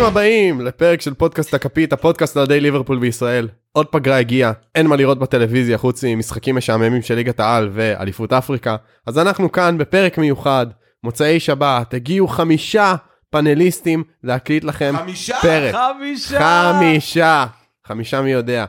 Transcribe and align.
ברוכים 0.00 0.16
הבאים 0.16 0.60
לפרק 0.60 1.00
של 1.00 1.14
פודקאסט 1.14 1.54
הכפית, 1.54 1.92
הפודקאסט 1.92 2.36
לאוהדי 2.36 2.60
ליברפול 2.60 2.98
בישראל. 2.98 3.48
עוד 3.72 3.86
פגרה 3.86 4.18
הגיעה, 4.18 4.52
אין 4.74 4.86
מה 4.86 4.96
לראות 4.96 5.18
בטלוויזיה 5.18 5.78
חוץ 5.78 6.04
ממשחקים 6.04 6.56
משעממים 6.56 7.02
של 7.02 7.14
ליגת 7.14 7.40
העל 7.40 7.70
ואליפות 7.72 8.32
אפריקה. 8.32 8.76
אז 9.06 9.18
אנחנו 9.18 9.52
כאן 9.52 9.78
בפרק 9.78 10.18
מיוחד, 10.18 10.66
מוצאי 11.04 11.40
שבת, 11.40 11.94
הגיעו 11.94 12.28
חמישה 12.28 12.94
פאנליסטים 13.30 14.04
להקליט 14.24 14.64
לכם 14.64 14.94
חמישה? 14.98 15.36
פרק. 15.42 15.74
חמישה! 15.74 16.72
חמישה! 16.72 17.46
חמישה 17.86 18.20
מי 18.20 18.30
יודע. 18.30 18.64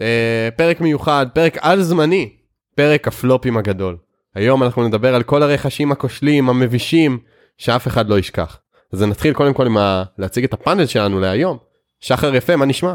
אה, 0.00 0.48
פרק 0.56 0.80
מיוחד, 0.80 1.26
פרק 1.34 1.56
על 1.60 1.82
זמני, 1.82 2.32
פרק 2.76 3.08
הפלופים 3.08 3.56
הגדול. 3.56 3.96
היום 4.34 4.62
אנחנו 4.62 4.88
נדבר 4.88 5.14
על 5.14 5.22
כל 5.22 5.42
הרכשים 5.42 5.92
הכושלים, 5.92 6.48
המבישים, 6.48 7.18
שאף 7.58 7.86
אחד 7.86 8.08
לא 8.08 8.18
ישכח. 8.18 8.61
אז 8.92 9.02
נתחיל 9.02 9.34
קודם 9.34 9.54
כל 9.54 9.66
עם 9.66 9.76
ה... 9.76 10.04
להציג 10.18 10.44
את 10.44 10.52
הפאנל 10.52 10.86
שלנו 10.86 11.20
להיום. 11.20 11.58
שחר 12.00 12.34
יפה, 12.34 12.56
מה 12.56 12.64
נשמע? 12.64 12.94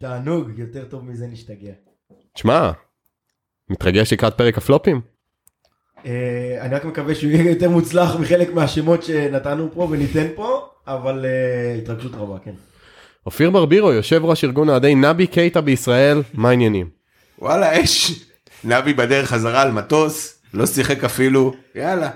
תענוג, 0.00 0.50
יותר 0.56 0.84
טוב 0.84 1.04
מזה 1.04 1.26
נשתגע. 1.26 1.72
תשמע, 2.34 2.70
מתרגש 3.70 4.12
לקראת 4.12 4.34
פרק 4.34 4.58
הפלופים? 4.58 5.00
אה, 6.06 6.58
אני 6.60 6.74
רק 6.74 6.84
מקווה 6.84 7.14
שהוא 7.14 7.30
יהיה 7.30 7.50
יותר 7.50 7.70
מוצלח 7.70 8.16
מחלק 8.16 8.54
מהשמות 8.54 9.02
שנתנו 9.02 9.68
פה 9.74 9.88
וניתן 9.90 10.26
פה, 10.34 10.68
אבל 10.86 11.24
אה, 11.24 11.74
התרגשות 11.74 12.14
רבה, 12.14 12.38
כן. 12.38 12.54
אופיר 13.26 13.50
ברבירו, 13.50 13.92
יושב 13.92 14.24
ראש 14.24 14.44
ארגון 14.44 14.68
אוהדי 14.68 14.94
נבי 14.94 15.26
קייטה 15.26 15.60
בישראל, 15.60 16.22
מה 16.34 16.48
העניינים? 16.48 16.90
וואלה 17.38 17.82
אש. 17.82 18.24
נבי 18.64 18.92
בדרך 18.92 19.28
חזרה 19.28 19.62
על 19.62 19.72
מטוס, 19.72 20.42
לא 20.54 20.66
שיחק 20.66 21.04
אפילו, 21.04 21.54
יאללה. 21.74 22.10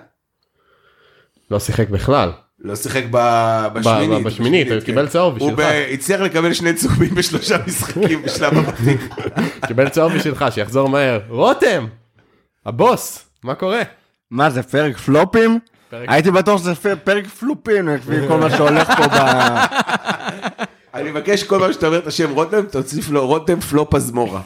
לא 1.50 1.60
שיחק 1.60 1.88
בכלל. 1.88 2.30
לא 2.64 2.76
שיחק 2.76 3.02
ב- 3.10 3.66
בשמינית. 3.72 4.24
בשמינית, 4.24 4.70
הוא. 4.72 4.80
קיבל 4.80 5.08
צהוב 5.08 5.38
הוא 5.38 5.50
בשבילך. 5.52 5.70
ב- 5.72 5.86
הצליח 5.92 6.20
לקבל 6.20 6.52
שני 6.52 6.72
צהובים 6.74 7.14
בשלושה 7.14 7.56
משחקים 7.66 8.22
בשלב 8.22 8.58
הבתים. 8.58 8.96
קיבל 9.66 9.88
צהוב 9.88 10.12
בשבילך, 10.12 10.44
שיחזור 10.50 10.88
מהר. 10.88 11.20
רותם! 11.28 11.86
הבוס, 12.66 13.24
מה 13.44 13.54
קורה? 13.54 13.80
מה 14.30 14.50
זה 14.50 14.62
פרק 14.62 14.96
פלופים? 14.96 15.58
הייתי 15.92 16.30
בטוח 16.30 16.60
שזה 16.60 16.74
פרק 17.04 17.26
פלופים 17.26 17.88
לפי 17.88 18.28
כל 18.28 18.36
מה 18.38 18.50
שהולך 18.50 18.90
פה 18.96 19.06
ב... 19.08 19.14
אני 20.94 21.10
מבקש 21.10 21.42
כל 21.44 21.58
פעם 21.60 21.72
שאתה 21.72 21.86
אומר 21.86 21.98
את 21.98 22.06
השם 22.06 22.30
רותם, 22.30 22.62
תוסיף 22.70 23.10
לו 23.10 23.26
רותם 23.26 23.60
פלופ 23.60 23.94
הזמורה. 23.94 24.40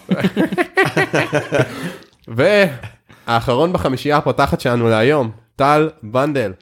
והאחרון 2.29 3.73
בחמישייה 3.73 4.17
הפותחת 4.17 4.61
שלנו 4.61 4.89
להיום, 4.89 5.31
טל 5.57 5.89
בנדל. 6.03 6.53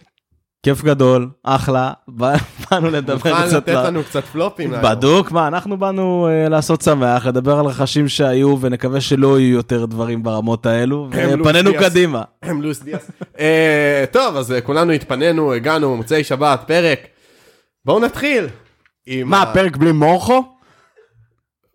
כיף 0.65 0.83
גדול, 0.83 1.29
אחלה, 1.43 1.93
בא- 2.09 2.35
באנו 2.71 2.91
לדבר 2.91 3.15
מוכן 3.15 3.47
קצת, 3.47 3.53
לתת 3.57 3.69
ל- 3.69 3.87
לנו 3.87 4.03
קצת 4.05 4.25
פלופים 4.25 4.71
להיום. 4.73 4.85
בדוק, 4.91 5.31
מה, 5.33 5.49
אנחנו 5.49 5.77
באנו 5.79 6.29
אה, 6.29 6.49
לעשות 6.49 6.83
שמח, 6.83 7.27
לדבר 7.27 7.59
על 7.59 7.67
רכשים 7.67 8.09
שהיו, 8.09 8.57
ונקווה 8.61 9.01
שלא 9.01 9.41
יהיו 9.41 9.55
יותר 9.57 9.85
דברים 9.85 10.23
ברמות 10.23 10.67
האלו, 10.67 11.09
ופנינו. 11.41 11.71
קדימה. 11.81 12.23
הם 12.43 12.63
לואיס 12.63 12.83
דיאס. 12.83 13.11
אה, 13.39 14.05
טוב, 14.11 14.37
אז 14.37 14.53
אה, 14.53 14.61
כולנו 14.61 14.93
התפנינו, 14.93 15.53
הגענו, 15.53 15.97
מוצאי 15.97 16.25
שבת, 16.25 16.61
פרק. 16.67 16.99
בואו 17.85 18.01
נתחיל. 18.01 18.47
מה, 19.25 19.43
ה- 19.43 19.55
פרק 19.55 19.77
בלי 19.77 19.93
מורכו? 19.93 20.45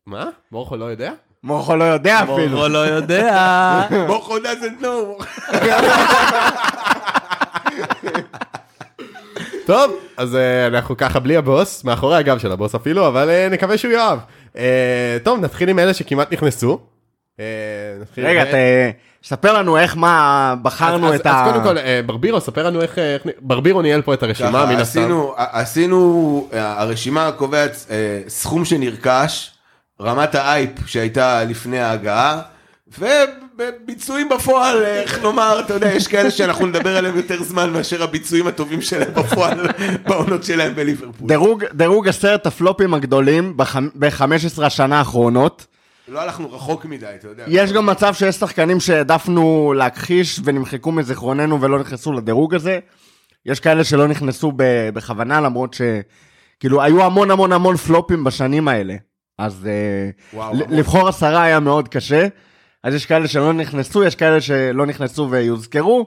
מה? 0.07 0.25
מורכו 0.51 0.75
לא 0.77 0.85
יודע? 0.85 1.11
מורכו 1.43 1.75
לא 1.75 1.83
יודע 1.83 2.19
אפילו. 2.23 2.47
מורו 2.49 2.67
לא 2.67 2.77
יודע. 2.95 3.81
מוכו 4.07 4.37
doesn't 4.37 4.83
know. 4.83 5.23
טוב, 9.69 9.91
אז 10.17 10.35
אה, 10.35 10.67
אנחנו 10.67 10.97
ככה 10.97 11.19
בלי 11.19 11.37
הבוס, 11.37 11.83
מאחורי 11.83 12.17
הגב 12.17 12.37
של 12.37 12.51
הבוס 12.51 12.75
אפילו, 12.75 13.07
אבל 13.07 13.29
אה, 13.29 13.47
נקווה 13.51 13.77
שהוא 13.77 13.91
יאהב. 13.93 14.19
אה, 14.57 15.17
טוב, 15.23 15.39
נתחיל 15.39 15.69
עם 15.69 15.79
אלה 15.79 15.93
שכמעט 15.93 16.33
נכנסו. 16.33 16.79
רגע, 18.17 18.43
ספר 19.23 19.53
לנו 19.53 19.77
איך 19.77 19.97
מה 19.97 20.55
בחרנו 20.61 21.13
אז- 21.13 21.19
את 21.19 21.27
אז 21.27 21.33
ה... 21.35 21.51
קודם 21.51 21.63
כל, 21.63 21.75
ברבירו, 22.05 22.41
ספר 22.41 22.67
לנו 22.67 22.81
איך... 22.81 22.97
ברבירו 23.41 23.81
ניהל 23.81 24.01
פה 24.01 24.13
את 24.13 24.23
הרשימה, 24.23 24.65
מן 24.65 24.79
הסתם. 24.79 25.35
עשינו, 25.35 26.47
הרשימה 26.51 27.31
קובעת 27.31 27.85
סכום 28.27 28.65
שנרכש, 28.65 29.51
רמת 30.01 30.35
האייפ 30.35 30.71
שהייתה 30.85 31.43
לפני 31.43 31.79
ההגעה, 31.79 32.41
וביצועים 32.99 34.29
בפועל, 34.29 34.83
איך 34.83 35.23
לומר, 35.23 35.59
אתה 35.65 35.73
יודע, 35.73 35.91
יש 35.91 36.07
כאלה 36.07 36.31
שאנחנו 36.31 36.65
נדבר 36.65 36.97
עליהם 36.97 37.15
יותר 37.17 37.43
זמן 37.43 37.69
מאשר 37.73 38.03
הביצועים 38.03 38.47
הטובים 38.47 38.81
שלהם 38.81 39.13
בפועל 39.13 39.67
בעונות 40.07 40.43
שלהם 40.43 40.75
בליברפול. 40.75 41.27
דירוג- 41.27 41.63
דירוג 41.73 42.07
עשרת 42.07 42.45
הפלופים 42.45 42.93
הגדולים 42.93 43.57
ב-15 43.57 44.23
השנה 44.65 44.97
האחרונות. 44.99 45.65
לא 46.07 46.21
הלכנו 46.21 46.53
רחוק 46.53 46.85
מדי, 46.85 47.05
אתה 47.19 47.27
יודע. 47.27 47.43
יש 47.47 47.71
גם 47.73 47.85
מצב 47.85 48.13
שיש 48.13 48.35
שחקנים 48.35 48.79
שהעדפנו 48.79 49.73
להכחיש 49.77 50.39
ונמחקו 50.43 50.91
מזיכרוננו 50.91 51.61
ולא 51.61 51.79
נכנסו 51.79 52.13
לדירוג 52.13 52.55
הזה. 52.55 52.79
יש 53.45 53.59
כאלה 53.59 53.83
שלא 53.83 54.07
נכנסו 54.07 54.51
בכוונה, 54.93 55.41
למרות 55.41 55.73
שכאילו 55.73 56.81
היו 56.81 57.03
המון 57.03 57.31
המון 57.31 57.51
המון 57.53 57.77
פלופים 57.77 58.23
בשנים 58.23 58.67
האלה. 58.67 58.95
אז 59.37 59.67
אה, 59.67 60.09
וואו, 60.37 60.53
ל- 60.53 60.63
המון. 60.63 60.77
לבחור 60.77 61.07
עשרה 61.07 61.43
היה 61.43 61.59
מאוד 61.59 61.87
קשה. 61.87 62.27
אז 62.83 62.93
יש 62.93 63.05
כאלה 63.05 63.27
שלא 63.27 63.53
נכנסו, 63.53 64.03
יש 64.03 64.15
כאלה 64.15 64.41
שלא 64.41 64.85
נכנסו 64.85 65.27
ויוזכרו. 65.29 66.05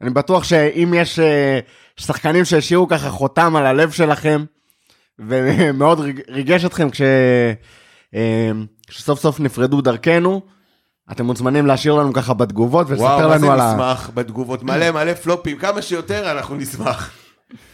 אני 0.00 0.10
בטוח 0.10 0.44
שאם 0.44 0.94
יש 0.96 1.18
אה, 1.18 1.58
שחקנים 1.96 2.44
שהשאירו 2.44 2.88
ככה 2.88 3.10
חותם 3.10 3.56
על 3.56 3.66
הלב 3.66 3.90
שלכם, 3.90 4.44
ומאוד 5.18 6.00
ריג- 6.00 6.20
ריגש 6.28 6.64
אתכם 6.64 6.90
כש... 6.90 7.00
אה, 8.14 8.50
כשסוף 8.88 9.20
סוף 9.20 9.40
נפרדו 9.40 9.80
דרכנו, 9.80 10.40
אתם 11.12 11.24
מוזמנים 11.24 11.66
להשאיר 11.66 11.94
לנו 11.94 12.12
ככה 12.12 12.34
בתגובות 12.34 12.86
ולספר 12.90 13.04
וואו, 13.04 13.28
מה 13.28 13.38
זה 13.38 13.44
לנו 13.44 13.52
על 13.52 13.60
ה... 13.60 13.72
נשמח 13.74 14.10
בתגובות, 14.14 14.62
מלא 14.62 14.90
מלא 14.90 15.14
פלופים, 15.14 15.58
כמה 15.58 15.82
שיותר 15.82 16.30
אנחנו 16.30 16.56
נשמח. 16.56 17.10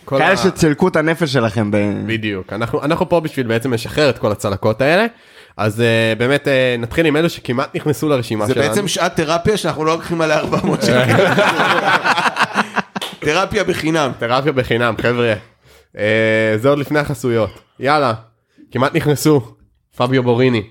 כל 0.04 0.18
כאלה 0.18 0.32
ה- 0.32 0.36
שצילקו 0.36 0.88
את 0.88 0.96
הנפש 0.96 1.32
שלכם 1.32 1.70
ב... 1.70 1.76
בדיוק, 2.06 2.52
אנחנו, 2.52 2.82
אנחנו 2.84 3.08
פה 3.08 3.20
בשביל 3.20 3.46
בעצם 3.46 3.72
לשחרר 3.72 4.10
את 4.10 4.18
כל 4.18 4.32
הצלקות 4.32 4.80
האלה. 4.80 5.06
אז 5.58 5.80
uh, 5.80 6.18
באמת 6.18 6.44
uh, 6.44 6.80
נתחיל 6.80 7.06
עם 7.06 7.16
אלו 7.16 7.30
שכמעט 7.30 7.76
נכנסו 7.76 8.08
לרשימה 8.08 8.46
זה 8.46 8.54
שלנו. 8.54 8.68
בעצם 8.68 8.88
שעת 8.88 9.16
תרפיה 9.16 9.56
שאנחנו 9.56 9.84
לא 9.84 9.92
לוקחים 9.92 10.20
עליה 10.20 10.38
400 10.38 10.82
שקל. 10.82 11.24
תרפיה 13.20 13.64
בחינם. 13.64 14.10
תרפיה 14.18 14.52
בחינם, 14.52 14.94
חבר'ה. 15.02 15.34
Uh, 15.94 15.98
זה 16.56 16.68
עוד 16.68 16.78
לפני 16.78 16.98
החסויות. 16.98 17.50
יאללה, 17.80 18.14
כמעט 18.70 18.94
נכנסו. 18.94 19.54
פביו 19.96 20.22
בוריני. 20.22 20.62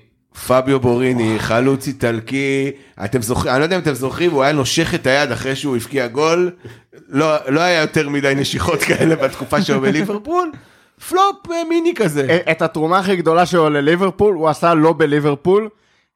פביו 0.46 0.80
בוריני, 0.80 1.38
חלוץ 1.38 1.86
איטלקי, 1.86 2.70
אתם 3.04 3.22
זוכרים, 3.22 3.54
אני 3.54 3.60
לא 3.60 3.64
יודע 3.64 3.76
אם 3.76 3.82
אתם 3.82 3.94
זוכרים, 3.94 4.30
הוא 4.30 4.42
היה 4.42 4.52
נושך 4.52 4.94
את 4.94 5.06
היד 5.06 5.32
אחרי 5.32 5.56
שהוא 5.56 5.76
הבקיע 5.76 6.06
גול, 6.06 6.50
לא, 7.08 7.34
לא 7.48 7.60
היה 7.60 7.80
יותר 7.80 8.08
מדי 8.08 8.32
נשיכות 8.36 8.82
כאלה 8.82 9.16
בתקופה 9.16 9.62
שלו 9.62 9.80
בליברפול, 9.80 10.52
פלופ 11.08 11.50
אה, 11.50 11.64
מיני 11.68 11.94
כזה. 11.94 12.38
את 12.50 12.62
התרומה 12.62 12.98
הכי 12.98 13.16
גדולה 13.16 13.46
שלו 13.46 13.70
לליברפול, 13.70 14.34
הוא 14.34 14.48
עשה 14.48 14.74
לא 14.74 14.92
בליברפול, 14.92 15.68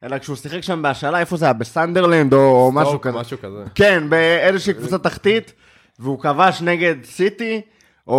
אלא 0.03 0.17
כשהוא 0.17 0.35
שיחק 0.35 0.61
שם 0.61 0.81
בהשאלה, 0.81 1.19
איפה 1.19 1.37
זה 1.37 1.45
היה? 1.45 1.53
בסנדרלנד 1.53 2.33
או 2.33 2.71
משהו 2.73 3.01
כזה. 3.01 3.17
משהו 3.19 3.37
כזה. 3.41 3.63
כן, 3.75 4.03
באיזושהי 4.09 4.73
קבוצה 4.73 4.97
תחתית, 4.97 5.53
והוא 5.99 6.19
כבש 6.19 6.61
נגד 6.61 6.95
סיטי, 7.03 7.61
או, 8.07 8.13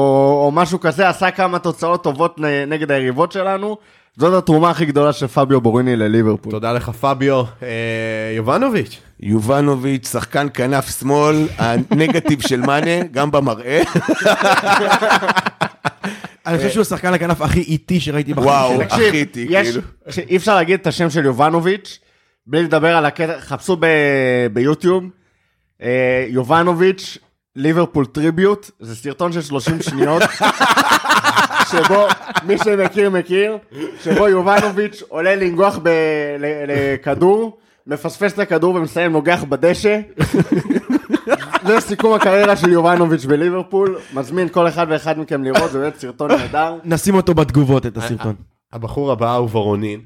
או 0.45 0.51
משהו 0.53 0.81
כזה, 0.81 1.09
עשה 1.09 1.31
כמה 1.31 1.59
תוצאות 1.59 2.03
טובות 2.03 2.41
נגד 2.67 2.91
היריבות 2.91 3.33
שלנו. 3.33 3.77
זאת 4.17 4.35
התרומה 4.35 4.71
הכי 4.71 4.87
גדולה 4.87 5.13
של 5.13 5.27
פביו 5.27 5.61
בוריני 5.61 5.97
לליברפול. 5.97 6.53
תודה 6.53 6.73
לך 6.73 6.91
פביו. 6.91 7.43
אה, 7.63 8.33
יובנוביץ'. 8.37 9.01
יובנוביץ', 9.21 10.09
שחקן 10.09 10.47
כנף 10.55 10.99
שמאל, 11.01 11.49
הנגטיב 11.59 12.41
של 12.41 12.61
מאנה, 12.61 13.05
גם 13.13 13.31
במראה. 13.31 13.83
אני 16.47 16.57
חושב 16.59 16.71
שהוא 16.71 16.83
השחקן 16.83 17.15
הכנף 17.15 17.41
הכי 17.43 17.61
איטי 17.61 18.01
שראיתי 18.01 18.35
בחיים 18.35 18.47
וואו, 18.49 18.75
שלי. 18.77 18.85
תקשיב, 18.85 19.07
הכי 19.09 19.17
איטי, 19.21 19.47
יש- 19.51 19.69
כאילו. 19.69 20.29
אי 20.29 20.37
אפשר 20.37 20.55
להגיד 20.55 20.81
את 20.81 20.87
השם 20.87 21.11
של 21.11 21.25
יובנוביץ' 21.25 21.99
בלי 22.47 22.63
לדבר 22.63 22.97
על 22.97 23.07
הקטע, 23.07 23.41
חפשו 23.41 23.77
ב- 23.81 23.87
ביוטיוב, 24.53 25.05
אה, 25.83 26.27
יובנוביץ', 26.29 27.19
ליברפול 27.57 28.07
טריביוט, 28.07 28.71
זה 28.81 28.97
סרטון 28.97 29.33
של 29.33 29.43
30 29.43 29.83
שניות, 29.83 30.23
שבו, 31.71 32.07
מי 32.47 32.59
שמכיר 32.59 33.11
מכיר, 33.11 33.59
שבו 34.05 34.29
יובנוביץ' 34.29 35.03
עולה 35.09 35.35
לנגוח 35.37 35.79
ב- 35.83 35.89
ל- 36.39 36.65
לכדור, 36.69 37.59
מפספס 37.87 38.33
את 38.33 38.39
הכדור 38.39 38.75
ומסיים 38.75 39.13
נוגח 39.13 39.45
בדשא. 39.49 40.01
זה 41.67 41.81
סיכום 41.81 42.15
הקריירה 42.15 42.57
של 42.57 42.73
יובנוביץ' 42.73 43.25
בליברפול, 43.25 43.99
מזמין 44.15 44.49
כל 44.49 44.69
אחד 44.69 44.87
ואחד 44.91 45.19
מכם 45.19 45.45
לראות, 45.45 45.71
זה 45.71 45.79
באמת 45.79 46.01
סרטון 46.01 46.31
נהדר. 46.31 46.75
נשים 46.85 47.15
אותו 47.15 47.35
בתגובות, 47.35 47.87
את 47.87 47.97
הסרטון. 47.97 48.35
הבחור 48.73 49.13
הבא 49.13 49.35
הוא 49.35 49.49
וורונין. 49.49 50.01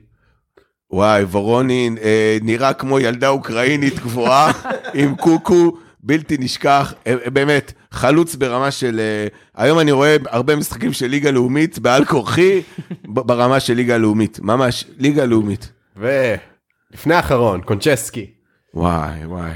וואי, 0.91 1.23
וורונין 1.25 1.99
אה, 1.99 2.39
נראה 2.43 2.73
כמו 2.73 3.01
ילדה 3.01 3.29
אוקראינית 3.29 3.99
גבוהה, 3.99 4.53
עם 4.95 5.15
קוקו, 5.15 5.73
בלתי 6.01 6.37
נשכח, 6.41 6.95
אה, 7.07 7.15
אה, 7.25 7.31
באמת, 7.31 7.73
חלוץ 7.91 8.35
ברמה 8.35 8.71
של... 8.71 9.01
אה, 9.01 9.27
היום 9.65 9.79
אני 9.79 9.93
רואה 9.93 10.17
הרבה 10.27 10.57
משחקים 10.57 10.93
של 10.93 11.07
ליגה 11.07 11.31
לאומית, 11.31 11.79
בעל 11.79 12.05
כורחי, 12.05 12.63
ברמה 13.05 13.61
של 13.61 13.75
ליגה 13.75 13.99
לאומית, 13.99 14.41
ממש, 14.43 14.85
ליגה 14.99 15.25
לאומית. 15.25 15.73
ולפני 16.93 17.15
האחרון, 17.15 17.61
קונצ'סקי. 17.61 18.27
וואי, 18.75 19.25
וואי. 19.27 19.51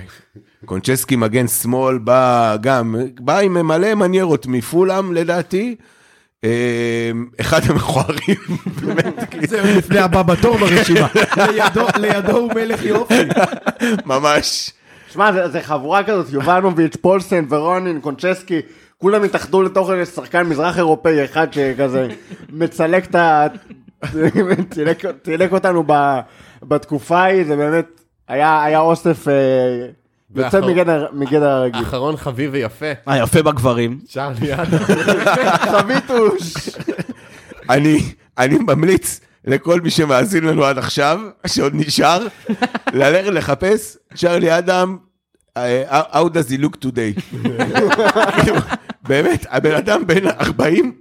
קונצ'סקי 0.65 1.17
מגן 1.17 1.49
שמאל 1.49 1.99
בא 1.99 2.57
גם, 2.61 2.95
בא 3.21 3.39
עם 3.39 3.67
מלא 3.67 3.95
מניירות 3.95 4.47
מפולאם 4.47 5.13
לדעתי. 5.13 5.77
אה, 6.45 7.11
אחד 7.41 7.61
המכוערים, 7.67 8.37
באמת, 8.83 9.15
כאילו, 9.31 9.47
זהו, 9.47 9.67
לפני 9.79 9.99
הבא 9.99 10.23
בתור 10.23 10.57
ברשימה. 10.59 11.09
לידו- 11.99 12.33
הוא 12.33 12.53
מלך 12.55 12.85
יופי. 12.85 13.15
ממש. 14.07 14.71
שמע, 15.13 15.33
זה, 15.33 15.49
זה 15.49 15.61
חבורה 15.61 16.05
כזאת, 16.05 16.27
יובנוביץ', 16.33 16.97
פולסן 16.97 17.45
ורונין, 17.49 18.01
קונצ'סקי, 18.01 18.61
כולם 18.99 19.23
התאחדו 19.23 19.63
לתוך 19.63 19.91
איזה 19.91 20.13
שחקן 20.13 20.43
מזרח 20.47 20.77
אירופאי 20.79 21.25
אחד 21.25 21.53
שכזה 21.53 22.09
מצלק 22.53 23.05
את 23.11 23.15
צילק, 25.25 25.53
אותנו 25.53 25.85
ב, 25.87 25.93
בתקופה 26.63 27.19
ההיא, 27.19 27.45
זה 27.45 27.57
באמת 27.57 28.01
היה, 28.29 28.79
אוסף 28.79 29.29
אה, 29.29 29.35
יוצא 30.35 30.61
מגדר, 31.13 31.49
הרגיל. 31.49 31.83
אחרון 31.83 32.17
חביב 32.17 32.51
ויפה. 32.53 32.93
אה, 33.09 33.19
יפה 33.19 33.43
בגברים. 33.43 33.99
צ'ארלי 34.09 34.55
אדם. 34.55 34.65
חביתוש. 35.73 36.69
אני, 37.71 38.01
אני 38.39 38.59
ממליץ 38.59 39.21
לכל 39.45 39.81
מי 39.81 39.91
שמאזין 39.91 40.45
לנו 40.45 40.65
עד 40.65 40.79
עכשיו, 40.79 41.21
שעוד 41.47 41.73
נשאר, 41.75 42.27
ללכת 42.93 43.29
לחפש 43.29 43.97
צ'רלי 44.15 44.59
אדם, 44.59 44.97
אה, 45.57 46.03
How 46.13 46.29
does 46.29 46.51
he 46.51 46.59
look 46.59 46.77
today. 46.85 47.21
כאילו, 48.43 48.57
באמת, 49.03 49.47
הבן 49.51 49.75
אדם 49.75 50.07
בן 50.07 50.27
40, 50.27 50.93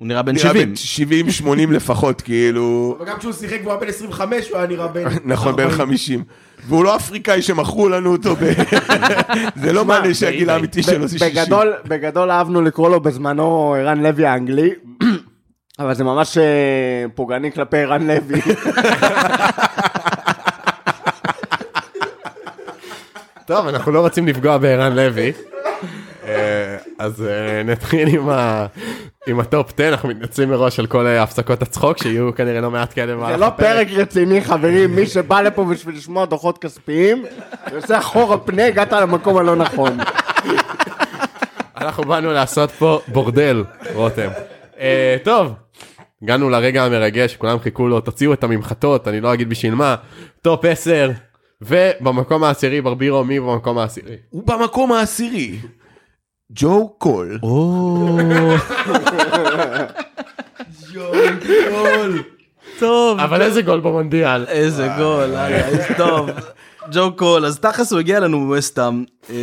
הוא 0.00 0.06
נראה 0.06 0.22
בן 0.22 0.32
נראה 0.34 0.52
70. 0.76 1.26
בן 1.26 1.70
70-80 1.70 1.72
לפחות, 1.72 2.20
כאילו, 2.20 2.96
אבל 2.98 3.06
גם 3.06 3.18
כשהוא 3.18 3.32
שיחק 3.32 3.58
והוא 3.62 3.72
היה 3.72 3.80
בן 3.80 3.88
25, 3.88 4.48
הוא 4.48 4.58
היה 4.58 4.66
נראה 4.66 4.88
בן... 4.88 5.04
נכון, 5.24 5.56
בן 5.56 5.62
40. 5.62 5.78
50. 5.78 6.24
והוא 6.68 6.84
לא 6.84 6.96
אפריקאי 6.96 7.42
שמכרו 7.42 7.88
לנו 7.88 8.12
אותו, 8.12 8.36
ב... 8.36 8.52
זה 9.62 9.72
לא 9.72 9.84
מעניין 9.84 10.14
שהגיל 10.14 10.50
האמיתי 10.50 10.82
שלו 10.82 11.06
זה 11.08 11.18
60. 11.18 11.32
בגדול, 11.32 11.72
בגדול 11.84 12.30
אהבנו 12.30 12.62
לקרוא 12.62 12.90
לו 12.90 13.00
בזמנו 13.00 13.74
ערן 13.78 14.02
לוי 14.02 14.26
האנגלי, 14.26 14.70
אבל 15.78 15.94
זה 15.94 16.04
ממש 16.04 16.38
אה, 16.38 17.04
פוגעני 17.14 17.52
כלפי 17.52 17.76
ערן 17.76 18.06
לוי. 18.06 18.40
טוב, 23.46 23.66
אנחנו 23.66 23.92
לא 23.92 24.00
רוצים 24.00 24.26
לפגוע 24.26 24.58
בערן 24.58 24.96
לוי. 24.96 25.32
אה, 26.26 26.76
אז 26.98 27.22
אה, 27.22 27.62
נתחיל 27.62 28.08
עם 28.08 28.28
ה- 28.30 28.66
עם 29.26 29.40
הטופ 29.40 29.72
10, 29.74 29.88
אנחנו 29.88 30.08
מתנצלים 30.08 30.48
מראש 30.50 30.78
על 30.80 30.86
כל 30.86 31.06
אה, 31.06 31.22
הפסקות 31.22 31.62
הצחוק, 31.62 31.98
שיהיו 32.02 32.34
כנראה 32.34 32.60
לא 32.60 32.70
מעט 32.70 32.94
כאלה 32.94 33.06
זה 33.06 33.16
במהלך 33.16 33.40
לא 33.40 33.46
הפרק. 33.46 33.66
פרק 33.88 33.98
רציני 33.98 34.40
חברים, 34.40 34.96
מי 34.96 35.06
שבא 35.06 35.40
לפה 35.40 35.64
בשביל 35.64 35.96
לשמוע 35.96 36.24
דוחות 36.26 36.58
כספיים, 36.58 37.24
ועושה 37.72 37.98
אחורה 37.98 38.38
פנה, 38.38 38.66
הגעת 38.66 38.92
למקום 38.92 39.36
הלא 39.36 39.56
נכון. 39.56 39.98
אנחנו 41.76 42.04
באנו 42.04 42.32
לעשות 42.32 42.70
פה 42.70 43.00
בורדל, 43.08 43.64
רותם. 43.94 44.28
טוב, 45.24 45.52
הגענו 46.22 46.50
לרגע 46.50 46.84
המרגש, 46.84 47.36
כולם 47.36 47.58
חיכו 47.58 47.88
לו, 47.88 48.00
תוציאו 48.00 48.32
את 48.32 48.44
הממחטות, 48.44 49.08
אני 49.08 49.20
לא 49.20 49.34
אגיד 49.34 49.48
בשביל 49.48 49.74
מה. 49.74 49.94
טופ 50.42 50.64
10, 50.64 51.10
ובמקום 51.62 52.44
העשירי, 52.44 52.80
ברבירו, 52.80 53.24
מי 53.24 53.40
במקום 53.40 53.78
העשירי? 53.78 54.16
הוא 54.30 54.42
במקום 54.46 54.92
העשירי. 54.92 55.56
ג'ו 56.52 56.92
קול. 56.98 57.38
טוב, 62.78 63.20
אבל 63.20 63.42
איזה 63.42 63.62
גול 63.62 63.80
במונדיאל. 63.80 64.44
איזה 64.44 64.88
גול, 64.98 65.34
אה, 65.34 65.66
איזה 65.68 65.86
טוב. 65.96 66.30
ג'ו 66.92 67.12
קול, 67.16 67.46
אז 67.46 67.58
תכלס 67.58 67.92
הוא 67.92 68.00
הגיע 68.00 68.16
אלינו 68.16 68.40
בווסטהאם, 68.40 69.04
אה, 69.30 69.36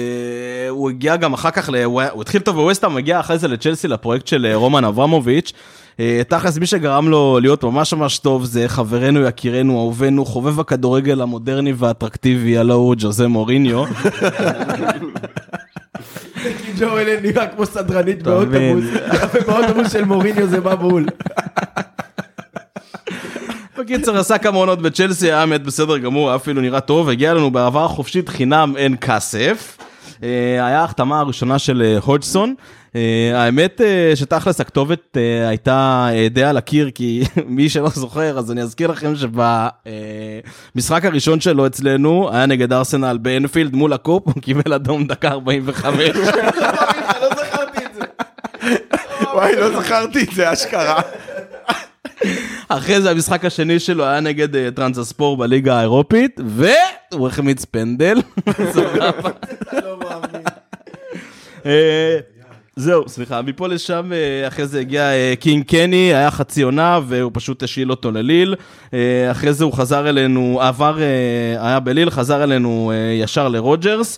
הוא 0.70 0.90
הגיע 0.90 1.16
גם 1.16 1.34
אחר 1.34 1.52
כך, 1.52 1.70
הוא 1.86 2.22
התחיל 2.22 2.42
טוב 2.42 2.56
בווסטהאם, 2.56 2.98
הגיע 2.98 3.20
אחרי 3.20 3.38
זה 3.38 3.48
לצ'לסי 3.48 3.88
לפרויקט 3.88 4.28
של 4.28 4.46
אה, 4.46 4.56
רומן 4.56 4.84
אברמוביץ'. 4.86 5.54
אה, 6.00 6.22
תכלס 6.28 6.58
מי 6.58 6.66
שגרם 6.66 7.10
לו 7.10 7.40
להיות 7.42 7.64
ממש 7.64 7.94
ממש 7.94 8.20
טוב 8.20 8.46
זה 8.46 8.68
חברנו, 8.68 9.22
יקירנו, 9.22 9.78
אהובנו, 9.78 10.26
חובב 10.26 10.60
הכדורגל 10.60 11.22
המודרני 11.22 11.74
והאטרקטיבי, 11.78 12.58
הלו 12.58 12.74
הוא 12.74 12.96
ג'וזה 12.98 13.28
מוריניו. 13.28 13.84
כי 16.44 16.72
ג'ו 16.80 16.98
אלן 16.98 17.24
נראה 17.24 17.48
כמו 17.48 17.66
סדרנית. 17.66 18.24
באוטובוס, 18.24 18.86
ובאוטובוס 19.34 19.92
של 19.94 20.06
מוריניו 20.06 20.48
זה 20.48 20.62
בא 20.62 20.76
בול. 20.76 21.06
בקיצר 23.80 24.18
עשה 24.18 24.38
כמה 24.38 24.58
עונות 24.58 24.82
בצ'לסי, 24.82 25.26
היה 25.32 25.46
באמת 25.46 25.64
בסדר 25.64 25.98
גמור, 25.98 26.30
היה 26.30 26.36
אפילו 26.36 26.62
נראה 26.62 26.80
טוב, 26.80 27.10
הגיע 27.10 27.34
לנו 27.34 27.52
בעבר 27.52 27.88
חופשית 27.88 28.30
חינם 28.30 28.74
אין 28.78 28.96
כסף. 29.02 29.78
אה, 30.24 30.68
היה 30.68 30.82
ההחתמה 30.82 31.20
הראשונה 31.20 31.60
של 31.60 31.82
אה, 31.82 31.98
הודגסון. 32.04 32.56
אה, 32.96 33.32
האמת 33.36 33.82
אה, 33.82 34.12
שתכלס 34.16 34.62
הכתובת 34.62 35.18
אה, 35.18 35.48
הייתה 35.48 36.08
אה, 36.12 36.28
די 36.30 36.44
על 36.44 36.58
הקיר, 36.58 36.90
כי 36.96 37.24
מי 37.46 37.70
שלא 37.70 37.90
זוכר, 37.90 38.40
אז 38.40 38.52
אני 38.52 38.62
אזכיר 38.62 38.92
לכם 38.92 39.14
שבמשחק 39.16 41.06
הראשון 41.06 41.40
שלו 41.40 41.68
אצלנו, 41.68 42.30
היה 42.34 42.46
נגד 42.46 42.74
ארסנל 42.74 43.18
באנפילד 43.22 43.76
מול 43.76 43.94
הקופ, 43.94 44.24
הוא 44.26 44.34
קיבל 44.42 44.74
אדום 44.74 45.08
דקה 45.08 45.30
45. 45.30 45.96
וואי, 49.34 49.56
לא 49.56 49.82
זכרתי 49.82 50.24
את 50.24 50.32
זה, 50.36 50.54
אשכרה. 50.54 51.02
אחרי 52.68 53.02
זה 53.02 53.12
המשחק 53.12 53.46
השני 53.46 53.80
שלו 53.80 54.06
היה 54.06 54.20
נגד 54.20 54.56
אה, 54.56 54.70
טרבזונספור 54.76 55.38
בליגה 55.38 55.78
האירופית, 55.78 56.40
והוא 56.46 57.28
החמיץ 57.28 57.66
פנדל. 57.66 58.22
זהו, 62.80 63.04
סליחה, 63.08 63.42
מפה 63.42 63.68
לשם, 63.68 64.12
אה, 64.14 64.48
אחרי 64.48 64.68
זה 64.68 64.80
הגיע 64.80 65.02
אה, 65.02 65.34
קינג 65.40 65.66
קני, 65.66 66.14
היה 66.14 66.32
חצי 66.32 66.62
עונה, 66.62 67.00
והוא 67.08 67.32
פשוט 67.34 67.64
השאיל 67.64 67.92
אותו 67.92 68.12
לליל. 68.12 68.56
אה, 68.94 69.32
אחרי 69.32 69.54
זה 69.54 69.64
הוא 69.64 69.74
חזר 69.74 70.10
אלינו, 70.10 70.60
עבר, 70.62 70.98
היה 71.60 71.80
בליל, 71.80 72.10
חזר 72.10 72.44
אלינו 72.44 72.92
ישר 73.22 73.48
לרוג'רס. 73.48 74.18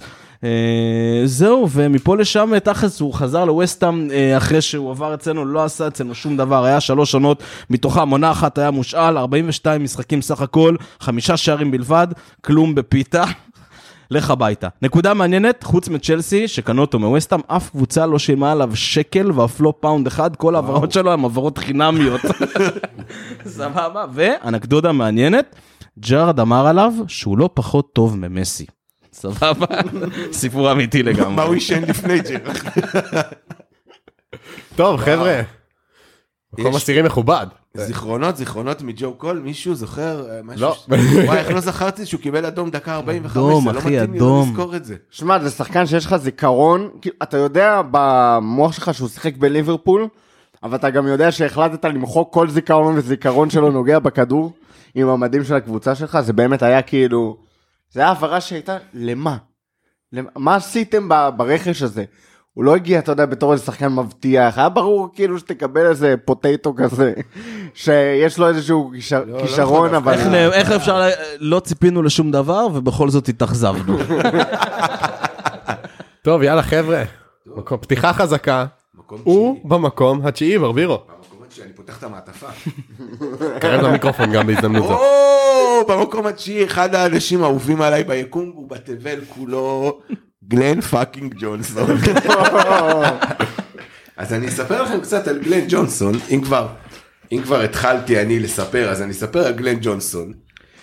זהו, 1.26 1.68
ומפה 1.72 2.18
לשם 2.18 2.60
תכלס 2.60 3.00
הוא 3.00 3.14
חזר 3.14 3.46
לווסטהאם 3.46 4.12
אה, 4.12 4.38
אחרי 4.38 4.62
שהוא 4.62 4.92
עבר 4.92 5.14
אצלנו, 5.14 5.46
לא 5.46 5.64
עשה 5.64 5.88
אצלנו 5.88 6.16
שום 6.16 6.38
דבר, 6.38 6.64
היה 6.64 6.80
שלוש 6.80 7.14
עונות, 7.14 7.44
מתוכם 7.70 8.10
עונה 8.10 8.32
אחת 8.32 8.58
היה 8.58 8.72
מושאל, 8.72 9.18
42 9.18 9.84
משחקים 9.84 10.22
סך 10.22 10.42
הכל, 10.42 10.76
חמישה 11.00 11.38
שערים 11.38 11.72
בלבד, 11.72 12.08
כלום 12.42 12.76
בפיתה. 12.76 13.24
לך 14.12 14.30
הביתה. 14.30 14.68
נקודה 14.82 15.14
מעניינת, 15.14 15.64
חוץ 15.64 15.90
מצ'לסי, 15.90 16.48
שקנו 16.48 16.82
אותו 16.82 17.00
מווסטהאם, 17.00 17.42
אף 17.48 17.70
קבוצה 17.70 18.06
לא 18.06 18.20
שילמה 18.20 18.52
עליו 18.52 18.76
שקל 18.76 19.32
ואף 19.32 19.62
לא 19.62 19.74
פאונד 19.80 20.08
אחד, 20.08 20.36
כל 20.36 20.56
ההעברות 20.56 20.92
שלו 20.92 21.12
הן 21.12 21.20
העברות 21.20 21.58
חינמיות. 21.58 22.22
סבבה, 23.46 24.06
ואנקדוטה 24.14 24.92
מעניינת, 24.92 25.56
ג'רארד 26.00 26.40
אמר 26.40 26.68
עליו 26.68 26.94
שהוא 27.08 27.38
לא 27.38 27.50
פחות 27.54 27.94
טוב 27.94 28.18
ממסי. 28.18 28.66
סבבה? 29.14 29.66
סיפור 30.32 30.72
אמיתי 30.72 31.04
לגמרי. 31.04 31.36
מה 31.36 31.44
הוא 31.44 31.54
עישן 31.54 31.84
לפני 31.84 32.20
ג'ר? 32.20 32.52
טוב, 34.76 35.00
חבר'ה. 35.00 35.42
מקום 36.60 36.76
עשירי 36.76 37.02
מכובד. 37.02 37.48
זיכרונות, 37.86 38.38
זיכרונות 38.38 38.82
מג'ו 38.82 39.14
קול, 39.14 39.40
מישהו 39.40 39.76
זוכר 39.76 40.30
אה, 40.30 40.42
משהו? 40.44 40.62
לא. 40.62 40.76
וואי, 41.26 41.38
איך 41.38 41.52
לא 41.52 41.60
זכרתי 41.60 42.06
שהוא 42.06 42.22
קיבל 42.22 42.46
אדום 42.46 42.70
דקה 42.70 42.96
45, 42.96 43.38
אדום, 43.38 43.64
זה 43.64 43.72
לא 43.72 43.80
מתאים 43.80 44.14
לי 44.14 44.20
לא 44.20 44.26
אדום. 44.26 44.50
לזכור 44.50 44.76
את 44.76 44.86
זה. 44.86 44.96
שמע, 45.10 45.40
זה 45.40 45.50
שחקן 45.50 45.86
שיש 45.86 46.06
לך 46.06 46.16
זיכרון, 46.16 46.90
אתה 47.24 47.38
יודע 47.38 47.82
במוח 47.92 48.72
שלך 48.72 48.94
שהוא 48.94 49.10
שיחק 49.10 49.38
בליברפול, 49.38 50.08
אבל 50.64 50.76
אתה 50.76 50.90
גם 50.90 51.08
יודע 51.08 51.32
שהחלטת 51.32 51.86
למחוק 51.86 52.34
כל 52.34 52.50
זיכרון 52.50 52.98
וזיכרון 52.98 53.50
שלו 53.50 53.72
נוגע 53.72 54.00
בכדור 54.00 54.54
עם 54.96 55.08
המדים 55.08 55.44
של 55.44 55.56
הקבוצה 55.56 55.96
שלך, 55.96 56.20
זה 56.20 56.34
באמת 56.34 56.64
היה 56.64 56.82
כאילו, 56.82 57.38
זה 57.92 58.00
היה 58.00 58.10
העברה 58.10 58.42
שהייתה, 58.42 58.78
למה? 58.94 59.38
למה? 60.14 60.30
מה 60.36 60.56
עשיתם 60.56 61.10
ברכש 61.38 61.82
הזה? 61.82 62.04
הוא 62.60 62.66
לא 62.66 62.76
הגיע, 62.76 63.00
אתה 63.00 63.12
יודע, 63.12 63.26
בתור 63.26 63.54
איזה 63.54 63.64
שחקן 63.66 63.88
מבטיח, 63.88 64.58
היה 64.58 64.70
ברור 64.70 65.10
כאילו 65.16 65.40
שתקבל 65.40 65.86
איזה 65.86 66.16
פוטטו 66.26 66.74
כזה, 66.78 67.14
שיש 67.74 68.38
לו 68.38 68.48
איזשהו 68.48 68.92
כישר- 68.94 69.24
לא 69.28 69.42
כישרון, 69.42 69.86
נכון, 69.92 69.96
אבל... 69.96 70.36
איך 70.54 70.72
אפשר, 70.72 71.02
לא 71.40 71.60
ציפינו 71.60 72.04
לשום 72.04 72.32
דבר 72.32 72.68
ובכל 72.74 73.10
זאת 73.10 73.28
התאכזבנו. 73.30 73.98
טוב, 76.22 76.44
יאללה, 76.44 76.62
חבר'ה. 76.64 77.04
מקום- 77.56 77.78
פתיחה 77.78 78.14
חזקה. 78.14 78.66
הוא. 79.24 79.60
במקום 79.70 80.26
התשיעי, 80.26 80.60
ברבירו. 80.60 80.98
במקום 80.98 81.44
התשיעי, 81.46 81.66
אני 81.68 81.74
פותח 81.74 81.98
את 81.98 82.04
המעטפה. 82.04 82.48
קרב 83.62 83.82
למיקרופון 83.82 84.32
גם 84.32 84.48
בהזדמנות 84.48 84.84
זו. 84.84 84.94
או, 84.94 85.02
במקום 85.88 86.26
התשיעי, 86.28 86.66
אחד 86.66 86.96
האנשים 86.96 87.44
האהובים 87.44 87.82
עליי 87.82 88.04
ביקום, 88.04 88.52
ובתבל 88.56 89.20
כולו, 89.30 90.00
גלן 90.50 90.82
fucking 90.82 91.36
ג'ונסון. 91.38 91.90
אז 94.18 94.34
אני 94.34 94.48
אספר 94.48 94.84
לכם 94.84 95.02
קצת 95.02 95.28
על 95.28 95.40
גלן 95.40 95.66
ג'ונסון, 95.70 96.14
אם 96.30 96.42
כבר, 96.44 96.68
אם 97.32 97.42
כבר 97.44 97.62
התחלתי 97.62 98.22
אני 98.22 98.40
לספר, 98.40 98.90
אז 98.90 99.02
אני 99.02 99.12
אספר 99.12 99.48
על 99.48 99.54
גלן 99.54 99.78
ג'ונסון. 99.82 100.34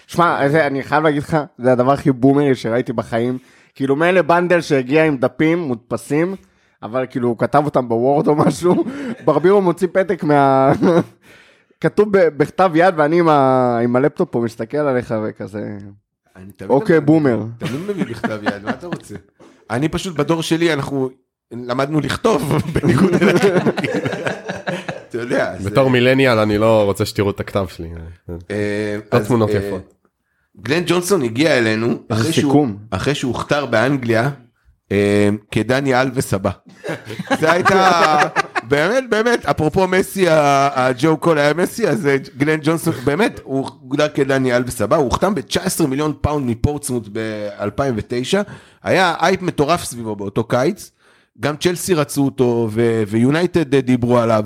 שמע, 0.06 0.46
אני 0.46 0.82
חייב 0.82 1.04
להגיד 1.04 1.22
לך, 1.22 1.36
זה 1.58 1.72
הדבר 1.72 1.92
הכי 1.92 2.12
בומרי 2.12 2.54
שראיתי 2.54 2.92
בחיים. 2.92 3.38
כאילו 3.74 3.96
מילא 3.96 4.22
בנדל 4.22 4.60
שהגיע 4.60 5.04
עם 5.04 5.16
דפים 5.16 5.58
מודפסים, 5.58 6.36
אבל 6.82 7.06
כאילו 7.10 7.28
הוא 7.28 7.38
כתב 7.38 7.62
אותם 7.64 7.88
בוורד 7.88 8.28
או 8.28 8.34
משהו, 8.34 8.84
ברבירו 9.24 9.62
מוציא 9.62 9.88
פתק 9.92 10.22
מה... 10.22 10.72
כתוב 11.80 12.08
בכתב 12.12 12.70
יד 12.74 12.94
ואני 12.96 13.18
עם, 13.18 13.28
ה... 13.28 13.78
עם 13.84 13.96
הלפטופ 13.96 14.28
פה 14.32 14.40
מסתכל 14.40 14.76
עליך 14.76 15.14
וכזה, 15.24 15.78
אוקיי 16.68 17.00
בומר. 17.00 17.42
תמיד 17.58 17.80
מביא 17.88 18.04
בכתב 18.04 18.38
יד, 18.42 18.64
מה 18.64 18.70
אתה 18.70 18.86
רוצה? 18.86 19.14
אני 19.70 19.88
פשוט 19.88 20.16
בדור 20.16 20.42
שלי, 20.42 20.72
אנחנו 20.72 21.10
למדנו 21.52 22.00
לכתוב, 22.00 22.52
בניגוד 22.74 23.14
אליכם. 23.14 23.70
אתה 25.08 25.18
יודע. 25.18 25.54
בתור 25.64 25.90
מילניאל 25.90 26.38
אני 26.38 26.58
לא 26.58 26.84
רוצה 26.84 27.06
שתראו 27.06 27.30
את 27.30 27.40
הכתב 27.40 27.66
שלי. 27.68 27.88
אה, 28.50 28.96
לא 29.12 29.18
תמונות 29.18 29.50
אה, 29.50 29.54
יפות. 29.54 29.94
גלן 30.60 30.82
ג'ונסון 30.86 31.22
הגיע 31.22 31.58
אלינו 31.58 32.02
אחרי 32.08 32.32
שהוא, 32.32 32.52
סיכום. 32.52 32.76
אחרי 32.90 33.14
שהוא 33.14 33.32
הוכתר 33.32 33.66
באנגליה 33.66 34.30
אה, 34.92 35.28
כדני 35.50 36.00
אלווס 36.00 36.34
הבא. 36.34 36.50
זה 37.40 37.52
הייתה 37.52 38.18
באמת 38.68 39.04
באמת 39.10 39.46
אפרופו 39.46 39.86
מסי 39.86 40.24
הג'ו 40.28 41.16
קול 41.16 41.38
היה 41.38 41.54
מסי 41.54 41.88
אז 41.88 42.06
אה, 42.06 42.16
גלן 42.36 42.58
ג'ונסון 42.62 42.94
באמת 43.04 43.40
הוא 43.44 43.68
הוגדר 43.80 44.08
כדני 44.08 44.56
אלווס 44.56 44.82
הבא 44.82 44.96
הוא 44.96 45.04
הוחתם 45.04 45.34
ב-19 45.34 45.86
מיליון 45.86 46.12
פאונד 46.20 46.50
מפורטסמות' 46.50 47.08
ב-2009. 47.12 48.50
היה 48.82 49.14
אייפ 49.20 49.42
מטורף 49.42 49.84
סביבו 49.84 50.16
באותו 50.16 50.44
קיץ. 50.44 50.90
גם 51.40 51.56
צ'לסי 51.56 51.94
רצו 51.94 52.24
אותו 52.24 52.68
ויונייטד 53.08 53.74
אה, 53.74 53.80
דיברו 53.80 54.18
עליו. 54.18 54.44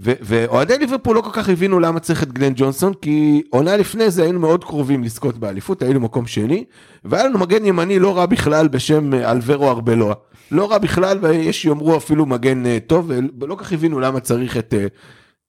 ואוהדי 0.00 0.78
ליברפול 0.78 1.16
לא 1.16 1.20
כל 1.20 1.30
כך 1.32 1.48
הבינו 1.48 1.80
למה 1.80 2.00
צריך 2.00 2.22
את 2.22 2.32
גלן 2.32 2.52
ג'ונסון 2.56 2.94
כי 2.94 3.42
עונה 3.50 3.76
לפני 3.76 4.10
זה 4.10 4.22
היינו 4.22 4.40
מאוד 4.40 4.64
קרובים 4.64 5.04
לזכות 5.04 5.38
באליפות 5.38 5.82
היינו 5.82 6.00
מקום 6.00 6.26
שני 6.26 6.64
והיה 7.04 7.26
לנו 7.26 7.38
מגן 7.38 7.64
ימני 7.64 7.98
לא 7.98 8.16
רע 8.16 8.26
בכלל 8.26 8.68
בשם 8.68 9.14
אה, 9.14 9.30
אלברו 9.30 9.70
ארבלואה 9.70 10.14
לא 10.50 10.70
רע 10.70 10.78
בכלל 10.78 11.18
ויש 11.22 11.62
שיאמרו 11.62 11.96
אפילו 11.96 12.26
מגן 12.26 12.66
אה, 12.66 12.78
טוב 12.86 13.10
ולא 13.40 13.54
כל 13.54 13.64
כך 13.64 13.72
הבינו 13.72 14.00
למה 14.00 14.20
צריך 14.20 14.56
את 14.56 14.74
אה, 14.74 14.86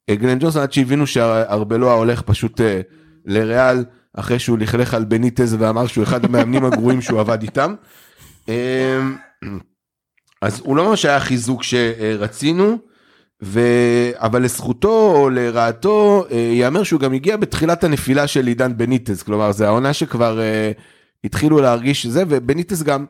אה, 0.09 0.15
גלן 0.15 0.39
ג'ונסון 0.39 0.61
עד 0.61 0.73
שהבינו 0.73 1.07
שארבלואה 1.07 1.93
הולך 1.93 2.21
פשוט 2.21 2.61
אה, 2.61 2.81
לריאל 3.25 3.85
אחרי 4.13 4.39
שהוא 4.39 4.57
לכלך 4.57 4.93
על 4.93 5.05
בניטז 5.05 5.55
ואמר 5.59 5.87
שהוא 5.87 6.03
אחד 6.03 6.25
המאמנים 6.25 6.65
הגרועים 6.65 7.01
שהוא 7.01 7.19
עבד 7.19 7.41
איתם. 7.41 7.75
אה, 8.49 8.99
אז 10.41 10.61
הוא 10.63 10.77
לא 10.77 10.89
ממש 10.89 11.05
היה 11.05 11.19
חיזוק 11.19 11.63
שרצינו. 11.63 12.77
ו... 13.43 13.59
אבל 14.15 14.43
לזכותו 14.43 15.11
או 15.15 15.29
לרעתו 15.29 16.25
אה, 16.31 16.37
ייאמר 16.37 16.83
שהוא 16.83 16.99
גם 16.99 17.13
הגיע 17.13 17.37
בתחילת 17.37 17.83
הנפילה 17.83 18.27
של 18.27 18.47
עידן 18.47 18.77
בניטז 18.77 19.23
כלומר 19.23 19.51
זה 19.51 19.67
העונה 19.67 19.93
שכבר 19.93 20.39
אה, 20.41 20.71
התחילו 21.23 21.61
להרגיש 21.61 22.05
זה 22.05 22.23
ובניטז 22.27 22.83
גם 22.83 23.05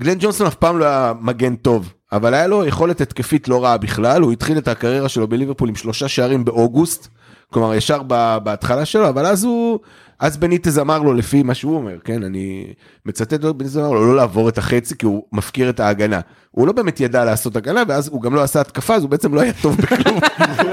גלן 0.00 0.16
ג'ונסון 0.20 0.46
אף 0.46 0.54
פעם 0.54 0.78
לא 0.78 0.84
היה 0.84 1.12
מגן 1.20 1.56
טוב 1.56 1.92
אבל 2.12 2.34
היה 2.34 2.46
לו 2.46 2.64
יכולת 2.64 3.00
התקפית 3.00 3.48
לא 3.48 3.64
רעה 3.64 3.78
בכלל 3.78 4.22
הוא 4.22 4.32
התחיל 4.32 4.58
את 4.58 4.68
הקריירה 4.68 5.08
שלו 5.08 5.28
בליברפול 5.28 5.68
עם 5.68 5.74
שלושה 5.74 6.08
שערים 6.08 6.44
באוגוסט 6.44 7.08
כלומר 7.52 7.74
ישר 7.74 8.02
בהתחלה 8.42 8.84
שלו 8.84 9.08
אבל 9.08 9.26
אז 9.26 9.44
הוא 9.44 9.78
אז 10.18 10.36
בניטז 10.36 10.78
אמר 10.78 10.98
לו 10.98 11.14
לפי 11.14 11.42
מה 11.42 11.54
שהוא 11.54 11.76
אומר 11.76 11.96
כן 12.04 12.22
אני 12.22 12.72
מצטט 13.06 13.32
אותו 13.32 13.54
בניטז 13.54 13.78
אמר 13.78 13.90
לו 13.92 14.06
לא 14.06 14.16
לעבור 14.16 14.48
את 14.48 14.58
החצי 14.58 14.98
כי 14.98 15.06
הוא 15.06 15.22
מפקיר 15.32 15.70
את 15.70 15.80
ההגנה 15.80 16.20
הוא 16.50 16.66
לא 16.66 16.72
באמת 16.72 17.00
ידע 17.00 17.24
לעשות 17.24 17.56
הגנה 17.56 17.82
ואז 17.88 18.08
הוא 18.08 18.22
גם 18.22 18.34
לא 18.34 18.42
עשה 18.42 18.60
התקפה 18.60 18.94
אז 18.94 19.02
הוא 19.02 19.10
בעצם 19.10 19.34
לא 19.34 19.40
היה 19.40 19.52
טוב 19.62 19.76
בכלום 19.76 20.18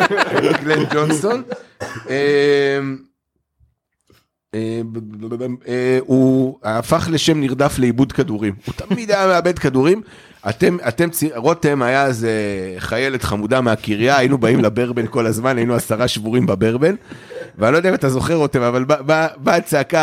גלן 0.63 0.83
ג'ונסון. 0.93 1.43
אמ, 1.43 1.43
אה, 2.09 2.79
ב- 2.79 2.81
ב- 2.81 2.89
ב- 2.89 2.97
ב- 2.99 2.99
אה, 2.99 3.03
הוא 6.05 6.57
הפך 6.63 7.07
לשם 7.11 7.39
נרדף 7.39 7.79
לאיבוד 7.79 8.11
כדורים 8.11 8.53
הוא 8.65 8.73
תמיד 8.73 9.11
היה 9.11 9.27
מאבד 9.27 9.59
כדורים 9.59 10.01
אתם 10.49 10.77
אתם 10.87 11.09
רותם 11.35 11.81
היה 11.81 12.05
איזה 12.05 12.31
חיילת 12.77 13.23
חמודה 13.23 13.61
מהקריה 13.61 14.17
היינו 14.17 14.37
באים 14.37 14.59
לברבן 14.59 15.07
כל 15.07 15.25
הזמן 15.25 15.57
היינו 15.57 15.75
עשרה 15.75 16.07
שבורים 16.07 16.45
בברבן. 16.45 16.95
ואני 17.57 17.71
לא 17.71 17.77
יודע 17.77 17.89
אם 17.89 17.93
אתה 17.93 18.09
זוכר 18.09 18.33
רותם 18.33 18.61
אבל 18.61 18.85
באה 19.37 19.55
הצעקה 19.55 19.99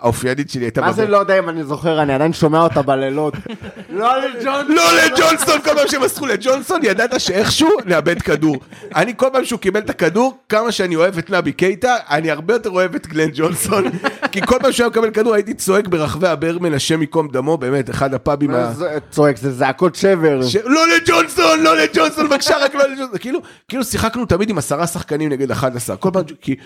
האופיינית 0.00 0.50
שלי 0.50 0.64
הייתה 0.64 0.80
מה 0.80 0.92
זה. 0.92 1.06
לא 1.06 1.16
יודע 1.16 1.38
אם 1.38 1.48
אני 1.48 1.64
זוכר, 1.64 2.02
אני 2.02 2.14
עדיין 2.14 2.32
שומע 2.32 2.60
אותה 2.60 2.82
בלילות. 2.82 3.34
לא 3.90 4.12
לג'ון. 4.20 4.66
לא 4.68 4.82
לג'ונסון, 5.04 5.60
כל 5.64 5.70
פעם 5.74 5.88
שהם 5.88 6.02
מסרו 6.02 6.26
לג'ונסון 6.26 6.80
ידעת 6.84 7.20
שאיכשהו 7.20 7.68
נאבד 7.84 8.22
כדור. 8.22 8.56
אני 8.94 9.12
כל 9.16 9.26
פעם 9.32 9.44
שהוא 9.44 9.60
קיבל 9.60 9.80
את 9.80 9.90
הכדור, 9.90 10.38
כמה 10.48 10.72
שאני 10.72 10.96
אוהב 10.96 11.18
את 11.18 11.30
נבי 11.30 11.52
קייטה, 11.52 11.96
אני 12.10 12.30
הרבה 12.30 12.54
יותר 12.54 12.70
אוהב 12.70 12.94
את 12.94 13.06
גלן 13.06 13.28
ג'ונסון. 13.34 13.84
כי 14.32 14.40
כל 14.46 14.56
פעם 14.60 14.72
שהוא 14.72 14.84
היה 14.84 14.90
מקבל 14.90 15.10
כדור 15.10 15.34
הייתי 15.34 15.54
צועק 15.54 15.88
ברחבי 15.88 16.28
הברמן, 16.28 16.74
השם 16.74 17.00
ייקום 17.00 17.28
דמו, 17.28 17.56
באמת, 17.56 17.90
אחד 17.90 18.14
הפאבים 18.14 18.54
ה... 18.54 18.72
צועק, 19.10 19.36
זה 19.36 19.52
זעקות 19.52 19.94
שבר. 19.94 20.40
לא 20.64 20.80
לג'ונסון, 20.88 21.60
לא 21.60 21.76
לג'ונסון, 21.76 22.28
בבקשה, 22.28 22.56
רק 22.58 22.74
לא 22.74 22.84
לג'ונסון. 22.84 23.18
כאילו, 23.18 23.40
כאילו 23.68 23.84
שיחקנו 23.84 24.26
תמיד 24.26 24.50
עם 24.50 24.58
עשרה 24.58 24.86
שחקנים 24.86 25.30
נגד 25.30 25.50
11, 25.50 25.96
כל 25.96 26.10
פעם, 26.12 26.22
כי 26.40 26.56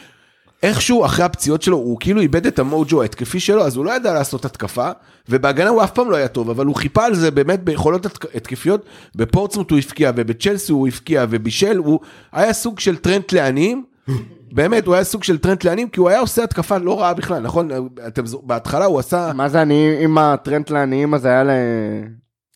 איכשהו 0.63 1.05
אחרי 1.05 1.25
הפציעות 1.25 1.63
שלו, 1.63 1.77
הוא 1.77 1.97
כאילו 2.01 2.21
איבד 2.21 2.47
את 2.47 2.59
המוג'ו 2.59 3.03
ההתקפי 3.03 3.41
שלו, 3.41 3.67
אז 3.67 3.77
הוא 3.77 3.85
לא 3.85 3.97
ידע 3.97 4.15
לעשות 4.15 4.45
התקפה, 4.45 4.91
ובהגנה 5.29 5.69
הוא 5.71 5.85
אף 5.85 5.91
פעם 5.91 6.11
לא 6.11 6.17
היה 6.17 6.29
טוב, 6.29 6.51
אבל 6.51 6.67
הוא 6.67 6.75
חיפה 6.77 7.05
על 7.05 7.15
זה 7.15 7.31
באמת 7.31 7.65
ביכולות 7.65 8.07
התק- 8.07 8.37
התקפיות, 8.37 8.85
בפורצמוט 9.15 9.71
הוא 9.71 9.79
הבקיע, 9.79 10.13
ובצ'לסי 10.17 10.73
הוא 10.73 10.89
הבקיע, 10.89 11.25
ובישל, 11.31 11.77
הוא 11.77 12.01
היה 12.33 12.53
סוג 12.53 12.81
של 12.81 12.97
טרנט 12.97 13.33
לעניים. 13.33 13.85
באמת, 14.53 14.87
הוא 14.87 14.95
היה 14.95 15.05
סוג 15.05 15.25
של 15.25 15.39
טרנט 15.39 15.65
לעניים, 15.65 15.89
כי 15.89 16.01
הוא 16.01 16.09
היה 16.09 16.21
עושה 16.21 16.45
התקפה 16.45 16.79
לא 16.79 17.01
רעה 17.01 17.15
בכלל, 17.15 17.39
נכון? 17.43 17.71
אתם, 18.07 18.23
בהתחלה 18.43 18.85
הוא 18.85 18.99
עשה... 18.99 19.33
מה 19.35 19.49
זה 19.49 19.63
אני, 19.63 19.97
אם 20.05 20.19
הטרנד 20.19 20.71
לעניים 20.71 21.15
הזה 21.15 21.29
היה 21.29 21.45
ל... 21.45 21.51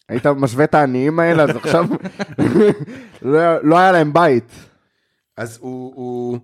היית 0.09 0.27
משווה 0.27 0.65
את 0.65 0.75
העניים 0.75 1.21
האלה, 1.21 1.43
אז 1.43 1.57
עכשיו 1.57 1.87
לא 3.23 3.63
לא 3.63 3.79
היה 3.79 3.93
להם 3.93 4.13
בית. 4.13 4.53
אז 5.37 5.59
הוא, 5.61 6.39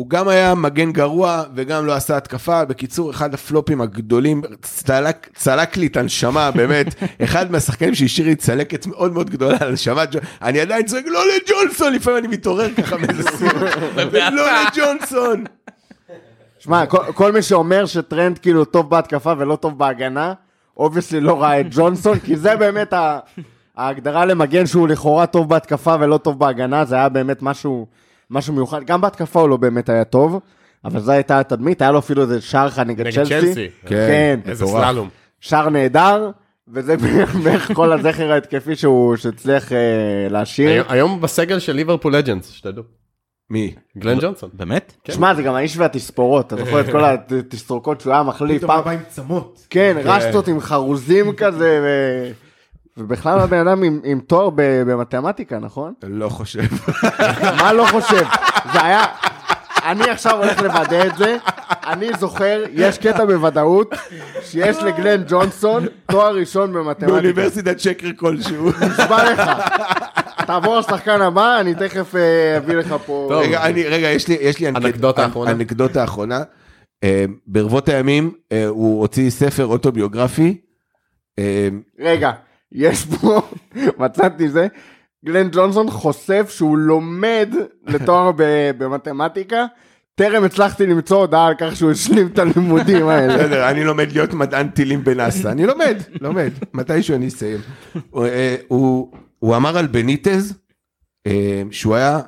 הוא, 0.00 0.08
גם 0.08 0.28
היה 0.28 0.54
מגן 0.54 0.92
גרוע 0.92 1.42
וגם 1.54 1.86
לא 1.86 1.92
עשה 1.92 2.16
התקפה. 2.16 2.64
בקיצור, 2.64 3.10
אחד 3.10 3.34
הפלופים 3.34 3.80
הגדולים, 3.80 4.42
צלק, 4.62 5.28
צלק 5.34 5.76
לי 5.76 5.86
את 5.86 5.96
הנשמה, 5.96 6.50
באמת. 6.50 6.86
אחד 7.24 7.52
מהשחקנים 7.52 7.94
שהשאיר 7.94 8.26
לי 8.26 8.34
צלקת 8.34 8.86
מאוד 8.86 9.12
מאוד 9.12 9.30
גדולה 9.30 9.56
על 9.60 9.68
הנשמה. 9.68 10.04
אני 10.42 10.60
עדיין 10.60 10.86
צועק, 10.86 11.04
לא 11.06 11.20
לג'ונסון, 11.26 11.92
לפעמים 11.92 12.18
אני 12.18 12.28
מתעורר 12.28 12.74
ככה 12.74 12.96
מאיזה 12.96 13.22
סיום. 13.22 13.52
לא 14.36 14.46
לג'ונסון. 14.62 15.44
שמע, 16.58 16.86
כל, 16.86 17.12
כל 17.14 17.32
מי 17.32 17.42
שאומר 17.42 17.86
שטרנד 17.86 18.38
כאילו 18.38 18.64
טוב 18.64 18.90
בהתקפה 18.90 19.32
ולא 19.38 19.56
טוב 19.56 19.78
בהגנה, 19.78 20.32
obviously 20.76 21.20
לא 21.20 21.42
ראה 21.42 21.60
את 21.60 21.66
ג'ונסון, 21.70 22.18
כי 22.18 22.36
זה 22.36 22.56
באמת 22.56 22.92
ה... 22.92 23.18
ההגדרה 23.76 24.24
למגן 24.24 24.66
שהוא 24.66 24.88
לכאורה 24.88 25.26
טוב 25.26 25.48
בהתקפה 25.48 25.96
ולא 26.00 26.18
טוב 26.18 26.38
בהגנה, 26.38 26.84
זה 26.84 26.94
היה 26.94 27.08
באמת 27.08 27.42
משהו, 27.42 27.86
משהו 28.30 28.54
מיוחד. 28.54 28.84
גם 28.84 29.00
בהתקפה 29.00 29.40
הוא 29.40 29.48
לא 29.48 29.56
באמת 29.56 29.88
היה 29.88 30.04
טוב, 30.04 30.40
אבל 30.84 31.00
זו 31.00 31.12
הייתה 31.12 31.40
התדמית, 31.40 31.82
היה 31.82 31.90
לו 31.90 31.98
אפילו 31.98 32.22
איזה 32.22 32.40
שער 32.40 32.68
אחד 32.68 32.86
נגד 32.86 33.06
נגד 33.06 33.14
צ'לסי. 33.24 33.30
צ'לסי. 33.46 33.68
כן, 33.86 34.40
איזה. 34.46 34.66
סללום. 34.66 35.08
שער 35.40 35.68
נהדר, 35.68 36.30
וזה 36.68 36.96
בערך 37.44 37.72
כל 37.72 37.92
הזכר 37.92 38.32
ההתקפי 38.32 38.76
שהוא 38.76 39.16
שהצליח 39.16 39.72
אה, 39.72 39.78
להשאיר. 40.30 40.84
היום- 40.88 41.20
בסגל 41.20 41.58
של 41.58 41.72
ליברפול 41.72 42.16
לג'נדס, 42.16 42.50
שתדעו. 42.50 42.82
מי? 43.50 43.74
גלן 43.98 44.18
ג'ונסון. 44.20 44.50
באמת? 44.52 44.92
שמע, 45.10 45.34
זה 45.34 45.42
גם 45.42 45.54
האיש 45.54 45.76
והתספורות, 45.76 46.46
אתה 46.46 46.56
זוכר 46.64 46.80
את 46.80 46.86
כל 46.92 47.04
התסרוקות 47.04 48.00
שהוא 48.00 48.12
היה 48.12 48.22
מחליף, 48.22 48.56
פתאום 48.56 48.70
פעם, 48.70 48.80
הבא 48.80 48.90
עם 48.90 48.98
צמות. 49.08 49.66
כן, 49.70 49.96
רשטות 50.04 50.48
עם 50.48 50.60
חרוזים 50.60 51.32
כזה, 51.32 51.80
ו... 51.82 51.88
ובכלל 53.00 53.40
הבן 53.40 53.68
אדם 53.68 53.82
עם, 53.82 54.00
עם 54.04 54.20
תואר 54.20 54.50
ב- 54.50 54.60
במתמטיקה, 54.86 55.58
נכון? 55.58 55.92
לא 56.02 56.28
חושב. 56.28 56.62
מה 57.58 57.72
לא 57.72 57.86
חושב? 57.90 58.24
זה 58.72 58.84
היה... 58.84 59.04
אני 59.84 60.10
עכשיו 60.10 60.36
הולך 60.38 60.62
לוודא 60.62 61.06
את 61.06 61.16
זה, 61.16 61.36
אני 61.86 62.08
זוכר, 62.18 62.62
יש 62.72 62.98
קטע 62.98 63.24
בוודאות, 63.24 63.94
שיש 64.42 64.76
לגלן 64.82 65.22
ג'ונסון 65.28 65.86
תואר 66.10 66.34
ראשון 66.34 66.72
במתמטיקה. 66.72 67.06
באוניברסיטת 67.12 67.80
שקר 67.80 68.08
כלשהו. 68.16 68.68
נשבע 68.68 69.32
לך. 69.32 69.50
תעבור 70.46 70.78
לשחקן 70.78 71.20
הבא, 71.22 71.60
אני 71.60 71.74
תכף 71.74 72.14
אה, 72.16 72.56
אביא 72.56 72.76
לך 72.76 72.94
פה... 73.06 73.26
טוב. 73.30 73.42
רגע, 73.42 73.62
אני, 73.66 73.82
רגע, 73.84 74.08
יש 74.10 74.28
לי, 74.28 74.36
יש 74.40 74.58
לי 74.60 74.68
אנקד- 74.68 74.84
אנקדוטה 74.86 75.26
אחרונה. 75.26 75.50
אנקדוטה 75.50 76.04
אחרונה. 76.04 76.42
אה, 77.04 77.24
ברבות 77.46 77.88
הימים 77.88 78.32
אה, 78.52 78.66
הוא 78.66 79.00
הוציא 79.00 79.30
ספר 79.30 79.66
אוטוביוגרפי. 79.66 80.56
רגע, 82.00 82.30
יש 82.72 83.04
פה, 83.04 83.42
מצאתי 83.98 84.48
זה, 84.48 84.66
גלן 85.24 85.48
ג'ונסון 85.52 85.90
חושף 85.90 86.50
שהוא 86.50 86.78
לומד 86.78 87.54
לתואר 87.86 88.30
במתמטיקה, 88.78 89.66
טרם 90.14 90.44
הצלחתי 90.44 90.86
למצוא 90.86 91.16
הודעה 91.16 91.46
על 91.46 91.54
כך 91.58 91.76
שהוא 91.76 91.90
השלים 91.90 92.26
את 92.26 92.38
הלימודים 92.38 93.08
האלה. 93.08 93.34
בסדר, 93.34 93.70
אני 93.70 93.84
לומד 93.84 94.12
להיות 94.12 94.34
מדען 94.34 94.68
טילים 94.68 95.04
בנאסא, 95.04 95.48
אני 95.48 95.66
לומד, 95.66 95.96
לומד, 96.20 96.50
מתישהו 96.74 97.16
אני 97.16 97.28
אסיים. 97.28 97.58
אה, 98.16 98.56
הוא, 98.68 99.56
אמר 99.56 99.78
על 99.78 99.86
בניטז, 99.86 100.54
אה, 101.26 101.62
שהוא 101.70 101.94
היה 101.94 102.20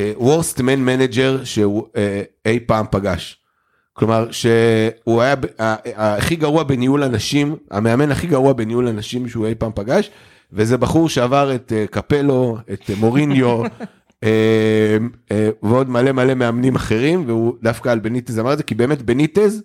worst 0.00 0.58
man 0.58 0.88
manager 0.88 1.44
שהוא 1.44 1.86
אה, 1.96 2.22
אי 2.46 2.60
פעם 2.60 2.86
פגש. 2.90 3.37
כלומר 3.98 4.30
שהוא 4.30 5.22
היה 5.22 5.34
הכי 5.96 6.36
גרוע 6.36 6.62
בניהול 6.62 7.02
אנשים, 7.02 7.56
המאמן 7.70 8.10
הכי 8.10 8.26
גרוע 8.26 8.52
בניהול 8.52 8.88
אנשים 8.88 9.28
שהוא 9.28 9.46
אי 9.46 9.54
פעם 9.54 9.70
פגש, 9.74 10.10
וזה 10.52 10.76
בחור 10.76 11.08
שעבר 11.08 11.54
את 11.54 11.72
אה, 11.72 11.86
קפלו, 11.90 12.58
את 12.72 12.90
אה, 12.90 12.94
מוריניו, 12.98 13.62
אה, 14.24 14.98
ועוד 15.62 15.90
מלא 15.90 16.12
מלא 16.12 16.34
מאמנים 16.34 16.74
אחרים, 16.74 17.24
והוא 17.26 17.54
דווקא 17.62 17.88
על 17.88 17.98
בניטז 17.98 18.38
אמר 18.38 18.52
את 18.52 18.58
זה, 18.58 18.64
כי 18.64 18.74
באמת 18.74 19.02
בניטז 19.02 19.62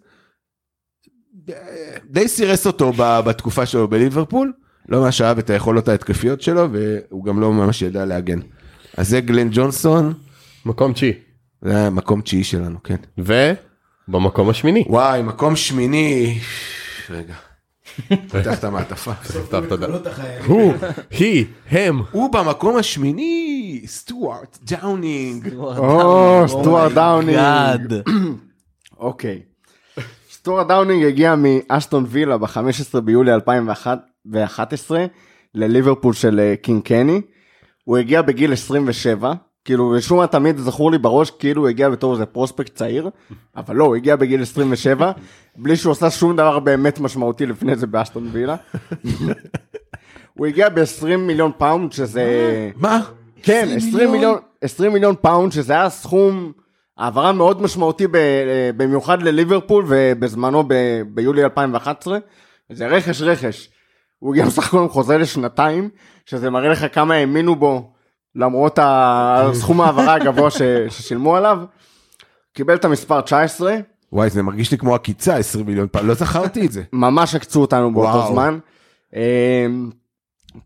די 2.10 2.28
סירס 2.28 2.68
אותו 2.68 2.92
בתקופה 2.98 3.66
שלו 3.66 3.88
בליברפול, 3.88 4.54
לא 4.90 5.02
ממש 5.02 5.22
אהב 5.22 5.38
את 5.38 5.50
היכולות 5.50 5.88
ההתקפיות 5.88 6.42
שלו, 6.42 6.68
והוא 6.72 7.26
גם 7.26 7.40
לא 7.40 7.54
ממש 7.54 7.82
ידע 7.82 8.06
להגן. 8.06 8.40
אז 8.98 9.10
זה 9.10 9.22
גלן 9.22 9.48
ג'ונסון, 9.52 10.14
מקום 10.66 10.94
תשיעי. 10.94 11.14
זה 11.62 11.88
המקום 11.88 12.22
תשיעי 12.22 12.44
שלנו, 12.44 12.84
כן. 12.84 12.98
ובמקום 14.08 14.50
השמיני. 14.50 14.86
וואי, 14.88 15.22
מקום 15.22 15.56
שמיני, 15.56 16.40
רגע, 17.10 17.36
פתח 18.08 18.54
את 18.60 18.64
המעטפה. 18.64 19.12
הוא, 20.48 20.74
היא, 21.12 21.46
הם. 21.70 22.02
הוא 22.12 22.34
במקום 22.34 22.78
השמיני, 22.78 23.82
סטוארט 23.86 24.58
דאונינג. 24.64 25.54
או, 25.56 26.44
סטוארט 26.48 26.92
דאונינג. 26.92 27.38
God. 27.38 27.94
אוקיי. 29.00 29.42
סטוארט 30.32 30.68
דאונינג 30.68 31.04
הגיע 31.06 31.36
מאשטון 31.36 32.06
וילה 32.08 32.38
ב-15 32.38 33.00
ביולי 33.04 33.34
2011 33.34 35.06
לליברפול 35.56 36.14
של 36.14 36.40
אה, 36.40 36.56
קינג 36.62 36.82
קני. 36.84 37.22
הוא 37.84 37.98
הגיע 37.98 38.22
בגיל 38.22 38.54
27, 38.54 39.34
כאילו 39.66 39.90
משום 39.90 40.18
מה 40.18 40.28
תמיד 40.28 40.58
זכור 40.58 40.92
לי 40.92 40.98
בראש 40.98 41.32
כאילו 41.32 41.62
הוא 41.62 41.70
הגיע 41.70 41.90
בתור 41.90 42.14
איזה 42.14 42.26
prospect 42.26 42.76
צעיר, 42.76 43.10
אבל 43.56 43.76
לא, 43.76 43.84
הוא 43.84 43.96
הגיע 43.96 44.16
בגיל 44.16 44.42
27, 44.42 45.12
בלי 45.56 45.76
שהוא 45.76 45.92
עשה 45.92 46.10
שום 46.12 46.36
דבר 46.36 46.60
באמת 46.60 47.00
משמעותי 47.00 47.46
לפני 47.46 47.76
זה 47.76 47.88
באשטון 47.88 48.30
וילה. 48.32 48.56
הוא 50.34 50.48
הגיע 50.48 50.70
ב-20 50.70 51.18
מיליון 51.18 51.52
פאונד, 51.58 51.92
שזה... 51.92 52.24
מה? 52.76 53.02
כן, 53.44 53.68
20 53.76 54.12
מיליון, 54.12 54.38
20 54.62 54.94
מיליון 54.94 55.16
פאונד, 55.22 55.52
שזה 55.52 55.74
היה 55.74 55.90
סכום, 55.90 56.52
העברה 56.98 57.32
מאוד 57.32 57.62
משמעותי 57.62 58.08
ב, 58.08 58.18
במיוחד 58.78 59.22
לליברפול 59.22 59.86
ובזמנו 59.88 60.64
ב, 60.68 60.74
ביולי 61.08 61.44
2011. 61.44 62.18
זה 62.70 62.88
רכש 62.88 63.22
רכש. 63.22 63.70
הוא 64.20 64.34
הגיע 64.34 64.46
בסך 64.46 64.68
הכל 64.68 64.78
עם 64.78 64.90
חוזה 64.90 65.18
לשנתיים, 65.18 65.90
שזה 66.26 66.50
מראה 66.50 66.70
לך 66.70 66.86
כמה 66.94 67.14
האמינו 67.14 67.56
בו 67.56 67.93
למרות 68.36 68.80
הסכום 68.82 69.82
ההעברה 69.82 70.14
הגבוה 70.14 70.52
ש, 70.52 70.62
ששילמו 70.90 71.36
עליו. 71.36 71.60
קיבל 72.54 72.76
את 72.76 72.86
המספר 72.86 73.22
19, 73.22 73.76
וואי, 74.14 74.30
זה 74.30 74.44
מרגיש 74.44 74.72
לי 74.72 74.78
כמו 74.78 74.96
עקיצה, 74.96 75.36
20 75.36 75.66
מיליון 75.66 75.88
פעם, 75.92 76.08
לא 76.08 76.14
זכרתי 76.14 76.66
את 76.66 76.72
זה. 76.72 76.84
ממש 76.94 77.36
עקצו 77.36 77.62
אותנו 77.62 77.94
באותו 77.94 78.18
וואו. 78.18 78.34
זמן. 78.34 78.60
אה, 79.16 79.66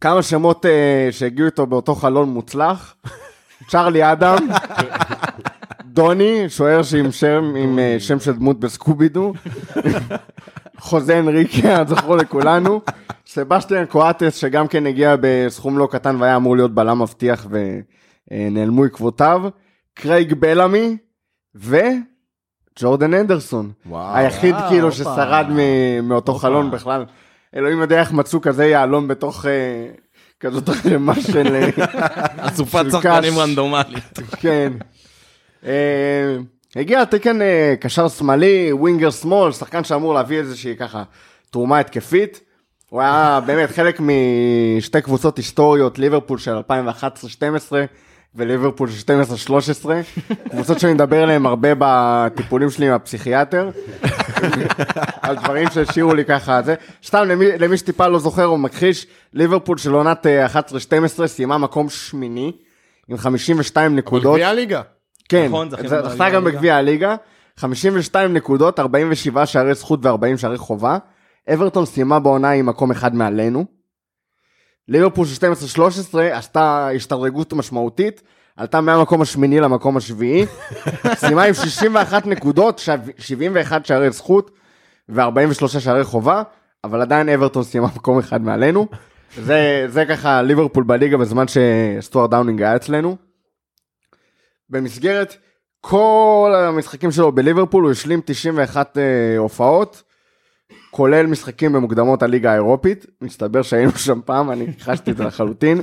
כמה 0.01 0.21
שמות 0.21 0.65
אה, 0.65 1.08
שהגיעו 1.12 1.45
איתו 1.45 1.65
באותו 1.65 1.95
חלון 1.95 2.30
מוצלח, 2.30 2.95
צ'רלי 3.69 4.12
אדם, 4.12 4.38
דוני, 5.86 6.49
שוער 6.49 6.84
שעם 6.84 7.12
שם, 7.12 7.53
עם 7.58 7.80
אה, 7.80 7.95
שם 7.99 8.19
של 8.19 8.34
דמות 8.34 8.60
בסקובידו, 8.60 9.34
חוזה 10.79 11.19
אנריקה, 11.19 11.83
זכור 11.89 12.15
לכולנו, 12.17 12.81
סבסטיאן 13.27 13.85
קואטס 13.85 14.35
שגם 14.35 14.67
כן 14.67 14.85
הגיע 14.85 15.15
בסכום 15.21 15.77
לא 15.77 15.87
קטן 15.91 16.15
והיה 16.21 16.35
אמור 16.35 16.55
להיות 16.55 16.73
בלם 16.75 17.01
מבטיח 17.01 17.47
ונעלמו 18.31 18.83
עקבותיו, 18.83 19.41
קרייג 19.93 20.33
בלאמי 20.34 20.97
וג'ורדן 21.55 23.13
אנדרסון, 23.13 23.71
וואו. 23.85 24.15
היחיד 24.17 24.55
וואו, 24.55 24.69
כאילו. 24.69 24.91
ששרד 24.91 25.45
מ- 25.49 26.07
מאותו 26.07 26.33
חלון 26.33 26.71
בכלל. 26.71 27.05
אלוהים 27.55 27.81
יודע 27.81 27.99
איך 27.99 28.11
מצאו 28.11 28.41
כזה 28.41 28.65
יהלום 28.65 29.07
בתוך 29.07 29.45
אה, 29.45 29.87
כזאת 30.39 30.69
רמה 30.85 31.21
של... 31.21 31.55
אה, 31.55 31.69
אסופת 32.47 32.85
שחקנים. 32.91 33.39
רנדומלית. 33.39 34.19
כן. 34.39 34.73
אה, 35.65 36.37
הגיע 36.75 36.95
על 36.95 37.06
תקן 37.06 37.41
אה, 37.41 37.75
קשר 37.80 38.08
שמאלי, 38.08 38.69
ווינגר 38.71 39.12
שמאל, 39.12 39.51
שחקן 39.51 39.84
שאמור 39.84 40.13
להביא 40.13 40.39
איזושהי 40.39 40.75
ככה 40.75 41.03
תרומה 41.49 41.80
התקפית. 41.80 42.41
הוא 42.89 43.01
היה 43.01 43.39
באמת 43.45 43.71
חלק 43.71 43.99
משתי 43.99 45.01
קבוצות 45.01 45.38
היסטוריות, 45.38 45.99
ליברפול 45.99 46.38
של 46.38 46.58
2011-2012 46.58 47.73
וליברפול 48.36 48.89
של 48.89 49.13
12-13, 49.86 49.89
קבוצות 50.49 50.80
שאני 50.80 50.93
מדבר 50.93 51.23
עליהן 51.23 51.45
הרבה 51.45 51.69
בטיפולים 51.77 52.69
שלי 52.69 52.88
עם 52.88 52.93
הפסיכיאטר, 52.93 53.69
על 55.21 55.36
דברים 55.36 55.69
שהשאירו 55.69 56.13
לי 56.13 56.25
ככה 56.25 56.62
זה. 56.62 56.75
סתם 57.06 57.23
למי, 57.27 57.58
למי 57.58 57.77
שטיפה 57.77 58.08
לא 58.08 58.19
זוכר 58.19 58.45
או 58.45 58.58
מכחיש, 58.58 59.08
ליברפול 59.34 59.77
של 59.77 59.93
עונת 59.93 60.25
אה, 60.25 60.45
11-12 60.45 61.27
סיימה 61.27 61.58
מקום 61.58 61.89
שמיני 61.89 62.51
עם 63.08 63.17
52 63.17 63.95
נקודות. 63.95 64.34
גביע 64.34 64.49
הליגה. 64.49 64.82
כן, 65.29 65.45
נכון, 65.47 65.69
זכתה 65.69 66.29
גם. 66.29 66.43
בגביע 66.43 66.75
הליגה. 66.75 67.15
52 67.57 68.33
נקודות, 68.33 68.79
47 68.79 69.45
שערי 69.45 69.73
זכות 69.73 70.05
ו-40 70.05 70.37
שערי 70.37 70.57
חובה. 70.57 70.97
אברטון 71.53 71.85
סיימה 71.85 72.19
בעונה 72.19 72.51
עם 72.51 72.65
מקום 72.65 72.91
אחד 72.91 73.15
מעלינו. 73.15 73.65
ליברפול 74.87 75.25
של 75.25 75.45
12-13 76.13 76.17
עשתה 76.31 76.89
השתדרגות 76.95 77.53
משמעותית, 77.53 78.21
עלתה 78.57 78.81
מהמקום 78.81 79.21
השמיני 79.21 79.59
למקום 79.59 79.97
השביעי. 79.97 80.45
סיימה 81.15 81.43
עם 81.43 81.53
61 81.53 82.25
נקודות, 82.25 82.79
שב- 82.79 83.09
71 83.17 83.85
שערי 83.85 84.11
זכות 84.11 84.51
ו-43 85.09 85.67
שערי 85.67 86.03
חובה, 86.03 86.43
אבל 86.83 87.01
עדיין 87.01 87.29
אברטון 87.29 87.63
סיימה 87.63 87.87
מקום 87.95 88.19
אחד 88.19 88.41
מעלינו. 88.41 88.87
זה, 89.37 89.85
זה 89.89 90.05
ככה 90.05 90.41
ליברפול 90.41 90.83
בליגה 90.83 91.17
בזמן 91.17 91.45
שסטואר 91.47 92.27
דאונינג 92.27 92.61
היה 92.61 92.75
אצלנו. 92.75 93.26
במסגרת 94.69 95.36
כל 95.82 96.53
המשחקים 96.58 97.12
שלו 97.12 97.32
בליברפול 97.32 97.84
הוא 97.84 97.91
השלים 97.91 98.21
91 98.25 98.97
אה, 98.97 99.03
הופעות, 99.38 100.03
כולל 100.91 101.25
משחקים 101.25 101.73
במוקדמות 101.73 102.23
הליגה 102.23 102.51
האירופית, 102.51 103.06
מסתבר 103.21 103.62
שהיינו 103.62 103.91
שם 104.06 104.19
פעם, 104.25 104.51
אני 104.51 104.67
הכחשתי 104.77 105.12
את 105.12 105.17
זה 105.17 105.23
לחלוטין. 105.23 105.82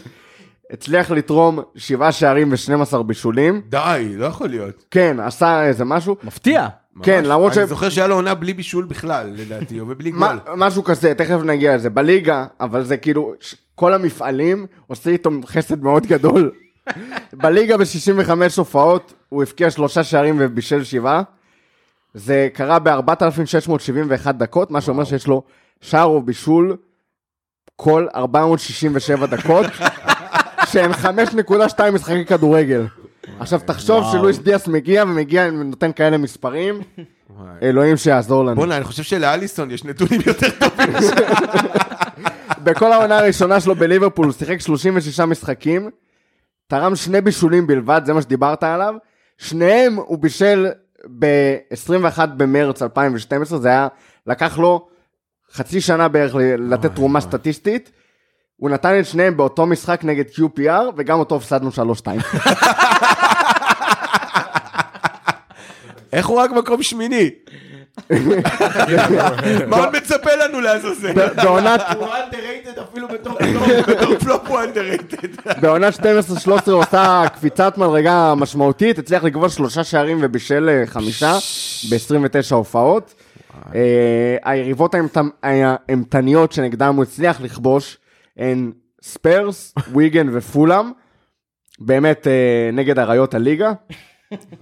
הצליח 0.71 1.11
לתרום 1.11 1.61
7 1.77 2.13
שערים 2.13 2.53
ו-12 2.53 3.03
בישולים, 3.03 3.61
די, 3.69 4.13
לא 4.17 4.27
יכול 4.27 4.49
להיות. 4.49 4.85
כן, 4.91 5.17
עשה 5.21 5.67
איזה 5.67 5.85
משהו, 5.85 6.17
מפתיע. 6.25 6.69
כן, 7.03 7.19
ממש. 7.21 7.27
למרות 7.29 7.55
ש... 7.55 7.59
אני 7.59 7.67
זוכר 7.67 7.89
שהיה 7.89 8.07
לו 8.07 8.15
עונה 8.15 8.35
בלי 8.35 8.53
בישול 8.55 8.85
בכלל, 8.85 9.31
לדעתי, 9.37 9.81
או 9.81 9.89
ובלי 9.89 10.11
מה- 10.13 10.37
גול. 10.47 10.55
משהו 10.57 10.85
כזה, 10.85 11.15
תכף 11.15 11.39
נגיע 11.45 11.77
לזה, 11.77 11.91
בליגה, 11.91 12.47
אבל 12.61 12.85
זה 12.85 12.97
כאילו, 12.97 13.35
כל 13.75 13.95
המפעלים 13.95 14.67
עושים 14.87 15.13
איתו 15.13 15.31
חסד 15.47 15.83
מאוד 15.83 16.07
גדול. 16.07 16.51
בליגה 17.33 17.77
ב-65 17.77 18.31
הופעות, 18.57 19.15
הוא 19.29 19.43
הבקיע 19.43 19.71
שלושה 19.71 20.05
שערים 20.05 20.37
ובישל 20.41 20.85
שבעה. 20.85 21.23
זה 22.15 22.49
קרה 22.53 22.79
ב-4,671 22.79 24.33
דקות, 24.33 24.71
מה 24.71 24.81
שאומר 24.81 25.05
שיש 25.05 25.27
לו 25.27 25.43
שער 25.81 26.05
או 26.05 26.23
בישול 26.23 26.77
כל 27.77 28.07
467 28.15 29.27
דקות, 29.27 29.67
שהן 30.71 30.93
5.2 30.93 31.91
משחקי 31.93 32.25
כדורגל. 32.25 32.87
עכשיו 33.41 33.61
תחשוב 33.67 34.05
שלואיס 34.13 34.39
דיאס 34.39 34.69
מגיע 34.69 35.03
ומגיע 35.03 35.47
ונותן 35.49 35.93
כאלה 35.93 36.19
מספרים, 36.19 36.81
אלוהים 37.63 37.97
שיעזור 37.97 38.45
לנו. 38.45 38.57
בואנה, 38.57 38.77
אני 38.77 38.85
חושב 38.85 39.03
שלאליסון 39.03 39.71
יש 39.71 39.85
נתונים 39.85 40.21
יותר 40.27 40.49
טובים. 40.51 40.95
בכל 42.65 42.93
העונה 42.93 43.19
הראשונה 43.19 43.61
שלו 43.61 43.75
בליברפול 43.75 44.27
הוא 44.27 44.33
שיחק 44.33 44.61
36 44.61 45.21
משחקים, 45.21 45.91
תרם 46.67 46.97
שני 46.97 47.21
בישולים 47.21 47.67
בלבד, 47.67 48.03
זה 48.05 48.13
מה 48.13 48.23
שדיברת 48.23 48.63
עליו. 48.63 48.95
שניהם 49.39 49.95
הוא 49.95 50.19
בישל 50.19 50.67
ב-21 51.19 52.27
במרץ 52.27 52.83
2012, 52.83 53.59
זה 53.59 53.69
היה, 53.69 53.89
לקח 54.27 54.59
לו 54.59 54.89
חצי 55.53 55.81
שנה 55.81 56.09
בערך 56.09 56.35
לתת 56.59 56.95
תרומה 56.95 57.21
סטטיסטית. 57.21 57.91
הוא 58.57 58.71
נתן 58.71 58.99
את 59.01 59.07
שניהם 59.07 59.37
באותו 59.37 59.67
משחק 59.67 60.01
נגד 60.05 60.25
QPR, 60.29 60.83
וגם 60.97 61.19
אותו 61.19 61.37
הפסדנו 61.37 61.71
3-2. 61.71 61.73
איך 66.13 66.27
הוא 66.27 66.39
רק 66.39 66.51
מקום 66.51 66.83
שמיני? 66.83 67.31
מה 69.69 69.77
עוד 69.77 69.97
מצפה 69.97 70.31
לנו 70.35 70.61
לעזאזל? 70.61 71.13
בעונת 71.43 71.81
הוא 71.99 72.07
underrated 72.07 72.81
אפילו 72.83 73.09
בתור 73.09 73.39
פלופ 74.21 74.47
הוא 74.49 74.59
underrated. 74.61 75.51
בעונת 75.63 75.95
12-13 75.95 76.01
הוא 76.71 76.83
עשה 76.83 77.23
קפיצת 77.35 77.79
מדרגה 77.79 78.35
משמעותית, 78.35 78.99
הצליח 78.99 79.25
לכבוש 79.25 79.55
שלושה 79.55 79.85
שערים 79.85 80.19
ובישל 80.23 80.69
אה, 80.69 80.87
חמישה 80.87 81.33
ב-29 81.91 82.55
הופעות. 82.55 83.15
אה, 83.75 84.37
היריבות 84.45 84.95
האימתנ- 84.95 85.47
האימתניות 85.89 86.53
שנגדם 86.53 86.95
הוא 86.95 87.03
הצליח 87.03 87.41
לכבוש 87.41 87.99
הן 88.37 88.73
ספיירס, 89.03 89.75
ויגן 89.93 90.27
ופולאם, 90.33 90.91
באמת 91.79 92.27
אה, 92.27 92.33
נגד 92.73 92.99
אריות 92.99 93.35
הליגה. 93.35 93.73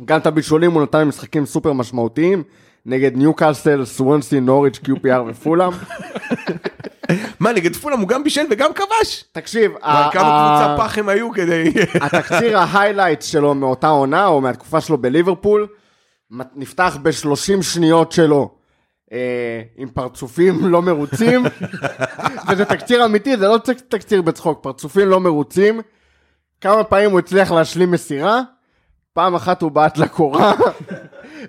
גם 0.04 0.20
את 0.20 0.26
הבישולים 0.26 0.72
הוא 0.72 0.82
נתן 0.82 1.00
במשחקים 1.00 1.46
סופר 1.46 1.72
משמעותיים, 1.72 2.42
נגד 2.86 3.16
ניוקאסל, 3.16 3.84
סוונסי, 3.84 4.40
נוריץ', 4.40 4.80
QPR 4.84 5.20
ופולאם. 5.26 5.72
מה, 7.40 7.52
נגד 7.52 7.76
פולאם 7.76 8.00
הוא 8.00 8.08
גם 8.08 8.24
בישל 8.24 8.46
וגם 8.50 8.70
כבש? 8.72 9.24
תקשיב, 9.32 9.72
כמה 9.82 10.10
קבוצה 10.10 10.74
פח 10.78 10.98
הם 10.98 11.08
היו 11.08 11.32
כדי... 11.32 11.72
התקציר 12.00 12.58
ההיילייט 12.58 13.22
שלו 13.22 13.54
מאותה 13.54 13.88
עונה, 13.88 14.26
או 14.26 14.40
מהתקופה 14.40 14.80
שלו 14.80 14.98
בליברפול, 14.98 15.66
נפתח 16.56 16.98
ב-30 17.02 17.62
שניות 17.62 18.12
שלו. 18.12 18.62
אה, 19.12 19.62
עם 19.76 19.88
פרצופים 19.88 20.68
לא 20.68 20.82
מרוצים, 20.82 21.42
וזה 22.48 22.64
תקציר 22.64 23.04
אמיתי, 23.04 23.36
זה 23.36 23.48
לא 23.48 23.58
תקציר 23.88 24.22
בצחוק, 24.22 24.62
פרצופים 24.62 25.08
לא 25.08 25.20
מרוצים. 25.20 25.80
כמה 26.60 26.84
פעמים 26.84 27.10
הוא 27.10 27.18
הצליח 27.18 27.52
להשלים 27.52 27.90
מסירה, 27.90 28.40
פעם 29.14 29.34
אחת 29.34 29.62
הוא 29.62 29.70
בעט 29.70 29.98
לקורה, 29.98 30.52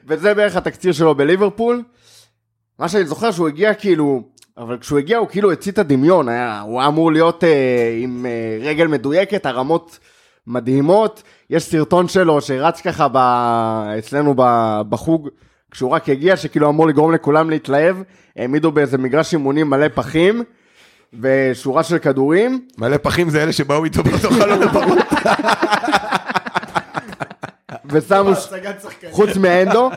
וזה 0.07 0.33
בערך 0.33 0.55
התקציר 0.55 0.91
שלו 0.91 1.15
בליברפול. 1.15 1.83
מה 2.79 2.89
שאני 2.89 3.05
זוכר 3.05 3.31
שהוא 3.31 3.47
הגיע 3.47 3.73
כאילו, 3.73 4.23
אבל 4.57 4.77
כשהוא 4.77 4.99
הגיע 4.99 5.17
הוא 5.17 5.27
כאילו 5.27 5.51
הצית 5.51 5.79
הדמיון, 5.79 6.29
היה, 6.29 6.61
הוא 6.61 6.79
היה 6.79 6.87
אמור 6.87 7.11
להיות 7.11 7.43
אה, 7.43 7.97
עם 7.99 8.25
אה, 8.25 8.67
רגל 8.67 8.87
מדויקת, 8.87 9.45
הרמות 9.45 9.99
מדהימות. 10.47 11.23
יש 11.49 11.63
סרטון 11.63 12.07
שלו 12.07 12.41
שרץ 12.41 12.81
ככה 12.81 13.07
ב... 13.11 13.17
אצלנו 13.99 14.33
ב... 14.37 14.41
בחוג, 14.89 15.29
כשהוא 15.71 15.91
רק 15.91 16.09
הגיע, 16.09 16.37
שכאילו 16.37 16.69
אמור 16.69 16.87
לגרום 16.87 17.11
לכולם 17.11 17.49
להתלהב, 17.49 17.97
העמידו 18.35 18.71
באיזה 18.71 18.97
מגרש 18.97 19.33
אימונים 19.33 19.69
מלא 19.69 19.87
פחים, 19.95 20.43
ושורה 21.21 21.83
של 21.83 21.97
כדורים, 21.97 22.67
מלא 22.77 22.97
פחים 23.01 23.29
זה 23.29 23.43
אלה 23.43 23.51
שבאו 23.51 23.83
איתו 23.85 24.03
באותו 24.03 24.29
חלום 24.29 24.61
לברות. 24.61 24.97
ושמו, 27.93 28.35
שחקנים. 28.35 28.73
חוץ 29.11 29.37
מאנדו, 29.37 29.89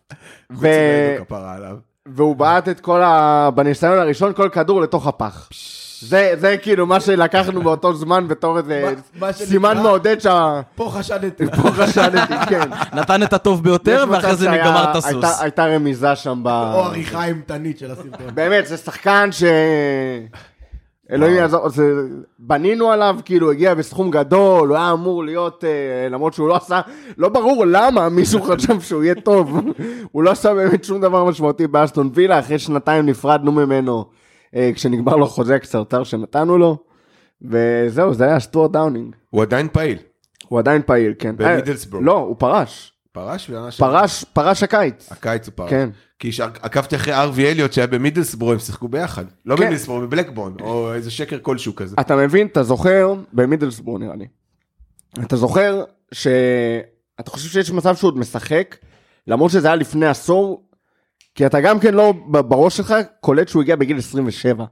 ו... 0.60 0.68
והוא 2.06 2.36
בעט 2.36 2.68
את 2.68 2.80
כל 2.80 3.02
ה... 3.02 3.50
בניסיון 3.54 3.98
הראשון 3.98 4.32
כל 4.32 4.48
כדור 4.52 4.80
לתוך 4.80 5.06
הפח. 5.06 5.48
זה, 6.00 6.34
זה 6.38 6.56
כאילו 6.56 6.86
מה 6.86 7.00
שלקחנו 7.00 7.62
באותו 7.62 7.94
זמן 7.94 8.28
בתור 8.28 8.58
איזה 8.58 8.94
סימן 9.32 9.78
מעודד 9.82 10.20
שה... 10.20 10.60
פה 10.74 10.90
חשדתי. 10.92 11.44
פה 11.62 11.70
חשדתי, 11.70 12.34
כן. 12.48 12.70
נתן 12.92 13.22
את 13.22 13.32
הטוב 13.32 13.62
ביותר, 13.64 14.04
ואחרי 14.10 14.36
זה 14.36 14.50
נגמר 14.50 14.84
את 14.84 15.04
הייתה- 15.04 15.28
הסוס. 15.28 15.40
הייתה 15.40 15.66
רמיזה 15.66 16.16
שם 16.16 16.40
ב... 16.42 16.46
או 16.48 16.84
עריכה 16.84 17.24
אימתנית 17.24 17.78
של 17.78 17.90
הסרטון. 17.90 18.34
באמת, 18.34 18.66
זה 18.66 18.76
שחקן 18.76 19.28
ש... 19.32 19.44
אלוהים 21.10 21.36
יעזור, 21.36 21.68
זה... 21.68 21.92
בנינו 22.38 22.90
עליו, 22.90 23.16
כאילו, 23.24 23.50
הגיע 23.50 23.74
בסכום 23.74 24.10
גדול, 24.10 24.68
הוא 24.68 24.76
היה 24.76 24.92
אמור 24.92 25.24
להיות, 25.24 25.64
אה, 25.64 26.08
למרות 26.08 26.34
שהוא 26.34 26.48
לא 26.48 26.56
עשה, 26.56 26.80
לא 27.18 27.28
ברור 27.28 27.64
למה 27.66 28.08
מישהו 28.08 28.42
חשב 28.48 28.80
שהוא 28.80 29.04
יהיה 29.04 29.14
טוב. 29.14 29.60
הוא 30.12 30.22
לא 30.22 30.30
עשה 30.30 30.54
באמת 30.54 30.84
שום 30.84 31.00
דבר 31.00 31.24
משמעותי 31.24 31.66
באסטון 31.66 32.10
וילה, 32.14 32.38
אחרי 32.38 32.58
שנתיים 32.58 33.06
נפרדנו 33.06 33.52
ממנו, 33.52 34.04
אה, 34.54 34.70
כשנגמר 34.74 35.16
לו 35.16 35.26
חוזה 35.26 35.58
קצרצר 35.58 36.04
שנתנו 36.04 36.58
לו, 36.58 36.78
וזהו, 37.42 38.14
זה 38.14 38.24
היה 38.24 38.40
סטוארט 38.40 38.70
דאונינג. 38.70 39.14
הוא 39.30 39.42
עדיין 39.42 39.68
פעיל. 39.72 39.98
הוא 40.48 40.58
עדיין 40.58 40.82
פעיל, 40.86 41.14
כן. 41.18 41.36
במידלסבורג. 41.36 42.02
אה, 42.02 42.06
לא, 42.06 42.18
הוא 42.18 42.36
פרש. 42.38 42.93
פרש 43.14 43.50
פרש, 43.78 44.24
פרש 44.32 44.62
הקיץ. 44.62 45.12
הקיץ 45.12 45.46
הוא 45.46 45.52
פרש. 45.56 45.70
כן. 45.70 45.90
כי 46.18 46.30
עקבתי 46.62 46.96
אחרי 46.96 47.14
הארווי 47.14 47.50
אליוט 47.50 47.72
שהיה 47.72 47.86
במידלסבורג, 47.86 48.52
הם 48.52 48.58
שיחקו 48.58 48.88
ביחד. 48.88 49.24
לא 49.46 49.56
כן. 49.56 49.62
במידלסבורג, 49.62 50.04
בבלקבורן, 50.04 50.52
או 50.60 50.94
איזה 50.94 51.10
שקר 51.10 51.38
כלשהו 51.42 51.74
כזה. 51.74 51.96
אתה 52.00 52.16
מבין, 52.16 52.46
אתה 52.46 52.62
זוכר, 52.62 53.14
במידלסבורג 53.32 54.02
נראה 54.02 54.16
לי, 54.16 54.26
אתה 55.22 55.36
זוכר 55.36 55.84
ש... 56.12 56.26
אתה 57.20 57.30
חושב 57.30 57.48
שיש 57.48 57.70
מצב 57.70 57.96
שהוא 57.96 58.08
עוד 58.08 58.18
משחק, 58.18 58.76
למרות 59.26 59.50
שזה 59.50 59.66
היה 59.66 59.76
לפני 59.76 60.06
עשור, 60.06 60.68
כי 61.34 61.46
אתה 61.46 61.60
גם 61.60 61.80
כן 61.80 61.94
לא, 61.94 62.14
בראש 62.28 62.76
שלך, 62.76 62.94
קולט 63.20 63.48
שהוא 63.48 63.62
הגיע 63.62 63.76
בגיל 63.76 63.98
27. 63.98 64.64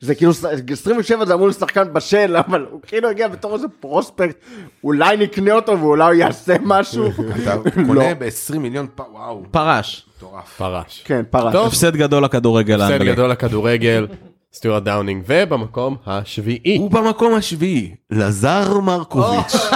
זה 0.00 0.14
כאילו, 0.14 0.32
27 0.72 1.26
זה 1.26 1.34
אמור 1.34 1.46
להיות 1.46 1.58
שחקן 1.58 1.92
בשל, 1.92 2.36
אבל 2.48 2.66
הוא 2.70 2.80
כאילו 2.86 3.08
הגיע 3.08 3.28
בתור 3.28 3.54
איזה 3.54 3.66
פרוספקט, 3.80 4.36
אולי 4.84 5.16
נקנה 5.16 5.52
אותו 5.52 5.80
ואולי 5.80 6.04
הוא 6.04 6.14
יעשה 6.14 6.56
משהו. 6.62 7.06
אתה 7.42 7.54
לא. 7.54 7.70
קונה 7.86 8.14
ב-20 8.14 8.58
מיליון 8.58 8.86
וואו, 9.12 9.42
פרש. 9.50 10.06
מטורף. 10.16 10.56
פרש. 10.56 11.02
כן, 11.04 11.22
פרש. 11.30 11.52
טוב. 11.52 11.66
הפסד 11.66 11.96
גדול 11.96 12.24
לכדורגל 12.24 12.82
הפסד. 12.82 13.02
גדול 13.02 13.30
לכדורגל, 13.30 14.06
סטיוארט 14.52 14.82
דאונינג, 14.82 15.22
ובמקום 15.26 15.96
השביעי. 16.06 16.76
הוא 16.78 16.90
במקום 16.90 17.34
השביעי, 17.34 17.94
לזר 18.10 18.80
מרקוביץ'. 18.80 19.54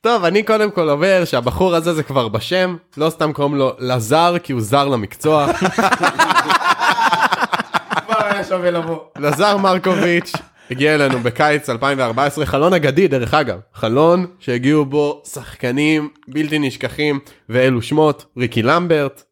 טוב, 0.00 0.24
אני 0.24 0.42
קודם 0.42 0.70
כל 0.70 0.90
אומר 0.90 1.24
שהבחור 1.24 1.74
הזה 1.74 1.94
זה 1.94 2.02
כבר 2.02 2.28
בשם, 2.28 2.76
לא 2.96 3.10
סתם 3.10 3.32
קוראים 3.32 3.54
לו 3.54 3.72
לזר 3.78 4.34
כי 4.42 4.52
הוא 4.52 4.60
זר 4.60 4.88
למקצוע. 4.88 5.46
שווה 8.52 8.70
לבוא. 8.70 8.98
לזר 9.18 9.56
מרקוביץ' 9.56 10.32
הגיע 10.70 10.94
אלינו 10.94 11.18
בקיץ 11.18 11.70
2014, 11.70 12.46
חלון 12.46 12.74
אגדי 12.74 13.08
דרך 13.08 13.34
אגב, 13.34 13.58
חלון 13.74 14.26
שהגיעו 14.38 14.84
בו 14.84 15.22
שחקנים 15.32 16.08
בלתי 16.28 16.58
נשכחים, 16.58 17.20
ואלו 17.48 17.82
שמות, 17.82 18.24
ריקי 18.36 18.62
למברט, 18.62 19.22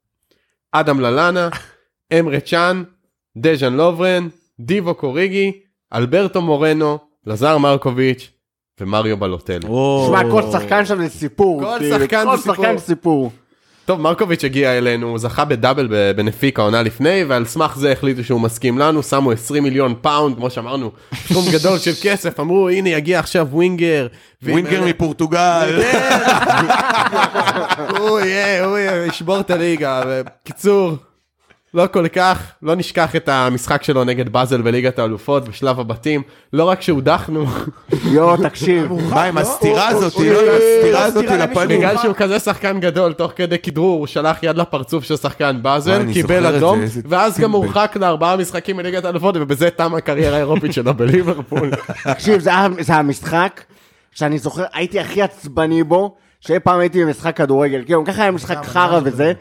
אדם 0.73 1.01
ללאנה, 1.01 1.49
אמרה 2.19 2.41
צ'אן, 2.41 2.83
דז'אן 3.37 3.75
לוברן, 3.75 4.29
דיבוק 4.61 4.95
אוריגי, 4.95 5.53
אלברטו 5.95 6.43
מורנו, 6.43 6.99
לזר 7.27 7.59
מרקוביץ' 7.59 8.31
ומריו 8.81 9.17
בלוטלי. 9.17 9.69
שמע, 10.09 10.31
כל 10.31 10.43
שחקן 10.53 10.85
שם 10.85 11.03
זה 11.03 11.09
סיפור. 11.09 11.63
כל 11.63 11.77
כאילו, 11.79 11.99
שחקן 12.39 12.77
זה 12.77 12.85
סיפור. 12.85 13.31
טוב, 13.91 14.01
מרקוביץ' 14.01 14.45
הגיע 14.45 14.79
אלינו, 14.79 15.09
הוא 15.09 15.19
זכה 15.19 15.45
בדאבל 15.45 15.89
בנפיק 16.17 16.59
העונה 16.59 16.83
לפני, 16.83 17.25
ועל 17.29 17.45
סמך 17.45 17.77
זה 17.77 17.93
החליטו 17.93 18.25
שהוא 18.25 18.41
מתאים 18.41 18.79
לנו, 18.79 19.03
שמו 19.03 19.33
20 19.33 19.63
מיליון 19.63 19.95
פאונד, 20.01 20.37
כמו 20.37 20.51
שאמרנו, 20.51 20.91
סכום 21.15 21.45
גדול 21.55 21.79
של 21.79 21.91
כסף, 22.03 22.41
אמרו, 22.41 22.69
הנה 22.69 22.89
יגיע 22.89 23.19
עכשיו 23.19 23.49
ווינגר. 23.51 24.07
ווינגר 24.43 24.85
מפורטוגל. 24.85 25.83
הוא 27.99 28.21
יהיה, 28.21 28.65
הוא 28.65 28.79
ישבור 29.09 29.41
את 29.41 29.51
הליגה. 29.51 30.03
בקיצור, 30.07 30.97
לא 31.75 31.87
כל 31.93 32.09
כך, 32.09 32.53
לא 32.63 32.75
נשכח 32.75 33.17
את 33.17 33.29
המשחק 33.29 33.83
שלו 33.83 34.05
נגד 34.05 34.29
באזל 34.29 34.63
בליגת 34.63 34.99
האלופות 34.99 35.49
בשלב 35.49 35.81
הבתים, 35.81 36.23
לא 36.53 36.65
רק 36.65 36.83
שהודחנו, 36.83 37.45
יואו, 38.05 38.37
תקשיב. 38.37 38.93
מה 39.11 39.25
עם 39.25 39.39
הסתירה 39.39 39.89
הזאת? 39.89 40.13
לא, 40.17 40.53
הסתירה 40.53 41.05
הזאת. 41.05 41.25
לפנים. 41.25 41.79
בגלל 41.79 41.97
שהוא 41.97 42.15
כזה 42.15 42.39
שחקן 42.39 42.81
גדול, 42.81 43.13
תוך 43.13 43.33
כדי 43.37 43.59
כדרור, 43.59 43.99
הוא 43.99 44.07
שלח 44.07 44.43
יד 44.43 44.57
לפרצוף 44.57 45.05
של 45.05 45.17
שחקן 45.17 45.59
באזל, 45.63 46.13
קיבל 46.13 46.47
אדום, 46.47 46.81
ואז 47.09 47.41
גם. 47.41 47.53
הורחק 47.53 47.97
לארבעה 48.01 48.37
משחקים 48.37 48.77
בליגת 48.77 49.05
האלופות, 49.05 49.35
ובזה 49.39 49.71
תמה 49.71 49.99
הקריירה 49.99 50.37
האירופית 50.37 50.73
שלו 50.73 50.95
בליברפול. 50.95 51.71
תקשיב, 52.05 52.41
זה 52.81 52.95
המשחק 52.95 53.65
שאני 54.13 54.39
זוכר, 54.39 54.65
הייתי 54.73 55.01
הכי 55.01 55.23
עצבני 55.23 55.85
בו, 55.85 56.17
שאי 56.41 56.61
פעם 56.61 56.81
הייתי 56.81 57.05
במשחק 57.05 57.37
כדורגל. 57.37 57.83
כאילו, 57.85 58.05
ככה 58.05 58.23
היה 58.23 58.31
משחק 58.31 58.59
חרא 58.65 59.01
וזה. 59.05 59.33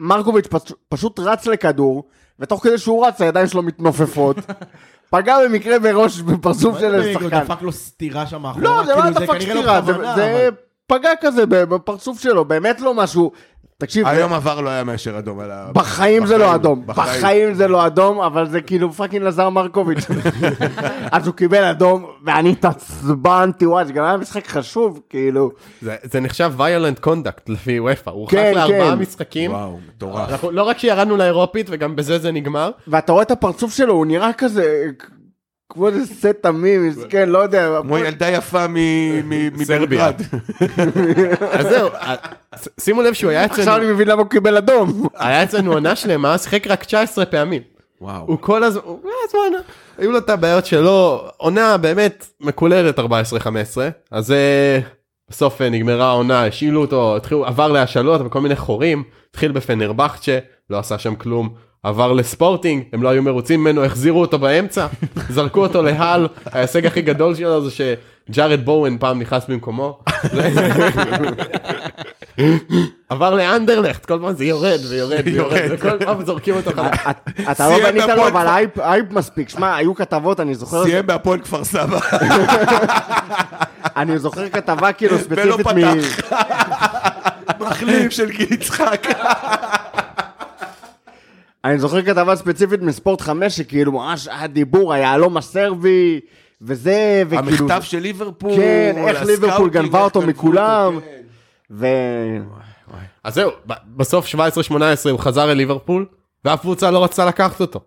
מרקוביץ' 0.00 0.46
פש- 0.46 0.72
פשוט 0.88 1.18
רץ 1.20 1.46
לכדור, 1.46 2.04
ותוך 2.38 2.62
כדי 2.64 2.78
שהוא 2.78 3.06
רץ, 3.06 3.20
הידיים 3.20 3.46
שלו 3.46 3.62
מתנופפות. 3.62 4.36
פגע 5.10 5.36
במקרה 5.44 5.78
בראש, 5.78 6.20
בפרצוף 6.20 6.78
של 6.78 6.94
איזה 6.94 7.12
הוא 7.12 7.22
שחקן. 7.22 7.40
דפק 7.44 7.62
לו 7.62 7.72
סטירה 7.72 8.26
שם 8.26 8.42
מאחורה. 8.42 8.64
לא, 8.64 8.82
זה 8.86 8.94
לא 8.94 9.02
כאילו, 9.02 9.14
דפק 9.14 9.40
כנראה 9.40 9.54
לא 9.80 9.82
סטירה, 9.82 10.14
זה- 10.16 10.48
פגע 10.86 11.10
כזה 11.20 11.46
בפרצוף 11.46 12.20
שלו, 12.20 12.44
באמת 12.44 12.80
לא 12.80 12.94
משהו. 12.94 13.32
תקשיב, 13.80 14.06
היום 14.06 14.32
עבר 14.32 14.60
לא 14.60 14.70
היה 14.70 14.84
מאשר 14.84 15.18
אדום 15.18 15.40
על 15.40 15.50
ה... 15.50 15.70
בחיים 15.72 16.26
זה 16.26 16.38
לא 16.38 16.54
אדום, 16.54 16.82
בחיים. 16.86 17.54
זה 17.54 17.68
לא 17.68 17.86
אדום, 17.86 18.20
אבל 18.20 18.48
זה 18.48 18.60
כאילו 18.60 18.92
fucking 18.92 19.24
לזר 19.24 19.48
מרקוביץ'. 19.50 20.06
אז 21.12 21.26
הוא 21.26 21.34
קיבל 21.34 21.64
אדום, 21.64 22.06
ואני 22.24 22.50
התעצבנתי, 22.52 23.66
וואי, 23.66 23.84
זה 23.84 23.92
גם 23.92 24.04
היה 24.04 24.16
משחק 24.16 24.46
חשוב, 24.46 25.00
כאילו. 25.10 25.50
זה 25.82 25.96
זה 26.02 26.20
נחשב 26.20 26.52
violent 26.58 27.06
conduct 27.06 27.42
לפי 27.48 27.80
וופא, 27.80 28.10
הוא 28.10 28.20
הורחק 28.20 28.32
כן, 28.32 28.52
לארבעה 28.54 28.90
כן. 28.90 28.98
משחקים. 28.98 29.50
וואו, 29.50 29.78
מטורף. 29.88 30.44
לא 30.44 30.62
רק 30.62 30.78
שירדנו 30.78 31.16
לאירופית, 31.16 31.66
וגם 31.70 31.96
בזה 31.96 32.18
זה 32.18 32.32
נגמר. 32.32 32.70
ואתה 32.88 33.12
רואה 33.12 33.22
את 33.22 33.30
הפרצוף 33.30 33.74
שלו, 33.74 33.94
הוא 33.94 34.06
נראה 34.06 34.32
כזה... 34.32 34.90
כמו 35.70 35.88
איזה 35.88 36.14
סט 36.14 36.26
תמים, 36.42 36.88
מסכן, 36.88 37.28
לא 37.28 37.38
יודע. 37.38 37.78
כמו 37.82 37.98
ילדה 37.98 38.28
יפה 38.30 38.66
מ- 38.68 38.74
מ- 39.28 39.64
סרביה. 39.64 39.82
מבלגרד. 39.86 40.14
אז 41.58 41.66
זהו, 41.68 41.88
אה, 41.88 42.14
שימו 42.80 43.02
לב 43.02 43.12
שהוא 43.12 43.30
היה 43.30 43.44
עכשיו 43.44 43.64
אצלנו, 43.64 43.82
אני 43.84 43.92
מבין 43.92 44.08
למה 44.08 44.22
הוא 44.22 44.30
קיבל 44.30 44.56
אדום. 44.56 45.06
היה 45.18 45.42
אצלנו 45.42 45.72
עונה 45.72 45.96
שלמה, 45.96 46.38
שיחק 46.38 46.66
רק 46.66 46.84
19 46.84 47.24
פעמים. 47.26 47.62
וואו. 48.00 48.24
הוא 48.26 48.38
כל 48.40 48.64
הזמן, 48.64 48.82
הזמן, 49.28 49.58
היו 49.98 50.12
לו 50.12 50.18
את 50.18 50.30
הבעיות 50.30 50.66
שלו, 50.66 51.24
עונה 51.36 51.76
באמת 51.76 52.26
מקולרת 52.40 52.98
14-15, 52.98 53.02
אז 54.10 54.32
אה, 54.32 54.78
בסוף 55.30 55.62
אה, 55.62 55.68
נגמרה 55.70 56.06
העונה, 56.08 56.44
השאילו 56.44 56.80
אותו, 56.80 57.16
עבר 57.44 57.68
להשאלות 57.68 58.20
וכל 58.24 58.40
מיני 58.40 58.56
חורים, 58.56 59.02
התחיל 59.30 59.52
בפנרבכצ'ה, 59.52 60.38
לא 60.70 60.78
עשה 60.78 60.98
שם 60.98 61.14
כלום, 61.14 61.54
עבר 61.82 62.12
לספורטינג, 62.12 62.82
הם 62.92 63.02
לא 63.02 63.08
היו 63.08 63.22
מרוצים 63.22 63.60
ממנו, 63.60 63.84
החזירו 63.84 64.20
אותו 64.20 64.38
באמצע, 64.38 64.86
זרקו 65.34 65.60
אותו 65.62 65.82
להל, 65.82 66.28
ההישג 66.46 66.86
הכי 66.86 67.02
גדול 67.02 67.34
שלו 67.34 67.68
זה 67.68 67.70
שג'ארד 68.30 68.64
בואן 68.64 68.98
פעם 68.98 69.18
נכנס 69.20 69.44
במקומו. 69.48 69.98
עבר 73.08 73.34
לאנדרלכט, 73.34 74.06
כל 74.06 74.18
פעם 74.22 74.32
זה 74.36 74.44
יורד 74.44 74.78
ויורד 74.90 75.20
ויורד, 75.24 75.60
וכל 75.70 75.98
פעם 76.04 76.24
זורקים 76.24 76.54
אותו 76.56 76.70
חזרה. 76.70 76.90
אתה 77.52 77.68
לא 77.70 77.90
בנית 77.90 78.04
לו, 78.16 78.28
אבל 78.28 78.46
אייפ- 78.46 78.80
מספיק. 79.14 79.48
שמע, 79.48 79.76
היו 79.76 79.94
כתבות, 79.94 80.40
אני 80.40 80.54
זוכר, 80.54 80.84
סיים 80.84 81.06
בהפועל 81.06 81.40
כפר 81.40 81.64
סבא. 81.64 81.98
אני 83.96 84.18
זוכר 84.18 84.48
כתבה 84.48 84.92
כאילו 84.92 85.16
ולא 85.28 85.52
ספציפית 85.56 85.66
מ... 85.66 86.00
פתח. 86.00 86.34
מחליף 87.60 88.12
של 88.12 88.30
גיל 88.30 88.52
יצחק. 88.52 89.06
אני 91.64 91.78
זוכר 91.78 92.02
כתבה 92.02 92.36
ספציפית 92.36 92.82
מספורט 92.82 93.20
5, 93.20 93.56
שכאילו 93.56 93.92
ממש 93.92 94.28
היה 94.28 94.46
דיבור, 94.46 94.92
היהלום 94.92 95.36
הסרבי, 95.36 96.20
וזה, 96.62 97.22
וכאילו... 97.26 97.48
המכתב 97.48 97.82
של 97.82 97.98
ליברפול. 97.98 98.56
כן, 98.56 99.04
איך 99.08 99.22
ליברפול 99.22 99.70
גנבה 99.70 100.04
אותו 100.04 100.20
גנבו 100.20 100.30
מכולם. 100.32 101.00
כן. 101.00 101.20
ו... 101.70 101.86
אז 103.24 103.34
זהו, 103.34 103.50
בסוף 103.86 104.34
17-18 104.34 104.38
הוא 105.10 105.18
חזר 105.18 105.50
אל 105.50 105.56
ליברפול, 105.56 106.06
ואף 106.44 106.60
קבוצה 106.60 106.90
לא 106.90 107.04
רצתה 107.04 107.26
לקחת 107.26 107.60
אותו. 107.60 107.80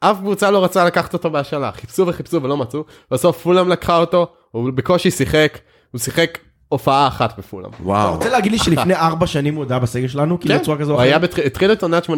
אף 0.00 0.16
קבוצה 0.18 0.50
לא 0.50 0.64
רצה 0.64 0.84
לקחת 0.84 1.12
אותו 1.12 1.30
בהשאלה, 1.30 1.72
חיפשו 1.72 2.06
וחיפשו 2.06 2.42
ולא 2.42 2.56
מצאו, 2.56 2.84
בסוף 3.10 3.42
פולאם 3.42 3.68
לקחה 3.68 3.96
אותו, 3.96 4.26
הוא 4.50 4.70
בקושי 4.74 5.10
שיחק, 5.10 5.58
הוא 5.90 5.98
שיחק 5.98 6.38
הופעה 6.68 7.06
אחת 7.08 7.38
בפולאם. 7.38 7.70
אתה 7.74 7.82
וואו. 7.82 8.14
רוצה 8.14 8.28
להגיד 8.30 8.52
לי 8.52 8.58
שלפני 8.58 8.94
ארבע 8.94 9.26
שנים 9.26 9.54
הוא 9.54 9.64
היה 9.70 9.78
בסגל 9.78 10.08
שלנו? 10.08 10.40
כאילו 10.40 10.54
כן, 10.54 10.60
בצורה 10.60 10.78
כזו 10.78 10.90
או 10.92 10.96
הוא 10.96 11.02
היה 11.02 11.16
אחרת? 11.16 11.38
התחיל 11.46 11.72
את 11.72 11.82
עונת 11.82 12.04
18-19, 12.06 12.10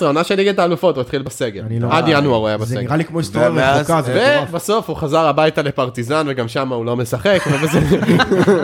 עונה 0.00 0.24
של 0.24 0.34
ליגת 0.34 0.58
האלופות, 0.58 0.94
הוא 0.96 1.00
התחיל 1.02 1.22
בסגל. 1.22 1.62
אני 1.66 1.80
לא- 1.80 1.88
עד 1.90 2.04
ינואר 2.08 2.36
הוא 2.36 2.48
היה 2.48 2.58
זה 2.58 2.64
בסגל. 2.64 2.80
נראה 2.80 2.96
לי 2.96 3.04
כמו 3.04 3.18
היסטוריה 3.18 3.48
רחוקה, 3.76 4.02
זה 4.02 4.12
מטורף. 4.34 4.48
ובסוף 4.50 4.88
הוא 4.88 4.96
חזר 4.96 5.26
הביתה 5.26 5.62
לפרטיזן 5.62 6.26
וגם 6.28 6.48
שם 6.48 6.72
הוא 6.72 6.84
לא 6.84 6.96
משחק, 6.96 7.40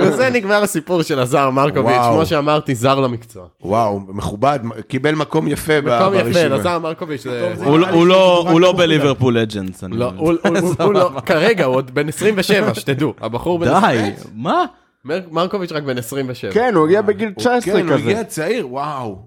וזה 0.01 0.31
נגמר 0.31 0.63
הסיפור 0.63 1.03
של 1.03 1.19
הזר 1.19 1.51
מרקוביץ'. 1.51 1.97
כמו 2.13 2.27
שאמרתי, 2.27 2.75
זר 2.75 3.01
למקצוע. 3.01 3.45
וואו, 3.63 4.01
מכובד, 4.09 4.59
קיבל 4.89 5.15
מקום 5.15 5.49
יפה 5.49 5.81
ב- 5.81 5.97
מקום 6.01 6.15
יפה, 6.15 6.25
ברשימה. 6.25 6.57
לזר 6.57 6.79
מרקוביץ' 6.79 7.23
זה... 7.23 7.55
הוא 7.65 7.79
לא- 7.79 8.07
לא- 8.07 8.47
הוא 8.51 8.61
לא 8.61 8.73
בליברפול 8.73 9.39
לג'נדס. 9.39 9.83
לא, 9.83 9.89
מבין. 10.11 10.19
הוא- 10.19 10.33
הוא- 10.45 10.59
הוא- 10.81 10.99
הוא 11.15 11.21
כרגע 11.21 11.65
הוא 11.65 11.75
עוד 11.77 11.95
בן 11.95 12.09
27, 12.09 12.75
שתדעו, 12.75 13.15
הבחור 13.21 13.59
בן... 13.59 13.81
די, 13.81 14.11
מה? 14.35 14.65
מר- 15.07 15.21
מרקוביץ' 15.31 15.73
רק 15.73 15.83
בן 15.83 15.99
27. 15.99 16.53
כן, 16.53 16.75
הוא 16.75 16.85
הגיע 16.87 17.03
בגיל 17.03 17.33
19 17.37 17.61
כן, 17.75 17.89
הוא 17.89 17.95
כזה. 17.99 18.03
הגיע 18.11 18.25
צעיר, 18.25 18.69
וואו. 18.73 19.19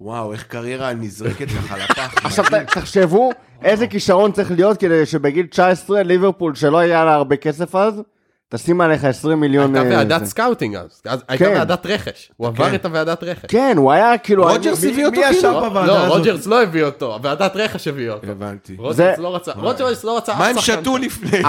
וואו, 0.00 0.32
איך 0.32 0.42
קריירה 0.42 0.92
נזרקת 0.94 1.46
לך 1.52 1.74
לפח. 1.82 2.14
עכשיו 2.26 2.44
ת- 2.44 2.54
תחשבו 2.74 3.30
איזה 3.64 3.86
כישרון 3.86 4.32
צריך 4.32 4.50
להיות 4.50 4.80
כדי 4.80 5.06
שבגיל 5.06 5.46
19 5.46 6.02
ליברפול 6.02 6.54
שלא 6.54 6.78
היה 6.78 7.04
לה 7.04 7.14
הרבה 7.14 7.36
כסף 7.36 7.74
אז, 7.74 8.02
תשים 8.50 8.80
עליך 8.80 9.04
20 9.04 9.40
מיליון. 9.40 9.76
הייתה 9.76 9.90
אה, 9.90 9.98
ועדת 9.98 10.20
זה. 10.20 10.26
scouting 10.26 10.76
אז, 10.76 11.02
אז 11.06 11.24
הייתה 11.28 11.44
כן. 11.44 11.52
ועדת 11.56 11.86
רכש, 11.86 12.32
הוא 12.36 12.46
עבר 12.46 12.74
את 12.74 12.84
הוועדת 12.84 13.22
רכש. 13.22 13.44
כן, 13.48 13.74
הוא 13.76 13.92
היה 13.92 14.18
כאילו... 14.18 14.48
רוג'רס 14.48 14.84
הביא 14.84 15.06
אותו 15.06 15.20
כאילו? 15.30 15.60
בוועדה 15.60 16.08
לא? 16.08 16.16
רוג'רס 16.16 16.46
לא 16.46 16.62
הביא 16.62 16.84
אותו, 16.84 17.14
הוועדת 17.14 17.56
רכש 17.56 17.88
הביא 17.88 18.10
אותו. 18.10 18.26
הבנתי. 18.26 18.76
רוג'רס 18.78 19.18
לא 19.18 19.34
רצה, 19.34 19.52
רוג'רס 19.52 20.04
לא 20.04 20.16
רצה 20.16 20.34
מה 20.38 20.46
הם 20.46 20.58
שתו. 20.58 20.96
לפני? 20.98 21.42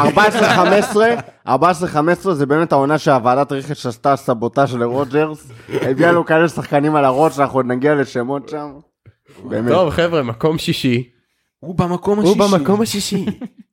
14-15, 1.46 1.48
14-15 1.48 1.52
זה 2.32 2.46
באמת 2.46 2.72
העונה 2.72 2.98
שהוועדת 2.98 3.52
רכש 3.52 3.86
עשתה 3.86 4.16
סבוטאז' 4.16 4.76
לרוג'רס, 4.76 5.52
הביאה 5.70 6.12
לו 6.12 6.26
כאלה 6.26 6.50
שחקנים 6.50 6.96
על 6.96 7.06
הראש, 7.06 7.36
שאנחנו 7.36 7.60
עוד 7.60 7.66
נגיע 7.66 7.96
לשמות 7.96 8.50
שם. 8.50 8.72
טוב 9.68 9.90
חבר'ה, 9.90 10.24
מקום 10.24 10.58
שישי, 10.58 11.10
הוא 11.60 11.76
במקום 11.76 12.20
הוא 12.20 12.36
השישי. 12.36 12.58
במקום 12.58 12.82
השישי. 12.82 13.26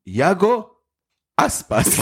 יאגו 0.06 0.75
אספס. 1.40 2.00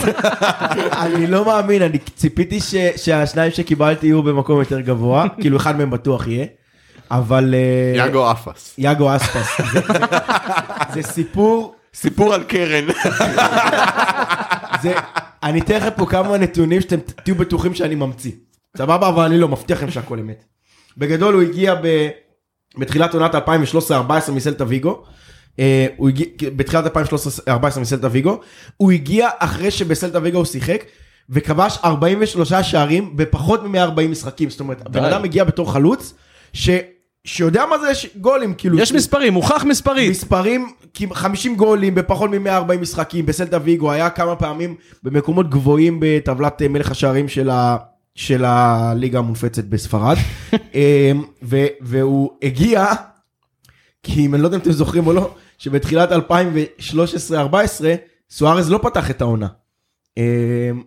אני 0.91 1.27
לא 1.27 1.45
מאמין, 1.45 1.81
אני 1.81 1.97
ציפיתי 1.97 2.59
ש- 2.61 2.75
שהשניים 2.95 3.51
שקיבלתי 3.51 4.05
יהיו 4.07 4.23
במקום 4.23 4.59
יותר 4.59 4.79
גבוה, 4.79 5.25
כאילו 5.41 5.57
אחד 5.57 5.77
מהם 5.77 5.89
בטוח 5.91 6.27
יהיה, 6.27 6.45
אבל... 7.11 7.53
אה, 7.57 7.97
יאגו 7.97 8.31
אפס. 8.31 8.75
יאגו 8.77 9.15
אספס. 9.15 9.61
זה- 9.73 9.79
זה- 9.87 9.99
זה 10.93 11.01
סיפור, 11.03 11.75
סיפור 11.93 12.33
על 12.33 12.43
קרן. 12.43 12.85
זה... 14.81 14.93
אני 15.43 15.59
אתן 15.61 15.75
לכם 15.77 15.89
פה 15.95 16.05
כמה 16.05 16.37
נתונים 16.37 16.81
שאתם 16.81 16.99
תהיו 16.99 17.35
בטוחים 17.35 17.75
שאני 17.75 17.95
ממציא. 17.95 18.31
סבבה? 18.77 19.07
אבל 19.09 19.23
אני 19.23 19.37
לא, 19.37 19.47
מבטיח 19.47 19.77
לכם 19.77 19.91
שהכל 19.91 20.19
אמת. 20.19 20.43
בגדול 20.97 21.33
הוא 21.33 21.41
הגיע 21.41 21.75
ב... 21.75 22.07
בתחילת 22.77 23.13
עונת 23.13 23.35
2013-2014 23.35 23.39
מסלטה 24.31 24.63
ויגו. 24.67 25.03
אה, 25.59 25.87
הוא 25.97 26.09
הגיע, 26.09 26.27
בתחילת 26.55 26.85
2013-2014 26.85 27.79
מסלטה 27.79 28.07
ויגו. 28.11 28.39
הוא 28.77 28.91
הגיע 28.91 29.29
אחרי 29.39 29.71
שבסלטה 29.71 30.19
ויגו 30.21 30.37
הוא 30.37 30.45
שיחק. 30.45 30.83
וכבש 31.29 31.77
43 31.83 32.53
שערים 32.53 33.17
בפחות 33.17 33.63
מ-140 33.63 34.07
משחקים. 34.09 34.49
זאת 34.49 34.59
אומרת, 34.59 34.85
הבן 34.85 35.03
אדם 35.03 35.23
הגיע 35.23 35.43
בתור 35.43 35.73
חלוץ, 35.73 36.13
ש... 36.53 36.69
שיודע 37.25 37.65
מה 37.65 37.79
זה 37.79 37.95
ש- 37.95 38.07
גולים, 38.17 38.53
כאילו. 38.53 38.79
יש 38.79 38.91
מספרים, 38.91 39.37
מספרית. 39.65 40.09
מספרים, 40.09 40.71
כמעט 40.93 41.17
50 41.17 41.55
גולים 41.55 41.95
בפחות 41.95 42.29
מ-140 42.29 42.77
משחקים, 42.81 43.25
בסלטה 43.25 43.57
ויגו, 43.63 43.91
היה 43.91 44.09
כמה 44.09 44.35
פעמים 44.35 44.75
במקומות 45.03 45.49
גבוהים 45.49 45.97
בטבלת 46.01 46.61
אה, 46.61 46.67
מלך 46.67 46.91
השערים 46.91 47.27
של, 47.27 47.49
ה, 47.49 47.77
של 48.15 48.45
הליגה 48.45 49.19
המונפצת 49.19 49.63
בספרד. 49.63 50.17
אמ, 50.53 51.23
ו, 51.43 51.65
והוא 51.81 52.29
הגיע, 52.43 52.85
כי 54.03 54.25
אם 54.25 54.33
אני 54.33 54.41
לא 54.41 54.47
יודע 54.47 54.57
אם 54.57 54.61
אתם 54.61 54.71
זוכרים 54.71 55.07
או 55.07 55.13
לא, 55.13 55.35
שבתחילת 55.57 56.09
2013-2014, 56.11 56.13
סוארז 58.29 58.71
לא 58.71 58.79
פתח 58.81 59.09
את 59.11 59.21
העונה. 59.21 59.47
אמ, 60.17 60.23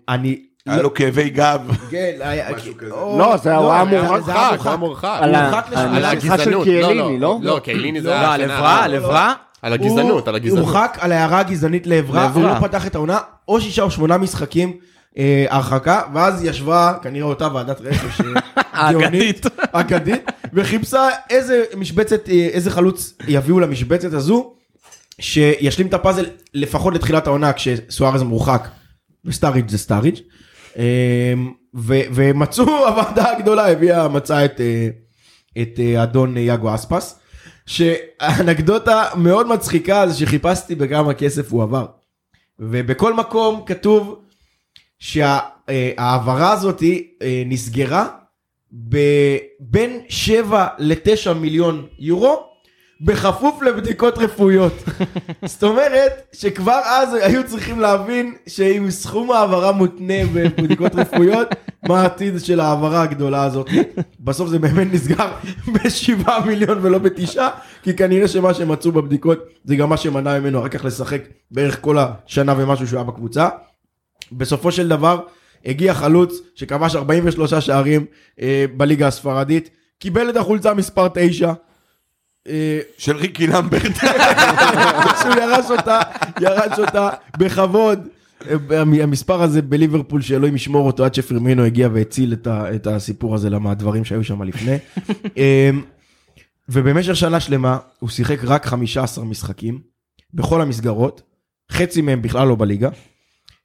אני... 0.08 0.38
היה 0.66 0.82
לו 0.82 0.94
כאבי 0.94 1.30
גב. 1.30 1.60
כן, 1.90 2.16
היה... 2.20 2.48
או- 2.90 3.18
לא, 3.18 3.36
זה 3.36 3.56
הוא 3.56 3.72
היה 3.72 3.84
מורחק. 3.84 4.20
זה 4.24 4.32
היה 4.34 4.50
מורחק, 4.50 4.60
הוא 4.62 4.68
היה 4.68 4.76
מורחק. 4.76 5.18
על 5.22 5.34
ה- 5.34 5.50
מורחק 5.50 5.66
על 5.72 5.88
לשלושה. 5.92 6.16
השיחה 6.18 6.38
של 6.38 6.64
קיאליני, 6.64 7.18
לא? 7.20 7.38
לא, 7.42 7.60
קיאליני 7.64 8.00
זה 8.00 8.08
לא, 8.08 8.14
היה... 8.14 8.32
על 8.32 8.42
עברה, 8.42 8.84
על 8.84 8.94
עברה. 8.94 9.34
על 9.62 9.72
הגזענות, 9.72 10.28
על 10.28 10.34
הוא 10.34 10.40
הגזענות. 10.42 10.64
הורחק 10.68 10.98
על 11.00 11.12
ההערה 11.12 11.38
הגזענית 11.40 11.86
לעברה, 11.86 12.22
הוא 12.28 12.42
לעברה. 12.42 12.60
לא 12.60 12.68
פתח 12.68 12.86
את 12.86 12.94
העונה, 12.94 13.18
או 13.48 13.60
שישה 13.60 13.82
או 13.82 13.90
שמונה 13.90 14.18
משחקים 14.18 14.72
אה, 15.18 15.46
הרחקה, 15.50 16.00
ואז 16.14 16.44
ישבה 16.44 16.94
כנראה 17.02 17.26
אותה 17.26 17.48
ועדת 17.54 17.80
רכש 17.80 18.20
אה, 18.20 18.26
האגדית. 18.72 19.00
גאונית, 19.02 19.46
אגדית, 19.72 20.22
וחיפשה 20.52 21.08
איזה 21.30 21.64
משבצת, 21.76 22.28
אה, 22.28 22.48
איזה 22.52 22.70
חלוץ 22.70 23.14
יביאו 23.28 23.60
למשבצת 23.60 24.12
הזו, 24.12 24.52
שישלים 25.20 25.86
את 25.86 25.94
הפאזל 25.94 26.26
לפחות 26.54 26.94
לתחילת 26.94 27.26
העונה 27.26 27.52
כשסוארז 27.52 28.22
מורחק, 28.22 28.68
וסטאריג' 29.24 29.68
זה 29.68 29.78
סטאריג', 29.78 30.16
אה, 30.78 31.34
ו- 31.76 32.00
ומצאו, 32.14 32.64
הוועדה 32.88 33.32
הגדולה 33.32 33.70
הביאה, 33.72 34.08
מצאה 34.08 34.44
את, 34.44 34.60
אה, 34.60 34.88
את 35.62 35.80
אה, 35.80 36.02
אדון 36.02 36.36
יאגו 36.36 36.74
אספס, 36.74 37.18
שהאנקדוטה 37.66 39.04
מאוד 39.16 39.46
מצחיקה 39.48 40.08
זה 40.08 40.18
שחיפשתי 40.18 40.74
בכמה 40.74 41.14
כסף 41.14 41.52
הוא 41.52 41.62
עבר. 41.62 41.86
ובכל 42.58 43.14
מקום 43.14 43.62
כתוב 43.66 44.22
שההעברה 44.98 46.52
הזאת 46.52 46.82
אה, 47.22 47.42
נסגרה 47.46 48.06
בין 49.60 50.00
7 50.08 50.66
ל-9 50.78 51.32
מיליון 51.34 51.86
יורו, 51.98 52.46
בכפוף 53.00 53.62
לבדיקות 53.62 54.18
רפואיות. 54.18 54.72
זאת 55.44 55.62
אומרת 55.62 56.12
שכבר 56.32 56.80
אז 56.84 57.14
היו 57.14 57.46
צריכים 57.46 57.80
להבין 57.80 58.34
שעם 58.46 58.90
סכום 58.90 59.32
העברה 59.32 59.72
מותנה 59.72 60.14
בבדיקות 60.34 60.94
רפואיות, 60.94 61.48
מה 61.88 62.00
העתיד 62.00 62.34
של 62.40 62.60
ההעברה 62.60 63.02
הגדולה 63.02 63.44
הזאת. 63.44 63.68
בסוף 64.20 64.48
זה 64.48 64.58
באמת 64.58 64.92
נסגר 64.92 65.28
ב-7 65.72 66.30
מיליון 66.46 66.78
ולא 66.82 66.98
בתשעה, 66.98 67.48
כי 67.82 67.96
כנראה 67.96 68.28
שמה 68.28 68.54
שהם 68.54 68.68
מצאו 68.68 68.92
בבדיקות 68.92 69.38
זה 69.64 69.76
גם 69.76 69.88
מה 69.88 69.96
שמנע 69.96 70.40
ממנו 70.40 70.60
אחר 70.60 70.68
כך 70.68 70.84
לשחק 70.84 71.22
בערך 71.50 71.80
כל 71.80 71.96
השנה 71.98 72.54
ומשהו 72.56 72.86
שהוא 72.86 72.98
היה 72.98 73.04
בקבוצה. 73.04 73.48
בסופו 74.32 74.72
של 74.72 74.88
דבר 74.88 75.20
הגיע 75.64 75.94
חלוץ 75.94 76.34
שכבש 76.54 76.96
43 76.96 77.54
שערים 77.54 78.04
אה, 78.40 78.64
בליגה 78.76 79.06
הספרדית, 79.06 79.70
קיבל 79.98 80.30
את 80.30 80.36
החולצה 80.36 80.74
מספר 80.74 81.08
9, 81.14 81.48
אה, 81.48 81.54
של 82.98 83.16
ריקי 83.16 83.46
למברט. 83.46 83.96
שהוא 85.22 85.34
ירש 85.42 85.70
אותה, 85.70 86.00
ירש 86.40 86.78
אותה 86.78 87.08
בכבוד. 87.38 88.08
אה, 88.50 88.80
המספר 88.80 89.42
הזה 89.42 89.62
בליברפול, 89.62 90.22
שאלוהים 90.22 90.56
ישמור 90.56 90.86
אותו 90.86 91.04
עד 91.04 91.14
שפרמינו 91.14 91.64
הגיע 91.64 91.88
והציל 91.92 92.34
את, 92.48 92.86
הסיפור 92.86 93.34
הזה 93.34 93.50
מהדברים 93.50 94.04
שהיו 94.04 94.24
שם 94.24 94.42
לפני. 94.42 94.76
אה, 95.38 95.70
ובמשך 96.68 97.16
שנה 97.16 97.40
שלמה 97.40 97.78
הוא 97.98 98.10
שיחק 98.10 98.38
רק 98.44 98.66
15 98.66 99.24
משחקים 99.24 99.80
בכל 100.34 100.60
המסגרות, 100.60 101.22
חצי 101.72 102.00
מהם 102.00 102.22
בכלל 102.22 102.48
לא 102.48 102.54
בליגה. 102.54 102.88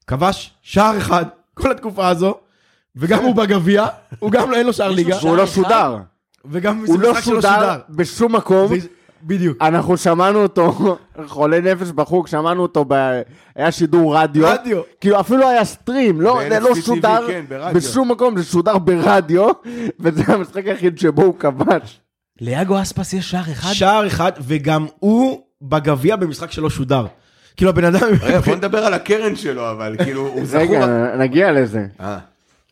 כבש 0.07 0.53
שער 0.61 0.97
אחד 0.97 1.25
כל 1.53 1.71
התקופה 1.71 2.07
הזו, 2.07 2.35
וגם 2.95 3.23
הוא 3.23 3.35
בגביע, 3.35 3.85
הוא 4.19 4.31
גם 4.31 4.51
לא, 4.51 4.55
אין 4.55 4.65
לו 4.65 4.73
שער 4.73 4.91
ליגה, 4.91 5.17
והוא 5.21 5.37
לא 5.37 5.47
שודר. 5.47 5.97
וגם 6.45 6.83
הוא 6.85 6.99
לא 6.99 7.21
שודר 7.21 7.79
בשום 7.89 8.35
מקום. 8.35 8.79
זה- 8.79 8.87
בדיוק. 9.25 9.57
אנחנו 9.61 9.97
שמענו 9.97 10.41
אותו, 10.43 10.95
חולה 11.27 11.59
נפש 11.61 11.91
בחוג, 11.91 12.27
שמענו 12.27 12.61
אותו, 12.61 12.85
ב... 12.87 13.21
היה 13.55 13.71
שידור 13.71 14.17
רדיו. 14.17 14.45
רדיו. 14.47 14.81
כאילו 15.01 15.19
אפילו 15.19 15.49
היה 15.49 15.65
סטרים, 15.65 16.21
לא, 16.21 16.39
זה 16.49 16.59
לא 16.59 16.75
שודר 16.75 17.27
כן, 17.27 17.45
ברדיו. 17.49 17.73
בשום 17.73 18.11
מקום, 18.11 18.37
זה 18.37 18.43
שודר 18.43 18.77
ברדיו, 18.77 19.47
וזה 19.99 20.23
המשחק 20.27 20.67
היחיד 20.67 20.97
שבו 20.97 21.21
הוא 21.23 21.35
כבש. 21.39 21.99
ליאגו 22.41 22.81
אספס 22.81 23.13
יש 23.13 23.31
שער 23.31 23.51
אחד? 23.51 23.73
שער 23.73 24.07
אחד, 24.07 24.31
וגם 24.41 24.85
הוא 24.99 25.41
בגביע 25.61 26.15
במשחק 26.15 26.51
שלא 26.51 26.69
שודר. 26.69 27.05
כאילו 27.57 27.69
הבן 27.69 27.85
אדם, 27.85 28.07
רגע, 28.21 28.39
בוא 28.39 28.55
נדבר 28.55 28.85
על 28.85 28.93
הקרן 28.93 29.35
שלו, 29.35 29.71
אבל 29.71 29.95
כאילו, 30.03 30.21
הוא 30.27 30.45
זכור... 30.45 30.61
רגע, 30.61 30.85
נגיע 31.17 31.51
לזה. 31.51 31.85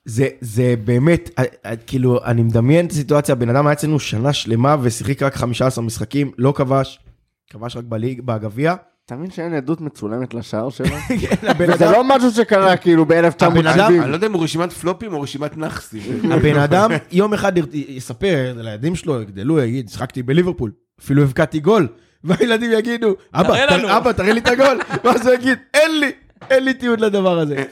זה, 0.06 0.28
זה 0.42 0.76
באמת, 0.84 1.30
אה, 1.40 1.44
אה, 1.66 1.76
כאילו, 1.76 2.24
אני 2.26 2.44
מדמיין 2.44 2.86
את 2.86 2.92
הסיטואציה, 2.92 3.34
הבן 3.34 3.50
אדם 3.50 3.68
היה 3.68 3.74
אצלנו 3.74 4.00
שנה 4.00 4.34
שלמה 4.34 4.76
ושיחק 4.82 5.24
רק 5.24 5.36
15 5.36 5.84
משחקים, 5.84 6.32
לא 6.38 6.54
כבש, 6.58 7.00
כבש 7.50 7.78
רק 7.78 7.84
בליג, 7.84 8.22
בגביע. 8.22 8.76
אתה 9.06 9.16
מבין 9.16 9.32
שאין 9.32 9.54
עדות 9.54 9.82
מצולמת 9.82 10.34
לשער 10.34 10.70
שלו? 10.70 10.86
כן, 11.22 11.36
וזה 11.60 11.74
אדם, 11.76 11.92
לא 11.92 12.04
משהו 12.04 12.32
שקרה 12.32 12.78
כאילו 12.78 13.02
הבן 13.04 13.26
אדם- 13.26 13.54
ב-1970. 13.54 14.04
אני 14.04 14.10
לא 14.12 14.16
יודע 14.16 14.28
אם 14.28 14.34
הוא 14.34 14.44
רשימת 14.44 14.74
פלופים 14.74 15.14
או 15.14 15.22
רשימת 15.22 15.58
נאחסים. 15.58 16.32
הבן 16.32 16.58
אדם 16.58 16.90
יום 17.12 17.34
אחד 17.34 17.52
יספר 17.74 18.54
לילדים 18.58 18.96
שלו, 18.96 19.22
יגדלו, 19.22 19.60
יגיד, 19.60 19.90
שחקתי 19.90 20.24
בליברפול, 20.24 20.72
אפילו 21.02 21.24
הבקעתי 21.24 21.60
גול. 21.60 21.88
והילדים 22.24 22.72
יגידו, 22.78 23.14
אבא, 23.34 23.48
תראה 23.48 23.68
ת- 23.68 23.72
לנו." 23.72 23.98
אבא, 23.98 24.12
תראה 24.12 24.34
לי 24.34 24.40
את 24.40 24.48
הגול. 24.48 24.80
ואז 25.04 25.28
הוא 25.28 25.36
יגיד, 25.36 25.58
אין 25.74 26.00
לי, 26.00 26.12
אין 26.50 26.64
לי 26.66 26.74
תיעוד 26.74 27.00
לדבר 27.00 27.40
הזה. 27.40 27.64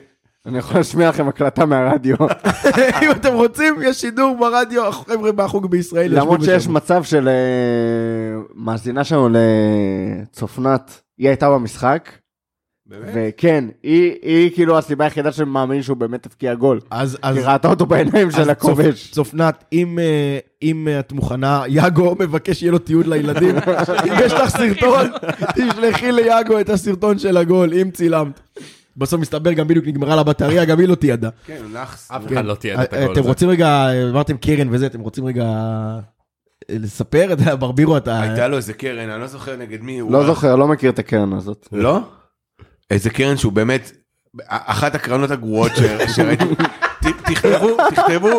אני 0.46 0.58
יכול 0.58 0.78
להשמיע 0.78 1.10
לכם 1.10 1.28
הקלטה 1.28 1.66
מהרדיו. 1.66 2.16
אם 3.04 3.12
אתם 3.12 3.34
רוצים, 3.34 3.76
יש 3.84 4.02
שידור 4.02 4.38
ברדיו, 4.40 4.88
החבר'ה 4.88 5.32
מהחוג 5.32 5.72
בישראל. 5.72 6.16
למרות 6.20 6.44
שיש. 6.44 6.68
מצב 6.68 7.04
של 7.04 7.28
אה, 7.28 7.34
מאזינה 8.56 9.04
שלנו 9.04 9.30
לצופנת, 9.32 11.02
היא 11.18 11.28
הייתה 11.28 11.50
במשחק, 11.50 12.10
באמת? 12.86 13.10
וכן, 13.14 13.66
היא 13.84 14.12
היא 14.22 14.52
כאילו 14.54 14.78
הסיבה 14.78 15.04
היחידה 15.06 15.32
שמאמין 15.32 15.82
שהוא 15.82 15.98
באמת 15.98 16.26
הבקיע 16.26 16.54
גול. 16.54 16.80
אז, 16.92 17.18
אז, 17.22 17.38
היא 17.38 17.46
ראתה 17.46 17.68
אותו 17.68 17.86
בעיניים 17.86 18.32
של 18.32 18.50
הכובש. 18.50 19.10
צופ- 19.10 19.14
צופנת, 19.16 19.64
אם, 19.74 20.00
אה, 20.00 20.38
אם 20.62 20.88
את 21.00 21.12
מוכנה, 21.12 21.64
יאגו 21.68 22.16
מבקש 22.20 22.60
שיהיה 22.60 22.72
לו 22.72 22.80
תיעוד 22.80 23.08
לילדים. 23.08 23.56
אם 24.08 24.14
יש 24.26 24.34
לך 24.34 24.50
סרטון, 24.50 25.08
תשלחי 25.56 26.12
ליאגו 26.12 26.60
את 26.60 26.70
הסרטון 26.70 27.20
של 27.20 27.38
הגול, 27.38 27.74
אם 27.74 27.92
צילמת. 27.92 28.40
בסוף 28.98 29.22
מסתבר 29.22 29.54
גם 29.54 29.68
בדיוק 29.68 29.86
נגמרה 29.88 30.16
לה 30.16 30.24
בטריה, 30.24 30.66
גם 30.66 30.80
היא 30.80 30.88
לא 30.88 30.96
תיעדה. 30.96 31.30
כן, 31.46 31.62
נאחס. 31.74 32.12
אף 32.12 32.28
אחד 32.28 32.46
לא 32.46 32.56
תיעד 32.56 32.80
את 32.80 32.94
אה, 32.94 33.00
הגול 33.00 33.12
אתם 33.12 33.20
הזה. 33.22 33.30
רוצים 33.30 33.50
רגע, 33.50 33.88
אמרתם 34.12 34.38
קרן 34.38 34.68
וזה, 34.72 34.86
אתם 34.86 35.00
רוצים 35.00 35.26
רגע 35.26 35.44
אה, 35.44 36.00
לספר 36.70 37.34
את 37.34 37.38
הברבירו, 37.48 37.98
אתה... 37.98 38.22
הייתה 38.22 38.48
לו 38.48 38.58
איזה 38.58 38.74
קרן, 38.74 39.10
אני 39.10 39.22
לא 39.22 39.28
זוכר 39.28 39.56
נגד 39.56 39.82
מי 39.82 40.00
הוא. 40.00 40.12
לא 40.12 40.26
זוכר, 40.26 40.56
לא 40.56 40.68
מכיר 40.68 40.90
את 40.90 41.00
הקרן 41.00 41.34
הזאת. 41.34 41.68
לא? 41.72 42.00
איזה 42.92 43.10
קרן 43.10 43.38
שהוא 43.38 43.54
באמת, 43.54 43.92
אחת 44.48 44.96
הקרנות 44.96 45.32
הגרועות 45.32 45.72
שראיתי. 46.16 46.46
תכתבו, 47.26 47.78
תכתבו, 47.90 48.30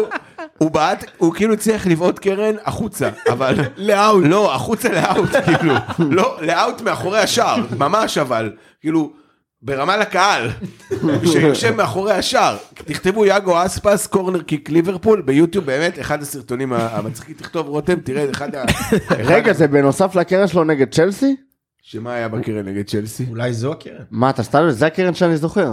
הוא 0.58 0.70
בעט, 0.70 1.04
הוא 1.18 1.34
כאילו 1.34 1.54
הצליח 1.54 1.86
לבעוט 1.86 2.18
קרן 2.18 2.54
החוצה, 2.64 3.10
אבל... 3.32 3.54
לאאוט. 3.76 4.24
לא, 4.26 4.54
החוצה 4.54 4.88
לאאוט, 4.92 5.30
כאילו. 5.44 5.74
לא, 5.98 6.38
לאאוט 6.42 6.80
מאחורי 6.80 7.18
השער, 7.18 7.56
ממש 7.78 8.18
אבל. 8.18 8.52
כאילו, 8.80 9.12
ברמה 9.62 9.96
לקהל, 9.96 10.50
שיושב 11.32 11.74
מאחורי 11.74 12.12
השער. 12.12 12.56
תכתבו 12.74 13.26
יאגו 13.26 13.66
אספס, 13.66 14.06
קורנר 14.06 14.42
קיק 14.42 14.70
ליברפול, 14.70 15.22
ביוטיוב 15.22 15.64
באמת 15.64 16.00
אחד 16.00 16.22
הסרטונים 16.22 16.72
המצחיקים. 16.72 17.34
תכתוב 17.34 17.68
רותם, 17.68 18.00
תראה, 18.00 18.30
אחד 18.30 18.54
ה... 18.54 18.64
רגע, 19.32 19.52
זה 19.52 19.68
בנוסף 19.68 20.14
לקרן 20.14 20.46
שלו 20.46 20.64
נגד 20.64 20.94
צ'לסי? 20.94 21.36
שמה 21.82 22.14
היה 22.14 22.28
בקרן 22.28 22.68
נגד 22.68 22.86
צ'לסי? 22.86 23.26
אולי 23.28 23.52
זו 23.52 23.72
הקרן. 23.72 24.04
מה, 24.10 24.30
אתה 24.30 24.42
סתם, 24.42 24.70
זה 24.70 24.86
הקרן 24.86 25.14
שאני 25.14 25.36
זוכר. 25.36 25.72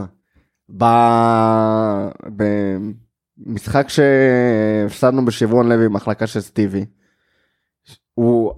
ב... 0.78 0.86
במשחק 3.38 3.88
שהפסדנו 3.90 5.26
בשברון 5.26 5.70
לוי 5.70 5.90
במחלקה 5.90 6.28
של 6.28 6.42
סטיבי, 6.42 6.86
הוא 8.14 8.54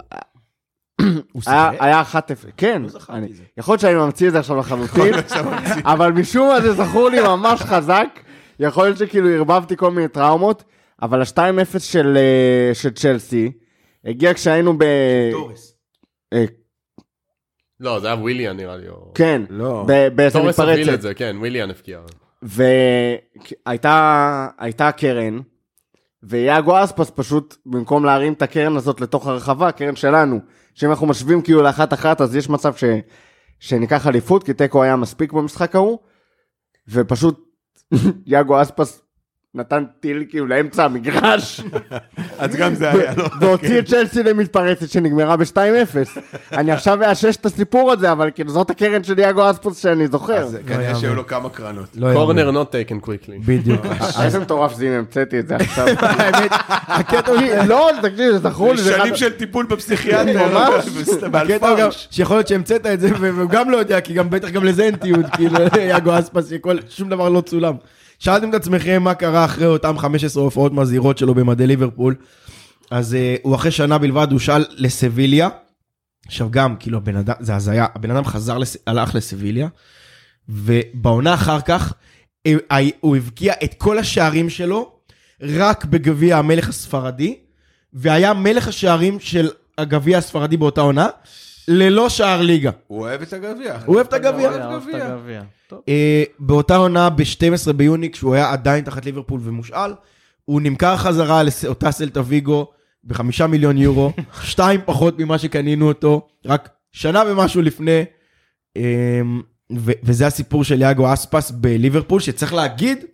הוא 1.32 1.42
היה- 1.48 1.70
שיחק? 1.72 1.84
היה 1.84 2.02
1-0, 2.02 2.16
כן, 2.58 2.82
לא 2.82 2.90
זכרתי 2.90 3.26
את 3.26 3.36
זה. 3.36 3.44
יכול 3.58 3.72
להיות 3.74 3.82
שאני 3.82 3.96
ממציא 3.96 4.28
את 4.28 4.32
זה 4.34 4.40
עכשיו 4.40 4.58
לחלוטין, 4.58 5.14
אבל 5.94 6.12
משום 6.12 6.48
מה 6.48 6.62
זה 6.62 6.74
זכור 6.74 7.10
לי 7.10 7.22
ממש 7.22 7.62
חזק, 7.62 8.08
יכול 8.60 8.84
להיות 8.84 8.98
שכאילו 8.98 9.30
ערבבתי 9.30 9.78
כל 9.78 9.92
מיני 9.92 10.08
טראומות, 10.08 10.64
אבל 11.02 11.22
ה-2-0 11.22 11.80
של 11.80 12.18
אה, 12.18 12.74
של 12.74 12.90
צ'לסי, 12.90 13.52
הגיע 14.06 14.34
כשהיינו 14.34 14.78
ב... 14.78 14.84
תורס. 15.32 15.74
אה, 16.34 16.46
לא, 17.80 18.00
זה 18.00 18.08
היה 18.08 18.16
וויליאן 18.16 18.58
נראה 18.58 18.78
לי. 18.78 18.88
כן, 19.16 19.42
לא. 19.50 19.86
ב- 19.88 20.08
באיזה 20.16 20.40
תורס 20.40 20.60
הוביל 20.60 20.76
מתפרצת. 20.80 20.94
את 20.94 21.02
זה, 21.02 21.14
כן, 21.14 21.36
וויליאן 21.40 21.70
הבקיע. 21.70 22.00
והייתה 23.66 24.48
הייתה 24.60 24.92
קרן, 24.92 25.40
ויאגו 26.24 26.84
אספס 26.84 27.12
פשוט, 27.16 27.56
במקום 27.66 28.06
להרים 28.06 28.34
את 28.34 28.42
הקרן 28.42 28.76
הזאת 28.78 29.02
לתוך 29.02 29.28
הרחבה, 29.28 29.68
הקרן 29.68 29.96
שלנו, 29.96 30.40
שאם 30.80 30.90
אנחנו 30.90 31.08
משווים 31.08 31.42
כאילו 31.42 31.62
לאחת 31.62 31.94
אחת, 31.94 32.22
אז 32.22 32.36
יש 32.36 32.50
מצב 32.50 32.76
ש, 32.76 32.84
שניקח 33.60 34.08
אליפות, 34.08 34.44
כי 34.44 34.54
תיקו 34.54 34.84
היה 34.84 34.96
מספיק 34.96 35.34
במשחק 35.34 35.76
ההוא, 35.76 36.00
ופשוט 36.88 37.50
יאגו 38.26 38.62
אספס 38.62 39.02
נתן 39.56 39.84
טיל 40.00 40.24
כאילו 40.30 40.48
לאמצע 40.48 40.86
המגרש, 40.86 41.62
אז 42.40 42.56
גם 42.56 42.76
זה 42.76 42.92
היה, 42.92 43.14
לא? 43.18 43.26
והוציא 43.40 43.80
את 43.80 43.86
צ'לסי 43.86 44.24
למתפרצת 44.24 44.90
שנגמרה 44.90 45.38
ב-2-0. 45.38 46.20
אני 46.58 46.72
עכשיו 46.72 47.04
אאשש 47.04 47.36
את 47.36 47.46
הסיפור 47.46 47.92
הזה, 47.92 48.12
אבל 48.12 48.30
כאילו 48.36 48.52
זאת 48.52 48.70
הקרן 48.70 49.04
של 49.04 49.20
יאגו 49.20 49.52
אספוס 49.52 49.78
שאני 49.78 50.08
זוכר. 50.08 50.38
אז 50.38 50.58
כנראה 50.68 50.96
שהיו 50.96 51.16
לו 51.16 51.28
כמה 51.28 51.50
קרנות. 51.50 51.86
לא 51.96 52.14
קורנר 52.14 52.64
not 52.64 52.66
taken 52.66 53.06
quickly. 53.06 53.46
בדיוק. 53.46 53.86
איזה 54.24 54.40
מטורף 54.40 54.74
זה 54.74 54.88
אם 54.88 54.92
המצאתי 54.92 55.40
את 55.40 55.48
זה 55.48 55.56
עכשיו. 55.56 55.88
האמת, 56.00 56.52
הקטע 56.88 57.32
הוא... 57.32 57.42
לא, 57.68 57.90
תקשיב, 58.02 58.32
זה 58.32 58.40
זכור 58.40 58.74
לי, 58.74 58.78
שנים 58.78 59.16
של 59.16 59.34
טיפול 59.34 59.66
בפסיכיאטר. 59.66 60.48
ממש. 60.48 60.86
הקטע 61.34 61.70
הוא 61.70 61.80
גם 61.80 61.90
שיכול 61.92 62.38
להיות 62.38 62.48
שהמצאת 62.48 62.86
את 62.86 63.00
זה 63.00 63.10
והוא 63.20 63.50
גם 63.50 63.70
לא 63.70 63.78
יודע 63.78 64.02
כי 64.02 64.14
גם 64.14 64.30
בטח 64.30 64.50
גם 64.50 64.64
לזה 64.64 64.84
אין 64.84 64.96
תיעוד 64.96 65.26
כאילו 65.34 65.56
יאגו 65.90 66.20
אספס 66.20 66.52
שום 66.90 67.10
דבר 67.10 67.30
לא 67.30 67.42
צולם. 67.42 67.76
שאלתם 68.20 68.50
את 68.50 68.54
עצמכם 68.54 69.04
מה 69.04 69.14
קרה 69.14 69.46
אחרי 69.46 69.66
אותם 69.66 69.98
15 69.98 70.44
הופעות 70.44 70.74
מזהירות 70.74 71.18
שלו 71.18 71.36
במדי 71.36 71.68
ליברפול. 71.68 72.16
אז 72.92 73.14
אה, 73.16 73.36
הוא 73.42 73.56
אחרי 73.56 73.72
שנה 73.72 73.98
בלבד 73.98 74.28
הושאל 74.32 74.66
לסביליה. 74.72 75.50
עכשיו 76.28 76.48
גם 76.52 76.76
כאילו 76.80 76.98
הבן 76.98 77.16
אדם 77.16 77.34
זה 77.40 77.56
הזיה 77.56 77.86
הבן 77.96 78.12
אדם 78.12 78.26
חזר 78.26 78.58
לס- 78.58 78.78
הלך 78.88 79.16
לסביליה. 79.16 79.68
ובעונה 80.50 81.34
אחר 81.34 81.62
כך 81.62 81.94
אה, 82.46 82.54
אה, 82.72 82.78
הוא 83.00 83.16
הבקיע 83.16 83.54
את 83.64 83.74
כל 83.78 84.00
השערים 84.00 84.50
שלו 84.50 84.92
רק 85.42 85.86
בגביע 85.86 86.38
המלך 86.38 86.70
הספרדי. 86.70 87.38
והיה 87.94 88.34
מלך 88.34 88.68
השערים 88.68 89.20
של 89.20 89.50
הגביע 89.78 90.18
הספרדי 90.18 90.58
באותה 90.58 90.82
עונה, 90.82 91.08
ללא 91.70 92.10
שער 92.10 92.42
ליגה. 92.42 92.72
הוא 92.88 93.00
אוהב 93.00 93.22
את 93.22 93.34
הגביע. 93.34 93.78
הוא 93.86 93.96
אוהב 93.96 94.08
את 94.08 94.14
הגביע. 94.14 94.52
אה, 95.90 96.24
באותה 96.40 96.76
עונה, 96.76 97.10
ב-12 97.10 97.74
ביוני, 97.74 98.12
כשהוא 98.12 98.36
היה 98.36 98.52
עדיין 98.52 98.84
תחת 98.84 99.06
ליברפול 99.06 99.40
ומושאל, 99.44 99.92
הוא 100.46 100.62
נמכר 100.62 100.98
חזרה 100.98 101.42
לאותה 101.44 101.92
סלטה 101.92 102.22
ויגו 102.26 102.68
בחמישה 103.04 103.48
מיליון 103.48 103.78
יורו, 103.78 104.14
שתיים 104.44 104.82
פחות 104.86 105.20
ממה 105.20 105.38
שקנינו 105.38 105.88
אותו, 105.88 106.28
רק 106.46 106.70
שנה 106.92 107.24
ומשהו 107.28 107.62
לפני. 107.62 108.06
ו- 109.78 109.92
וזה 110.04 110.28
הסיפור 110.28 110.64
של 110.64 110.82
יאגו 110.82 111.14
אספס 111.14 111.52
בליברפול, 111.52 112.20
שצריך 112.20 112.54
להגיד 112.54 113.06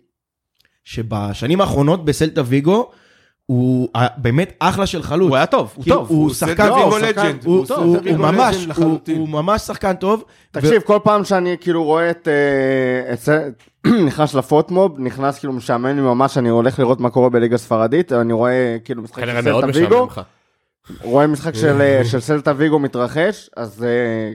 שבשנים 0.84 1.60
האחרונות 1.60 2.04
בסלטה 2.04 2.42
ויגו, 2.46 2.90
הוא 3.46 3.88
באמת 4.16 4.52
אחלה 4.60 4.86
של 4.86 5.02
חלוץ. 5.02 5.28
הוא 5.28 5.36
היה 5.36 5.46
טוב, 5.46 5.72
הוא 5.76 5.84
טוב. 5.88 6.08
הוא 6.10 6.18
הוא 6.22 6.34
שחקן 6.34 6.68
טוב, 6.68 6.92
ויגו 6.92 7.00
שחקן-. 7.00 7.36
הוא- 7.44 7.64
הוא 7.68 7.76
הוא- 7.76 7.96
הוא 8.10 8.18
ממש, 8.18 8.66
הוא-. 8.76 8.98
הוא 9.16 9.28
שחקן 9.58 9.92
טוב. 9.94 10.24
תקשיב, 10.50 10.82
כל 10.82 10.98
פעם 11.04 11.24
שאני 11.24 11.56
כאילו 11.60 11.84
רואה 11.84 12.10
את... 12.10 12.28
אה, 12.28 13.12
נכנס 14.06 14.34
לפוטמוב, 14.34 14.94
נכנס 15.00 15.38
כאילו 15.38 15.52
משעמם 15.52 15.86
לי 15.86 16.00
ממש, 16.00 16.38
אני 16.38 16.48
הולך 16.48 16.78
לראות 16.78 17.00
מה 17.00 17.10
קורה 17.10 17.28
בליגה 17.28 17.54
הספרדית, 17.54 18.12
אני 18.12 18.32
רואה 18.32 18.76
כאילו 18.84 19.02
משחק 19.02 19.22
של 19.24 19.42
סלטה 19.42 19.66
ויגו. 19.78 20.08
רואה 21.02 21.26
משחק 21.26 21.54
של, 21.54 21.80
אה, 21.80 22.04
של 22.04 22.20
סלטה 22.20 22.52
ויגו 22.56 22.78
מתרחש, 22.78 23.50
אז 23.56 23.84
אה, 23.84 23.88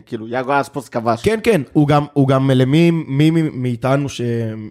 כאילו 0.06 0.28
יאגו 0.28 0.52
אספוס 0.62 0.90
כבש. 0.90 1.22
כן, 1.24 1.40
כן, 1.44 1.62
הוא 1.74 1.88
גם, 1.88 2.06
הוא 2.14 2.28
גם 2.28 2.52
למי 2.52 2.92
מי 2.92 3.30
מי 3.32 3.42
מאיתנו, 3.54 4.08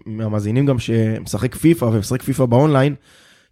מהמאזינים 0.05 0.65
גם 0.65 0.79
שמשחק 0.79 1.55
פיפא 1.55 1.85
ומשחק 1.85 2.21
פיפא 2.21 2.45
באונליין, 2.45 2.95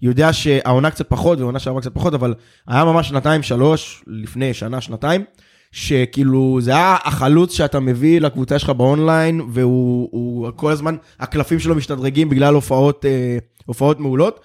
יודע 0.01 0.33
שהעונה 0.33 0.91
קצת 0.91 1.09
פחות 1.09 1.39
והעונה 1.39 1.59
שעברה 1.59 1.81
קצת 1.81 1.93
פחות, 1.93 2.13
אבל 2.13 2.33
היה 2.67 2.85
ממש 2.85 3.09
שנתיים, 3.09 3.43
שלוש, 3.43 4.03
לפני 4.07 4.53
שנה, 4.53 4.81
שנתיים, 4.81 5.23
שכאילו 5.71 6.57
זה 6.61 6.71
היה 6.71 6.97
החלוץ 7.03 7.53
שאתה 7.53 7.79
מביא 7.79 8.21
לקבוצה 8.21 8.59
שלך 8.59 8.69
באונליין, 8.69 9.41
והוא 9.49 10.09
הוא, 10.11 10.51
כל 10.55 10.71
הזמן, 10.71 10.95
הקלפים 11.19 11.59
שלו 11.59 11.75
משתדרגים 11.75 12.29
בגלל 12.29 12.53
הופעות, 12.53 13.05
אה, 13.05 13.37
הופעות 13.65 13.99
מעולות. 13.99 14.39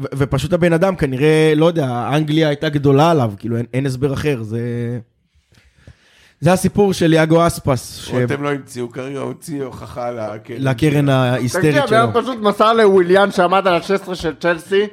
ו- 0.00 0.04
ופשוט 0.16 0.52
הבן 0.52 0.72
אדם 0.72 0.96
כנראה, 0.96 1.52
לא 1.56 1.66
יודע, 1.66 2.10
אנגליה 2.16 2.48
הייתה 2.48 2.68
גדולה 2.68 3.10
עליו, 3.10 3.32
כאילו 3.38 3.56
אין, 3.56 3.66
אין 3.74 3.86
הסבר 3.86 4.12
אחר, 4.12 4.42
זה... 4.42 4.60
זה 6.42 6.52
הסיפור 6.52 6.92
של 6.92 7.12
יאגו 7.12 7.46
אספס. 7.46 8.08
רותם 8.08 8.42
לא 8.42 8.48
המציאו, 8.48 8.90
כרגע 8.90 9.18
הוציא 9.18 9.64
הוכחה 9.64 10.10
לקרן. 10.48 11.08
ההיסטרית 11.08 11.74
תקשיב, 11.74 11.86
שלו. 11.86 11.96
היום 11.96 12.10
פשוט 12.12 12.38
מסר 12.40 12.72
לוויליאן 12.72 13.30
שעמד 13.30 13.66
על 13.66 13.74
ה-16 13.74 14.14
של 14.14 14.34
צ'לסי, 14.40 14.86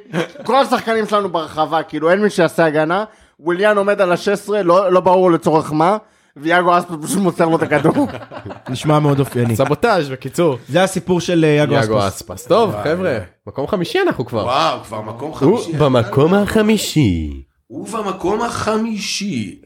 כל 0.44 0.56
השחקנים 0.56 1.06
שלנו 1.06 1.28
ברחבה, 1.28 1.82
כאילו 1.82 2.10
אין 2.10 2.22
מי 2.22 2.30
שיעשה 2.30 2.64
הגנה, 2.64 3.04
וויליאן 3.40 3.78
עומד 3.78 4.00
על 4.00 4.12
ה-16, 4.12 4.52
לא 4.64 4.92
לא 4.92 5.00
ברור 5.00 5.30
לצורך 5.30 5.72
מה, 5.72 5.96
ויאגו 6.36 6.78
אספס 6.78 6.94
פשוט 7.02 7.18
מוסר 7.18 7.48
לו 7.48 7.56
את 7.56 7.62
הכדור. 7.62 8.06
נשמע 8.70 8.98
מאוד 8.98 9.20
אופייני. 9.20 9.56
סבוטאז' 9.56 10.08
בקיצור. 10.08 10.58
זה 10.68 10.82
הסיפור 10.82 11.20
של 11.20 11.44
אה, 11.44 11.48
יאגו 11.48 11.74
יאגו 11.74 12.08
אספס. 12.08 12.46
טוב, 12.46 12.74
חבר'ה, 12.84 13.18
מקום 13.46 13.66
חמישי 13.66 13.98
אנחנו 14.00 14.26
כבר. 14.26 14.44
וואו, 14.44 14.80
כבר 14.84 15.00
מקום 15.00 15.28
הוא 15.30 15.36
חמישי. 15.36 15.72
במקום 15.72 16.34
החמישי. 16.34 17.42
ובמקום 17.70 18.42
החמישי, 18.42 19.60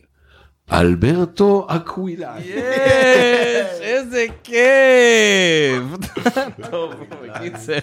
אלברטו 0.72 1.66
אקווילני. 1.70 2.40
יש, 2.44 2.56
איזה 3.80 4.26
כיף. 4.44 5.82
טוב, 6.70 6.92
בקיצר. 7.22 7.78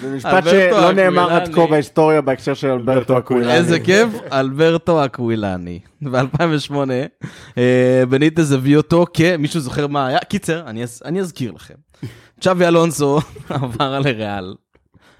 זה 0.00 0.16
משפט 0.16 0.32
אלברטו 0.34 0.50
שלא 0.76 0.92
נאמר 0.92 1.32
עד 1.32 1.54
כה. 1.54 1.66
בהיסטוריה 1.66 2.20
בהקשר 2.20 2.54
של 2.54 2.70
אלברטו 2.70 3.18
אקווילני. 3.18 3.54
איזה 3.54 3.80
כיף, 3.80 4.08
אלברטו 4.32 5.04
אקווילני. 5.04 5.80
ב-2008, 6.02 6.74
אה, 7.58 8.02
בניטז 8.08 8.52
הביא 8.52 8.76
אותו 8.76 9.06
כ... 9.14 9.20
מישהו 9.38 9.60
זוכר 9.60 9.86
מה 9.86 10.06
היה? 10.06 10.18
קיצר, 10.18 10.62
אני 10.66 10.82
אז- 10.82 11.02
אני 11.04 11.20
אזכיר 11.20 11.52
לכם. 11.52 11.74
צ'אבי 12.40 12.66
אלונסו 12.66 13.18
עבר 13.48 13.98
לריאל. 13.98 14.54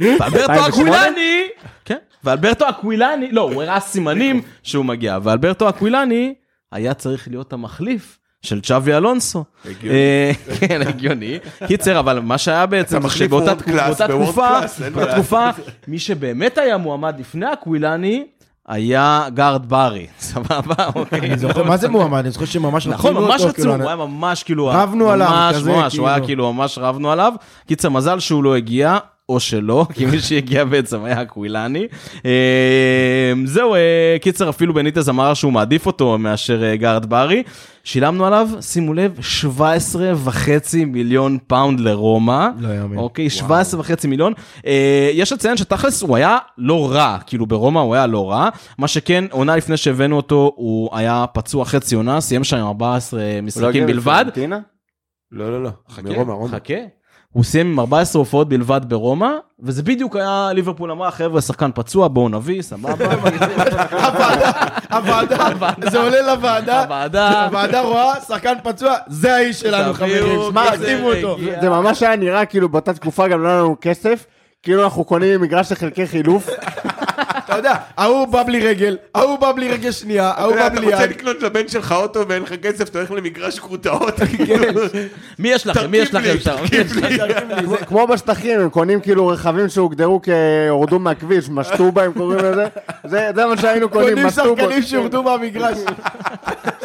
ואלברטו 0.00 0.52
2008? 0.52 0.68
אקווילני, 0.68 1.37
כן, 1.84 1.96
ואלברטו 2.24 2.68
אקווילני, 2.68 3.32
לא, 3.32 3.40
הוא 3.40 3.62
הראה 3.62 3.80
סימנים 3.80 4.42
שהוא 4.62 4.84
מגיע, 4.84 5.18
ואלברטו 5.22 5.68
אקווילני 5.68 6.34
היה 6.72 6.94
צריך 6.94 7.28
להיות 7.28 7.52
המחליף. 7.52 8.18
של 8.42 8.60
צ'אבי 8.60 8.94
אלונסו. 8.94 9.44
אה, 9.84 10.32
כן, 10.60 10.80
הגיוני. 10.86 11.38
קיצר, 11.66 11.98
אבל 11.98 12.20
מה 12.20 12.38
שהיה 12.38 12.66
בעצם, 12.66 13.02
זה 13.02 13.10
שבאותה 13.10 13.54
תקופה, 13.54 13.72
חלאס, 13.72 14.00
אין 14.00 14.92
מה 14.92 14.98
באותה 14.98 15.12
תקופה, 15.12 15.50
מי 15.88 15.98
שבאמת 15.98 16.58
היה 16.58 16.76
מועמד 16.76 17.14
לפני 17.18 17.52
אקווילני, 17.52 18.26
היה 18.68 19.26
גארת' 19.34 19.68
בארי, 19.68 20.06
סבבה? 20.20 20.86
אוקיי. 20.94 21.20
אני 21.20 21.38
זוכר, 21.38 21.64
מה 21.64 21.76
זה 21.76 21.88
מועמד? 21.88 22.18
אני 22.18 22.30
זוכר 22.30 22.44
שממש 22.44 22.86
נכון, 22.86 23.14
ממש 23.14 23.40
אותו, 23.40 23.48
רצו, 23.48 23.54
כאילו, 23.54 23.74
הוא 23.74 23.86
היה 23.86 23.96
ממש 23.96 24.42
כאילו... 24.42 24.66
רבנו 24.66 25.10
עליו, 25.10 25.30
ממש, 25.30 25.56
כזה, 25.56 25.72
ממש, 25.72 25.96
הוא 25.96 26.08
היה 26.08 26.14
כאילו. 26.14 26.26
כאילו, 26.26 26.52
ממש 26.52 26.78
רבנו 26.78 27.12
עליו. 27.12 27.32
קיצר, 27.66 27.88
מזל 27.88 28.18
שהוא 28.18 28.44
לא 28.44 28.56
הגיע. 28.56 28.98
או 29.28 29.40
שלא, 29.40 29.86
כי 29.94 30.06
מי 30.06 30.20
שהגיע 30.20 30.64
בעצם 30.64 31.04
היה 31.04 31.22
אקווילני. 31.22 31.86
אה, 32.26 33.32
זהו, 33.44 33.74
אה, 33.74 34.16
קיצר, 34.20 34.48
אפילו 34.48 34.74
בניטז 34.74 35.08
אמר 35.08 35.34
שהוא 35.34 35.52
מעדיף 35.52 35.86
אותו 35.86 36.18
מאשר 36.18 36.64
אה, 36.64 36.76
גארת' 36.76 37.06
בארי. 37.06 37.42
שילמנו 37.84 38.26
עליו, 38.26 38.48
שימו 38.60 38.94
לב, 38.94 39.18
17 39.20 40.12
וחצי 40.24 40.84
מיליון 40.84 41.38
פאונד 41.46 41.80
לרומא. 41.80 42.48
לא 42.58 42.68
יאמן. 42.68 42.96
אוקיי, 42.96 43.30
17 43.30 43.80
וחצי 43.80 44.08
מיליון. 44.08 44.32
אה, 44.66 45.10
יש 45.12 45.32
לציין 45.32 45.56
שתכלס 45.56 46.02
הוא 46.02 46.16
היה 46.16 46.38
לא 46.58 46.92
רע, 46.92 47.18
כאילו 47.26 47.46
ברומא 47.46 47.78
הוא 47.78 47.94
היה 47.94 48.06
לא 48.06 48.30
רע. 48.30 48.48
מה 48.78 48.88
שכן, 48.88 49.24
עונה 49.30 49.56
לפני 49.56 49.76
שהבאנו 49.76 50.16
אותו, 50.16 50.52
הוא 50.56 50.90
היה 50.92 51.24
פצוע 51.32 51.64
חצי 51.64 51.94
עונה, 51.94 52.20
סיים 52.20 52.44
שם 52.44 52.56
עם 52.56 52.66
14 52.66 53.20
הוא 53.20 53.28
לא 53.28 53.42
משחקים 53.42 53.68
הגיע 53.68 53.86
בלבד. 53.86 54.24
לא, 55.32 55.50
לא, 55.50 55.62
לא. 55.62 55.70
חכה, 55.90 56.02
ברומא, 56.02 56.32
רומא. 56.32 56.48
חכה. 56.56 56.97
הוא 57.38 57.44
סיים 57.44 57.72
עם 57.72 57.80
14 57.80 58.20
הופעות 58.20 58.48
בלבד 58.48 58.80
ברומא, 58.88 59.30
וזה 59.60 59.82
בדיוק 59.82 60.16
היה, 60.16 60.50
ליברפול 60.54 60.90
אמרה, 60.90 61.10
חבר'ה, 61.10 61.40
שחקן 61.40 61.70
פצוע, 61.74 62.08
בואו 62.08 62.28
נביא, 62.28 62.62
סבבה. 62.62 63.14
הוועדה, 64.90 65.48
זה 65.90 65.98
עולה 65.98 66.34
לוועדה, 66.34 66.82
הוועדה, 66.82 67.44
הוועדה 67.44 67.80
רואה, 67.80 68.20
שחקן 68.28 68.54
פצוע, 68.62 68.94
זה 69.06 69.34
האיש 69.34 69.60
שלנו 69.60 69.94
חברים, 69.94 70.40
שימו 70.86 71.12
אותו. 71.12 71.36
זה 71.60 71.68
ממש 71.68 72.02
היה 72.02 72.16
נראה 72.16 72.46
כאילו 72.46 72.68
באותה 72.68 72.94
תקופה 72.94 73.28
גם 73.28 73.42
לא 73.42 73.48
היה 73.48 73.58
לנו 73.58 73.76
כסף, 73.80 74.26
כאילו 74.62 74.84
אנחנו 74.84 75.04
קונים 75.04 75.40
מגרש 75.40 75.72
לחלקי 75.72 76.06
חילוף. 76.06 76.48
אתה 77.48 77.56
יודע, 77.56 77.74
ההוא 77.96 78.26
בא 78.26 78.42
בלי 78.42 78.66
רגל, 78.68 78.96
ההוא 79.14 79.38
בא 79.38 79.52
בלי 79.52 79.68
רגל 79.68 79.90
שנייה, 79.90 80.32
ההוא 80.36 80.52
אתה 80.54 80.60
יודע, 80.60 80.68
בא 80.68 80.74
אתה 80.74 80.80
בלי 80.80 80.92
רוצה 80.92 81.04
יד. 81.04 81.10
לקנות 81.10 81.42
לבן 81.42 81.68
שלך 81.68 81.92
אוטו 81.92 82.28
ואין 82.28 82.42
לך 82.42 82.52
כסף, 82.62 82.88
אתה 82.88 82.98
הולך 82.98 83.10
למגרש 83.10 83.58
גרוטאות. 83.60 84.14
מי 85.38 85.48
יש 85.48 85.66
לכם? 85.66 85.90
מי 85.90 85.96
יש 85.96 86.14
לכם 86.14 86.34
שם? 86.40 86.56
כמו- 87.86 88.06
בשטחים, 88.06 88.60
הם 88.60 88.68
קונים 88.70 89.00
כאילו 89.00 89.26
רכבים 89.26 89.68
שהוגדרו 89.68 90.20
כהורדו 90.22 90.98
מהכביש, 90.98 91.48
משטובה 91.50 92.04
הם 92.04 92.12
קוראים 92.12 92.38
לזה. 92.44 92.66
זה 93.04 93.30
זה 93.34 93.46
מה 93.46 93.56
שהיינו 93.56 93.88
קונים, 93.88 94.08
קונים 94.08 94.26
משטובות. 94.26 94.58
שחקנים 94.58 94.82
שהורדו 94.82 95.22
מהמגרש. 95.22 95.78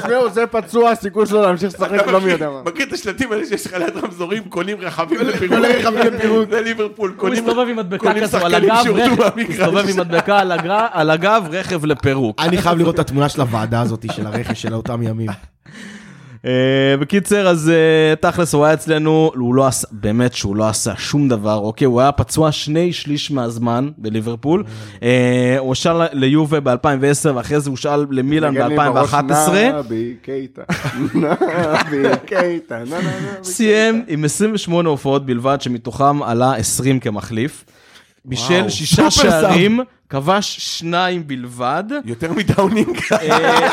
תשמעו, 0.04 0.30
זה 0.30 0.48
פצוע, 0.48 0.90
הסיכוי 0.92 1.26
שלו 1.26 1.42
להמשיך 1.42 1.74
לשחק 1.74 2.08
לא 2.08 2.22
מי 2.22 2.32
יודע 2.32 2.50
מה. 2.50 2.62
מכיר 2.66 2.86
את 2.88 2.94
השלטים 2.94 3.32
האלה 3.32 3.46
שיש 3.46 3.66
לך 3.66 3.74
ליד 3.74 3.98
רמזורים, 3.98 4.44
קונים 4.50 4.78
רכבים 4.82 5.20
לפירוק. 5.22 5.54
קונה 5.60 5.68
רכבים 5.68 6.14
לפירוק. 6.14 6.50
זה 6.50 6.62
ליברפול, 6.62 7.10
הוא 7.10 7.18
קונים 7.18 7.44
מסתובב 7.46 7.68
עם 7.70 7.76
מדבקה 7.76 8.08
קונים 8.08 8.24
כזו 8.24 8.38
על 8.38 8.52
שחקנים 8.52 8.72
הגב, 8.72 8.84
שהורדו 8.84 9.04
רכב- 9.14 9.20
מהמגרש. 9.38 9.60
מסתובב 9.60 9.90
עם 9.90 9.98
מדבקה 10.00 10.40
על 10.40 10.52
הגר- 10.52 10.86
על 10.92 11.10
הגב, 11.10 11.44
רכב 11.52 11.86
לפירוק. 11.86 12.42
אני 12.42 12.58
חייב 12.58 12.78
לראות 12.78 12.96
את 12.96 13.00
התמונה 13.00 13.30
של 13.30 13.42
הוועדה 13.42 13.82
הזאת, 13.82 14.06
של 14.14 14.26
הרכש 14.28 14.62
של 14.62 14.74
אותם 14.74 15.02
ימים. 15.04 15.30
אה, 16.46 16.98
בקיצר, 17.00 17.48
אז 17.48 17.70
אה, 17.70 18.16
תכלס 18.16 18.54
הוא 18.54 18.66
היה 18.66 18.74
אצלנו, 18.74 19.32
הוא 19.36 19.56
לא 19.56 19.68
עשה, 19.68 19.88
באמת 19.92 20.34
שהוא 20.34 20.56
לא 20.56 20.68
עשה 20.68 20.94
שום 20.98 21.30
דבר, 21.30 21.56
אוקיי? 21.56 21.86
הוא 21.86 22.02
היה 22.02 22.12
פצוע 22.12 22.52
שני 22.52 22.94
שליש 22.94 23.32
מהזמן 23.32 23.90
בליברפול. 23.98 24.64
אה, 25.04 25.56
הוא 25.60 25.68
הושאל 25.68 26.08
ליובה 26.12 26.60
ב-2010, 26.60 27.30
ואחרי 27.36 27.60
זה 27.60 27.70
הושאל 27.70 28.06
למילאן 28.10 28.54
נגן 28.54 28.68
לי 28.68 28.76
בראש, 28.76 29.14
ב-2011. 29.14 29.52
נבי 29.74 30.16
קייטה, 30.22 30.62
נבי 31.16 32.10
קייטה. 32.26 32.84
סיים 33.44 34.04
עם 34.08 34.26
28 34.26 34.90
הופעות 34.90 35.26
בלבד, 35.26 35.58
שמתוכם 35.62 36.24
עלה 36.24 36.56
20 36.56 37.00
כמחליף. 37.00 37.66
בישל 38.26 38.70
שישה. 38.70 39.12
שערים, 39.12 39.80
כבש 40.10 40.58
שניים 40.60 41.28
בלבד. 41.28 41.84
יותר 42.06 42.34
מדאונינג. 42.34 43.00
אה, 43.12 43.70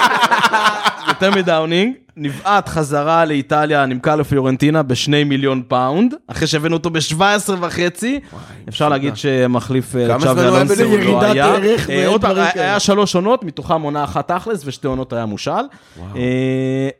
יותר 1.08 1.30
מדאונינג, 1.30 1.94
נבעט 2.16 2.68
חזרה 2.68 3.24
לאיטליה, 3.24 3.86
נמכר 3.86 4.16
לפיורנטינה 4.16 4.82
בשני 4.82 5.24
מיליון 5.24 5.62
פאונד, 5.68 6.14
אחרי 6.26 6.46
שהבאנו 6.46 6.76
אותו 6.76 6.90
ב-17 6.90 7.22
וחצי, 7.60 8.20
אפשר 8.68 8.88
להגיד 8.88 9.16
שמחליף 9.16 9.96
אה, 9.96 10.06
צ'אבי 10.20 10.40
אלונסו 10.40 10.74
לא 10.98 11.22
היה. 11.22 11.54
אה, 11.90 12.06
עוד 12.06 12.20
פעם, 12.20 12.36
היה- 12.54 12.80
שלוש 12.80 13.14
עונות, 13.14 13.44
מתוכם 13.44 13.82
עונה 13.82 14.04
אחת 14.04 14.30
תכלס 14.32 14.62
ושתי 14.66 14.86
עונות 14.86 15.12
היה 15.12 15.26
מושאל. 15.26 15.50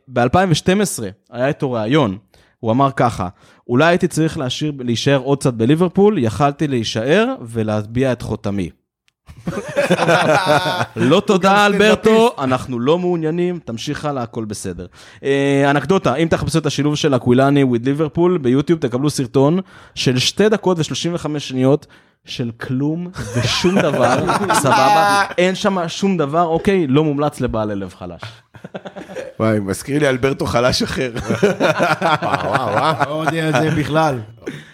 ב-2012 0.07 1.03
היה 1.31 1.47
איתו 1.47 1.71
ראיון, 1.71 2.17
הוא 2.59 2.71
אמר 2.71 2.89
ככה, 2.95 3.27
אולי 3.71 3.85
הייתי 3.85 4.07
צריך 4.07 4.37
להשאיר, 4.37 4.73
להישאר 4.79 5.17
עוד 5.17 5.39
קצת 5.39 5.53
בליברפול, 5.53 6.17
יכלתי 6.17 6.67
להישאר 6.67 7.35
ולהטביע 7.41 8.11
את 8.11 8.21
חותמי. 8.21 8.69
לא 10.95 11.19
תודה 11.19 11.65
אלברטו, 11.65 12.35
אנחנו 12.39 12.79
לא 12.79 12.99
מעוניינים, 12.99 13.59
תמשיך 13.65 14.05
הלאה, 14.05 14.23
הכל 14.23 14.45
בסדר. 14.45 14.85
אה, 15.23 15.71
אנקדוטה, 15.71 16.15
אם 16.15 16.27
תחפשו 16.27 16.59
את 16.59 16.65
השילוב 16.65 16.95
של 16.95 17.15
אקווילני 17.15 17.63
וויד 17.63 17.85
ליברפול 17.85 18.37
ביוטיוב, 18.37 18.79
תקבלו 18.79 19.09
סרטון 19.09 19.59
של 19.95 20.19
2 20.19 20.49
דקות 20.49 20.77
ו-35 20.77 21.39
שניות. 21.39 21.87
של 22.25 22.51
כלום 22.59 23.07
ושום 23.35 23.79
דבר, 23.87 24.15
סבבה, 24.53 25.23
אין 25.37 25.55
שם 25.55 25.87
שום 25.87 26.17
דבר, 26.17 26.43
אוקיי, 26.43 26.87
לא 26.87 27.03
מומלץ 27.03 27.41
לבעלי 27.41 27.75
לב 27.75 27.93
חלש. 27.93 28.21
וואי, 29.39 29.59
מזכיר 29.59 29.99
לי 29.99 30.09
אלברטו 30.09 30.45
חלש 30.45 30.83
אחר. 30.83 31.11
וואו, 31.41 32.45
וואו, 32.45 32.73
וואו. 32.73 33.23
לא 33.23 33.23
יודע 33.25 33.49
את 33.49 33.53
זה 33.53 33.81
בכלל. 33.81 34.19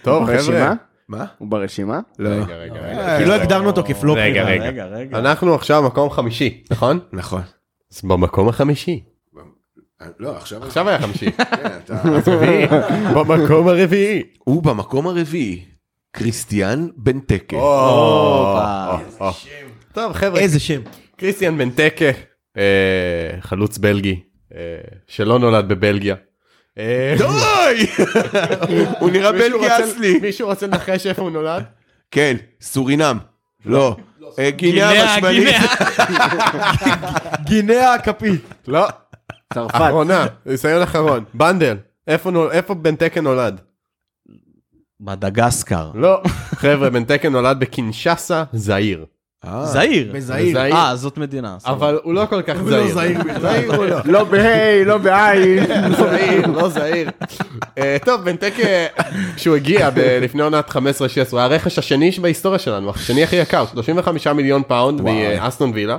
טוב? 0.01 0.26
חבר'ה. 0.26 0.74
מה? 1.10 1.26
הוא 1.38 1.47
ברשימה? 1.47 1.99
לא. 2.20 2.30
רגע, 2.30 2.55
רגע, 2.55 2.74
רגע. 2.74 3.18
כי 3.18 3.26
לא 3.26 3.34
הגדרנו 3.34 3.68
אותו 3.68 3.84
כפלופ. 3.84 4.18
רגע. 4.18 4.43
רגע. 4.43 4.64
רגע, 4.64 4.86
רגע. 4.86 5.20
אנחנו 5.20 5.55
עכשיו 5.55 5.84
מקום 5.84 6.10
חמישי, 6.10 6.64
נכון? 6.72 6.99
נכון. 7.14 7.41
אז 7.93 8.01
במקום 8.03 8.49
החמישי. 8.49 9.03
לא, 10.20 10.38
עכשיו... 10.38 10.64
עכשיו 10.64 10.89
היה 10.89 10.99
חמישי. 10.99 11.32
כן. 11.32 13.14
במקום 13.16 13.68
הרביעי. 13.68 14.24
ובמקום 14.47 15.08
הרביעי, 15.08 15.66
קריסטיאן 16.12 16.88
בן 16.97 17.20
תקה. 17.20 17.58
טוב 19.93 20.14
חבר'ה, 20.14 20.39
איזה 20.39 20.60
שם. 20.60 20.82
קריסטיאן 21.18 21.58
בנטקה, 21.58 22.05
אה, 22.58 23.41
חלוץ 23.41 23.78
בלגי, 23.78 24.20
אה, 24.55 24.60
שלא 25.08 25.39
נולד 25.39 25.68
בבלגיה. 25.68 26.16
אה, 26.78 27.15
די! 27.17 27.88
הוא 28.99 29.09
נראה 29.09 29.32
בלגי 29.32 29.67
אסלי. 29.67 30.19
מישהו 30.19 30.47
רוצה 30.47 30.67
לנחש 30.67 31.07
איפה 31.07 31.21
הוא 31.21 31.32
נולד? 31.32 31.63
כן, 32.11 32.36
סורינם. 32.61 33.17
לא. 33.65 33.95
אה, 34.39 34.51
גינאה 34.51 34.91
גינאה, 34.91 35.13
השמאלית. 35.15 35.55
גינאה. 37.43 37.93
הכפית. 37.93 38.41
לא, 38.67 38.88
צרפת. 39.53 39.75
אחרונה, 39.75 40.25
ניסיון 40.45 40.82
אחרון. 40.82 41.23
בנדל, 41.34 41.78
איפה 42.07 42.32
איפה 42.51 42.73
בנטקה 42.73 43.21
נולד? 43.21 43.61
מדגסקר. 44.99 45.91
לא, 45.95 46.21
חבר'ה, 46.55 46.89
בנטקה 46.89 47.30
נולד 47.30 47.59
בקינשאסה, 47.59 48.43
זעיר. 48.53 49.05
אה, 49.45 49.65
זעיר. 49.65 50.11
בזעיר. 50.13 50.57
אה, 50.73 50.95
זאת 50.95 51.17
מדינה. 51.17 51.57
אבל 51.65 51.99
הוא 52.03 52.13
לא 52.13 52.25
כל 52.25 52.41
כך 52.41 52.55
זעיר. 52.63 52.93
זעיר 53.41 53.75
הוא 53.75 53.85
לא. 53.85 53.97
לא 54.05 54.23
בה', 54.23 54.83
לא 54.85 54.97
בעין. 54.97 55.65
זעיר, 55.97 56.47
לא 56.47 56.69
זעיר. 56.69 57.09
אה, 57.77 57.97
טוב, 58.05 58.21
בנטקה, 58.21 58.67
כשהוא 59.35 59.55
הגיע 59.55 59.89
לפני 60.21 60.41
עונת 60.41 60.69
15-16, 60.69 60.75
הוא 61.31 61.39
היה 61.39 61.45
הרכש 61.45 61.79
השני 61.79 62.11
בהיסטוריה 62.11 62.59
שלנו, 62.59 62.89
השני 62.89 63.23
הכי 63.23 63.35
יקר, 63.35 63.65
35 63.73 64.27
מיליון 64.27 64.61
פאונד 64.67 65.01
מאסטון 65.01 65.71
וילה. 65.73 65.97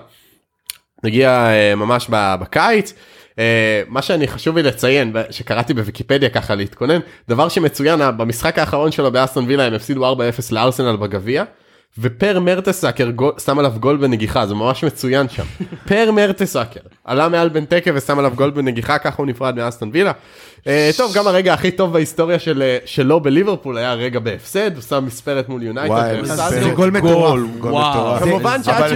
הגיע 1.05 1.31
אה, 1.31 1.75
ממש 1.75 2.07
בקיץ. 2.11 2.95
אה, 3.39 3.83
מה 3.89 4.03
שאני 4.03 4.29
חשוב 4.29 4.57
לי 4.57 4.63
לציין 4.63 5.13
שקראתי 5.31 5.75
בוויקיפדיה 5.75 6.29
ככה 6.29 6.55
להתכונן 6.55 6.99
דבר 7.29 7.49
שמצוין 7.49 8.01
במשחק 8.17 8.59
האחרון 8.59 8.93
שלו 8.93 9.13
באסטון 9.13 9.45
וילה 9.49 9.65
הם 9.65 9.75
הפסידו 9.75 10.15
4-0 10.15 10.19
לארסנל 10.51 10.97
בגביע. 10.97 11.45
ופר 12.01 12.41
מרטסאקר 12.41 13.11
גול- 13.11 13.33
שם 13.45 13.59
עליו 13.59 13.73
גול 13.81 13.97
בנגיחה 13.97 14.47
זה 14.47 14.55
ממש 14.55 14.85
מצוין 14.85 15.29
שם. 15.29 15.43
פר 15.89 16.11
מרטסאקר 16.13 16.81
עלה 17.05 17.29
מעל 17.29 17.49
בנטקה 17.49 17.91
ושם 17.95 18.19
עליו 18.19 18.33
גול 18.35 18.51
בנגיחה 18.51 18.99
ככה 18.99 19.15
הוא 19.19 19.27
נפרד 19.27 19.57
מאסטון 19.57 19.91
וילה. 19.93 20.13
אה, 20.67 20.91
טוב 20.97 21.13
גם 21.15 21.27
הרגע 21.27 21.55
הכי 21.55 21.71
טוב 21.71 21.93
בהיסטוריה 21.93 22.39
של, 22.39 22.63
אה, 22.63 22.79
שלו 22.85 23.21
בליברפול 23.21 23.79
היה 23.79 23.95
רגע 23.95 24.19
בהפסד 24.21 24.75
הוא 24.75 24.83
שם 24.83 25.05
מספרת 25.07 25.49
מול 25.49 25.63
יונייטד. 25.63 25.91
וואי. 25.91 26.25
זה 26.49 26.71
גול 26.75 26.91
מטורף. 26.91 28.23
כמובן 28.23 28.63
שעד 28.63 28.91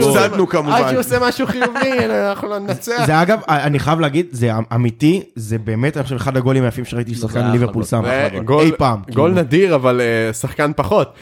שהוא 0.88 0.98
עושה 0.98 1.18
משהו 1.20 1.46
חיובי 1.46 1.90
אנחנו 2.30 2.48
לא 2.48 2.58
ננצח. 2.58 3.02
זה 3.06 3.22
אגב, 3.22 3.40
אני 3.48 3.78
חייב 3.78 4.00
להגיד, 4.00 4.26
זה 4.30 4.50
אמיתי, 4.74 5.22
זה 5.36 5.58
באמת, 5.58 5.96
אני 5.96 6.04
חושב, 6.04 6.16
אחד 6.16 6.36
הגולים 6.36 6.64
היפים 6.64 6.84
שראיתי 6.84 7.14
ששחקן 7.14 7.50
ליברפול. 7.50 7.84
שם. 7.84 8.04
אה, 8.04 8.28
אי 8.60 8.72
פעם. 8.78 9.00
גול 9.14 9.30
כאילו. 9.30 9.42
נדיר 9.42 9.74
אבל 9.74 10.00
אה, 10.00 10.32
שחקן 10.32 10.70
פחות. 10.76 11.14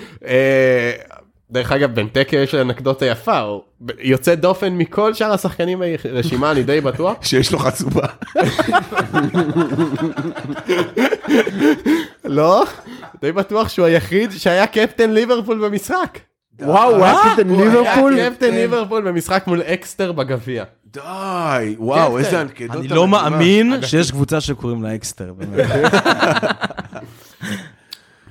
אה, 1.50 1.54
דרך 1.54 1.72
אגב 1.72 1.94
בנטקה 1.94 2.36
יש 2.36 2.54
לו 2.54 2.60
אנקדוטה 2.60 3.06
יפה 3.06 3.38
הוא 3.38 3.62
יוצא 3.98 4.34
דופן 4.34 4.72
מכל 4.72 5.14
שאר 5.14 5.32
השחקנים 5.32 5.82
ברשימה 6.12 6.50
אני 6.50 6.62
די 6.62 6.80
בטוח. 6.80 7.16
שיש 7.26 7.52
לו 7.52 7.58
חצובה. 7.58 8.06
לא 12.24 12.64
די 13.20 13.32
בטוח 13.32 13.68
שהוא 13.68 13.86
היחיד 13.86 14.30
שהיה 14.30 14.66
קפטן 14.66 15.10
ליברפול 15.10 15.68
במשחק. 15.68 16.18
וואו, 16.62 16.96
הוא 16.96 17.04
היה 17.04 17.14
קפטן 17.30 17.48
הוא 17.48 17.64
ליברפול? 17.64 18.14
היה 18.14 18.30
קפטן 18.30 18.54
ליברפול 18.54 19.08
במשחק 19.08 19.44
מול 19.46 19.62
אקסטר 19.62 20.12
בגביע. 20.12 20.64
די, 20.86 21.00
וואו, 21.78 22.06
קפטן. 22.06 22.24
איזה 22.24 22.40
אנקדוטה. 22.40 22.78
אני 22.78 22.88
לא. 22.88 23.08
מאמין 23.08 23.72
שיש 23.82 24.10
קבוצה 24.10 24.40
שקוראים 24.40 24.82
לה 24.82 24.94
אקסטר. 24.94 25.32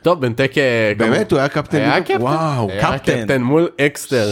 טוב 0.01 0.21
בנטקה 0.21 0.61
באמת, 0.97 1.31
הוא 1.31 1.39
היה 1.39 1.47
קפטן 1.49 1.77
היה? 1.77 2.01
קפטן. 2.01 2.21
וואו. 2.21 2.69
קפטן. 2.81 3.21
קפטן 3.21 3.41
מול 3.41 3.67
אקסטר. 3.81 4.31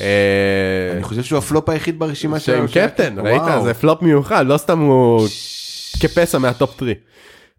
אה, 0.00 0.92
אני 0.92 1.02
חושב 1.02 1.22
שהוא 1.22 1.38
הפלופ 1.38 1.68
היחיד 1.68 1.98
ברשימה 1.98 2.40
שהם 2.40 2.56
שלנו. 2.56 2.68
שהיה 2.68 2.88
קפטן, 2.88 3.18
ראית? 3.18 3.42
זה 3.62 3.74
פלופ 3.74 4.02
מיוחד, 4.02 4.46
לא 4.46 4.56
סתם 4.56 4.78
הוא 4.78 5.26
כפסע 6.00 6.38
מהטופ 6.38 6.74
3. 6.78 6.90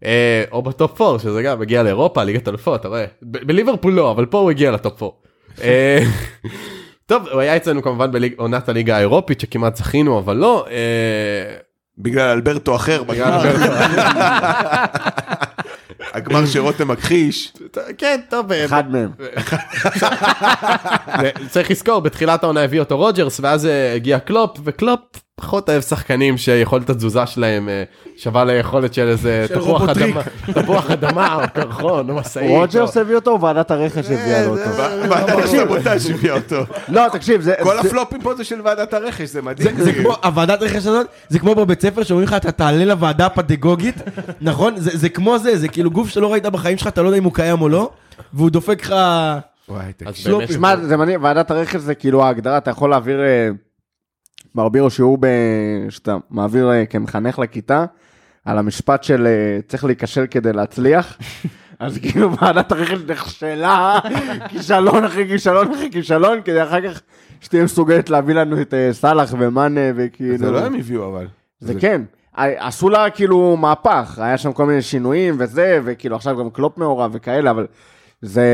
אה, 0.04 0.44
או 0.52 0.62
בטופ 0.62 1.00
4, 1.00 1.18
שזה 1.18 1.42
גם 1.42 1.60
מגיע 1.60 1.82
לאירופה, 1.82 2.24
ליגת 2.24 2.48
אלופות, 2.48 2.80
אתה 2.80 2.88
רואה? 2.88 3.04
בליברפול 3.22 3.92
לא, 3.92 4.10
אבל 4.10 4.26
פה 4.26 4.38
הוא 4.38 4.50
הגיע 4.50 4.70
לטופ 4.70 5.02
4. 5.02 5.14
אה, 5.62 5.98
טוב, 7.06 7.28
הוא 7.32 7.40
היה 7.40 7.56
אצלנו 7.56 7.82
כמובן 7.82 8.10
בעונת 8.12 8.68
הליגה 8.68 8.96
האירופית, 8.96 9.40
שכמעט 9.40 9.76
זכינו, 9.76 10.18
אבל 10.18 10.36
לא. 10.36 10.66
אה, 10.70 11.56
בגלל 11.98 12.28
אלברטו 12.28 12.76
אחר. 12.76 13.02
הגמר 16.16 16.46
שרותם 16.46 16.88
מכחיש. 16.88 17.52
כן, 17.98 18.20
טוב, 18.30 18.52
אה, 18.52 18.64
אחד 18.64 18.90
מהם. 18.90 19.10
צריך 21.52 21.70
לזכור, 21.70 22.00
בתחילת 22.00 22.42
העונה 22.42 22.62
הביא 22.62 22.80
אותו 22.80 22.96
רוג'רס, 22.96 23.40
ואז 23.40 23.66
אה, 23.66 23.94
הגיע 23.94 24.18
קלופ, 24.18 24.58
וקלופ 24.64 25.00
פחות 25.40 25.70
אוהב 25.70 25.82
שחקנים 25.82 26.38
שיכולת 26.38 26.90
התזוזה 26.90 27.26
שלהם 27.26 27.68
אה, 27.68 27.84
שווה 28.16 28.44
ליכולת 28.44 28.94
של 28.94 29.08
איזה 29.08 29.46
תפוח. 29.54 29.88
אדמה, 29.88 30.22
תפוח 30.52 30.90
אדמה 30.90 31.34
או 31.34 31.40
קרחון 31.54 32.10
או 32.10 32.14
משאית. 32.14 32.50
רוג'רס 32.50 32.96
הביא 32.96 33.14
אותו, 33.14 33.30
או 33.30 33.40
ועדת 33.40 33.70
הרכש 33.70 34.06
הביאה 34.06 34.42
לו 34.46 34.58
אותו? 34.58 34.70
ועדת 35.10 35.44
הסבוטאז' 35.44 36.10
הביאה 36.10 36.34
אותו. 36.34 36.56
לא, 36.88 37.02
תקשיב, 37.12 37.40
זה... 37.40 37.54
כל 37.62 37.78
הפלופים 37.78 38.22
פה 38.22 38.34
זה 38.34 38.44
של 38.44 38.60
ועדת 38.64 38.94
הרכש, 38.94 39.28
זה 39.28 39.42
מדהים. 39.42 39.76
זה 39.76 39.92
כמו, 39.92 40.14
הוועדת 40.24 40.62
רכש 40.62 40.76
הזאת, 40.76 41.06
זה 41.28 41.38
כמו 41.38 41.54
בבית 41.54 41.82
ספר 41.82 42.02
שאומרים 42.02 42.28
לך, 42.28 42.34
אתה 42.34 42.52
תעלה 42.52 42.84
לוועדה 42.84 43.26
הפדגוגית, 43.26 43.96
נכון? 44.40 44.76
זה 44.76 44.90
זה 44.94 45.08
כמו 45.08 45.38
זה, 45.38 45.58
זה 45.58 45.68
כאילו 45.68 45.90
גוף 45.90 46.08
שלא 46.08 46.32
ראית 46.32 46.46
בחיים 46.46 46.78
שלך, 46.78 46.86
אתה 46.86 47.02
לא 47.02 47.08
יודע 47.08 47.18
אם 47.18 47.24
הוא 47.24 47.34
קיים 47.34 47.60
או 47.60 47.68
לא, 47.68 47.90
והוא 48.34 48.50
דופק 48.50 48.82
לך... 48.82 48.94
וואי, 49.68 49.92
תקשיב. 49.96 50.52
שמע, 50.52 50.74
ועדת 51.20 51.50
הרכש 51.50 51.80
זה 51.80 51.94
כאילו 51.94 52.24
ההגדרה, 52.24 52.58
אתה 52.58 52.70
יכול 52.70 52.90
להעביר, 52.90 53.20
לו 54.56 54.90
שיעור 54.90 55.18
ב... 55.20 55.26
שאתה 55.88 56.16
מעביר 56.30 56.70
אה, 56.70 56.86
כמחנך 56.86 57.38
לכיתה, 57.38 57.84
על 58.44 58.58
המשפט 58.58 59.04
של 59.04 59.26
אה, 59.26 59.58
צריך 59.68 59.84
להיכשל 59.84 60.26
כדי 60.30 60.52
להצליח. 60.52 61.18
אז 61.78 61.98
כאילו 61.98 62.36
ועדת 62.36 62.72
הרכש 62.72 62.98
נכשלה, 63.08 63.98
כישלון 64.48 65.04
אחרי 65.04 65.26
כישלון 65.28 65.72
אחרי 65.72 65.88
כישלון, 65.92 66.42
כדי 66.44 66.62
אחר 66.62 66.80
כך 66.90 67.00
שתהיה 67.40 67.64
מסוגלת 67.64 68.10
להביא 68.10 68.34
לנו 68.34 68.60
את 68.60 68.74
אה, 68.74 68.88
סאלח 68.92 69.34
ומאנה 69.38 69.80
וכאילו... 69.96 70.38
זה 70.38 70.50
לא 70.50 70.58
הם 70.58 70.74
הביאו 70.74 71.08
אבל. 71.08 71.26
זה 71.60 71.74
כן. 71.80 72.02
עשו 72.36 72.88
לה 72.88 73.10
כאילו 73.10 73.56
מהפך, 73.56 74.18
היה 74.22 74.38
שם 74.38 74.52
כל 74.52 74.66
מיני 74.66 74.82
שינויים 74.82 75.34
וזה, 75.38 75.80
וכאילו 75.84 76.16
עכשיו 76.16 76.36
גם 76.36 76.50
קלופ 76.50 76.78
מעורב 76.78 77.10
וכאלה, 77.14 77.50
אבל 77.50 77.66
זה, 78.22 78.46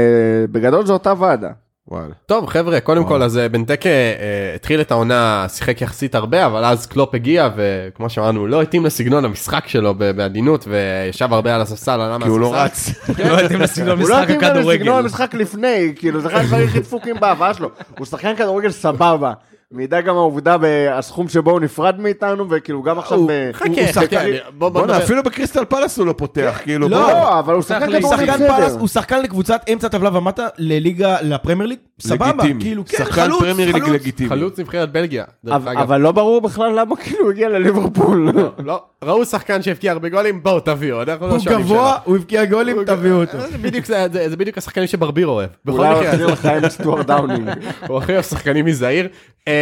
בגדול 0.51 0.87
זו 0.87 0.93
אותה 0.93 1.13
ועדה. 1.19 1.51
וואלה. 1.89 2.15
טוב 2.27 2.47
חבר'ה 2.47 2.81
קודם 2.81 3.05
כל 3.05 3.23
אז 3.23 3.39
אה, 3.39 3.49
בנטקה 3.49 3.89
אה, 3.89 4.53
התחיל 4.55 4.81
את 4.81 4.91
העונה 4.91 5.47
שיחק 5.49 5.83
יחסית 5.83 6.15
הרבה 6.15 6.47
אבל 6.47 6.65
אז 6.65 6.87
קלופ 6.87 7.15
הגיע 7.15 7.49
וכמו 7.57 8.11
שאמרנו 8.11 8.47
לא 8.47 8.63
התאים 8.63 8.87
לסגנון 8.87 9.25
המשחק 9.25 9.65
שלו 9.69 9.95
ב- 9.99 10.11
בעדינות 10.11 10.65
וישב 10.69 11.33
הרבה 11.33 11.55
על 11.55 11.61
הספסל 11.61 12.19
כי 12.23 12.29
הוא 12.29 12.41
לא. 12.41 12.55
רץ. 12.55 12.91
לא 13.19 13.33
יודעים 13.41 13.61
לסגנון 13.61 14.01
הוא 14.01 14.09
לא 14.09 14.23
התאים 14.23 14.41
לסגנון 14.41 14.57
הכדורגל. 14.57 14.93
המשחק 14.93 15.35
לפני, 15.35 15.93
כאילו 15.97 16.21
זה 16.21 16.29
אחד 16.29 16.41
הדברים 16.41 16.69
הכי 16.69 16.81
דפוקים 16.81 17.17
בהבאה 17.21 17.55
שלו. 17.55 17.71
הוא 17.99 18.07
שחקן 18.07 18.37
כדורגל 18.37 18.71
סבבה. 18.71 19.33
מעידה 19.73 20.01
גם 20.01 20.17
העובדה 20.17 20.57
בסכום 20.61 21.29
שבו 21.29 21.51
הוא 21.51 21.61
נפרד 21.61 22.01
מאיתנו, 22.01 22.51
וכאילו 22.51 22.83
גם 22.83 22.99
עכשיו... 22.99 23.19
חכה 23.53 23.69
חכה 23.93 24.17
בואנה. 24.59 24.97
אפילו 24.99 25.23
בקריסטל 25.23 25.65
פלאס 25.65 25.99
הוא 25.99 26.07
לא 26.07 26.13
פותח, 26.17 26.61
כאילו. 26.63 26.89
לא. 26.89 27.01
לא, 27.01 27.39
אבל 27.39 27.55
הוא 27.55 27.63
שחקן 27.63 27.99
כדורגל 27.99 28.33
בסדר. 28.35 28.79
הוא 28.79 28.89
שחקן 28.89 29.23
לקבוצת 29.23 29.61
אמצע 29.73 29.89
טבלה 29.89 30.17
ומטה 30.19 30.47
לליגה, 30.59 31.17
לפרמייר 31.23 31.69
ליג, 31.69 31.79
סבבה. 32.01 32.45
כאילו, 32.61 32.85
כן, 32.87 32.97
שחקן 32.97 33.13
חלוץ, 33.13 33.41
פרמייר 33.43 33.73
ליג 33.73 33.83
חלוץ. 33.85 34.01
לגיטימי. 34.01 34.29
חלוץ 34.31 34.59
נבחרת 34.59 34.93
בלגיה. 34.93 35.25
אבל- 35.51 36.01
לא 36.01 36.13
ברור 36.13 36.41
בכלל 36.41 36.81
למה 36.81 36.97
כאילו 36.97 37.21
הוא 37.25 37.31
הגיע 37.31 37.49
לליברפול. 37.49 38.33
לא, 38.65 38.83
ראו 39.05 39.25
שחקן 39.25 39.63
שהבקיע 39.63 39.93
הרבה 39.93 40.09
גולים 40.09 40.43
בואו 40.43 40.61
תביאו 40.61 41.03
אנחנו 41.03 41.27
לא 41.29 41.33
הוא 41.33 41.45
גבוה. 41.47 41.97
הוא 42.05 42.17
הבקיע 42.17 42.45
גולים, 42.45 42.85
תביאו 42.85 43.21
אותו. 43.21 43.41
זה 43.41 43.59
בדיוק 43.59 43.87
זה- 43.87 44.07
בדיוק 44.39 44.59
השחקנים 44.59 44.87
שברביר 44.87 45.27
אוהב. 45.27 45.51
אולי 45.69 45.89
הוא 45.89 45.97
מקרה 45.97 46.09
יחזיר 46.09 46.27
לך 46.27 46.47
עם 46.47 46.69
סטיוארט 46.69 47.03
דאונינג. 47.03 47.51
הוא 47.89 47.99
הכי 47.99 48.13
אוהב 48.13 48.23
שחקנים 48.25 48.65
מזעיר. 48.65 49.09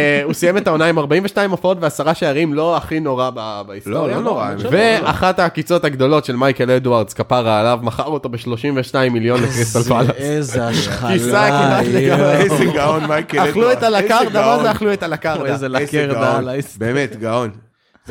אה, 0.01 0.23
הוא 0.23 0.33
סיים 0.33 0.57
את 0.57 0.67
העונה 0.67 0.85
עם 0.85 0.99
42 0.99 1.51
הופעות 1.51 1.77
ועשרה 1.81 2.13
שערים 2.13 2.53
לא 2.53 2.77
הכי 2.77 2.99
נורא 2.99 3.29
בהיסטוריה. 3.67 4.01
לא, 4.01 4.07
לא 4.15 4.21
נורא, 4.21 4.47
אני 4.49 4.57
חושב 4.57 4.69
ואחת 4.71 5.39
העקיצות 5.39 5.85
הגדולות 5.85 6.25
של 6.25 6.35
מייקל 6.35 6.71
אדוארדס 6.71 7.13
כפרה 7.13 7.59
עליו 7.59 7.79
מכר 7.81 8.03
אותו 8.03 8.29
ב-32 8.29 9.09
מיליון 9.11 9.43
לקריסטל 9.43 9.83
פלאס. 9.83 10.09
איזה 10.15 10.67
השחלה. 10.67 11.13
כיסה 11.13 11.47
כמעט 11.47 11.85
לגמרי. 11.93 12.31
איזה 12.31 12.65
גאון 12.65 13.05
מייקל 13.05 13.49
אכלו 13.49 13.71
את 13.71 13.77
אדוארדס, 13.77 14.11
הלקרדה, 14.11 14.57
מה. 14.57 14.63
זה 14.63 14.71
אכלו 14.71 14.93
את 14.93 15.03
הלקרדה? 15.03 15.45
איזה 15.45 15.69
לקרדה. 15.69 16.39
באמת, 16.77 17.15
גאון. 17.15 17.49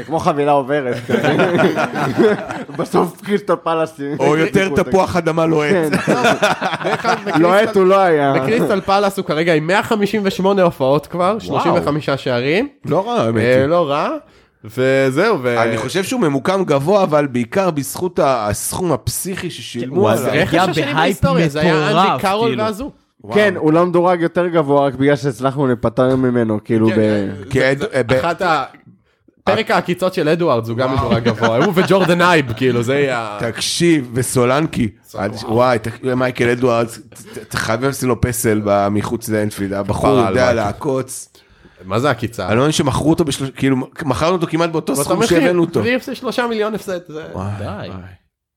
זה 0.00 0.04
כמו 0.04 0.18
חבילה 0.18 0.52
עוברת. 0.52 0.96
בסוף 2.78 3.20
קריסטל 3.24 3.56
פלאס. 3.56 4.00
או 4.18 4.36
יותר 4.36 4.68
תפוח 4.68 5.16
אדמה 5.16 5.46
לוהט. 5.46 5.74
אגב, 6.78 7.18
לוהט 7.38 7.76
הוא 7.76 7.84
לא 7.86 7.98
היה. 8.00 8.32
בקריסטל 8.36 8.80
פלאס 8.80 9.16
הוא 9.18 9.24
כרגע 9.26 9.54
עם 9.54 9.66
158 9.66 10.62
הופעות 10.62 11.06
כבר, 11.06 11.38
35 11.38 12.10
שערים. 12.10 12.68
לא 12.84 13.08
רע, 13.08 13.20
האמת. 13.22 13.42
אה. 13.42 13.66
לא 13.66 13.88
רע. 13.90 14.08
וזהו. 14.64 15.38
ו- 15.42 15.62
אני 15.62 15.76
חושב 15.78 16.04
שהוא 16.04 16.20
ממוקם 16.20 16.64
גבוה, 16.64 17.02
אבל 17.02 17.26
בעיקר 17.26 17.70
בזכות 17.70 18.20
הסכום 18.22 18.92
הפסיכי 18.92 19.50
ששילמו 19.50 20.08
עליו. 20.08 20.22
זה- 20.22 20.30
השני 20.42 20.84
בהייפ 20.84 20.94
בהיסטוריה, 20.96 21.48
זה 21.48 21.60
היה 21.60 21.74
מטורף, 21.74 22.06
אנדי 22.10 22.22
קארול 22.22 22.48
כאילו. 22.48 22.64
והזו. 22.64 22.90
כן, 23.34 23.54
הוא 23.56 23.72
לא 23.72 23.86
מדורג 23.86 24.20
יותר 24.20 24.46
גבוה 24.46 24.86
רק 24.86 24.94
בגלל 24.94 25.16
שהצלחנו 25.16 25.66
להיפטר 25.66 26.16
ממנו, 26.16 26.58
כאילו 26.64 26.88
ב... 26.88 26.92
כי 27.50 27.58
זה- 27.60 27.70
אד- 27.72 27.78
זה- 27.78 27.86
אה, 27.94 28.02
ב- 28.02 28.12
אחת 28.12 28.42
ה... 28.42 28.64
פרק 29.54 29.70
העקיצות 29.70 30.14
של 30.14 30.28
אדוארדס 30.28 30.68
הוא 30.68 30.76
גם 30.76 30.94
מדורג 30.94 31.24
גבוה, 31.24 31.64
הוא 31.64 31.72
וג'ורדן 31.76 32.22
אייב, 32.30 32.52
כאילו 32.52 32.82
זה 32.82 32.94
יהיה... 32.94 33.38
תקשיב, 33.40 34.10
וסולנקי, 34.14 34.88
וואי, 35.48 35.78
מייקל 36.16 36.48
אדוארדס, 36.48 36.98
חייב 37.52 37.84
לשים 37.84 38.08
לו 38.08 38.20
פסל 38.20 38.60
מחוץ 38.90 39.28
לאנפילד, 39.28 39.72
הבחור 39.72 40.18
יודע. 40.18 40.52
לעקוץ. 40.52 41.26
מה 41.84 41.98
זה 41.98 42.10
עקיצה? 42.10 42.46
אני 42.46 42.54
לא 42.54 42.58
מאמין 42.58 42.72
שמכרו 42.72 43.10
אותו, 43.10 43.24
כאילו, 43.56 43.76
מכרנו 44.04 44.32
אותו 44.32 44.46
כמעט 44.46 44.70
באותו 44.70 44.96
סכום 44.96 45.26
שהבאנו 45.26 45.60
אותו. 45.60 45.82
שלושה 46.12 46.46
מיליון 46.46 46.74
הפסד. 46.74 46.98
זה- 47.08 47.24
די. 47.58 47.88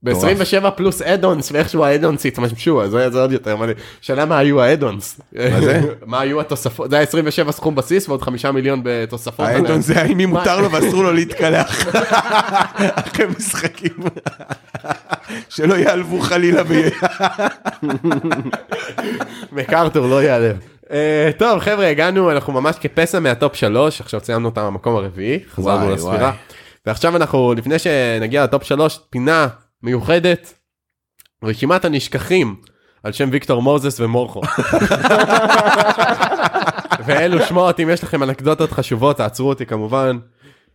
וואי. 0.04 0.36
ב-27 0.36 0.70
פלוס 0.70 1.01
אדונס, 1.01 1.51
ואיכשהו 1.51 1.84
האדונס 1.84 2.26
התמשו, 2.26 2.84
אז 2.84 2.91
זה 2.91 3.22
עוד 3.22 3.32
יותר 3.32 3.56
מדהים. 3.56 3.78
שאלה 4.01 4.26
מה 4.26 4.38
היו 4.38 4.62
האדונס. 4.62 5.22
מה 5.34 5.62
זה? 5.62 5.82
מה 6.06 6.20
היו 6.20 6.41
התוספות, 6.41 6.89
זה 6.89 6.95
היה 6.95 7.04
27 7.04 7.51
סכום 7.51 7.76
בסיס 7.76 8.10
ועוד 8.10 8.22
5 8.22 8.45
מיליון 8.45 8.82
בתוספות. 8.84 9.45
האדון 9.45 9.82
זה 9.82 10.01
האם 10.01 10.30
מותר? 10.30 10.62
לו 10.62 10.72
ואסור 10.72 11.04
לו 11.04 11.12
להתקלח. 11.12 11.88
אחרי 13.01 13.26
משחקים. 13.38 13.93
שלא 15.49 15.74
יעלבו 15.76 16.20
חלילה. 16.20 16.64
מקארתור 19.51 20.08
לא 20.14 20.24
ייעלב. 20.24 20.58
אה, 20.91 21.30
טוב 21.38 21.60
חבר'ה 21.60 21.88
הגענו 21.88 22.32
אנחנו 22.32 22.54
ממש 22.54 22.76
כפסע 22.82 23.20
מהטופ 23.20 23.56
שלוש 23.56 24.01
עכשיו 24.01 24.20
סיימנו 24.24 24.49
את 24.49 24.58
המקום 24.58 24.95
הרביעי 24.95 25.39
חזרנו 25.56 25.91
לספירה. 25.91 26.32
ועכשיו 26.86 27.16
אנחנו 27.16 27.54
לפני 27.54 27.80
שנגיע 27.80 28.43
לטופ 28.43 28.64
שלוש 28.64 28.99
פינה 29.10 29.47
מיוחדת 29.84 30.54
רשימת 31.44 31.86
הנשכחים 31.86 32.56
על 33.04 33.12
שם 33.12 33.30
ויקטור 33.32 33.62
מוזס 33.62 34.00
ומורכו. 34.00 34.42
ואלו 37.06 37.46
שמות 37.46 37.80
אם 37.80 37.90
יש 37.90 38.04
לכם 38.04 38.24
אנקדוטות 38.24 38.72
חשובות 38.72 39.18
תעצרו 39.18 39.50
אותי 39.50 39.66
כמובן. 39.66 40.18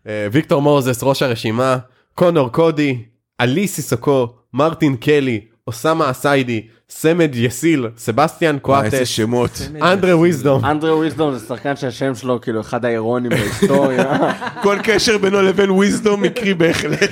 אה, 0.06 0.26
ויקטור 0.32 0.62
מוזס 0.62 1.02
ראש 1.02 1.22
הרשימה 1.22 1.78
קונור 2.14 2.52
קודי 2.52 3.04
עלי 3.38 3.68
סיסוקו 3.68 4.26
מרטין 4.54 4.96
קלי 4.96 5.40
אוסמה 5.66 6.10
אסיידי 6.10 6.68
סמד 6.92 7.30
יסיל 7.34 7.86
סבסטיאן 7.98 8.58
וואי, 8.64 8.84
איזה 8.84 8.96
קואטס 8.96 9.08
שמות. 9.08 9.50
אנדרה 9.82 10.16
וויזדום 10.16 10.64
אנדרו 10.64 10.96
וויזדום 10.98 11.34
זה 11.34 11.46
שחקן 11.46 11.76
שהשם 11.76 12.14
שלו 12.14 12.40
כאילו 12.40 12.60
אחד 12.60 12.84
האירונים 12.84 13.30
בהיסטוריה. 13.30 14.32
כל 14.62 14.78
קשר 14.82 15.18
בינו 15.18 15.42
לבין 15.42 15.70
wisdom 15.70 16.22
מקרי 16.22 16.54
בהחלט. 16.54 17.10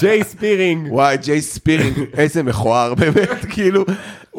ג'יי 0.00 0.24
ספירינג 0.24 0.92
וואי, 0.92 1.16
ג'יי 1.16 1.40
ספירינג, 1.40 1.96
איזה 2.16 2.42
מכוער, 2.42 2.94
באמת, 2.94 3.44
כאילו. 3.50 3.84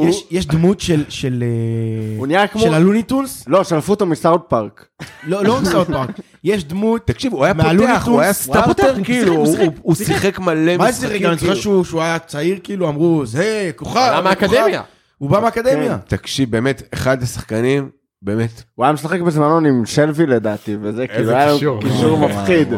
הוא- 0.01 0.09
יש- 0.09 0.23
יש 0.31 0.45
דמות 0.47 0.79
של- 0.79 1.03
של 1.09 1.43
אה, 1.43 2.17
הוא 2.17 2.27
נהיה 2.27 2.47
כמו... 2.47 2.61
של 2.61 2.73
ה 2.73 2.79
Looney 2.79 3.11
Tunes, 3.11 3.43
לא, 3.47 3.63
שלפו 3.63 3.91
אותו 3.91 4.05
מסאוט 4.05 4.41
פארק. 4.49 4.85
לא 5.23 5.43
לא 5.43 5.57
רק 5.57 5.63
סאוט 5.65 5.87
פארק, 5.87 6.09
יש 6.43 6.63
דמות, 6.63 7.07
תקשיב, 7.07 7.33
הוא 7.33 7.45
היה 7.45 7.53
פותח, 7.53 8.03
הוא 8.07 8.19
היה 8.21 8.29
הוא 8.29 8.33
starter, 8.33 8.67
פותח, 8.93 8.99
כאילו, 9.03 9.33
הוא 9.33 9.39
הוא- 9.45 9.47
שיחק, 9.55 9.65
הוא- 9.65 9.73
הוא 9.81 9.95
שיחק 9.95 10.39
מלא 10.39 10.77
מה 10.77 10.91
זה 10.91 10.91
משחקים. 10.91 11.15
רגע, 11.15 11.27
אני 11.29 11.35
זוכר 11.37 11.47
כאילו. 11.47 11.61
שהוא 11.61 11.83
שהוא 11.83 12.01
היה 12.01 12.19
צעיר 12.19 12.59
כאילו 12.63 12.89
אמרו 12.89 13.25
זה 13.25 13.71
כוכב, 13.75 13.97
עלה 13.99 14.21
מהאקדמיה. 14.21 14.81
הוא 15.17 15.29
בא 15.29 15.39
מהאקדמיה, 15.39 15.97
תקשיב, 16.07 16.51
באמת, 16.51 16.83
אחד 16.93 17.23
השחקנים, 17.23 17.89
באמת, 18.23 18.63
הוא 18.75 18.85
היה 18.85 18.93
משחק 18.93 19.21
בזמנו 19.21 19.57
עם 19.57 19.85
שלווי 19.85 20.25
לדעתי, 20.25 20.77
וזה 20.81 21.07
כאילו 21.07 21.31
היה 21.31 21.51
לו 21.51 21.79
קישור. 21.79 22.17
מפחיד. 22.17 22.73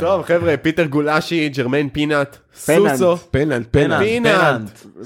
טוב 0.00 0.22
חבר'ה 0.22 0.56
פיטר 0.56 0.84
גולאשי 0.84 1.48
ג'רמיין 1.48 1.88
פינאט. 1.88 2.36
סוסו 2.54 3.16
פננט, 3.16 3.66
פננט. 3.70 3.98
פינאט 3.98 4.60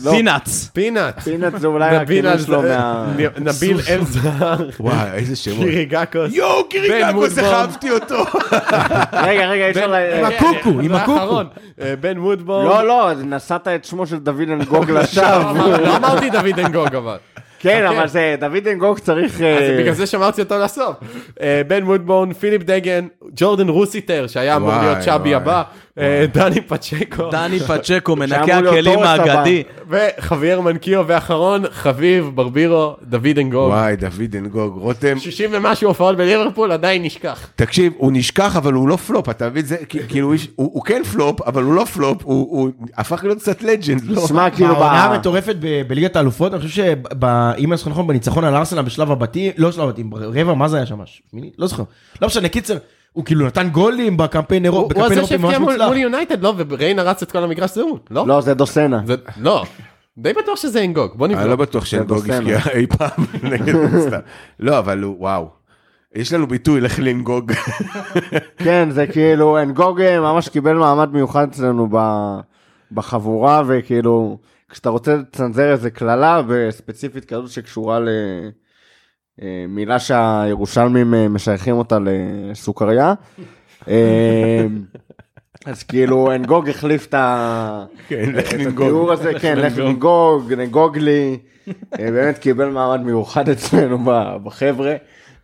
לא. 0.05 0.11
פינאץ. 0.11 0.71
peanut 0.73 1.21
peanut 1.21 1.53
זה 1.59 1.67
אולי 1.67 1.97
הכינוי 1.97 2.39
שלו 2.39 2.63
מה... 2.63 3.13
נביל 3.39 3.81
אלזהר 3.89 4.69
וואי, 4.81 5.11
איזה 5.13 5.37
שמות. 5.37 5.59
קיריגקוס 5.59 6.33
יואו, 6.35 6.69
קיריגקוס, 6.69 7.39
אהבתי 7.39 7.91
אותו. 7.91 8.25
רגע, 9.27 9.47
רגע, 9.47 9.65
אי 9.67 9.71
אפשר. 9.71 9.95
עם 9.95 10.25
הקוקו, 10.25 10.81
עם 10.81 10.95
הקוקו. 10.95 11.41
אה, 11.81 11.95
בן 12.01 12.19
וודבורן 12.19 12.67
לא, 12.67 12.87
לא, 12.87 13.11
נשאת 13.25 13.69
את 13.69 13.85
שמו 13.85 14.07
של 14.07 14.19
דוד 14.19 14.49
אנגוג 14.49 14.91
לשווא. 14.97 15.53
לא 15.79 15.97
אמרתי 15.97 16.31
דוד 16.31 16.59
אנגוג 16.59 16.95
אבל 16.95 17.17
כן, 17.63 17.87
אוקיי. 17.87 17.99
אבל 17.99 18.09
זה, 18.09 18.35
דוד 18.41 18.69
אנגוג 18.69 18.99
צריך... 18.99 19.35
אז 19.35 19.43
אה, 19.43 19.77
בגלל 19.79 19.95
זה 19.95 20.07
שמרתי 20.07 20.41
אותו 20.43 20.59
לסוף. 20.59 20.97
אה, 21.41 21.63
בן 21.67 21.85
וודבורן, 21.85 22.33
פיליפ 22.33 22.63
דגן, 22.63 23.07
ג'ורדן 23.37 23.69
רוסיטר 23.69 24.27
שהיה 24.27 24.57
אמור 24.57 24.73
להיות 24.83 24.99
צ'אבי 24.99 25.29
וואי. 25.29 25.35
הבא, 25.35 25.63
דני 26.33 26.61
פצ'קו 26.61 27.31
דני 27.31 27.61
פצ'קו, 27.61 28.17
מנקה 28.17 28.59
הכלים. 28.59 28.99
האגדי. 28.99 29.63
וחבייר 29.89 30.61
מנקיו 30.61 31.05
ואחרון 31.07 31.65
חביב 31.71 32.31
ברבירו 32.35 32.97
דוד 33.03 33.39
אנגוג. 33.39 33.69
וואי, 33.69 33.97
דוד 33.97 34.37
אנגוג, 34.39 34.79
רותם. 34.79 35.19
60 35.19 35.51
ומשהו 35.53 35.89
הופעות 35.89 36.17
בליברפול 36.17 36.73
עדיין 36.73 37.03
נשכח. 37.03 37.49
תקשיב, 37.57 37.93
הוא 37.97 38.13
נשכח, 38.15 38.57
אבל 38.57 38.73
הוא 38.73 38.89
לא 38.89 38.97
פלופ, 38.97 39.29
אתה 39.29 39.49
מבין? 39.49 39.65
זה 39.65 39.77
כאילו, 40.09 40.33
הוא 40.57 40.83
כן 40.83 41.03
פלופ, 41.13 41.43
אבל 41.43 41.63
הוא 41.63 41.75
לא 41.75 41.85
פלופ, 41.85 42.23
הוא 42.25 42.71
הפך 42.97 43.25
להיות 43.25 43.39
קצת 43.39 43.63
legend, 43.63 44.05
לא? 44.05 44.27
שמע, 44.27 44.51
כאילו, 44.51 44.75
העונה 44.77 45.09
ב- 45.09 45.13
המטורפת 45.13 45.57
בליגת 45.89 46.17
האלופות, 46.17 46.53
אני 46.55 46.63
חושב 46.63 46.75
שאם 46.75 47.73
אני 47.73 47.77
זוכר 47.77 47.91
נכון, 47.91 48.07
בניצחון 48.07 48.45
על 48.45 48.55
ארסנל 48.55 48.83
בשלב 48.83 49.11
הבתים, 49.11 49.53
לא 49.57 49.73
שלב 49.73 49.89
הבתים, 49.89 50.15
רבע, 50.15 50.55
מה 50.55 50.69
זה 50.69 50.77
היה 50.77 50.87
שם? 50.87 51.01
לא 51.59 51.67
זוכר. 51.67 51.83
לא 52.23 52.27
משנה, 52.29 52.49
קיצר, 52.49 52.77
הוא 53.13 53.25
כאילו 53.25 53.47
נתן 53.47 53.69
גולים 53.69 54.17
בקמפיין 54.17 54.65
אירופי, 54.65 55.01
הוא 55.01 55.09
ממש 55.09 55.29
שהבקיע 55.29 55.59
מול 55.59 55.97
יונייטד, 55.97 56.43
לא? 56.43 56.55
וריינה 56.57 57.03
רץ 57.03 57.23
את 57.23 57.33
כל 57.33 57.39
המגרש 57.45 57.75
זהות, 57.75 58.09
לא? 58.11 58.27
לא, 58.27 58.41
זה 58.41 58.55
דוסנה. 58.55 59.01
זה- 59.07 59.15
לא. 59.41 59.65
די 60.19 60.33
בטוח 60.33 60.57
שזה 60.57 60.85
אנגוג, 60.85 61.11
בוא 61.15 61.27
אני 61.27 61.35
לא 61.35 61.41
נבדוק. 61.43 61.61
בטוח 61.61 61.85
שאנגוג 61.85 62.19
בסדר. 62.19 62.37
הבקיע 62.37 62.73
אי 62.73 62.87
פעם 62.87 63.25
נגד 63.53 63.75
סתם. 64.01 64.19
לא, 64.61 64.79
אבל 64.79 65.03
הוא, 65.03 65.17
וואו. 65.19 65.49
יש 66.15 66.33
לנו 66.33 66.47
ביטוי, 66.47 66.81
לך 66.81 66.99
לנגוג. 66.99 67.53
כן, 68.65 68.89
זה 68.91 69.07
כאילו, 69.07 69.59
אנגוג 69.63 70.01
אה, 70.01 70.21
ממש 70.21 70.49
קיבל 70.49 70.73
מעמד 70.75 71.13
מיוחד 71.13 71.49
אצלנו 71.49 71.89
בחבורה, 72.93 73.63
וכאילו, 73.67 74.39
כשאתה 74.69 74.91
רוצה 74.91 75.17
לצנזר 75.17 75.73
איזה 75.73 75.91
קללה, 75.91 76.43
וספציפית 76.49 77.25
כזאת 77.25 77.51
שקשורה 77.51 77.99
למילה 79.39 79.99
שהירושלמים 79.99 81.15
אה, 81.15 81.29
משייכים 81.29 81.75
אותה 81.75 81.99
לסוכריה, 82.01 83.15
אה, 83.89 84.67
אז 85.67 85.83
כאילו, 85.83 86.35
אנגוג 86.35 86.69
החליף 86.69 87.07
את 87.07 87.15
ה... 87.15 87.85
כן. 88.09 88.33
התיאור 88.69 89.13
הזה, 89.13 89.33
כן, 89.41 89.59
לך 89.59 89.79
לנגוג, 89.79 90.53
נגוג 90.53 90.99
לי, 90.99 91.39
אה, 91.69 92.11
באמת 92.11 92.39
קיבל 92.39 92.69
מעמד 92.69 93.01
מיוחד 93.01 93.49
אצלנו 93.49 93.99
בחבר'ה, 94.45 94.95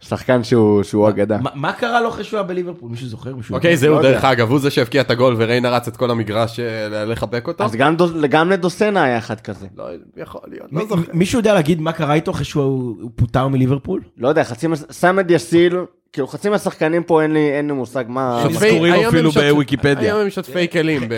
שחקן 0.01 0.45
שהוא 0.45 0.83
שהוא 0.83 1.09
אגדה. 1.09 1.39
מה- 1.39 1.51
מה 1.55 1.73
קרה 1.73 2.01
לו 2.01 2.09
אחרי 2.09 2.25
שהוא 2.25 2.39
היה 2.39 2.47
בליברפול? 2.49 2.91
מישהו 2.91 3.09
זוכר? 3.09 3.35
מישהו 3.37 3.55
אוקיי, 3.55 3.71
יודע? 3.71 3.81
זהו 3.81 3.93
לא 3.95 3.99
יודע. 3.99 4.11
דרך 4.13 4.25
אגב, 4.25 4.51
הוא 4.51 4.59
זה 4.59 4.71
שהבקיע 4.71 5.01
את 5.01 5.11
הגול 5.11 5.35
וריינה 5.39 5.71
רץ 5.71 5.89
את 5.89 5.97
כל 5.97 6.11
המגרש 6.11 6.61
אה, 6.61 7.05
לחבק 7.05 7.49
אותו? 7.49 7.65
אז 7.65 7.75
גם 7.75 7.97
גם 8.31 8.51
לדוסנה 8.51 9.03
היה 9.03 9.19
אחד 9.19 9.41
כזה. 9.41 9.67
לא 9.77 9.85
יכול 10.17 10.41
להיות, 10.47 10.73
מי- 10.73 10.81
לא 10.83 10.89
זוכר. 10.89 11.03
מישהו 11.13 11.39
יודע 11.39 11.55
להגיד 11.55 11.81
מה 11.81 11.93
קרה 11.93 12.15
איתו 12.15 12.31
אחרי 12.31 12.45
שהוא 12.45 12.97
הוא 13.03 13.11
פוטר 13.17 13.49
מליברפול? 13.49 14.01
לא 14.19 14.29
יודע, 14.29 14.45
חצי, 14.45 14.67
מס- 14.67 14.85
סמד 14.91 15.31
יסיל, 15.31 15.77
כאילו 16.13 16.27
חצי 16.29 16.49
מהשחקנים 16.49 17.03
פה 17.03 17.23
אין 17.23 17.33
לי, 17.33 17.51
אין 17.53 17.67
לי 17.67 17.73
מושג 17.73 18.05
מה... 18.09 18.45
היום 18.61 19.05
אפילו 19.09 19.31
בוויקיפדיה. 19.31 20.01
היום 20.15 20.21
הם 20.21 20.31
שוטפי 20.31 20.69
כלים 20.69 21.03
ב- 21.09 21.15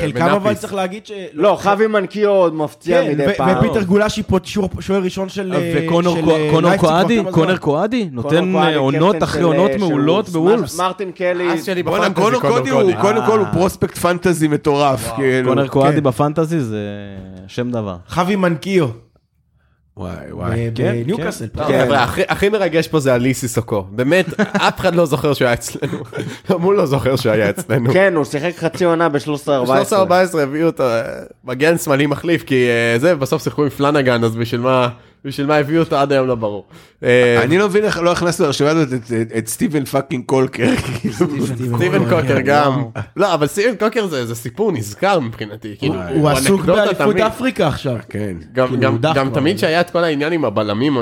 חלק- 0.00 0.14
חלקם 0.16 0.24
אבל. 0.34 0.54
צריך 0.54 0.74
להגיד 0.74 1.06
ש... 1.06 1.12
לא, 1.32 1.56
חבי 1.60 1.86
מנקיו 1.86 2.30
עוד 2.30 2.54
מפציע 2.54 3.02
כן, 3.02 3.10
מדי 3.10 3.26
פעם. 3.36 3.58
ופיטר 3.58 3.82
גולשי 3.82 4.22
פה 4.22 4.38
שוער- 4.44 5.02
ראשון 5.02 5.28
של... 5.28 5.54
אה, 5.54 5.72
וקונור 5.86 6.16
אה, 6.16 6.22
כבר 6.22 6.76
קואדי, 6.76 7.22
קונר. 7.30 7.56
קואדי, 7.56 8.08
נותן 8.12 8.52
קואדי, 8.52 8.72
אה, 8.72 8.76
עונות 8.76 9.12
קפטן 9.14 9.24
אחרי 9.24 9.42
עונות 9.42 9.70
אה, 9.70 9.78
מעולות 9.78 10.24
וולפס. 10.28 10.32
בוולפס. 10.32 10.78
מר- 10.78 10.86
מרטין 10.86 11.12
קלי, 11.12 11.48
בואנה, 11.84 12.10
קונור 12.14 12.40
קודי 12.40 12.70
הוא. 12.70 12.92
קודם 13.00 13.26
כל 13.26 13.38
הוא 13.38 13.46
פרוספקט 13.52 13.98
פנטזי 13.98 14.48
מטורף, 14.48 15.10
כאילו. 15.16 15.48
קונר 15.48 15.68
קואדי 15.68 15.96
כן. 15.96 16.02
בפנטזי 16.02 16.60
זה 16.60 16.78
שם 17.46 17.70
דבר. 17.70 17.96
חבי 18.08 18.36
מנקיו. 18.36 18.86
וואי, 19.96 20.32
וואי. 20.32 20.70
בניוקאסל. 20.70 21.46
לא, 21.54 21.64
כן. 21.64 21.88
הכי- 22.28 22.48
מרגש 22.48 22.88
פה 22.88 23.00
זה 23.00 23.14
עלי 23.14 23.34
סיסוקו. 23.34 23.86
באמת, 23.90 24.26
אף 24.68 24.80
אחד 24.80 24.94
לא 24.94 25.06
זוכר 25.06 25.34
שהוא 25.34 25.46
היה 25.46 25.54
אצלנו. 25.54 25.98
גם 26.50 26.62
הוא 26.62 26.74
לא 26.74 26.86
זוכר 26.86 27.16
שהוא 27.16 27.32
היה 27.32 27.50
אצלנו. 27.50 27.92
כן, 27.94 28.12
הוא 28.16 28.24
שיחק 28.24 28.56
חצי 28.56 28.84
עונה 28.84 29.08
ב-13-14. 29.08 29.50
ב-13-14 30.08 30.38
הביאו 30.38 30.66
אותו, 30.66 30.82
אה, 30.82 31.02
מגן 31.44 31.78
שמאלי 31.78 32.06
מחליף, 32.06 32.42
כי 32.42 32.66
אה, 32.68 32.98
זה, 32.98 33.14
בסוף 33.14 33.42
שיחקו 33.44 33.62
עם 33.62 33.68
פלנגן, 33.70 34.24
אז 34.24 34.36
בשביל 34.36 34.60
מה, 34.60 34.88
בשביל 35.24 35.46
מה 35.46 35.56
הביאו 35.56 35.80
אותו 35.82 35.96
עד 35.96 36.12
היום 36.12 36.26
לא 36.26 36.34
ברור. 36.34 36.64
אה, 37.04 37.42
אני 37.42 37.58
לא 37.58 37.68
מבין 37.68 37.84
איך 37.84 37.98
לא 37.98 38.12
הכנסנו 38.12 38.46
לרשימה 38.46 38.70
הזאת 38.70 38.88
את- 39.38 39.48
סטיבן 39.48 39.84
fucking 39.84 40.24
קולקר. 40.26 40.68
כאילו. 41.00 41.14
סטיבן 41.76 42.04
קולקר 42.10 42.40
גם. 42.44 42.82
לא, 43.16 43.34
אבל 43.34 43.46
סטיבן 43.46 43.74
קולקר 43.76 44.06
זה 44.06 44.26
זה 44.26 44.34
סיפור 44.34 44.72
נזכר 44.72 45.20
מבחינתי. 45.20 45.74
כאילו, 45.78 45.94
הוא 46.14 46.28
עסוק 46.30 46.60
אנקדוטה 46.60 46.84
באליפות. 46.84 47.16
אפריקה 47.16 47.66
עכשיו. 47.68 47.96
כן. 48.08 48.36
גם, 48.52 48.68
כאילו. 48.68 49.30
תמיד 49.34 49.58
שהיה 49.58 49.80
את 49.80 49.90
כל 49.90 50.04
העניין 50.04 50.32
עם 50.32 50.44
הבלמים. 50.44 50.96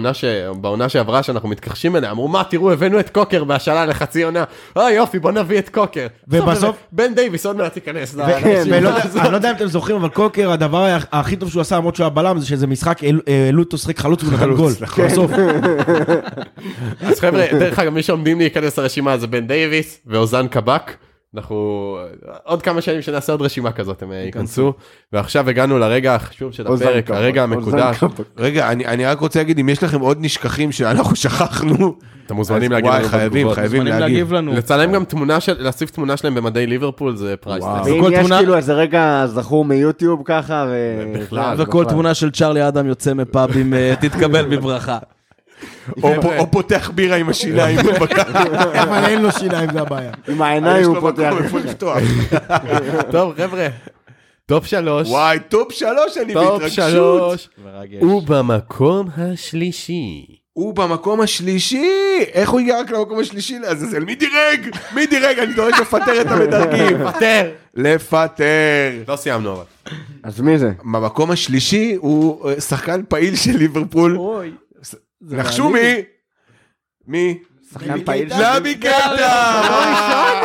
בעונה 0.60 0.88
שעברה 0.88 1.22
שאנחנו 1.22 1.48
מתכחשים 1.48 1.96
אליה 1.96 2.10
אמרו 2.10 2.28
מה 2.28 2.42
תראו 2.50 2.72
הבאנו 2.72 3.00
את 3.00 3.10
קוקר 3.10 3.44
בהשאלה 3.44 3.86
לחצי 3.86 4.22
עונה 4.22 4.44
אה 4.76 4.90
יופי 4.92 5.18
בוא 5.18 5.32
נביא 5.32 5.58
את 5.58 5.68
קוקר. 5.68 6.06
ובסוף- 6.28 6.76
בן 6.92 7.14
דייוויס 7.14 7.46
עוד 7.46 7.56
מעט 7.56 7.76
ייכנס. 7.76 8.14
אני 8.20 8.84
לא 9.32 9.36
יודע 9.36 9.50
אם 9.50 9.56
אתם 9.56 9.66
זוכרים, 9.66 9.96
אבל 9.96 10.08
קוקר, 10.08 10.50
הדבר 10.52 10.96
הכי 11.12 11.36
טוב 11.36 11.50
שהוא 11.50 11.60
עשה, 11.60 11.76
למרות 11.76 11.96
שהוא 11.96 12.04
היה 12.04 12.10
בלם, 12.10 12.38
זה 12.40 12.46
שזה 12.46 12.66
משחק, 12.66 13.00
העלו 13.46 13.62
אותו 13.62 13.78
שחק 13.78 13.98
חלוץ 14.11 14.22
הוא 14.22 14.32
נתן 14.32 14.54
גול. 14.54 14.72
בסוף. 15.04 15.30
אז 17.00 17.20
חבר'ה, 17.20 17.46
דרך 17.52 17.78
אגב, 17.78 17.92
מי 17.92 18.02
שעומדים 18.02 18.38
להיכנס 18.38 18.78
לרשימה 18.78 19.18
זה 19.18 19.26
בן 19.26 19.46
דייוויס 19.46 20.00
ואוזן 20.06 20.48
קבק. 20.48 20.92
אנחנו 21.36 21.96
עוד 22.44 22.62
כמה 22.62 22.80
שנים 22.80 23.02
שנעשה 23.02 23.32
עוד 23.32 23.42
רשימה 23.42 23.72
כזאת 23.72 24.02
הם 24.02 24.12
אה, 24.12 24.16
ייכנסו 24.16 24.72
ועכשיו 25.12 25.48
הגענו 25.48 25.78
לרגע 25.78 26.14
החשוב 26.14 26.52
של 26.52 26.66
הפרק 26.66 27.10
הרגע 27.10 27.42
המקודש. 27.42 27.96
רגע, 28.38 28.70
אני, 28.72 28.86
אני 28.86 29.04
רק 29.06 29.20
רוצה 29.20 29.38
להגיד, 29.40 29.58
אם 29.58 29.68
יש 29.68 29.82
לכם 29.82 30.00
עוד 30.00 30.18
נשכחים 30.20 30.72
שאנחנו 30.72 31.16
שכחנו, 31.26 31.94
אתם 32.26 32.34
מוזמנים 32.34 32.72
להגיד 32.72 32.90
לנו 32.92 33.08
חייבים. 33.08 33.54
חייבים 33.54 33.86
להגיב. 33.86 34.32
לנו. 34.32 34.52
לצלם 34.52 34.92
גם 34.92 35.04
תמונה 35.04 35.40
של 35.40 35.62
להוסיף 35.62 35.90
תמונה 35.90 36.16
שלהם 36.16 36.34
במדי 36.34 36.66
ליברפול 36.66 37.16
זה 37.16 37.34
פרייסלס. 37.40 37.86
ואם 37.86 38.00
וכל 38.00 38.12
יש 38.12 38.18
תמונה- 38.18 38.38
כאילו 38.38 38.56
איזה 38.56 38.72
רגע 38.74 39.24
זכור 39.26 39.64
מיוטיוב 39.64 40.22
ככה, 40.24 40.66
ו... 40.68 41.04
וכל 41.58 41.84
תמונה 41.84 42.14
של 42.14 42.30
צ'רלי 42.30 42.68
אדם 42.68 42.86
יוצא 42.86 43.14
מפאבים 43.14 43.74
אה, 43.74 43.94
תתקבל 44.00 44.56
בברכה. 44.56 44.98
או, 46.02 46.50
פותח 46.50 46.90
בירה 46.94 47.16
עם 47.16 47.28
השיניים. 47.28 47.78
אבל 48.74 49.04
אין 49.04 49.22
לו 49.22 49.32
שיניים, 49.32 49.72
זה 49.72 49.80
הבעיה. 49.80 50.11
עם 50.28 50.42
העיניים 50.42 50.84
הוא 50.84 51.00
פותח. 51.00 51.32
טוב 53.12 53.34
חבר'ה, 53.36 53.68
טופ 54.46 54.66
שלוש, 54.66 55.08
וואי, 55.08 55.38
טופ 55.48 55.72
שלוש 55.72 56.16
אני 56.16 56.34
טופ 56.34 56.52
בהתרגשות. 56.52 56.90
שלוש, 56.90 57.48
מרגש. 57.64 58.02
ובמקום 58.02 59.08
השלישי. 59.16 60.26
הוא 60.52 60.74
במקום 60.74 61.20
השלישי! 61.20 61.90
איך 62.32 62.50
הוא 62.50 62.61
הגיע 62.61 62.80
רק 62.80 62.90
למקום 62.90 63.18
השלישי 63.18 63.58
לעזאזל? 63.58 64.04
מי 64.04 64.14
דירג? 64.14 64.76
מי 64.94 65.06
דירג? 65.06 65.38
אני 65.38 65.54
דורש 65.54 65.74
לפטר 65.80 66.20
את 66.20 66.26
המדרגים. 66.26 66.96
פטר. 67.12 67.50
לפטר. 67.74 68.90
לא 69.08 69.16
סיימנו 69.16 69.52
אבל. 69.52 69.62
אז 70.22 70.40
מי 70.40 70.58
זה? 70.58 70.70
במקום 70.84 71.30
השלישי 71.30 71.94
הוא 71.98 72.50
אה, 72.50 72.61
שחקן 72.61 73.00
פעיל 73.08 73.36
של 73.36 73.56
ליברפול. 73.56 74.16
אוי. 74.16 74.50
נחשו 75.22 75.68
מי? 75.70 75.94
מי? 77.06 77.38
שחקן 77.72 78.04
פעיל 78.04 78.28
של... 78.30 78.56
נבי 78.56 78.74
קייטה! 78.74 80.42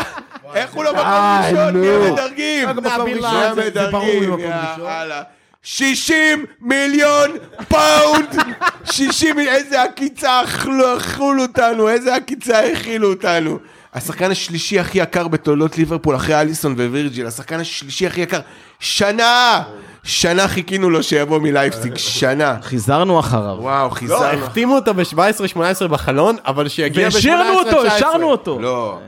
איך 0.56 0.74
הוא 0.74 0.84
לא 0.84 0.92
מקום 0.94 1.06
אה, 1.06 1.42
ראשון? 1.50 1.82
מי. 1.82 1.88
המדרגים? 1.88 2.70
רק 2.70 2.76
מקום 2.76 3.06
מי 3.06 3.14
ראשון, 3.14 3.56
זה- 3.56 3.70
זה 3.74 3.88
ברור 3.92 4.06
מי 4.06 4.12
המדרגים? 4.26 4.50
מקום 4.50 4.70
ראשון. 4.72 4.86
יאללה. 4.86 5.24
60 5.64 6.46
מיליון 6.62 7.32
פאונד! 7.68 8.36
60 8.84 9.36
מיליון, 9.36 9.56
איזה 9.56 9.84
עקיצה 9.84 10.44
אכלו 10.44 10.98
אכלו 10.98 11.42
אותנו, 11.42 11.90
איזה 11.90 12.16
עקיצה 12.16 12.60
האכילו 12.60 13.10
אותנו. 13.10 13.60
השחקן 13.94 14.32
השלישי 14.32 14.80
הכי 14.80 14.98
יקר 15.00 15.28
בתולדות 15.28 15.78
ליברפול 15.78 16.16
אחרי 16.16 16.42
אליסון 16.42 16.74
ווירג'יל, 16.74 17.28
השחקן 17.28 17.60
השלישי 17.60 18.08
הכי 18.08 18.22
יקר. 18.22 18.40
שנה! 18.80 19.64
שנה 20.06 20.48
חיכינו 20.48 20.90
לו 20.90 21.04
שיבוא 21.04 21.40
מלייפציג, 21.40 21.98
שנה. 21.98 22.58
חיזרנו 22.62 23.20
אחריו. 23.20 23.58
וואו, 23.60 23.88
לא, 23.88 23.94
חיזרנו. 23.94 24.44
החתימו 24.44 24.76
אותו 24.76 24.94
ב-17-18 24.94 25.88
בחלון, 25.88 26.36
אבל 26.46 26.68
שיגיע 26.68 27.10
ב-18-19. 27.10 27.16
והשארנו 27.16 27.60
אותו, 27.60 27.86
השארנו 27.86 28.32
אותו. 28.32 28.60
לא, 28.60 29.00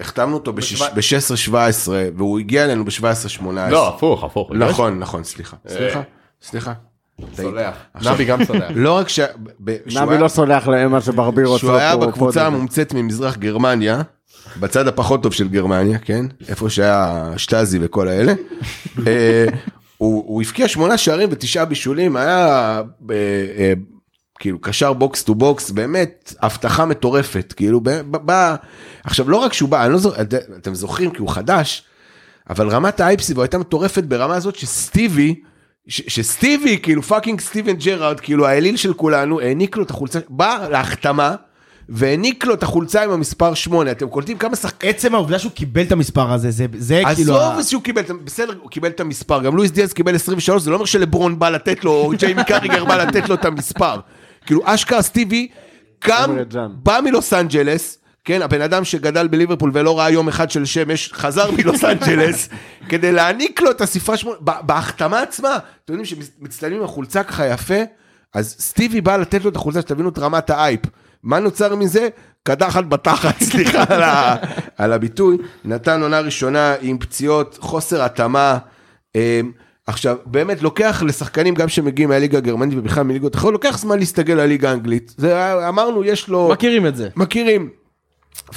החתמנו 0.00 0.34
אותו 0.34 0.52
ב-16-17, 0.52 1.54
והוא 2.16 2.38
הגיע 2.38 2.64
אלינו 2.64 2.84
ב-17-18. 2.84 3.44
לא, 3.70 3.88
הפוך, 3.88 4.24
הפוך. 4.24 4.50
נכון, 4.52 4.98
נכון, 4.98 5.24
סליחה. 5.24 5.56
סליחה, 5.68 6.00
סליחה. 6.42 6.72
סולח. 7.34 7.74
נבי 8.02 8.24
גם 8.24 8.44
סולח. 8.44 8.70
לא 8.74 8.92
רק 8.92 9.08
ש... 9.08 9.20
נבי 9.96 10.18
לא 10.18 10.28
סולח 10.28 10.68
לאמה 10.68 11.00
שברביר 11.00 11.46
רוצה 11.46 11.60
שהוא 11.60 11.76
היה 11.76 11.96
בקבוצה 11.96 12.46
המומצאת 12.46 12.94
ממזרח 12.94 13.36
גרמניה, 13.36 14.02
בצד 14.60 14.88
הפחות 14.88 15.22
טוב 15.22 15.32
של 15.32 15.48
גרמניה, 15.48 15.98
כן? 15.98 16.26
איפה 16.48 16.70
שהיה 16.70 17.30
שטאזי 17.36 17.78
וכל 17.82 18.08
האלה. 18.08 18.32
הוא 19.98 20.24
הוא 20.26 20.42
הבקיע 20.42 20.68
שמונה 20.68 20.98
שערים 20.98 21.28
ותשעה 21.32 21.64
בישולים, 21.64 22.16
היה 22.16 22.82
אה, 23.10 23.14
אה, 23.58 23.72
כאילו 24.38 24.60
קשר 24.60 24.92
box 24.92 25.22
to 25.22 25.34
box, 25.34 25.70
באמת 25.70 26.34
הבטחה 26.40 26.84
מטורפת, 26.84 27.54
כאילו 27.56 27.80
בא, 28.10 28.56
עכשיו 29.04 29.30
לא 29.30 29.36
רק 29.36 29.52
שהוא 29.52 29.68
בא, 29.68 29.84
אני 29.84 29.92
לא 29.92 29.98
זוכר, 29.98 30.22
אתם 30.56 30.74
זוכרים 30.74 31.10
כי 31.10 31.18
הוא 31.18 31.28
חדש, 31.28 31.82
אבל 32.50 32.68
רמת 32.68 33.00
האייפ 33.00 33.20
סביבו 33.20 33.42
הייתה 33.42 33.58
מטורפת 33.58 34.04
ברמה 34.04 34.36
הזאת 34.36 34.56
שסטיבי, 34.56 35.34
שסטיבי, 35.88 36.78
כאילו 36.82 37.02
fucking 37.02 37.40
סטיבן 37.40 37.72
ג'רארד, 37.72 38.20
כאילו 38.20 38.46
האליל 38.46 38.76
של 38.76 38.94
כולנו, 38.94 39.40
העניק 39.40 39.76
לו 39.76 39.82
את 39.82 39.90
החולצה, 39.90 40.18
בא 40.28 40.68
להחתמה, 40.70 41.34
והעניק 41.88 42.44
לו 42.44 42.54
את 42.54 42.62
החולצה 42.62 43.02
עם 43.04 43.10
המספר 43.10 43.54
8, 43.54 43.90
אתם 43.90 44.08
קולטים 44.08 44.38
כמה 44.38 44.56
שחקנים, 44.56 44.90
עצם 44.94 45.14
העובדה 45.14 45.38
שהוא 45.38 45.52
קיבל 45.52 45.82
את 45.82 45.92
המספר 45.92 46.32
הזה, 46.32 46.50
זה- 46.50 46.66
זה 46.78 47.02
כאילו... 47.14 47.36
ה- 47.36 47.52
עזוב 47.52 47.68
שהוא 47.68 47.82
קיבל, 47.82 48.02
בסדר, 48.24 48.54
הוא 48.62 48.70
קיבל 48.70 48.88
את 48.88 49.00
המספר, 49.00 49.42
גם 49.42 49.56
לואיס 49.56 49.70
דיאז 49.70 49.92
קיבל 49.92 50.14
23, 50.14 50.62
זה 50.62 50.70
לא 50.70 50.74
אומר 50.74 50.84
שלברון 50.86 51.38
בא 51.38 51.48
לתת 51.48 51.84
לו, 51.84 51.90
או 51.92 52.10
ג'יימי 52.18 52.44
קראגר 52.44 52.84
בא 52.84 52.96
לתת 52.96 53.28
לו 53.28 53.34
את 53.34 53.44
המספר. 53.44 54.00
כאילו 54.46 54.60
אשכרה 54.64 55.02
סטיבי 55.02 55.48
קם. 55.98 56.30
בא 56.82 57.00
מלוס 57.04 57.32
אנג'לס, 57.32 57.98
כן, 58.24 58.42
הבן 58.42 58.60
אדם 58.60 58.84
שגדל 58.84 59.28
בליברפול 59.28 59.70
ולא 59.74 59.98
ראה 59.98 60.10
יום 60.10 60.28
אחד 60.28 60.50
של 60.50 60.64
שמש, 60.64 61.12
חזר 61.12 61.50
מלוס 61.50 61.84
אנג'לס, 61.92 62.48
כדי 62.88 63.12
להעניק 63.12 63.60
לו 63.60 63.70
את 63.70 63.80
הספרה 63.80 64.16
שמונה, 64.16 64.36
בהחתמה 64.40 65.20
עצמה, 65.22 65.56
אתם 65.84 65.92
יודעים 65.92 66.04
שמצטלמים 66.04 66.78
עם 66.78 66.84
החולצה 66.84 67.22
ככה 67.22 67.46
יפה, 67.46 67.74
אז 68.34 68.56
סטיבי 68.58 69.00
בא 69.00 69.16
לתת 69.16 69.44
לו 69.44 69.50
את 69.50 69.56
החולצה, 69.56 69.80
שתבינו 69.80 70.08
את 70.08 70.18
רמת 70.18 70.50
האייפ. 70.50 70.80
מה 71.26 71.38
נוצר 71.38 71.74
מזה? 71.76 72.08
קדחת 72.42 72.84
בתחת, 72.84 73.42
סליחה 73.50 73.84
על, 73.88 74.02
ה, 74.02 74.36
על 74.76 74.92
הביטוי. 74.92 75.36
נתן 75.64 76.02
עונה 76.02 76.20
ראשונה 76.20 76.74
עם 76.80 76.98
פציעות, 76.98 77.58
חוסר 77.60 78.02
התאמה. 78.02 78.58
אמ, 79.14 79.20
עכשיו, 79.86 80.16
באמת 80.26 80.62
לוקח 80.62 81.02
לשחקנים 81.06 81.54
גם 81.54 81.68
שמגיעים 81.68 82.08
מהליגה 82.08 82.38
הגרמנית 82.38 82.78
ובכלל 82.78 83.02
מליגות 83.02 83.36
אחרות, 83.36 83.52
לוקח 83.52 83.78
זמן 83.78 83.98
להסתגל 83.98 84.34
לליגה 84.34 84.70
האנגלית. 84.70 85.14
זה, 85.16 85.68
אמרנו, 85.68 86.04
יש 86.04 86.28
לו... 86.28 86.48
מכירים 86.52 86.86
את 86.86 86.96
זה. 86.96 87.08
מכירים. 87.16 87.70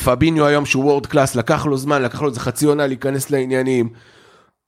פביניו 0.03 0.45
היום 0.45 0.65
שהוא 0.65 0.85
וורד 0.85 1.05
קלאס, 1.05 1.35
לקח 1.35 1.65
לו 1.65 1.77
זמן, 1.77 2.01
לקח 2.01 2.21
לו 2.21 2.29
איזה 2.29 2.39
חצי 2.39 2.65
עונה 2.65 2.87
להיכנס 2.87 3.29
לעניינים. 3.29 3.89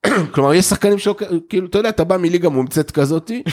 כלומר, 0.33 0.53
יש 0.53 0.65
שחקנים 0.65 0.99
שלוקח, 0.99 1.25
כאילו, 1.49 1.67
אתה 1.67 1.77
יודע, 1.77 1.89
אתה 1.89 2.03
בא 2.03 2.17
מליגה 2.17 2.49
מומצאת 2.49 2.91
כזאתי, 2.91 3.43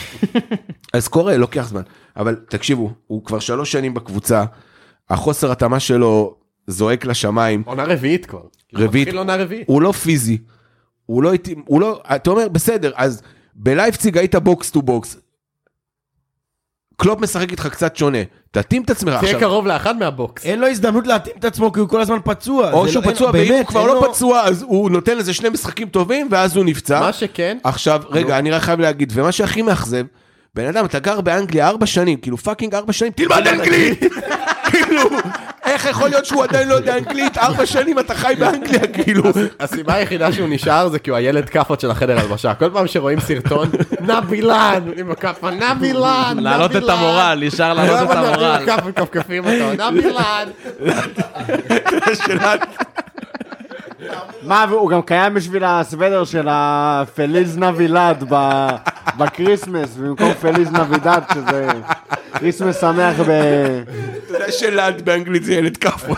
אז 0.93 1.07
קורה, 1.07 1.37
לוקח 1.37 1.67
זמן. 1.67 1.81
אבל 2.17 2.35
תקשיבו, 2.35 2.91
הוא 3.07 3.25
כבר 3.25 3.39
שלוש 3.39 3.71
שנים 3.71 3.93
בקבוצה, 3.93 4.43
החוסר 5.09 5.51
התאמה 5.51 5.79
שלו 5.79 6.35
זועק 6.67 7.05
לשמיים, 7.05 7.63
עונה 7.65 7.83
רביעית 7.83 8.25
כבר. 8.25 8.41
רביעית. 8.75 9.13
עונה 9.13 9.35
רביעית. 9.35 9.67
הוא 9.67 9.81
לא 9.81 9.91
פיזי, 9.91 10.37
הוא 11.05 11.23
לא 11.23 11.31
הוא 11.65 11.81
לא, 11.81 12.01
אתה 12.15 12.29
אומר, 12.29 12.47
בסדר, 12.47 12.91
אז 12.95 13.21
בלייפציג 13.55 14.17
היית 14.17 14.35
box 14.35 14.71
to 14.71 14.81
box. 14.81 15.17
קלופ 16.99 17.19
משחק 17.21 17.51
איתך 17.51 17.67
קצת 17.67 17.95
שונה, 17.95 18.17
תתאים 18.51 18.81
את 18.83 18.89
עצמך 18.89 19.13
תהיה 19.19 19.39
קרוב 19.39 19.67
לאחד 19.67 19.97
מה 19.97 20.13
box. 20.13 20.45
אין 20.45 20.59
לו 20.59 20.67
הזדמנות 20.67 21.07
להתאים 21.07 21.35
את 21.39 21.45
עצמו 21.45 21.71
כי 21.73 21.79
הוא 21.79 21.89
כל 21.89 22.01
הזמן 22.01 22.17
פצוע. 22.23 22.71
או 22.71 22.87
שהוא 22.87 23.03
לא- 23.05 23.11
פצוע, 23.11 23.29
ואם 23.33 23.39
הוא 23.41 23.49
באמת, 23.49 23.67
כבר 23.67 23.87
לא 23.87 24.07
פצוע, 24.11 24.41
אז 24.41 24.61
הוא 24.67 24.91
נותן 24.91 25.17
לזה 25.17 25.33
שני 25.33 25.49
משחקים 25.49 25.87
טובים, 25.87 26.27
ואז 26.31 26.55
הוא 26.55 26.65
נפצע. 26.65 26.99
מה 26.99 27.13
שכן, 27.13 27.57
עכשיו, 27.63 28.01
רגע, 28.09 28.37
אני 28.39 28.51
רק 28.51 28.61
חייב 28.61 28.79
להגיד, 28.79 29.11
ומה 29.15 29.31
שהכי 29.31 29.61
מאכזב, 29.61 30.03
בן 30.55 30.65
אדם, 30.65 30.85
אתה 30.85 30.99
גר 30.99 31.21
באנגליה 31.21 31.67
ארבע 31.67 31.85
שנים, 31.85 32.17
כאילו 32.17 32.37
fucking 32.37 32.75
ארבע 32.75 32.93
שנים, 32.93 33.11
תלמד 33.11 33.47
אנגלית! 33.47 33.99
כאילו, 34.71 35.01
איך 35.69 35.85
יכול 35.85 36.09
להיות 36.09 36.25
שהוא 36.25 36.43
עדיין 36.43 36.67
לא 36.67 36.73
יודע 36.73 36.97
אנגלית? 36.97 37.37
ארבע 37.37 37.65
שנים 37.65 37.99
אתה 37.99 38.15
חי 38.15 38.33
באנגליה, 38.39 38.87
כאילו. 38.87 39.23
הסיבה 39.59 39.93
היחידה 39.93 40.31
שהוא 40.31 40.47
נשאר 40.49 40.89
זה 40.89 40.99
כי 40.99 41.09
הוא 41.09 41.17
הילד 41.17 41.49
כאפות 41.49 41.79
של 41.79 41.91
החדר 41.91 42.19
הלבשה. 42.19 42.53
כל 42.53 42.69
פעם 42.73 42.87
שרואים 42.87 43.19
סרטון, 43.19 43.69
נבי 44.01 44.36
lad, 44.36 44.83
עם 44.97 45.11
הכאפה, 45.11 45.49
נבי 45.51 45.88
lad, 45.88 46.37
להעלות 46.43 46.75
את 46.75 46.89
המורל, 46.89 47.39
נשאר 47.41 47.73
להעלות 47.73 48.11
את 48.11 48.15
המורל. 48.15 48.65
כפכפים 48.95 49.43
אותו, 49.45 49.91
נבי 49.91 50.16
lad. 50.16 50.49
מה, 54.43 54.65
והוא 54.69 54.89
גם 54.89 55.01
קיים 55.01 55.33
בשביל 55.33 55.63
הסוודר 55.63 56.23
של 56.23 56.47
ה 56.51 56.69
Feliz 56.69 57.57
נבי 57.57 57.90
lad 57.90 58.23
ב 59.17 59.24
Christmas, 59.24 59.95
במקום 59.95 60.33
Feliz 60.33 60.71
Navidad, 60.71 61.21
שזה 61.33 61.67
Christmas 62.39 62.81
שמח 62.81 63.19
ב... 63.19 63.29
אתה 63.29 64.33
יודע 64.33 64.51
ש 64.51 64.71
lad 64.71 65.01
באנגלית 65.05 65.43
זה 65.43 65.53
ילד 65.53 65.77
כאפות. 65.77 66.17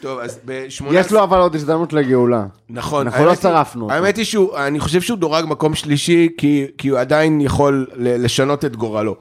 טוב, 0.00 0.18
אז 0.18 0.38
ב-18... 0.44 0.84
יש 0.92 1.12
לו 1.12 1.22
אבל 1.22 1.38
עוד 1.38 1.54
הזדמנות 1.54 1.92
לגאולה. 1.92 2.46
נכון. 2.70 3.06
אנחנו 3.06 3.24
לא 3.24 3.34
שרפנו. 3.34 3.90
האמת 3.90 4.16
היא 4.16 4.24
שהוא, 4.24 4.56
אני 4.56 4.80
חושב 4.80 5.00
שהוא 5.00 5.18
דורג 5.18 5.44
מקום 5.48 5.74
שלישי, 5.74 6.28
כי 6.38 6.66
כי 6.78 6.88
הוא 6.88 6.98
עדיין 6.98 7.40
יכול 7.40 7.86
ל- 7.94 8.24
לשנות 8.24 8.64
את 8.64 8.76
גורלו. 8.76 9.16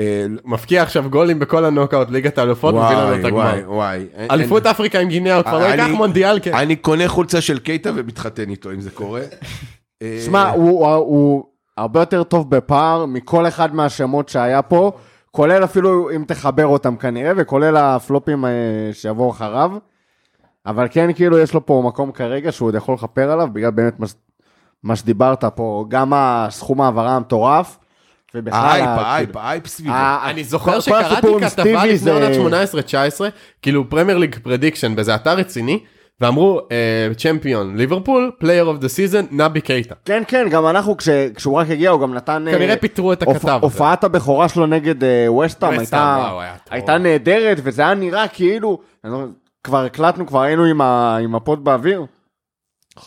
אה, 0.00 0.26
מבקיע 0.44 0.82
עכשיו 0.82 1.10
גולים 1.10 1.38
בכל 1.38 1.64
הנוקאוט, 1.64 2.10
ליגת 2.10 2.38
האלופות, 2.38 2.74
מביא 2.74 2.86
לנו 2.96 3.14
את 3.14 3.20
וואי, 3.20 3.32
וואי, 3.32 3.48
הגמר. 3.58 3.72
וואי. 3.72 4.06
אין- 4.14 4.30
אליפות 4.30 4.66
אפריקה 4.66 4.98
עם 5.00 5.08
גינאה, 5.08 5.36
הוא 5.36 5.42
כבר 5.42 5.58
לא 5.58 5.66
אני- 5.72 5.82
ייקח 5.82 5.94
מונדיאל, 5.96 6.38
כן. 6.42 6.54
אני 6.54 6.76
קונה 6.76 7.08
חולצה 7.08 7.40
של 7.40 7.58
קייטה 7.58 7.90
ומתחתן 7.94 8.50
איתו, 8.50 8.70
אם 8.70 8.80
זה 8.80 8.90
קורה. 8.90 9.20
שמע, 10.24 10.48
הוא 10.50 11.44
הרבה 11.76 12.00
יותר 12.00 12.22
טוב 12.22 12.50
בפער 12.50 13.06
מכל 13.06 13.48
אחד 13.48 13.74
מהשמות 13.74 14.28
שהיה 14.28 14.62
פה, 14.62 14.92
כולל 15.30 15.64
אפילו 15.64 16.10
אם 16.16 16.24
תחבר 16.26 16.66
אותם 16.66 16.96
כנראה, 16.96 17.32
וכולל 17.36 17.76
הפלופים 17.76 18.44
אה, 18.44 18.50
שיבואו 18.92 19.30
אחריו. 19.30 19.70
אבל 20.66 20.86
כן, 20.90 21.12
כאילו, 21.12 21.38
יש 21.38 21.54
לו 21.54 21.66
פה 21.66 21.82
מקום 21.86 22.12
כרגע 22.12 22.52
שהוא 22.52 22.68
עוד 22.68 22.74
יכול 22.74 22.94
לכפר 22.94 23.30
עליו, 23.30 23.48
בגלל 23.52 23.70
באמת 23.70 24.00
מה, 24.00 24.06
מה 24.82 24.96
שדיברת 24.96 25.44
פה, 25.44 25.84
גם 25.88 26.12
הסכום 26.14 26.80
העברה 26.80 27.16
המטורף, 27.16 27.78
ובכלל... 28.34 28.58
האייפ, 28.60 28.86
ה- 28.88 29.00
האייפ, 29.00 29.28
כאילו, 29.30 29.40
האייפ 29.40 29.66
סביבו. 29.66 29.94
אני 30.24 30.44
זוכר 30.44 30.80
שקראתי 30.80 31.26
כתבה 31.40 31.84
לפני 31.84 31.96
זה- 31.98 32.12
עונת 32.38 32.54
18-19, 33.18 33.20
כאילו 33.62 33.90
Premier 33.90 34.18
League 34.18 34.36
prediction 34.42 34.94
באיזה 34.96 35.14
אתר 35.14 35.34
רציני, 35.36 35.80
ואמרו 36.20 36.60
champion 37.16 37.76
ליברפול, 37.76 38.30
player 38.38 38.64
of 38.64 38.78
the 38.78 38.88
season, 38.88 39.24
נבי 39.30 39.60
קייטה. 39.60 39.94
כן, 40.04 40.22
כן, 40.28 40.48
גם 40.50 40.66
אנחנו, 40.66 40.96
כש- 40.96 41.08
כשהוא 41.34 41.54
רק 41.58 41.70
הגיע, 41.70 41.90
הוא 41.90 42.00
גם 42.00 42.14
נתן... 42.14 42.48
אה, 42.48 42.52
כנראה 42.52 42.76
פיטרו 42.76 43.12
את 43.12 43.22
הכתב 43.22 43.36
הזה. 43.48 43.52
הופעת 43.52 44.04
הבכורה 44.04 44.48
שלו 44.48 44.66
נגד 44.66 45.04
אה, 45.04 45.32
וסטאם 45.32 45.78
וסטהאם, 45.78 46.38
הייתה. 46.38 46.54
הייתה 46.70 46.98
נהדרת, 46.98 47.56
וזה 47.62 47.82
היה 47.82 47.94
נראה 47.94 48.28
כאילו... 48.28 48.78
לא- 49.04 49.24
כבר 49.64 49.84
הקלטנו, 49.84 50.26
כבר 50.26 50.40
היינו 50.42 50.64
עם 50.64 50.80
ה- 50.80 51.16
עם 51.22 51.34
ה 51.34 51.41
pod 51.41 51.64
באוויר. 51.64 52.04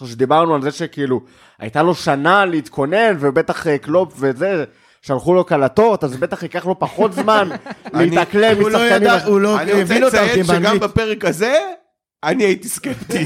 שדיברנו 0.05 0.55
על 0.55 0.61
זה 0.61 0.71
שכאילו, 0.71 1.21
הייתה 1.59 1.83
לו 1.83 1.95
שנה 1.95 2.45
להתכונן, 2.45 3.15
ובטח 3.19 3.67
אה, 3.67 3.77
קלופ 3.77 4.13
וזה, 4.17 4.63
שלחו 5.01 5.33
לו 5.33 5.43
קלטות, 5.43 6.03
אז 6.03 6.17
בטח 6.17 6.43
ייקח 6.43 6.65
לו 6.65 6.79
פחות 6.79 7.13
זמן 7.13 7.49
להתאקלם 7.93 8.57
הוא 8.61 8.69
לא 8.69 8.79
משחקנים. 8.79 9.01
ידע, 9.03 9.25
הוא 9.25 9.39
לא 9.41 9.59
אני 9.59 9.71
רוצה 9.71 9.81
הבין 9.83 10.03
אותם 10.03 10.17
לציין 10.17 10.43
שגם. 10.43 10.79
בפרק 10.79 11.25
הזה, 11.25 11.55
אני 12.23 12.43
הייתי 12.43 12.67
סקפטי. 12.67 13.25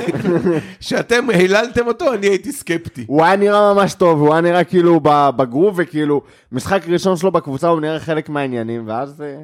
שאתם 0.80 1.30
היללתם 1.30 1.88
אותו, 1.88 2.14
אני 2.14 2.28
הייתי 2.28 2.52
סקפטי. 2.52 3.04
הוא 3.08 3.24
היה 3.24 3.36
נראה 3.36 3.74
ממש 3.74 3.94
טוב, 3.94 4.20
הוא 4.22 4.32
היה 4.34 4.42
נראה 4.42 4.64
כאילו 4.64 5.00
בגרוב, 5.04 5.76
וכאילו, 5.78 6.22
משחק 6.52 6.82
ראשון 6.88 7.18
שלו 7.18 7.32
בקבוצה 7.32 7.68
הוא 7.68 7.82
נראה 7.82 8.00
חלק 8.00 8.30
מהעניינים, 8.30 8.84
ואז... 8.88 9.22
אה, 9.22 9.36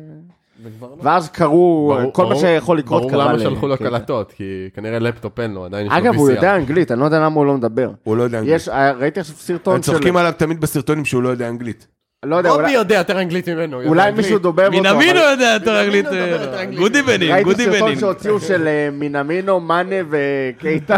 ואז 1.02 1.30
קרו, 1.30 1.94
ברור- 2.00 2.14
כל 2.14 2.24
מה 2.24 2.30
ברור- 2.30 2.42
שיכול 2.42 2.78
לקרות 2.78 3.02
ברור 3.02 3.12
קרה 3.12 3.24
למה 3.26 3.34
ל- 3.34 3.40
שלחו 3.40 3.68
לו 3.68 3.78
כן. 3.78 3.86
קלטות, 3.90 4.32
כי 4.32 4.44
כנראה 4.74 5.00
לפטופ 5.00 5.40
אין 5.40 5.54
לו, 5.54 5.66
עדיין 5.66 5.86
יש 5.88 5.92
לו 5.92 5.98
אגב, 5.98 6.16
הוא 6.16 6.30
VCR. 6.30 6.34
יודע 6.34 6.56
אנגלית, 6.56 6.92
אני 6.92 7.00
לא 7.00 7.06
יודע 7.06 7.20
למה 7.20 7.36
הוא 7.36 7.46
לא 7.46 7.54
מדבר. 7.54 7.92
הוא 8.04 8.18
לא 8.18 8.24
יודע 8.24 8.40
אנגלית. 8.40 8.56
יש, 8.56 8.70
אה, 8.70 8.92
ראיתי 8.92 9.20
עכשיו 9.20 9.36
סרטון 9.36 9.76
הם 9.76 9.84
של... 9.84 9.92
צוחקים 9.92 10.18
עליו 10.18 10.34
תמיד 10.38 10.62
בסרטונים 10.62 11.06
שהוא 11.06 11.24
לא 11.24 11.30
יודע 11.30 11.50
אנגלית. 11.50 11.88
לא 12.24 12.36
יודע, 12.36 12.50
בובי 12.50 12.62
אולי- 12.64 12.74
יודע 12.74 12.96
יותר 12.96 13.20
אנגלית 13.22 13.50
ממנו. 13.50 13.82
אולי 13.84 14.02
אנגלית. 14.04 14.26
מישהו 14.26 14.40
דובר 14.40 14.68
אותו. 14.68 14.78
מינמינו 14.80 15.20
יודע 15.20 15.52
יותר 15.54 15.82
אנגלית. 15.84 16.06
מדבר 16.06 16.18
יותר 16.28 16.60
אנגלית. 16.62 16.80
good 16.80 16.96
evening, 16.96 17.32
ראיתי 17.32 17.56
סרטון. 17.66 17.96
שהוציאו 18.00 18.40
של 18.40 18.68
אה, 18.68 18.90
מינמינו, 18.92 19.60
מאנה 19.60 19.96
וקייטה. 20.10 20.98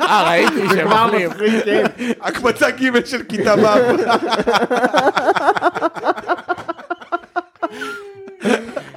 אה, 0.00 0.24
ראיתי 0.30 0.68
שהם 0.74 0.92
אוכלים. 0.92 1.30
הקבצה 2.20 2.70
ג' 2.70 3.04
של 3.04 3.22
כיתה 3.28 3.54
ו'. 3.58 3.66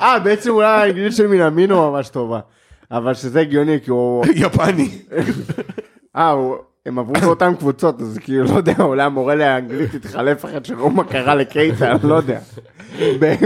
אה, 0.01 0.19
בעצם 0.19 0.49
אולי 0.49 0.67
האנגלית 0.67 1.15
של 1.15 1.27
מינמינו 1.27 1.91
ממש 1.91 2.09
טובה. 2.09 2.39
אבל 2.91 3.13
שזה 3.13 3.39
הגיוני, 3.39 3.79
כי 3.83 3.91
הוא... 3.91 4.25
יפני. 4.35 4.89
אה, 6.15 6.29
הוא- 6.29 6.55
הם 6.85 6.99
עברו 6.99 7.13
באותן 7.13 7.55
קבוצות, 7.55 8.01
אז 8.01 8.19
כאילו, 8.21 8.43
לא 8.43 8.51
יודע, 8.57 8.73
אולי 8.79 9.03
המורה 9.03 9.35
לאנגלית 9.35 9.93
התחלף 9.93 10.45
אחרי 10.45 10.59
שראו 10.63 10.89
מה 10.89 11.03
קרה 11.03 11.35
לקייטה, 11.35 11.91
אני 11.91 12.09
לא 12.09 12.15
יודע. 12.15 12.39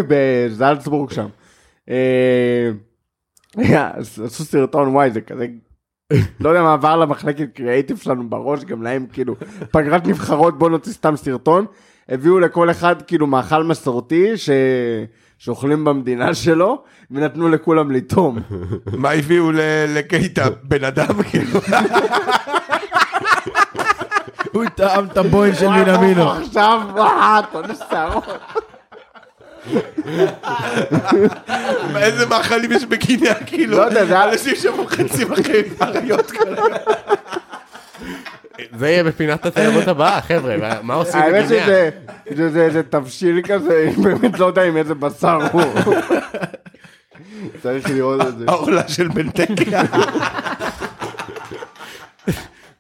בזלצבורג 0.08 1.12
שם. 1.12 1.28
אה, 1.90 2.70
אז 3.94 4.22
עשו 4.26 4.44
סרטון, 4.44 4.88
וואי, 4.88 5.12
זה 5.12 5.22
כזה... 5.22 5.48
לא 6.40 6.50
יודע 6.50 6.64
מה 6.64 6.74
עבר 6.74 6.98
למחלקת 6.98 7.48
קריאייטיב 7.54 7.98
שלנו 7.98 8.30
בראש, 8.30 8.64
גם 8.64 8.84
להם 8.84 9.06
כאילו, 9.14 9.36
פגרת 9.72 10.08
נבחרות, 10.08 10.58
בוא 10.58 10.70
נוציא 10.70 10.94
סתם 10.94 11.16
סרטון. 11.16 11.66
הביאו 12.10 12.40
לכל 12.40 12.72
אחד 12.72 13.02
כאילו 13.02 13.28
מאכל 13.28 13.64
מסורתי 13.64 14.38
ש... 14.38 14.50
שאוכלים 15.38 15.86
במדינה 15.86 16.34
שלו, 16.34 16.84
ונתנו 17.12 17.50
לכולם 17.50 17.92
לטעום. 17.92 18.40
מה 18.98 19.12
הביאו 19.12 19.52
לקייטה? 19.88 20.50
בן 20.64 20.84
אדם 20.84 21.24
כאילו. 21.24 21.60
הוא 24.54 24.66
טעם 24.76 25.06
את 25.06 25.18
הבוין 25.18 25.56
של 25.56 25.68
מנמינו. 25.68 26.22
וואי, 26.24 26.43
עכשיו, 26.48 26.82
וואי, 26.95 27.41
תונס 27.52 27.80
שערות. 27.89 28.28
איזה 31.95 32.26
מאכלים 32.26 32.72
יש 32.72 32.86
בגינה 32.86 33.34
כאילו. 33.45 33.78
לא 33.78 33.84
יודע, 33.84 34.06
זה 34.06 34.14
היה- 34.22 34.32
אנשים 34.32 34.56
שמוחצים 34.56 35.34
אחרי 35.34 35.64
אריות 35.82 36.32
כאלה. 36.32 36.62
זה 38.78 38.89
יהיה 38.89 39.04
בפינת 39.04 39.45
התיירות 39.45 39.88
הבאה, 39.88 40.22
חבר'ה, 40.22 40.56
מה- 40.84 40.93
עושים 40.93 41.22
האמת 41.22 41.45
בגיניה? 41.45 41.66
שזה 41.66 41.89
זה- 42.36 42.50
זה- 42.50 42.70
זה 42.70 42.84
תבשיל 42.84 43.41
כזה, 43.48 43.89
באמת 44.04 44.39
לא 44.39 44.45
יודע 44.45 44.64
עם 44.64 44.78
איזה 44.78 44.95
בשר 44.95 45.39
הוא. 45.52 45.62
צריך 47.64 47.89
לראות 47.89 48.22
את 48.22 48.38
זה. 48.38 48.45
העולה 48.48 48.88
של 48.88 49.08
בן 49.08 49.30
תקה. 49.30 49.82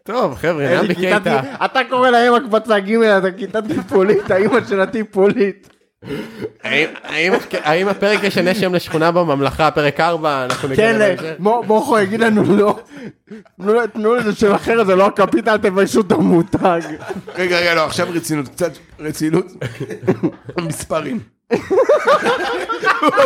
טוב, 0.07 0.35
חבר'ה, 0.35 0.79
כיתה 0.87 0.93
קייטה. 0.93 1.39
אתה 1.65 1.79
קורא 1.89 2.09
להם 2.09 2.33
הקבצה 2.33 2.79
ג' 2.79 2.93
אתה 3.03 3.31
כיתה 3.31 3.59
טיפולית, 3.61 4.31
האמא 4.31 4.59
של 4.69 4.81
הטיפולית. 4.81 5.69
האם- 6.63 7.87
הפרק 7.87 8.23
ישנה 8.23 8.55
שם 8.55 8.75
לשכונה 8.75 9.11
בממלכה, 9.11 9.71
פרק 9.71 9.99
4, 9.99 10.43
אנחנו 10.45 10.67
נגיע 10.69 10.93
כן, 10.93 10.99
בהמשך? 10.99 11.23
מו- 11.39 11.63
מוחו 11.67 11.99
יגיד 11.99 12.19
לנו 12.19 12.43
לא. 12.57 12.79
תנו- 13.93 14.15
לזה 14.15 14.35
שם 14.35 14.51
אחר, 14.51 14.83
זה 14.83 14.95
לא 14.95 15.05
הקפיטל, 15.05 15.49
אל 15.49 15.57
תביישו 15.57 16.01
את 16.01 16.11
המותג. 16.11 16.81
רגע, 17.35 17.59
רגע, 17.59 17.75
לא, 17.75 17.85
עכשיו 17.85 18.07
רצינות, 18.13 18.47
קצת 18.47 18.71
רצינות. 18.99 19.45
מספרים. 20.61 21.19
הוא 21.49 21.59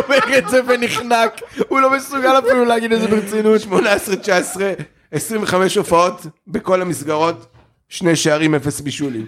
אומר 0.04 0.38
את 0.38 0.48
זה 0.48 0.60
ונחנק. 0.68 1.40
הוא 1.68 1.80
לא 1.80 1.90
מסוגל 1.96 2.38
אפילו 2.38 2.64
להגיד 2.64 2.92
את 2.92 3.00
זה 3.00 3.08
ברצינות. 3.08 3.60
18, 3.60 4.16
19, 4.16 4.72
25 5.12 5.76
הופעות 5.76 6.26
בכל 6.46 6.82
המסגרות, 6.82 7.46
שני 7.88 8.16
שערים, 8.16 8.54
אפס 8.54 8.80
בישולים. 8.80 9.26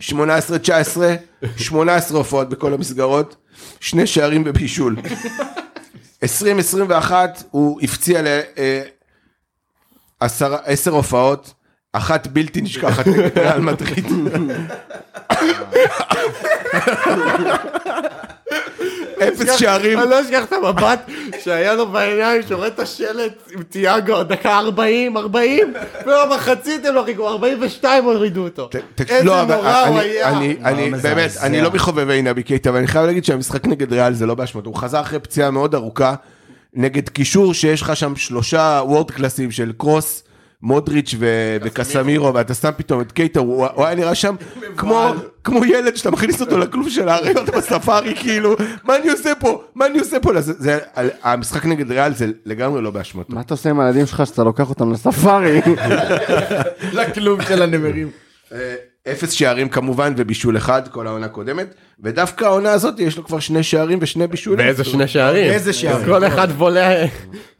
18, 0.00 0.58
19, 0.58 1.14
18 1.56 2.18
הופעות 2.18 2.48
בכל 2.48 2.74
המסגרות, 2.74 3.36
שני 3.80 4.06
שערים 4.06 4.42
ובישול. 4.46 4.96
20, 6.22 6.58
21, 6.58 7.42
הוא 7.50 7.80
הפציע 7.82 8.22
לעשר 10.20 10.90
הופעות, 10.90 11.54
אחת 11.92 12.26
בלתי 12.26 12.60
נשכחת 12.60 13.06
נגד 13.06 13.38
ריאל 13.38 13.60
מדריד. 13.60 14.06
אפס 19.22 19.58
שערים. 19.58 19.98
אני 20.00 20.10
לא 20.10 20.20
אשכח 20.20 20.44
את 20.44 20.52
המבט 20.52 21.10
שהיה 21.40 21.74
לו 21.74 21.86
בעיניים, 21.86 22.42
שרואה 22.48 22.66
את 22.66 22.78
השלט 22.78 23.32
עם 23.54 23.62
תיאגו, 23.62 24.22
דקה 24.22 24.58
40, 24.58 25.16
40, 25.16 25.72
ובמחצית 26.02 26.84
הם 26.86 26.94
לא 26.94 27.02
חיכו, 27.06 27.28
42 27.28 28.04
הורידו 28.04 28.44
אותו. 28.44 28.68
איזה 29.08 29.24
לא, 29.24 29.42
נורא 29.44 29.80
הוא 29.86 29.98
אני- 30.00 30.08
היה. 30.08 30.28
אני, 30.64 30.88
מזעזע. 30.90 31.14
באמת, 31.14 31.30
אני 31.42 31.60
לא 31.60 31.70
מחובבי 31.70 32.22
נבי 32.22 32.42
קייטה, 32.42 32.70
אבל 32.70 32.78
אני 32.78 32.86
חייב 32.86 33.06
להגיד 33.06 33.24
שהמשחק 33.24 33.66
נגד 33.66 33.92
ריאל 33.92 34.14
זה 34.14 34.26
לא 34.26 34.34
באשמתו, 34.34 34.70
הוא 34.70 34.76
חזר 34.76 35.00
אחרי 35.00 35.18
פציעה 35.18 35.50
מאוד 35.50 35.74
ארוכה, 35.74 36.14
נגד 36.74 37.08
קישור 37.08 37.54
שיש 37.54 37.82
לך 37.82 37.96
שם 37.96 38.16
שלושה 38.16 38.80
וורד 38.84 39.10
קלאסים 39.10 39.50
של 39.50 39.72
קרוס, 39.78 40.22
מודריץ' 40.62 41.14
ו- 41.18 41.56
וקסמירו, 41.62 42.34
ואתה 42.34 42.54
שם 42.54 42.70
פתאום 42.76 43.00
את 43.00 43.12
קייטה, 43.12 43.40
הוא 43.40 43.66
הוא 43.66 43.84
היה 43.84 43.94
נראה 43.94 44.14
שם 44.14 44.34
כמו, 44.76 45.14
כמו 45.44 45.64
ילד 45.64 45.96
שאתה 45.96 46.10
מכניס 46.10 46.40
אותו 46.40 46.58
לכלוב 46.58 46.88
של 46.88 47.08
האריות 47.08 47.50
בספארי, 47.50 48.14
כאילו, 48.16 48.56
מה 48.84 48.96
אני 48.96 49.10
עושה 49.10 49.34
פה? 49.34 49.62
מה 49.74 49.86
אני 49.86 49.98
עושה 49.98 50.20
פה? 50.20 50.40
זה, 50.40 50.52
זה, 50.58 50.78
המשחק 51.22 51.66
נגד 51.66 51.90
ריאל 51.92 52.14
זה 52.14 52.26
לגמרי 52.46 52.82
לא 52.82 52.90
באשמתו. 52.90 53.34
מה 53.34 53.40
אתה 53.40 53.54
עושה 53.54 53.70
עם 53.70 53.80
הילדים 53.80 54.06
שלך 54.06 54.26
שאתה 54.26 54.44
לוקח 54.44 54.70
אותם 54.70 54.92
לספארי? 54.92 55.60
לכלוב 56.92 57.42
של 57.42 57.62
הנמרים. 57.62 58.10
אה, 59.06 59.12
אפס 59.12 59.30
שערים 59.30 59.68
כמובן 59.68 60.14
ובישול 60.16 60.56
אחד 60.56 60.88
כל 60.88 61.06
העונה 61.06 61.26
הקודמת 61.26 61.74
ודווקא 62.00 62.44
העונה 62.44 62.72
הזאת 62.72 63.00
יש 63.00 63.16
לו 63.16 63.24
כבר 63.24 63.38
שני 63.38 63.62
שערים 63.62 63.98
ושני 64.02 64.26
בישולים. 64.26 64.66
ואיזה 64.66 64.84
שני 64.84 65.08
שערים. 65.08 65.50
איזה 65.50 65.72
שערים. 65.72 66.06
כל 66.06 66.26
אחד 66.26 66.48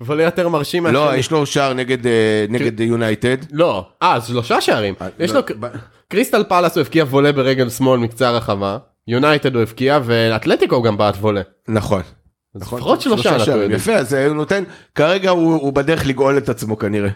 וולה 0.00 0.22
יותר 0.22 0.48
מרשים 0.48 0.86
לא. 0.86 1.14
יש 1.14 1.30
לו 1.30 1.46
שער 1.46 1.72
נגד 1.72 2.06
אה, 2.06 2.84
יונייטד. 2.84 3.36
לא, 3.52 3.86
אה, 4.02 4.20
שלושה 4.20 4.60
שערים. 4.60 4.94
יש 5.18 5.30
לא, 5.30 5.40
לו, 5.60 5.68
קריסטל 6.08 6.44
פלאס 6.48 6.76
הוא 6.76 6.80
הבקיע 6.80 7.04
וולה 7.04 7.32
ברגל 7.32 7.68
שמאל 7.68 8.00
מקצה 8.00 8.28
הרחבה, 8.28 8.78
יונייטד 9.08 9.54
הוא 9.54 9.62
הבקיע, 9.62 9.98
ואתלטיקו 10.04 10.82
גם 10.82 10.96
בעט 10.96 11.14
וולה. 11.14 11.40
נכון. 11.68 12.02
אז 12.56 12.62
לפחות 12.62 13.00
שלושה 13.00 13.40
שערים. 13.40 13.70
יפה 13.70 13.92
אז 13.92 14.14
אה, 14.14 14.26
הוא 14.26 14.34
נותן 14.34 14.64
כרגע 14.94 15.30
הוא 15.30 15.54
הוא 15.54 15.72
בדרך 15.72 16.06
לגאול 16.06 16.38
את 16.38 16.48
עצמו 16.48 16.78
כנראה. 16.78 17.10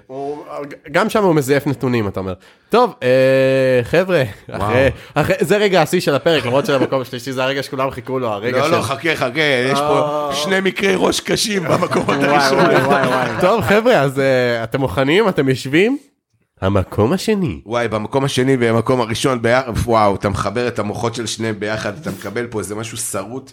גם 0.92 1.10
שם 1.10 1.24
הוא 1.24 1.34
מזייף 1.34 1.66
נתונים 1.66 2.08
אתה 2.08 2.20
אומר. 2.20 2.34
טוב 2.68 2.94
אה, 3.02 3.80
חבר'ה 3.82 4.22
זה 5.40 5.56
רגע 5.56 5.82
השיא 5.82 6.00
של 6.00 6.14
הפרק 6.14 6.46
למרות 6.46 6.66
שלמקום 6.66 7.00
השלישי 7.00 7.32
זה 7.32 7.44
הרגע 7.44 7.62
שכולם 7.62 7.90
חיכו 7.90 8.18
לו 8.18 8.28
הרגע 8.28 8.58
לא 8.58 8.64
של... 8.64 8.70
לא 8.76 8.82
חכה 8.82 9.16
חכה 9.16 9.40
יש 9.40 9.78
פה 9.78 10.30
שני 10.32 10.60
מקרי 10.60 10.94
ראש 10.96 11.20
קשים 11.20 11.64
במקומות 11.64 12.22
הראשונים. 12.22 12.78
טוב 13.40 13.60
חבר'ה 13.60 13.94
אז 13.94 14.20
אה, 14.20 14.64
אתם 14.64 14.80
מוכנים 14.80 15.28
אתם 15.28 15.48
יושבים. 15.48 15.98
המקום 16.60 17.12
השני. 17.12 17.60
וואי 17.66 17.88
במקום 17.88 18.24
השני 18.24 18.56
ובמקום 18.60 19.00
הראשון 19.00 19.42
ביחד 19.42 19.72
וואו 19.84 20.14
אתה 20.14 20.28
מחבר 20.28 20.68
את 20.68 20.78
המוחות 20.78 21.14
של 21.14 21.26
שניהם 21.26 21.60
ביחד 21.60 21.92
אתה 22.00 22.10
מקבל 22.10 22.46
פה 22.46 22.58
איזה 22.58 22.74
משהו 22.74 22.96
שרוט 22.96 23.52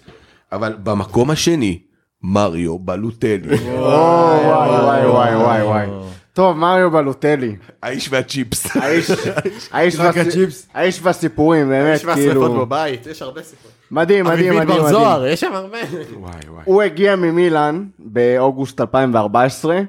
אבל 0.52 0.76
במקום 0.84 1.30
השני 1.32 1.80
מריו 2.24 2.80
בלוטלי. 2.80 3.56
וואי 3.56 4.46
וואי 4.46 5.06
וואי 5.08 5.36
וואי 5.36 5.64
וואי. 5.64 5.86
טוב, 6.34 6.58
מריו 6.58 6.92
בלוטלי. 6.92 7.56
האיש 7.84 8.08
והצ'יפס. 8.12 8.76
האיש, 8.76 9.12
האיש, 9.72 9.96
רק 10.00 10.16
והסי- 10.16 10.28
הצ'יפס. 10.28 10.68
האש 10.74 11.00
והסיפורים, 11.04 11.70
באמת, 11.70 11.96
יש 11.96 12.06
מהשרפות 12.06 12.48
כאילו, 12.48 12.66
בבית, 12.66 13.06
יש 13.08 13.22
הרבה 13.22 13.44
סיפורים. 13.44 13.76
מדהים, 13.92 14.26
מדהים, 14.26 14.38
אביבית 14.54 14.62
מדהים, 14.64 14.68
בר 14.68 14.84
מדהים. 14.84 15.00
זוהר, 15.00 15.26
יש 15.28 15.40
שם 15.42 15.54
הרבה. 15.54 15.78
וואי 16.20 16.34
וואי. 16.50 16.64
הוא 16.66 16.82
הגיע 16.82 17.16
ממילאן 17.16 17.86
באוגוסט 18.00 18.82
2014, 18.82 19.80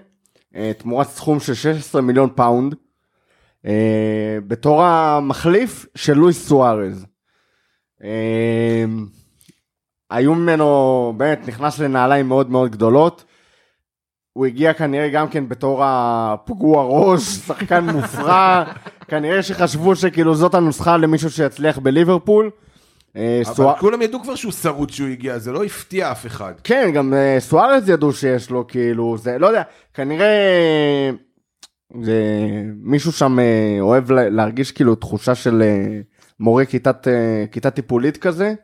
אה, 0.56 0.72
תמורת 0.78 1.08
סכום 1.08 1.40
של 1.40 1.54
16 1.54 2.00
מיליון 2.00 2.28
פאונד, 2.34 2.74
אה, 3.66 3.72
בתור 4.46 4.82
המחליף 4.84 5.86
של 5.94 6.14
לואיס 6.14 6.48
סוארז. 6.48 7.06
היו 10.10 10.34
ממנו, 10.34 11.14
באמת, 11.16 11.48
נכנס 11.48 11.78
לנעליים 11.78 12.28
מאוד 12.28 12.50
מאוד 12.50 12.70
גדולות. 12.70 13.24
הוא 14.32 14.46
הגיע 14.46 14.72
כנראה 14.74 15.08
גם 15.08 15.28
כן 15.28 15.48
בתור 15.48 15.80
הפגוע 15.84 16.84
ראש, 16.84 17.22
שחקן 17.46 17.84
מופרע, 17.90 18.64
כנראה 19.08 19.42
שחשבו 19.42 19.96
שכאילו 19.96 20.34
זאת 20.34 20.54
הנוסחה 20.54 20.96
למישהו 20.96 21.30
שיצליח 21.30 21.78
בליברפול. 21.78 22.50
אה, 23.16 23.42
אבל 23.46 23.54
סואר- 23.54 23.76
כולם 23.76 24.02
ידעו 24.02 24.22
כבר 24.22 24.34
שהוא 24.34 24.52
שרוט 24.52 24.90
שהוא 24.90 25.08
הגיע, 25.08 25.38
זה 25.38 25.52
לא 25.52 25.64
הפתיע 25.64 26.12
אף 26.12 26.26
אחד. 26.26 26.52
כן, 26.64 26.90
גם 26.94 27.14
אה, 27.14 27.36
סוארז 27.40 27.88
ידעו 27.88 28.12
שיש 28.12 28.50
לו, 28.50 28.66
כאילו, 28.66 29.16
זה, 29.18 29.38
לא 29.38 29.46
יודע, 29.46 29.62
כנראה 29.94 31.10
זה, 32.02 32.22
מישהו 32.82 33.12
שם 33.12 33.38
אה, 33.38 33.44
אוהב 33.80 34.10
לה- 34.12 34.28
להרגיש 34.28 34.72
כאילו 34.72 34.94
תחושה 34.94 35.34
של 35.34 35.62
מורה 36.40 36.64
כיתת, 36.64 37.06
כיתה 37.52 37.70
טיפולית 37.70 38.16
כזה, 38.16 38.54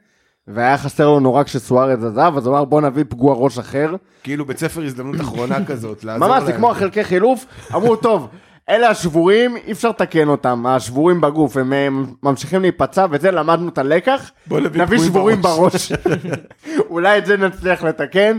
והיה 0.48 0.78
חסר 0.78 1.06
לו 1.06 1.20
נורא 1.20 1.42
כשסוארז 1.42 2.04
עזב, 2.04 2.32
אז 2.36 2.46
הוא 2.46 2.54
אמר 2.56 2.64
בוא 2.64 2.80
נביא 2.80 3.04
פגוע 3.08 3.34
ראש 3.34 3.58
אחר. 3.58 3.94
כאילו 4.22 4.44
בית 4.44 4.58
ספר 4.58 4.82
הזדמנות 4.82 5.20
אחרונה 5.20 5.64
כזאת, 5.68 6.04
לעזור 6.04 6.28
ממש, 6.28 6.42
זה. 6.42 6.52
כמו 6.52 6.70
החלקי 6.70 7.04
חילוף, 7.04 7.46
אמרו 7.74 7.96
טוב. 7.96 8.28
אלה 8.68 8.88
השבורים, 8.88 9.56
אי 9.56 9.72
אפשר 9.72 9.88
לתקן 9.88 10.28
אותם, 10.28 10.66
השבורים 10.66 11.20
בגוף, 11.20 11.56
הם 11.56 11.72
אה, 11.72 11.88
ממשיכים 12.22 12.62
להיפצע, 12.62 13.06
וזה 13.10 13.30
למדנו 13.30 13.68
את 13.68 13.78
הלקח, 13.78 14.30
נביא 14.50 14.98
שבורים 14.98 15.42
בראש. 15.42 15.92
אולי 16.90 17.18
את 17.18 17.26
זה 17.26 17.36
נצליח 17.36 17.84
לתקן, 17.84 18.38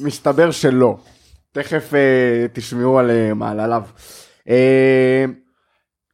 מסתבר 0.00 0.50
שלא. 0.50 0.96
תכף 1.52 1.94
אה, 1.94 2.46
תשמעו 2.52 2.98
על 2.98 3.10
אה, 3.10 3.34
מעלליו. 3.34 3.82
אה, 4.48 5.24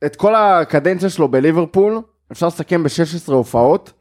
את 0.06 0.16
כל 0.16 0.34
הקדנציה 0.34 1.10
שלו 1.10 1.28
בליברפול 1.28 2.00
אפשר 2.32 2.46
לסכם 2.46 2.82
ב-16 2.82 3.32
הופעות 3.32 3.92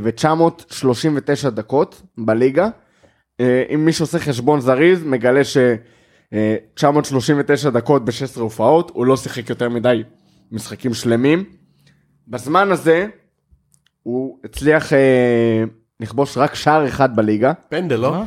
ו-939 0.00 1.50
דקות 1.50 2.02
בליגה. 2.18 2.68
אה, 3.40 3.62
אם 3.74 3.84
מישהו 3.84 4.02
עושה 4.02 4.18
חשבון 4.18 4.60
זריז, 4.60 5.04
מגלה 5.04 5.44
ש... 5.44 5.56
אה, 6.32 6.56
939 6.74 7.70
דקות 7.70 8.04
ב-16 8.04 8.40
הופעות, 8.40 8.90
הוא 8.94 9.06
לא 9.06 9.16
שיחק 9.16 9.50
יותר 9.50 9.68
מדי 9.68 10.02
משחקים 10.52 10.94
שלמים. 10.94 11.44
בזמן 12.28 12.70
הזה 12.70 13.06
הוא 14.02 14.38
הצליח 14.44 14.92
אה, 14.92 15.64
לכבוש 16.00 16.38
רק 16.38 16.54
שער 16.54 16.88
אחד 16.88 17.16
בליגה. 17.16 17.52
פנדל, 17.68 17.96
לא? 17.96 18.22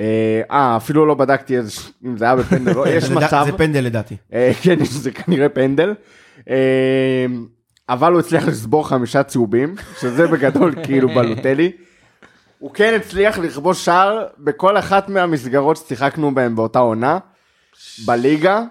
אה, 0.00 0.42
אה, 0.50 0.76
אפילו 0.76 1.06
לא 1.06 1.14
בדקתי 1.14 1.56
איזה, 1.56 1.80
אם 2.04 2.16
זה 2.16 2.24
היה 2.24 2.36
בפנדל, 2.36 2.72
לא, 2.72 2.88
יש 2.96 3.10
מצב. 3.10 3.42
זה 3.46 3.58
פנדל 3.58 3.80
לדעתי. 3.80 4.16
אה, 4.32 4.52
כן, 4.62 4.84
זה 5.02 5.10
כנראה 5.10 5.48
פנדל. 5.48 5.94
אה, 6.50 7.26
אבל 7.90 8.12
הוא 8.12 8.20
הצליח 8.20 8.48
לסבור 8.48 8.88
חמישה 8.88 9.22
צהובים, 9.22 9.74
שזה 10.00 10.26
בגדול 10.28 10.74
כאילו 10.84 11.08
בלוטלי. 11.08 11.72
הוא 12.58 12.70
כן 12.74 12.94
הצליח 12.96 13.38
לכבוש 13.38 13.84
שער 13.84 14.26
בכל 14.38 14.78
אחת 14.78 15.08
מהמסגרות 15.08 15.76
ששיחקנו 15.76 16.34
בהן 16.34 16.56
באותה 16.56 16.78
עונה, 16.78 17.18
בליגה. 18.06 18.62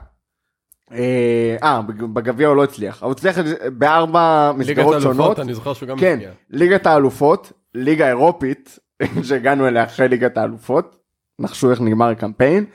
אה, 0.92 1.56
אה, 1.64 1.82
בג- 1.82 2.04
בגביע 2.14 2.48
הוא 2.48 2.56
לא 2.56 2.64
הצליח, 2.64 3.04
הוא 3.04 3.12
הצליח 3.12 3.38
בארבע 3.78 4.52
ליגת 4.58 4.70
מסגרות 4.70 5.02
שונות. 5.02 5.06
האלופות, 5.20 5.40
אני 5.40 5.54
זוכר 5.54 5.74
שהוא 5.74 5.90
גם 5.90 5.98
כן. 5.98 6.20
ליגת 6.50 6.86
האלופות, 6.86 7.52
ליגה 7.76 8.08
אירופית, 8.08 8.80
שהגענו 9.28 9.68
אליה 9.68 9.84
אחרי 9.84 10.08
ליגת 10.08 10.38
האלופות, 10.38 10.96
נחשו 11.40 11.72
איך 11.72 11.82
נגמר 11.82 12.10
הקמפיין, 12.10 12.66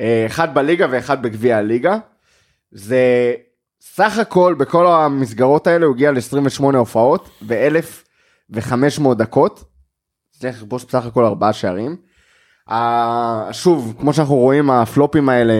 אה, 0.00 0.22
אחד 0.26 0.54
בליגה 0.54 0.86
ואחד 0.90 1.22
בגביע 1.22 1.56
הליגה. 1.56 1.98
זה 2.72 3.34
סך 3.94 4.18
הכל 4.18 4.54
בכל 4.58 4.86
המסגרות 4.86 5.66
האלה 5.66 5.86
הוא 5.86 5.94
הגיע 5.94 6.12
ל-28 6.12 6.76
הופעות 6.76 7.30
ו-1500 7.42 9.14
דקות. 9.14 9.64
צריך 10.30 10.56
לכבוש 10.56 10.84
בסך 10.84 11.06
הכל 11.06 11.24
ארבעה 11.24 11.52
שערים. 11.52 11.96
שוב, 13.52 13.94
כמו 14.00 14.12
שאנחנו 14.12 14.34
רואים, 14.34 14.70
הפלופים 14.70 15.28
האלה, 15.28 15.54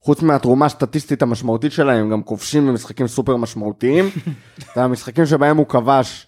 חוץ 0.00 0.22
מהתרומה 0.22 0.66
הסטטיסטית 0.66 1.22
המשמעותית 1.22 1.72
שלהם, 1.72 2.10
גם 2.10 2.22
כובשים 2.22 2.66
במשחקים 2.66 3.06
סופר 3.06 3.36
משמעותיים. 3.36 4.04
המשחקים 4.74 5.26
שבהם 5.26 5.56
הוא 5.56 5.66
כבש 5.66 6.26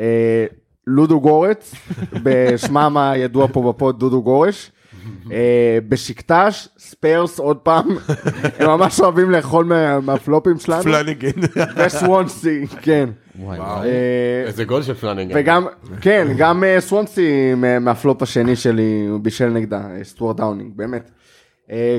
אה, 0.00 0.46
לודוגורץ, 0.86 1.74
בשמם 2.22 2.96
הידוע 2.96 3.48
פה 3.52 3.72
ב 3.72 3.78
pod 3.78 3.98
דודו 3.98 4.22
גורש. 4.22 4.70
אה, 5.32 5.78
בשיקטש, 5.88 6.68
ספרס 6.78 7.38
עוד 7.38 7.56
פעם, 7.56 7.88
הם 8.58 8.66
ממש 8.66 9.00
אוהבים 9.00 9.30
לאכול 9.30 9.64
מה- 9.64 10.00
מהפלופים 10.00 10.58
שלנו, 10.58 10.82
פלניגן. 10.82 11.30
וסוונסי, 11.76 12.66
כן. 12.82 13.08
אה, 13.50 13.82
איזה 14.46 14.64
גול 14.64 14.82
של 14.82 14.94
פלנגן. 14.94 15.34
וגם, 15.38 15.66
כן, 16.00 16.28
גם 16.36 16.64
אה, 16.64 16.80
סוונסי 16.80 17.54
מה- 17.56 17.78
מהפלופ 17.78 18.22
השני 18.22 18.56
שלי, 18.56 19.06
הוא 19.10 19.20
בישל 19.20 19.48
נגדה, 19.48 19.82
סטוארט 20.02 20.36
דאונינג, 20.36 20.72
באמת. 20.76 21.10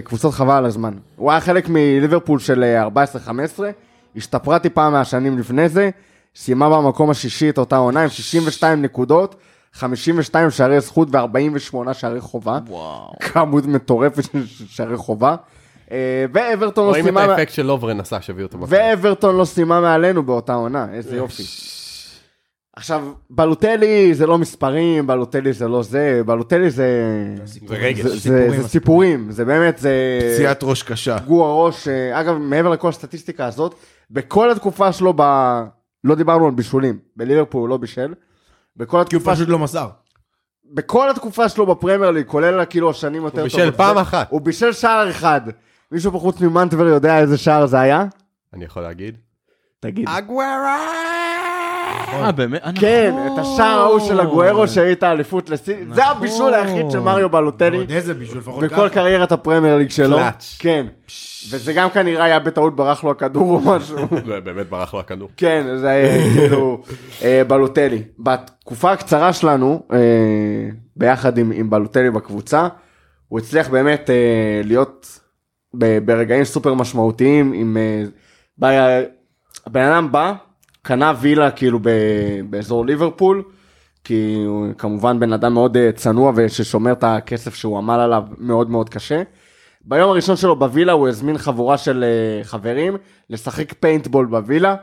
קבוצות 0.04 0.34
חבל 0.34 0.54
על 0.54 0.66
הזמן. 0.66 0.94
הוא 1.16 1.32
היה 1.32 1.40
חלק 1.42 1.70
מליברפול 1.70 2.40
של 2.40 2.64
אה, 2.64 2.88
14-15, 2.88 3.62
השתפרה 4.16 4.60
טיפה 4.60 4.90
מהשנים 4.90 5.38
לפני 5.40 5.70
זה, 5.70 5.90
סיימה 6.36 6.70
במקום 6.70 7.10
השישי 7.10 7.50
את 7.50 7.58
אותה 7.58 7.78
עונה 7.78 8.02
עם 8.04 8.10
62 8.10 8.82
נקודות, 8.82 9.36
52 9.76 10.52
שערי 10.52 10.82
זכות 10.82 11.08
ו-48 11.12 11.94
שערי 11.94 12.22
חובה. 12.22 12.60
וואו. 12.68 13.14
כמות 13.20 13.66
מטורפת 13.66 14.24
של 14.24 14.46
שערי 14.70 14.98
חובה. 14.98 15.36
אה, 15.92 16.26
ואברטון 16.34 16.84
לא 16.86 16.90
רואים 16.90 17.08
את 17.08 17.14
סיימה... 17.14 17.34
האפקט 17.34 17.54
של 17.54 17.66
לוברן 17.66 18.00
עשה 18.00 18.22
שהביא 18.22 18.44
אותו 18.44 18.58
בפעם. 18.58 18.70
ואברטון 18.94 19.36
לא 19.38 19.46
סיימה 19.46 19.82
מעלינו 19.82 20.24
באותה 20.24 20.54
עונה, 20.54 20.88
איזה 20.94 21.16
יופי. 21.18 21.44
עכשיו, 22.76 23.04
בלוטלי 23.30 24.14
זה 24.14 24.28
לא 24.28 24.38
מספרים, 24.38 25.08
בלוטלי 25.08 25.54
זה 25.54 25.68
לא 25.68 25.84
זה, 25.84 26.22
בלוטלי 26.26 26.70
זה... 26.70 26.88
זה 27.46 27.76
רגש. 27.76 28.00
זה- 28.02 28.18
זה 28.18 28.62
זה 28.62 28.68
סיפורים, 28.68 29.32
זה 29.32 29.46
באמת, 29.46 29.78
זה... 29.78 30.20
פציעת 30.36 30.60
ראש 30.64 30.84
קשה. 30.84 31.20
פגוע 31.20 31.66
ראש, 31.66 31.88
אה, 31.88 32.20
אגב, 32.22 32.38
מעבר 32.38 32.70
לכל 32.70 32.90
הסטטיסטיקה 32.90 33.46
הזאת, 33.46 33.76
בכל 34.12 34.52
התקופה 34.52 34.92
שלו 34.92 35.14
ב... 35.16 35.22
לא 36.04 36.16
דיברנו 36.16 36.46
על 36.46 36.52
בישולים, 36.52 36.98
בליברפול 37.18 37.62
הוא 37.62 37.70
לא 37.70 37.78
בישל. 37.78 38.14
בכל 38.78 39.04
כי 39.10 39.16
הוא 39.16 39.22
התקופה, 39.22 39.36
פשוט 39.36 39.50
לא 39.50 39.60
מסר. 39.60 39.90
בכל 40.74 41.10
התקופה 41.10 41.50
שלו 41.50 41.66
בפרמייר 41.66 42.12
ליג, 42.12 42.28
כולל 42.28 42.66
כאילו 42.66 42.90
השנים 42.90 43.24
יותר 43.24 43.42
הוא 43.42 43.50
טובות. 43.50 43.66
בישל 43.66 43.78
פעם 43.78 43.98
אחת. 43.98 44.28
הוא 44.30 44.42
בישל 44.42 44.74
שער 44.74 45.10
אחד. 45.10 45.42
מישהו 45.92 46.12
פה 46.12 46.20
חוץ 46.20 46.42
ממנטבר 46.42 46.88
יודע 46.88 47.20
איזה 47.20 47.38
שער 47.38 47.66
זה 47.66 47.80
היה? 47.80 48.06
אני 48.54 48.66
יכול 48.66 48.82
להגיד. 48.82 49.18
תגיד. 49.80 50.10
אה, 52.14 52.32
באמת? 52.32 52.62
אה, 52.64 52.72
כן, 52.80 53.14
נכון. 53.16 53.34
את 53.34 53.40
השער 53.40 53.80
ההוא 53.80 54.00
של 54.00 54.20
הגוארו 54.20 54.68
שהיית 54.68 55.04
אליפות 55.04 55.50
לסין, 55.50 55.94
זה 55.94 56.06
הבישול 56.06 56.54
היחיד 56.54 56.92
של 56.92 57.00
מריו 57.00 57.30
בלוטלי 57.30 57.78
עוד 57.78 57.92
איזה 57.92 58.14
בישול, 58.14 58.38
לפחות 58.38 58.64
בכל 58.64 58.76
ככה. 58.76 58.90
קריירת 58.90 59.32
הפרמייר 59.32 59.78
ליג 59.78 59.90
שלו. 59.90 60.18
קלאץ'. 60.18 60.56
כן. 60.60 60.86
וזה 61.50 61.74
גם 61.74 61.90
כנראה 61.90 62.24
היה 62.24 62.40
בטעות 62.40 62.76
ברח 62.76 63.04
לו 63.04 63.12
הכדור 63.12 63.52
או 63.52 63.60
משהו. 63.60 63.98
זה 64.28 64.40
באמת 64.40 64.70
ברח 64.70 64.94
לו 64.94 65.00
הכדור. 65.00 65.30
כן, 65.38 65.78
זה 65.78 65.90
היה 65.90 66.34
כאילו 66.34 66.82
אה, 67.24 67.42
בלוטלי. 67.48 68.04
בתקופה 68.20 68.92
הקצרה 68.92 69.34
שלנו, 69.34 69.84
אה, 69.94 69.98
ביחד 70.96 71.38
עם, 71.38 71.70
בלוטלי 71.70 72.12
בקבוצה, 72.12 72.68
הוא 73.28 73.40
הצליח 73.40 73.70
באמת 73.70 74.10
להיות 74.64 75.20
ברגעים 76.06 76.44
סופר 76.44 76.74
משמעותיים 76.74 77.54
עם... 77.54 77.78
הבן 79.66 79.82
אדם 79.82 80.12
בא, 80.12 80.34
קנה 80.86 81.14
וילה 81.20 81.52
כאילו 81.52 81.80
ב, 81.82 81.90
באזור 82.50 82.86
ליברפול, 82.86 83.44
כי 84.04 84.44
הוא 84.48 84.68
כמובן 84.78 85.20
בן 85.20 85.34
אדם 85.34 85.54
מאוד 85.54 85.78
אה, 85.78 85.92
צנוע 85.92 86.32
וששומר 86.36 86.92
את 86.92 87.04
הכסף 87.04 87.56
שהוא 87.56 87.78
עמל 87.78 88.00
עליו 88.00 88.24
מאוד 88.38 88.70
מאוד 88.70 88.90
קשה. 88.90 89.22
ביום 89.82 90.10
הראשון 90.10 90.36
שלו 90.36 90.56
בווילה 90.56 90.92
הוא 90.92 91.08
הזמין 91.08 91.38
חבורה 91.38 91.78
של 91.78 92.04
אה, 92.04 92.44
חברים 92.44 92.98
לשחק 93.30 93.74
פיינטבול 93.74 94.26
בווילה. 94.26 94.76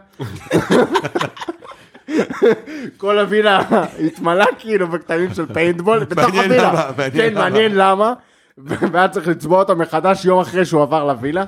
כל 2.96 3.18
הווילה 3.18 3.62
התמלה 4.06 4.44
כאילו 4.58 4.88
בקטעים 4.88 5.34
של 5.34 5.54
פיינטבול 5.54 6.04
בתוך 6.04 6.34
הווילה. 6.34 6.92
כן. 7.12 7.34
מעניין 7.34 7.74
למה. 7.74 8.12
והיה 8.58 9.08
צריך 9.08 9.28
לצבוע 9.28 9.58
אותו 9.58 9.76
מחדש 9.76 10.24
יום 10.24 10.40
אחרי 10.40 10.64
שהוא 10.64 10.82
עבר 10.82 11.04
לווילה. 11.04 11.44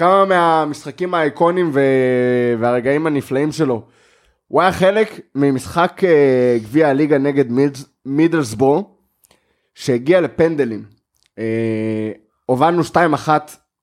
כמה 0.00 0.24
מהמשחקים 0.24 1.14
האיקונים 1.14 1.70
ו- 1.74 1.80
והרגעים 2.58 3.06
הנפלאים 3.06 3.52
שלו. 3.52 3.82
הוא 4.48 4.60
היה 4.62 4.72
חלק 4.72 5.20
ממשחק 5.34 6.00
אה, 6.04 6.56
גביע 6.62 6.88
הליגה 6.88 7.18
נגד 7.18 7.50
מידס- 7.50 7.84
מידלסבורו, 8.06 8.90
שהגיע 9.74 10.20
לפנדלים. 10.20 10.84
אה, 11.38 12.10
הובלנו 12.46 12.82
2-1, 12.84 13.28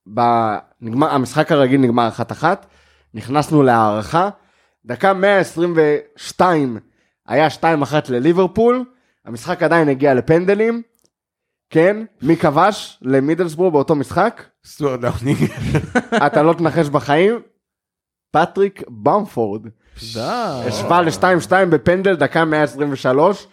בנגמר, 0.08 1.10
המשחק 1.10 1.52
הרגיל 1.52 1.82
נגמר 1.82 2.10
1-1, 2.42 2.44
נכנסנו 3.14 3.64
להארכה, 3.64 4.30
דקה 4.86 5.14
122 5.14 6.78
היה 7.28 7.48
2-1 7.50 7.64
לליברפול, 8.10 8.86
המשחק 9.26 9.64
עדיין 9.64 9.90
הגיע 9.90 10.14
לפנדלים, 10.14 10.82
כן, 11.70 12.06
מי 12.22 12.38
כבש 12.38 13.00
למידלסבורו 13.02 13.72
באותו 13.72 13.96
משחק? 13.96 14.44
סטוארט 14.66 15.00
דאונינג. 15.00 15.38
אתה 16.28 16.44
לא 16.44 16.54
תנחש 16.54 16.90
בחיים? 16.90 17.42
פטריק 18.32 18.84
במפורד. 18.88 19.64
די. 20.14 20.20
השווה 20.68 21.02
ל-2-2 21.02 21.52
בפנדל 21.70 22.16
דקה 22.16 22.46
123. 22.46 23.48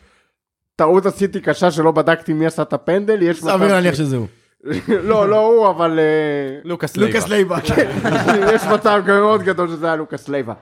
טעות 0.76 1.06
עשיתי 1.06 1.40
קשה 1.40 1.70
שלא 1.70 1.90
בדקתי 1.90 2.32
מי 2.32 2.46
עשה 2.46 2.62
את 2.62 2.72
הפנדל, 2.72 3.22
יש 3.22 3.42
מצב 3.42 3.56
סביר 3.56 3.68
להניח 3.68 3.94
שזה 3.94 4.16
הוא. 4.16 4.26
לא, 5.10 5.28
לא 5.28 5.46
הוא, 5.46 5.70
אבל 5.70 5.98
אה, 5.98 6.60
לוקאס 6.64 6.96
לייבה. 6.96 7.16
לוקאס 7.16 7.30
לייבה. 7.30 7.58
יש 8.54 8.62
מצב 8.64 9.02
מאוד 9.06 9.42
גדול 9.42 9.68
שזה 9.68 9.86
היה 9.86 9.96
לוקאס 9.96 10.28
לייבה. 10.28 10.54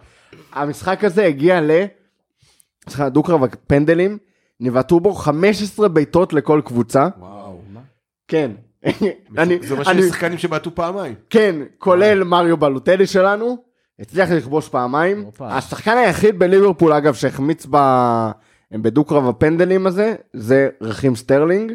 המשחק 0.52 1.04
הזה 1.04 1.24
הגיע 1.24 1.60
ל... 1.60 1.70
סליחה, 2.88 3.08
דו-קרב 3.08 3.44
הפנדלים, 3.44 4.18
נבעטו 4.60 5.00
בו 5.00 5.14
15 5.14 5.88
בעיטות 5.88 6.32
לכל 6.32 6.60
קבוצה. 6.64 7.08
וואו. 7.18 7.41
כן. 8.32 8.50
אני- 9.38 9.58
זה 9.62 9.76
מה 9.76 9.84
שיש 9.84 10.04
שחקנים 10.04 10.38
שבעטו 10.38 10.74
פעמיים. 10.74 11.14
כן, 11.30 11.54
כולל 11.78 12.24
מריו 12.24 12.56
בלוטלי 12.56 13.06
שלנו, 13.06 13.56
הצליח 14.00 14.30
לכבוש 14.30 14.68
פעמיים. 14.68 15.22
הופה. 15.22 15.48
השחקן 15.48 15.96
היחיד 15.98 16.38
בליברפול, 16.38 16.92
אגב, 16.92 17.14
שהחמיץ 17.14 17.66
ב... 17.70 17.76
הם 18.72 18.82
בדו-קרב 18.82 19.28
הפנדלים 19.28 19.86
הזה, 19.86 20.14
זה 20.32 20.68
רחים 20.80 21.16
סטרלינג. 21.16 21.72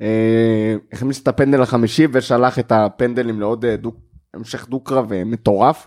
אה, 0.00 0.74
החמיץ 0.92 1.20
את 1.22 1.28
הפנדל 1.28 1.62
החמישי 1.62 2.06
ושלח 2.12 2.58
את 2.58 2.72
הפנדלים 2.72 3.40
לעוד 3.40 3.64
אה, 3.64 3.76
דו... 3.76 3.92
המשך 4.34 4.68
דו-קרב 4.68 5.12
אה, 5.12 5.24
מטורף. 5.24 5.86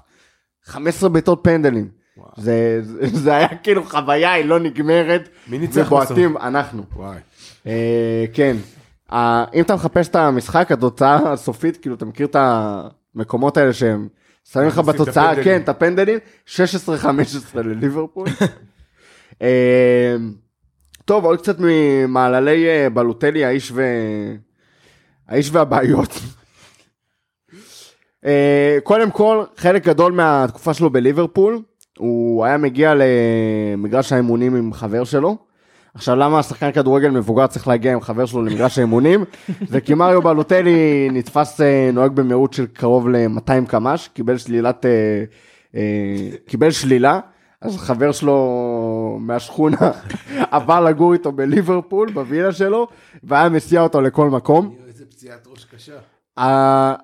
15 0.65 1.09
בעיטות 1.09 1.39
פנדלים. 1.43 1.87
זה, 2.37 2.79
זה, 2.83 3.07
זה 3.23 3.35
היה 3.35 3.47
כאילו 3.63 3.83
חוויה, 3.83 4.31
היא 4.33 4.45
לא 4.45 4.59
נגמרת. 4.59 5.29
מי 5.47 5.57
ניצח 5.57 5.85
ובועטים, 5.87 6.37
אנחנו. 6.37 6.83
וואי. 6.95 7.17
אה, 7.67 8.25
כן. 8.33 8.57
אם 9.11 9.61
אתה 9.61 9.75
מחפש 9.75 10.07
את 10.07 10.15
המשחק, 10.15 10.71
התוצאה 10.71 11.31
הסופית, 11.31 11.77
כאילו, 11.77 11.95
אתה 11.95 12.05
מכיר 12.05 12.27
את 12.27 12.35
המקומות 13.15 13.57
האלה 13.57 13.73
שהם 13.73 14.07
שמים 14.51 14.67
לך 14.67 14.79
בתוצאה. 14.79 15.43
כן, 15.43 15.61
את 15.61 15.69
הפנדלים, 15.69 16.19
16-15 16.47 16.57
לליברפול. 17.53 18.27
אה, 19.41 20.15
טוב, 21.05 21.25
עוד 21.25 21.41
קצת 21.41 21.55
ממעללי 21.59 22.67
אה, 22.67 22.89
בלוטלי, 22.89 23.45
האיש 23.45 23.71
ו... 23.71 23.83
האיש 25.27 25.49
והבעיות. 25.51 26.09
אה, 28.25 28.77
קודם 28.83 29.11
כל, 29.11 29.43
חלק 29.57 29.85
גדול 29.85 30.11
מהתקופה 30.11 30.73
שלו 30.73 30.89
בליברפול, 30.89 31.61
הוא 31.97 32.45
היה 32.45 32.57
מגיע 32.57 32.93
למגרש 32.95 34.11
האימונים 34.11 34.55
עם 34.55 34.73
חבר 34.73 35.03
שלו. 35.03 35.37
עכשיו, 35.95 36.15
למה 36.15 36.39
השחקן 36.39 36.71
כדורגל 36.71 37.09
מבוגר 37.09 37.47
צריך 37.47 37.67
להגיע 37.67 37.93
עם 37.93 38.01
חבר 38.01 38.25
שלו 38.25 38.41
למגרש 38.41 38.77
האימונים? 38.77 39.23
זה 39.69 39.81
כי 39.81 39.93
מריו 39.93 40.21
בלוטלי 40.21 41.09
נתפס 41.11 41.61
אה, 41.61 41.89
נוהג 41.93 42.11
במהירות 42.11 42.53
של 42.53 42.65
קרוב 42.65 43.09
ל-200 43.09 43.67
קמ"ש, 43.67 44.07
קיבל 44.13 44.37
שלילת... 44.37 44.85
אה, 44.85 45.23
אה, 45.75 45.81
קיבל 46.47 46.71
שלילה, 46.71 47.19
אז 47.61 47.77
חבר 47.77 48.11
שלו 48.11 49.17
מהשכונה 49.21 49.91
עבר 50.51 50.81
לגור 50.81 51.13
איתו 51.13 51.31
בליברפול, 51.31 52.11
בווילה 52.11 52.51
שלו, 52.51 52.87
והיה 53.23 53.49
מסיע 53.49 53.81
אותו 53.81 54.01
לכל 54.01 54.29
מקום. 54.29 54.75
איזה 54.87 55.05
פציעת 55.05 55.47
ראש 55.47 55.65
קשה. 55.65 55.93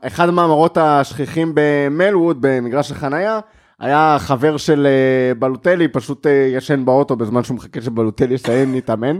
אחד 0.01 0.29
המאמרות 0.29 0.77
השכיחים 0.77 1.51
במלווד, 1.55 2.37
במגרש 2.39 2.91
החנייה, 2.91 3.39
היה 3.82 4.17
חבר 4.19 4.57
של 4.57 4.88
אה, 4.88 5.36
בלוטלי, 5.36 5.88
פשוט 5.88 6.27
אה, 6.27 6.32
ישן 6.32 6.86
באוטו 6.86 7.15
בזמן 7.15 7.43
שהוא 7.43 7.57
מחכה 7.57 7.82
שבלוטלי 7.82 8.34
יסיים 8.34 8.71
להתאמן. 8.71 9.19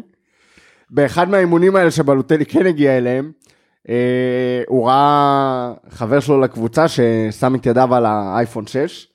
באחד 0.90 1.30
מהאימונים 1.30 1.76
האלה 1.76 1.92
שבלוטלי 1.92 2.46
כן 2.46 2.66
הגיע 2.66 2.98
אליהם, 2.98 3.32
אה, 3.90 4.62
הוא 4.68 4.88
ראה 4.88 5.74
חבר 5.90 6.20
שלו 6.20 6.42
לקבוצה 6.42 6.88
ששם 6.88 7.56
את 7.56 7.66
ידיו 7.66 7.96
על 7.96 8.06
האייפון 8.06 8.68
6 8.68 9.08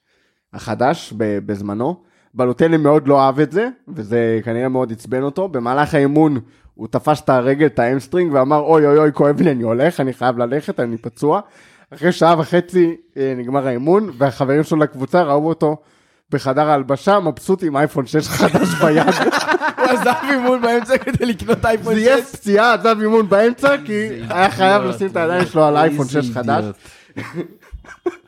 החדש 0.52 1.12
בזמנו. 1.16 1.96
בלוטלי 2.34 2.76
מאוד 2.76 3.08
לא 3.08 3.20
אהב 3.20 3.40
את 3.40 3.52
זה, 3.52 3.68
וזה 3.88 4.40
כנראה 4.44 4.68
מאוד 4.68 4.92
עצבן 4.92 5.22
אותו. 5.22 5.48
במהלך 5.48 5.94
האימון 5.94 6.40
הוא 6.74 6.88
תפס 6.88 7.20
את 7.20 7.28
הרגל, 7.28 7.66
את 7.66 7.78
ה 7.78 7.83
hamstring, 7.83 8.32
ואמר 8.32 8.58
אוי 8.58 8.86
אוי 8.86 8.98
אוי 8.98 9.12
כואב 9.12 9.40
לי, 9.40 9.50
אני 9.50 9.62
הולך, 9.62 10.00
אני 10.00 10.12
חייב 10.12 10.38
ללכת, 10.38 10.80
אני 10.80 10.98
פצוע. 10.98 11.40
אחרי 11.94 12.12
שעה 12.12 12.34
וחצי 12.38 12.96
אה, 13.16 13.34
נגמר 13.36 13.66
האימון, 13.66 14.10
והחברים 14.18 14.64
שלו 14.64 14.78
לקבוצה 14.78 15.22
ראו 15.22 15.48
אותו 15.48 15.76
בחדר 16.30 16.70
ההלבשה, 16.70 17.20
מבסוט 17.20 17.62
עם 17.62 17.76
אייפון 17.76 18.06
6 18.06 18.28
חדש 18.28 18.68
ביד. 18.80 19.06
הוא 19.78 19.84
עזב 19.84 20.14
אימון 20.30 20.62
באמצע 20.62 20.98
כדי 20.98 21.26
לקנות 21.26 21.64
אייפון 21.64 21.94
6. 21.94 22.00
זייף 22.00 22.32
פציעה, 22.32 22.74
עזב 22.74 22.96
אימון 23.00 23.28
באמצע, 23.28 23.76
כי 23.84 24.08
היה 24.28 24.50
חייב 24.50 24.82
לשים 24.82 25.06
את 25.06 25.16
הידיים 25.16 25.46
שלו 25.46 25.64
על 25.64 25.76
אייפון 25.76 26.08
6 26.08 26.30
חדש. 26.30 26.64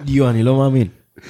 יו, 0.06 0.30
אני 0.30 0.42
לא 0.42 0.56
מאמין. 0.56 0.86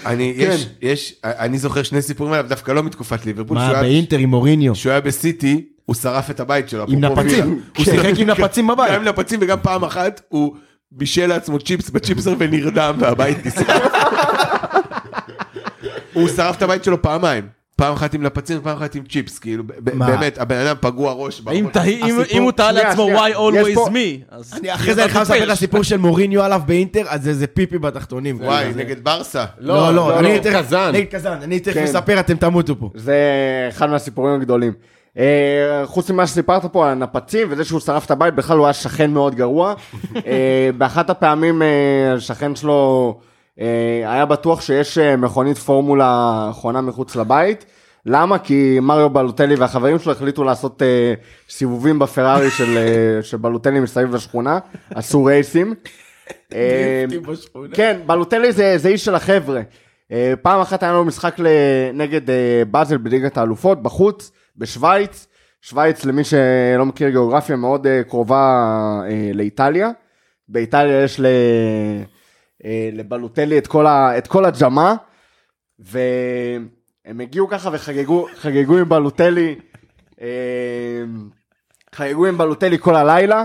אני, 0.07 0.35
יש, 0.37 0.69
יש, 0.83 1.15
אני 1.25 1.59
זוכר 1.59 1.83
שני 1.83 2.03
סיפורים 2.03 2.33
עליו, 2.33 2.49
דווקא 2.49 2.73
לא 2.73 2.83
מתקופת 2.83 3.27
ליברפול. 3.27 3.57
מה, 3.57 3.69
שהוא 3.71 3.81
באינטר 3.81 4.19
עם 4.19 4.29
מוריניו? 4.29 4.75
כשהוא 4.75 4.91
היה 4.91 5.01
בסיטי, 5.01 5.65
הוא 5.85 5.95
שרף 5.95 6.31
את 6.31 6.41
הבית 6.41 6.69
שלו. 6.69 6.85
עם 6.89 7.01
נפצים. 7.01 7.63
הוא 7.77 7.85
שיחק 7.85 8.19
עם 8.19 8.31
נפצים 8.31 8.67
בבית. 8.67 8.93
גם 8.93 9.01
עם 9.01 9.09
נפצים 9.09 9.39
וגם 9.43 9.59
פעם 9.63 9.85
אחת 9.85 10.21
הוא 10.29 10.55
בישל 10.93 11.27
לעצמו 11.27 11.59
צ'יפס 11.59 11.91
בצ'יפסר 11.91 12.35
ונרדם 12.39 12.95
והבית 12.99 13.47
נשרף. 13.47 13.93
הוא 16.13 16.29
שרף 16.29 16.57
את 16.57 16.63
הבית 16.63 16.85
שלו 16.85 17.03
פעמיים. 17.03 17.47
פעם 17.77 17.93
אחת 17.95 18.15
עם 18.15 18.23
נפצים 18.23 18.59
ופעם 18.59 18.77
אחת 18.77 18.95
עם 18.95 19.03
צ'יפס, 19.11 19.39
כאילו? 19.39 19.65
באמת, 19.79 20.39
הבן 20.39 20.57
אדם 20.57 20.77
פגוע 20.81 21.13
ראש. 21.13 21.43
אם 22.33 22.43
הוא 22.43 22.53
טעה 22.53 22.73
לעצמו 22.73 23.09
why 23.11 23.33
always 23.35 23.89
me, 23.89 24.25
אז... 24.31 24.55
אני 24.61 24.75
אחרי 24.75 24.95
זה 24.95 25.05
אני 25.05 25.11
חייב 25.13 25.23
לספר 25.23 25.45
את 25.45 25.49
הסיפור 25.51 25.83
של 25.83 25.97
מוריניו 25.97 26.43
עליו 26.43 26.63
באינטר, 26.67 27.03
אז 27.09 27.23
זה- 27.23 27.35
זה 27.35 27.47
פיפי 27.47 27.79
בתחתונים. 27.79 28.41
וואי, 28.41 28.73
נגד 28.77 29.05
ברסה. 29.05 29.45
לא, 29.59 29.95
לא, 29.95 30.19
אני 30.19 30.41
צריך... 30.41 30.57
קזאן. 30.57 30.91
נגד 30.95 31.07
קזאן, 31.07 31.39
אני 31.43 31.61
צריך 31.61 31.77
כן. 31.77 31.83
לספר, 31.85 32.21
אתם 32.21 32.37
תמותו 32.37 32.79
פה. 32.81 32.91
זה 32.95 33.17
אחד 33.69 33.91
מהסיפורים 33.91 34.35
הגדולים. 34.35 34.73
אה, 35.19 35.83
חוץ 35.87 36.11
ממה 36.11 36.27
שסיפרת 36.27 36.67
פה 36.67 36.87
על 36.87 36.93
הנפצים 36.93 37.49
וזה 37.51 37.65
שהוא 37.65 37.81
שרף 37.81 38.07
את 38.07 38.11
הבית, 38.11 38.35
בכלל 38.35 38.59
הוא 38.59 38.67
היה 38.67 38.73
שכן 38.73 39.11
מאוד 39.11 39.35
גרוע. 39.35 39.75
אה, 40.27 40.71
באחת 40.79 41.11
הפעמים 41.11 41.63
אה, 41.63 42.13
השכן 42.17 42.57
שלו 42.57 43.19
היה 44.07 44.27
בטוח 44.27 44.61
שיש 44.61 44.99
מכונית 44.99 45.59
פורמולה 45.59 46.51
חונה 46.53 46.81
מחוץ 46.81 47.17
לבית. 47.17 47.65
למה? 48.07 48.39
כי 48.39 48.79
מריו 48.83 49.11
בלוטלי 49.11 49.55
והחברים 49.55 49.99
שלו 49.99 50.13
החליטו 50.13 50.45
לעשות 50.45 50.83
אה, 50.83 51.15
סיבובים 51.49 51.99
בפרארי 51.99 52.51
של, 52.59 52.77
אה, 52.77 53.23
של 53.23 53.37
בלוטלי 53.37 53.81
מסביב 53.81 54.15
לשכונה, 54.15 54.59
עשו 54.95 55.25
רייסים. 55.25 55.75
אה, 56.55 57.05
כן, 57.73 58.01
בלוטלי 58.07 58.53
זה, 58.53 58.79
זה 58.79 58.89
איש 58.89 59.05
של 59.05 59.15
החבר'ה. 59.15 59.61
אה, 60.13 60.35
פעם 60.43 60.61
אחת 60.61 60.83
היה 60.83 60.93
לנו 60.93 61.05
משחק 61.05 61.37
נגד 61.95 62.31
אה, 62.31 62.63
באזל 62.71 62.97
בליגת 62.97 63.37
האלופות, 63.39 63.83
בחוץ, 63.83 64.33
בשוויץ. 64.59 65.27
שוויץ, 65.63 66.05
למי 66.05 66.25
שלא 66.25 66.87
מכיר 66.87 67.09
גיאוגרפיה, 67.09 67.57
מאוד 67.57 67.87
אה, 67.87 68.03
קרובה 68.05 68.63
אה, 69.11 69.31
לאיטליה. 69.35 69.91
באיטליה 70.49 71.03
יש. 71.03 71.21
אה, 71.21 72.91
לבלוטלי 72.93 73.59
את 73.59 73.67
כל. 73.67 73.87
את 73.87 74.27
כל 74.27 74.45
הג'מה, 74.45 74.95
והם 75.79 77.21
הגיעו 77.21 77.49
ככה 77.49 77.71
וחגגו 77.73 78.27
חגגו 78.35 78.77
עם 78.77 78.89
בלוטלי, 78.89 79.59
חגגו 81.95 82.27
עם 82.27 82.39
בלוטלי 82.39 82.79
כל 82.79 82.97
הלילה. 82.97 83.45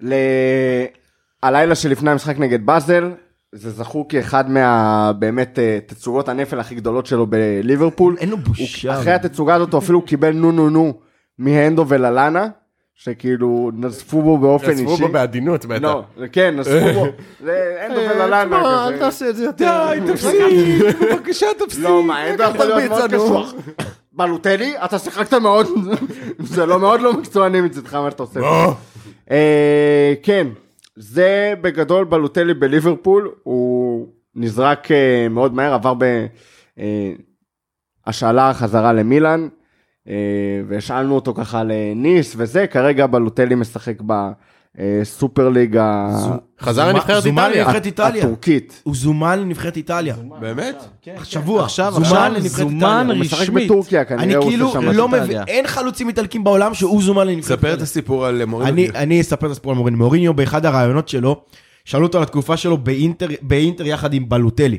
ל... 0.00 0.14
הלילה 1.42 1.74
שלפני 1.74 2.10
המשחק 2.10 2.38
נגד 2.38 2.66
באזל, 2.66 3.12
זה 3.52 3.70
זכור 3.70 4.08
כאחד 4.08 4.50
מה... 4.50 5.12
באמת 5.18 5.58
אה, 5.58 5.78
תצוגות 5.86 6.28
הנפל 6.28 6.60
הכי 6.60 6.74
גדולות 6.74 7.06
שלו 7.06 7.26
בליברפול. 7.26 8.16
אין 8.18 8.28
לו 8.30 8.36
בושה. 8.36 8.92
הוא- 8.92 9.00
אחרי 9.00 9.12
התצוגה 9.12 9.54
הזאת 9.54 9.72
הוא 9.72 9.78
אפילו 9.78 10.02
קיבל 10.02 10.30
נו 10.32 10.52
נו 10.52 10.70
נו 10.70 10.94
מהנדו 11.38 11.84
וללאנה, 11.88 12.46
שכאילו 12.94 13.70
נזפו 13.74 14.22
בו 14.22 14.38
באופן 14.38 14.70
אישי. 14.70 14.82
נזפו 14.84 14.96
בו 14.96 15.08
בעדינות 15.08 15.64
בטח. 15.66 15.82
לא, 15.82 16.02
כן, 16.32 16.54
נזפו 16.58 16.92
בו. 16.94 17.06
הנדו 17.80 18.00
וללאנה 18.00 18.86
כזה. 18.88 18.98
תעשה 18.98 19.28
את 19.30 19.36
זה 19.36 19.44
יותר. 19.44 19.86
די, 20.06 20.12
תפסיק, 20.12 20.40
בבקשה 21.12 21.46
תפסיק. 21.58 21.84
לא, 21.84 22.02
מה, 22.02 22.18
הנדו 22.18 22.42
יכול 22.42 22.66
להיות 22.66 22.90
מאוד. 22.92 23.10
קשוח. 23.14 23.54
בלוטלי, 24.12 24.74
אתה 24.84 24.98
שיחקת 24.98 25.34
מאוד, 25.34 25.66
זה 26.38 26.66
לא 26.66 26.78
מאוד 26.80 27.00
לא 27.00 27.12
מקצועני 27.12 27.60
מצדך 27.60 27.94
מה 27.94 28.10
שאתה 28.10 28.22
עושה. 28.22 28.40
אה, 29.30 30.14
כן, 30.22 30.46
זה 30.96 31.54
בגדול 31.60 32.04
בלוטלי 32.04 32.54
בליברפול, 32.54 33.34
הוא 33.42 34.08
נזרק 34.34 34.90
אה, 34.90 35.26
מאוד 35.30 35.54
מהר, 35.54 35.74
עבר 35.74 35.94
בהשאלה 38.06 38.54
חזרה 38.54 38.92
למילאן, 38.92 39.48
אה, 40.08 40.60
והשאלנו 40.68 41.14
אותו 41.14 41.34
ככה 41.34 41.62
לניס 41.64 42.34
וזה, 42.36 42.66
כרגע 42.66 43.06
בלוטלי 43.06 43.54
משחק 43.54 44.00
אה, 44.10 44.32
סופר 45.02 45.48
ליגה 45.48 46.08
חזר 46.60 46.88
לנבחרת 46.88 47.22
זומן 47.22 47.42
איטליה. 47.44 47.64
לנבחרת 47.64 47.86
איטליה. 47.86 48.24
הטורקית. 48.24 48.80
הוא 48.84 48.94
זומן 48.94 49.38
לנבחרת 49.38 49.76
איטליה. 49.76 50.16
באמת? 50.40 50.84
השבוע. 51.06 51.64
עכשיו, 51.64 51.92
זומן 51.92 52.06
עכשיו, 52.06 52.32
לנבחרת 52.34 52.50
זומן 52.50 52.98
איטליה. 53.00 53.16
הוא 53.16 53.24
משחק 53.24 53.40
רשמית. 53.40 53.64
בטורקיה, 53.64 54.00
אני 54.00 54.08
כנראה 54.08 54.38
הוא 54.38 54.48
כאילו 54.50 54.66
עושה 54.66 54.80
שם 54.80 54.90
לא. 54.90 55.08
מבין, 55.08 55.22
איטליה. 55.22 55.44
אין 55.48 55.66
חלוצים 55.66 56.08
איטלקים 56.08 56.44
בעולם 56.44 56.74
שהוא 56.74 57.02
זומן 57.02 57.26
לנבחרת 57.26 57.44
ספר 57.44 57.56
את 57.56 57.64
איטליה. 57.64 57.82
הסיפור 57.82 58.26
על 58.26 58.44
מוריניו. 58.44 58.72
אני, 58.72 58.88
אני 58.94 59.20
אספר 59.20 59.46
את 59.46 59.50
הסיפור 59.50 59.72
על 59.72 59.78
מוריניו. 59.78 59.98
מוריניו 59.98 60.34
באחד 60.34 60.66
הראיונות 60.66 61.08
שלו, 61.08 61.44
שאלו 61.84 62.06
אותו 62.06 62.18
על 62.18 62.22
התקופה 62.24 62.56
שלו 62.56 62.78
באינטר, 63.42 63.86
יחד 63.86 64.14
עם 64.14 64.28
בלוטלי. 64.28 64.78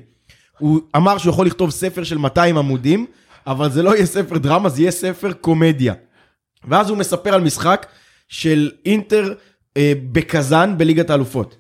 הוא 0.59 0.79
אמר 0.95 1.17
שהוא 1.17 1.31
יכול 1.31 1.45
לכתוב 1.45 1.69
ספר 1.69 2.03
של 2.03 2.17
200 2.17 2.57
עמודים, 2.57 3.05
אבל 3.47 3.69
זה 3.69 3.83
לא 3.83 3.95
יהיה 3.95 4.05
ספר 4.05 4.37
דרמה, 4.37 4.69
זה 4.69 4.81
יהיה 4.81 4.91
ספר 4.91 5.33
קומדיה. 5.33 5.93
ואז 6.67 6.89
הוא 6.89 6.97
מספר 6.97 7.33
על 7.33 7.41
משחק 7.41 7.85
של 8.29 8.71
אינטר 8.85 9.23
אה, 9.29 9.33
בקזאן 10.11 10.77
בליגת 10.77 11.09
האלופות. 11.09 11.57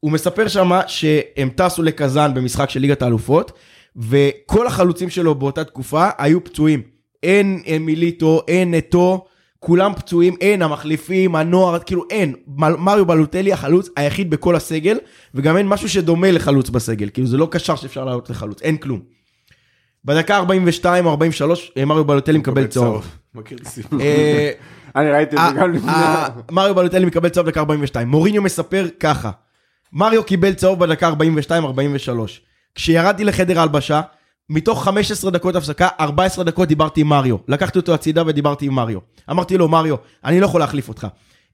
הוא 0.00 0.12
מספר 0.12 0.48
שמה 0.48 0.80
שהם 0.86 1.48
טסו 1.54 1.82
לקזאן 1.82 2.34
במשחק 2.34 2.70
של 2.70 2.80
ליגת 2.80 3.02
האלופות, 3.02 3.52
וכל 3.96 4.66
החלוצים 4.66 5.10
שלו 5.10 5.34
באותה 5.34 5.64
תקופה 5.64 6.08
היו 6.18 6.44
פצועים. 6.44 6.82
אין 7.22 7.62
אה, 7.66 7.78
מיליטו, 7.78 8.42
אין 8.48 8.74
נטו, 8.74 9.24
כולם 9.58 9.92
פצועים, 9.94 10.34
אין 10.40 10.62
המחליפים, 10.62 11.36
הנוער, 11.36 11.78
כאילו 11.78 12.04
אין. 12.10 12.34
מריו 12.56 13.06
בלוטלי 13.06 13.52
החלוץ 13.52 13.88
היחיד 13.96 14.30
בכל 14.30 14.56
הסגל, 14.56 14.98
וגם 15.34 15.56
אין 15.56 15.68
משהו 15.68 15.88
שדומה 15.88 16.30
לחלוץ 16.30 16.70
בסגל. 16.70 17.08
כאילו 17.12 17.26
זה 17.26 17.36
לא 17.36 17.48
קשר 17.50 17.76
שאפשר 17.76 18.04
לעלות 18.04 18.30
לחלוץ, 18.30 18.62
אין 18.62 18.76
כלום. 18.76 19.00
בדקה 20.04 20.36
42 20.36 21.06
או 21.06 21.10
43, 21.10 21.72
אה, 21.76 21.84
מריו 21.84 22.04
בלוטלי 22.04 22.38
מקבל 22.38 22.66
צהוב. 22.66 23.06
מכיר 23.34 23.58
סיפור. 23.64 24.00
אה, 24.98 25.02
אני 25.02 25.10
ראיתי 25.10 25.36
את 25.36 25.54
זה 25.54 25.60
גם 25.60 25.72
לפני. 25.72 25.90
ה- 25.92 26.26
מריו 26.50 26.74
בלוטלי 26.74 27.04
מקבל 27.04 27.28
צהוב 27.28 27.46
בדקה 27.46 27.60
42. 27.60 28.08
מוריניו 28.08 28.42
מספר 28.42 28.86
ככה, 29.00 29.30
מריו 29.92 30.24
קיבל 30.24 30.54
צהוב 30.54 30.78
בדקה 30.84 31.10
42-43. 31.10 31.12
כשירדתי 32.74 33.24
לחדר 33.24 33.58
ההלבשה, 33.60 34.00
מתוך 34.50 34.84
15 34.84 35.30
דקות 35.30 35.56
הפסקה, 35.56 35.88
14 36.00 36.44
דקות 36.44 36.68
דיברתי 36.68 37.00
עם 37.00 37.06
מריו. 37.06 37.36
לקחתי 37.48 37.78
אותו 37.78 37.94
הצידה 37.94 38.22
ודיברתי 38.26 38.66
עם 38.66 38.72
מריו. 38.74 38.98
אמרתי 39.30 39.58
לו, 39.58 39.68
מריו, 39.68 39.94
אני 40.24 40.40
לא 40.40 40.46
יכול 40.46 40.60
להחליף 40.60 40.88
אותך. 40.88 41.06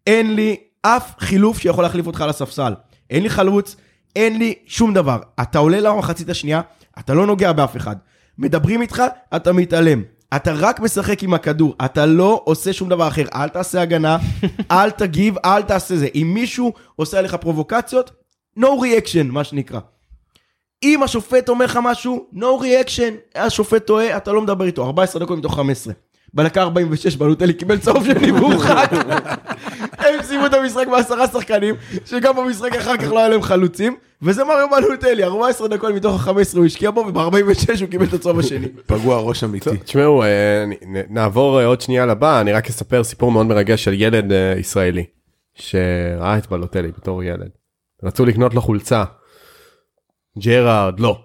אין 0.07 0.35
לי 0.35 0.57
אף 0.83 1.13
חילוף 1.19 1.59
שיכול 1.59 1.85
להחליף 1.85 2.07
אותך 2.07 2.21
על 2.21 2.29
הספסל. 2.29 2.75
אין 3.11 3.23
לי 3.23 3.31
חלוץ, 3.31 3.77
אין 4.17 4.39
לי 4.39 4.55
שום 4.67 4.95
דבר. 4.95 5.19
אתה 5.43 5.59
עולה 5.59 5.81
למחצית 5.81 6.29
השנייה, 6.29 6.61
אתה 6.99 7.15
לא 7.15 7.27
נוגע 7.27 7.53
באף 7.53 7.77
אחד. 7.77 7.97
מדברים 8.39 8.83
איתך, 8.83 9.03
אתה 9.37 9.53
מתעלם. 9.53 10.03
אתה 10.37 10.53
רק 10.57 10.81
משחק 10.81 11.23
עם 11.23 11.35
הכדור, 11.35 11.75
אתה 11.85 12.07
לא 12.07 12.43
עושה 12.45 12.73
שום 12.73 12.89
דבר 12.89 13.09
אחר. 13.09 13.25
אל 13.35 13.49
תעשה 13.49 13.83
הגנה, 13.83 14.19
אל 14.71 14.91
תגיב, 14.91 15.35
אל 15.45 15.63
תעשה 15.63 15.97
זה. 15.97 16.09
אם 16.15 16.31
מישהו 16.35 16.73
עושה 16.97 17.19
עליך 17.19 17.35
פרובוקציות, 17.35 18.11
no 18.59 18.63
reaction, 18.67 19.25
מה 19.31 19.45
שנקרא. 19.45 19.81
אם 20.83 21.03
השופט 21.03 21.49
אומר 21.49 21.65
לך 21.65 21.79
משהו, 21.83 22.27
no 22.35 22.63
reaction, 22.63 23.39
השופט 23.39 23.87
טועה, 23.87 24.17
אתה 24.17 24.33
לא 24.33 24.41
מדבר 24.41 24.65
איתו, 24.65 24.85
14 24.85 25.23
דקות 25.23 25.39
מתוך 25.39 25.55
15. 25.55 25.95
בדקה 26.35 26.63
46 26.63 27.17
בלוטלי 27.17 27.53
קיבל 27.53 27.79
צהוב 27.79 28.05
של 28.05 28.33
מורחק. 28.33 28.91
הם 30.09 30.23
סיימו 30.23 30.47
את 30.47 30.55
המשחק 30.55 30.87
בעשרה 30.91 31.27
שחקנים, 31.27 31.75
שגם 32.05 32.37
במשחק 32.37 32.75
אחר 32.77 32.97
כך 32.97 33.13
לא 33.13 33.19
היה 33.19 33.29
להם 33.29 33.43
חלוצים, 33.43 33.97
וזה 34.23 34.45
מריו 34.45 34.69
בלוטלי, 34.71 35.25
14 35.25 35.69
דקות 35.69 35.95
מתוך 35.95 36.29
ה-15 36.29 36.57
הוא 36.57 36.67
השקיע 36.67 36.91
בו, 36.91 37.01
וב-46 37.01 37.81
הוא 37.81 37.89
קיבל 37.91 38.07
את 38.07 38.13
הצהוב 38.13 38.39
השני. 38.39 38.69
פגוע 38.87 39.21
ראש 39.21 39.45
אמיתי. 39.45 39.77
תשמעו, 39.77 40.23
אה, 40.23 40.65
נעבור 41.11 41.61
אה, 41.61 41.67
עוד 41.67 41.81
שנייה 41.81 42.07
לבא, 42.07 42.41
אני 42.41 42.53
רק 42.53 42.69
אספר 42.69 43.05
סיפור 43.05 43.33
מאוד 43.33 43.47
מרגש 43.47 43.85
של 43.85 43.93
ילד 43.95 44.33
אה, 44.33 44.55
ישראלי, 44.59 45.05
שראה 45.55 46.39
את 46.39 46.47
בלוטלי 46.51 46.89
בתור 46.89 47.23
ילד. 47.23 47.51
רצו 48.05 48.25
לקנות 48.25 48.55
לו 48.55 48.61
חולצה. 48.61 49.05
ג'רארד, 50.39 51.01
לא. 51.01 51.19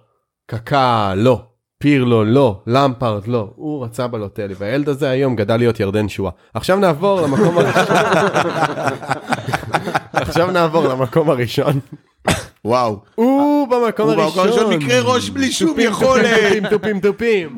קקה, 0.45 1.13
לא. 1.15 1.48
פירלו, 1.83 2.25
לא. 2.25 2.61
למפרד, 2.67 3.27
לא. 3.27 3.49
הוא 3.55 3.85
רצה 3.85 4.07
בלוטלי, 4.07 4.53
והילד 4.57 4.89
הזה 4.89 5.09
היום 5.09 5.35
גדל 5.35 5.57
להיות 5.57 5.79
ירדן 5.79 6.09
שואה. 6.09 6.31
עכשיו 6.53 6.79
נעבור 6.79 7.21
למקום 7.21 7.57
הראשון. 7.57 7.95
עכשיו 10.13 10.51
נעבור 10.51 10.87
למקום 10.87 11.29
הראשון. 11.29 11.79
וואו. 12.65 12.99
הוא 13.15 13.67
במקום 13.67 14.09
הוא 14.09 14.15
במקום 14.15 14.39
הראשון. 14.39 14.47
הראשון 14.47 14.73
מקרה 14.73 15.01
ראש 15.01 15.29
בלי 15.29 15.51
שום 15.51 15.79
יכולת. 15.79 16.25
תופים, 16.25 16.67
תופים, 16.69 16.99
תופים. 16.99 17.57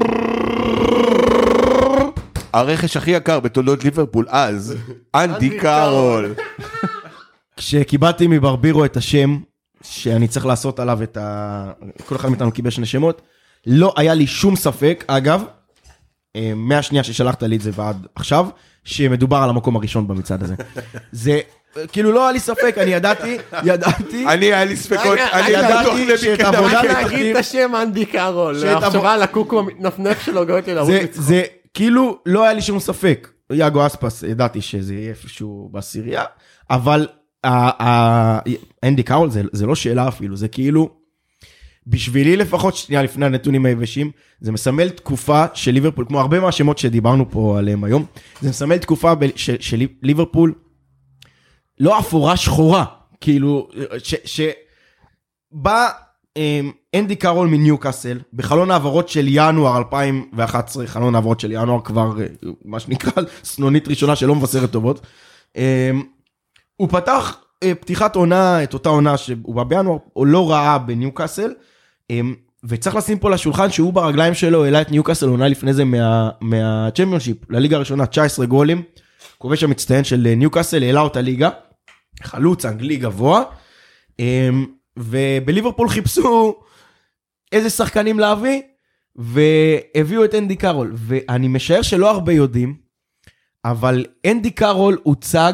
הרכש 2.53 2.98
הכי 2.98 3.11
יקר 3.11 3.39
בתולדות 3.39 3.84
ליברפול 3.84 4.26
אז, 4.30 4.76
אנדי 5.15 5.60
קארול. 5.60 6.34
כשקיבלתי 7.57 8.27
מברבירו 8.27 8.85
את 8.85 8.98
השם, 8.98 9.38
שאני 9.84 10.27
צריך 10.27 10.45
לעשות 10.45 10.80
עליו 10.80 11.03
את 11.03 11.18
ה... 11.18 11.72
כל 12.06 12.15
אחד 12.15 12.30
מאיתנו 12.30 12.52
קיבל 12.52 12.69
שני 12.69 12.85
שמות, 12.85 13.22
לא 13.68 13.94
היה 13.98 14.14
לי 14.14 14.28
שום 14.28 14.56
ספק, 14.56 15.04
אגב, 15.08 15.44
אה, 16.36 16.52
מהשנייה 16.56 17.04
ששלחת 17.04 17.44
לי 17.44 17.56
את 17.56 17.62
זה 17.62 17.72
ועד 17.74 18.08
עכשיו, 18.16 18.48
שמדובר 18.84 19.38
על 19.38 19.50
המקום 19.50 19.76
הראשון 19.76 20.08
במצעד 20.08 20.44
הזה. 20.44 20.56
זה, 21.12 21.40
כאילו 21.92 22.12
לא 22.12 22.24
היה 22.24 22.32
לי 22.32 22.40
ספק, 22.40 22.76
אני 22.78 22.92
ידעתי, 22.92 23.38
ידעתי, 23.64 24.28
אני 24.34 24.46
היה 24.46 24.66
לי 24.66 24.76
ספקות, 24.76 25.20
אני 25.34 25.50
ידעתי 25.50 26.18
שאת 26.18 26.40
לביקדה. 26.40 26.58
עבודת 26.58 26.74
רק 26.74 26.86
להגיד 26.86 27.36
את 27.36 27.40
השם 27.40 27.72
אנדי 27.82 28.06
קארול, 28.06 28.68
המחשבה 28.68 29.14
על 29.14 29.24
הקוקו 29.24 29.60
המתנפנף 29.60 30.22
שלו 30.22 30.46
גורמת 30.46 30.68
לי 30.68 30.76
לרוץ 30.76 30.90
זה, 30.90 31.02
לצחוק. 31.04 31.26
זה 31.26 31.44
כאילו 31.74 32.18
לא 32.26 32.44
היה 32.44 32.54
לי 32.54 32.62
שום 32.62 32.80
ספק. 32.80 33.28
יאגו 33.54 33.86
אספס, 33.86 34.24
ידעתי 34.24 34.62
שזה 34.62 34.94
יהיה 34.94 35.10
איפשהו 35.10 35.70
בעשירייה, 35.72 36.24
אבל 36.70 37.08
אנדי 38.86 39.04
קארול 39.04 39.30
זה, 39.30 39.42
זה 39.52 39.66
לא 39.66 39.76
שאלה 39.76 40.08
אפילו, 40.08 40.36
זה 40.36 40.48
כאילו, 40.48 40.90
בשבילי 41.91 42.35
לפחות, 42.35 42.76
שנייה 42.76 43.03
לפני 43.03 43.26
הנתונים 43.26 43.65
היבשים, 43.65 44.11
זה 44.41 44.51
מסמל 44.51 44.89
תקופה 44.89 45.45
של 45.53 45.72
ליברפול, 45.72 46.05
כמו 46.05 46.19
הרבה 46.19 46.39
מהשמות 46.39 46.77
שדיברנו 46.77 47.31
פה 47.31 47.59
עליהם 47.59 47.84
היום, 47.84 48.05
זה 48.41 48.49
מסמל 48.49 48.77
תקופה 48.77 49.13
של, 49.35 49.55
של 49.59 49.85
ליברפול, 50.01 50.53
לא 51.80 51.99
אפורה 51.99 52.38
שחורה, 52.38 52.85
כאילו, 53.22 53.69
ש... 53.97 54.15
ש 54.26 54.41
בא 55.51 55.89
אמ, 56.38 56.72
אנדי 56.95 57.15
קארול 57.15 57.47
מניוקאסל, 57.47 58.19
בחלון 58.34 58.72
העברות 58.72 59.09
של 59.09 59.26
ינואר 59.27 59.77
2011, 59.77 60.88
חלון 60.88 61.15
העברות 61.15 61.39
של 61.39 61.51
ינואר 61.51 61.81
כבר, 61.81 62.22
אה, 62.22 62.27
מה 62.65 62.80
שנקרא, 62.80 63.23
סנונית 63.43 63.88
ראשונה 63.88 64.15
שלא 64.15 64.35
מבשרת 64.35 64.72
טובות. 64.72 65.05
אמ, 65.55 66.03
הוא 66.76 66.89
פתח 66.89 67.38
אה, 67.63 67.76
פתיחת 67.76 68.15
עונה, 68.15 68.63
את 68.63 68.73
אותה 68.73 68.89
עונה 68.89 69.18
שהוא 69.18 69.55
בא 69.55 69.63
בינואר, 69.63 69.97
הוא 70.13 70.27
לא 70.27 70.51
ראה 70.51 70.77
בניוקאסל, 70.77 71.51
וצריך 72.64 72.96
לשים 72.96 73.20
פה 73.20 73.30
על 73.30 73.38
השולחן 73.38 73.69
שהוא 73.72 73.94
ברגליים 73.94 74.34
שלו 74.34 74.66
העלה 74.66 74.82
את 74.82 74.92
ניוקאסל 74.92 75.28
עונה 75.30 75.48
לפני 75.48 75.74
זה 75.74 75.86
מה- 75.86 76.30
מהצ'מפיונשיפ, 76.42 77.38
לליגה 77.50 77.76
הראשונה, 77.76 78.06
19 78.06 78.46
גולים, 78.46 78.82
כובש 79.38 79.64
המצטיין 79.64 80.04
של 80.04 80.28
אה, 80.28 80.36
ניוקאסל, 80.36 80.84
העלה 80.84 81.00
אותה 81.02 81.22
ליגה, 81.22 81.50
חלוץ 82.24 82.66
אנגלי 82.66 82.98
גבוה, 82.98 83.44
אמ, 84.20 84.66
ובליברפול 85.00 85.90
חיפשו 85.90 86.56
איזה 87.52 87.70
שחקנים 87.70 88.20
להביא, 88.20 88.62
והביאו 89.16 90.26
את 90.26 90.36
אנדי 90.36 90.56
קארול, 90.56 90.92
ואני 90.96 91.48
משער 91.48 91.82
שלא 91.82 92.10
הרבה 92.12 92.34
יודעים, 92.34 92.76
אבל 93.66 94.06
אנדי 94.28 94.52
קארול 94.52 94.98
הוצג 95.04 95.54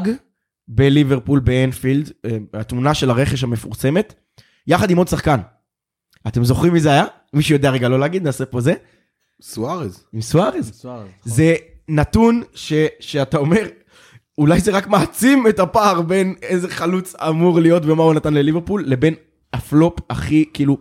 בליברפול 0.68 1.40
באנפילד, 1.40 2.12
אה, 2.26 2.38
התמונה 2.54 2.94
של 2.94 3.10
הרכש 3.10 3.44
המפורסמת, 3.44 4.14
יחד 4.68 4.90
עם 4.92 4.98
עוד 4.98 5.08
שחקן. 5.08 5.40
אתם 6.28 6.44
זוכרים 6.44 6.74
מי 6.74 6.80
זה 6.80 6.90
היה? 6.90 7.06
מישהו 7.34 7.56
יודע 7.56 7.70
רגע 7.70 7.90
לא 7.90 8.00
להגיד, 8.00 8.24
נעשה 8.24 8.46
פה 8.46 8.62
זה? 8.62 8.74
סוארז. 9.42 10.04
עם 10.14 10.22
סוארז. 10.22 10.72
זה 11.24 11.56
נתון 11.90 12.44
ש, 12.54 12.74
שאתה 13.00 13.38
אומר, 13.38 13.68
אולי 14.38 14.60
זה 14.60 14.72
רק 14.72 14.88
מעצים 14.88 15.48
את 15.48 15.60
הפער 15.60 16.02
בין 16.02 16.36
איזה 16.42 16.70
חלוץ 16.70 17.16
אמור 17.16 17.60
להיות 17.60 17.84
ומה 17.86 18.04
הוא 18.04 18.14
נתן 18.14 18.34
לליברפול, 18.34 18.84
לבין 18.88 19.14
הפלופ 19.54 20.00
הכי, 20.10 20.46
כאילו, 20.54 20.78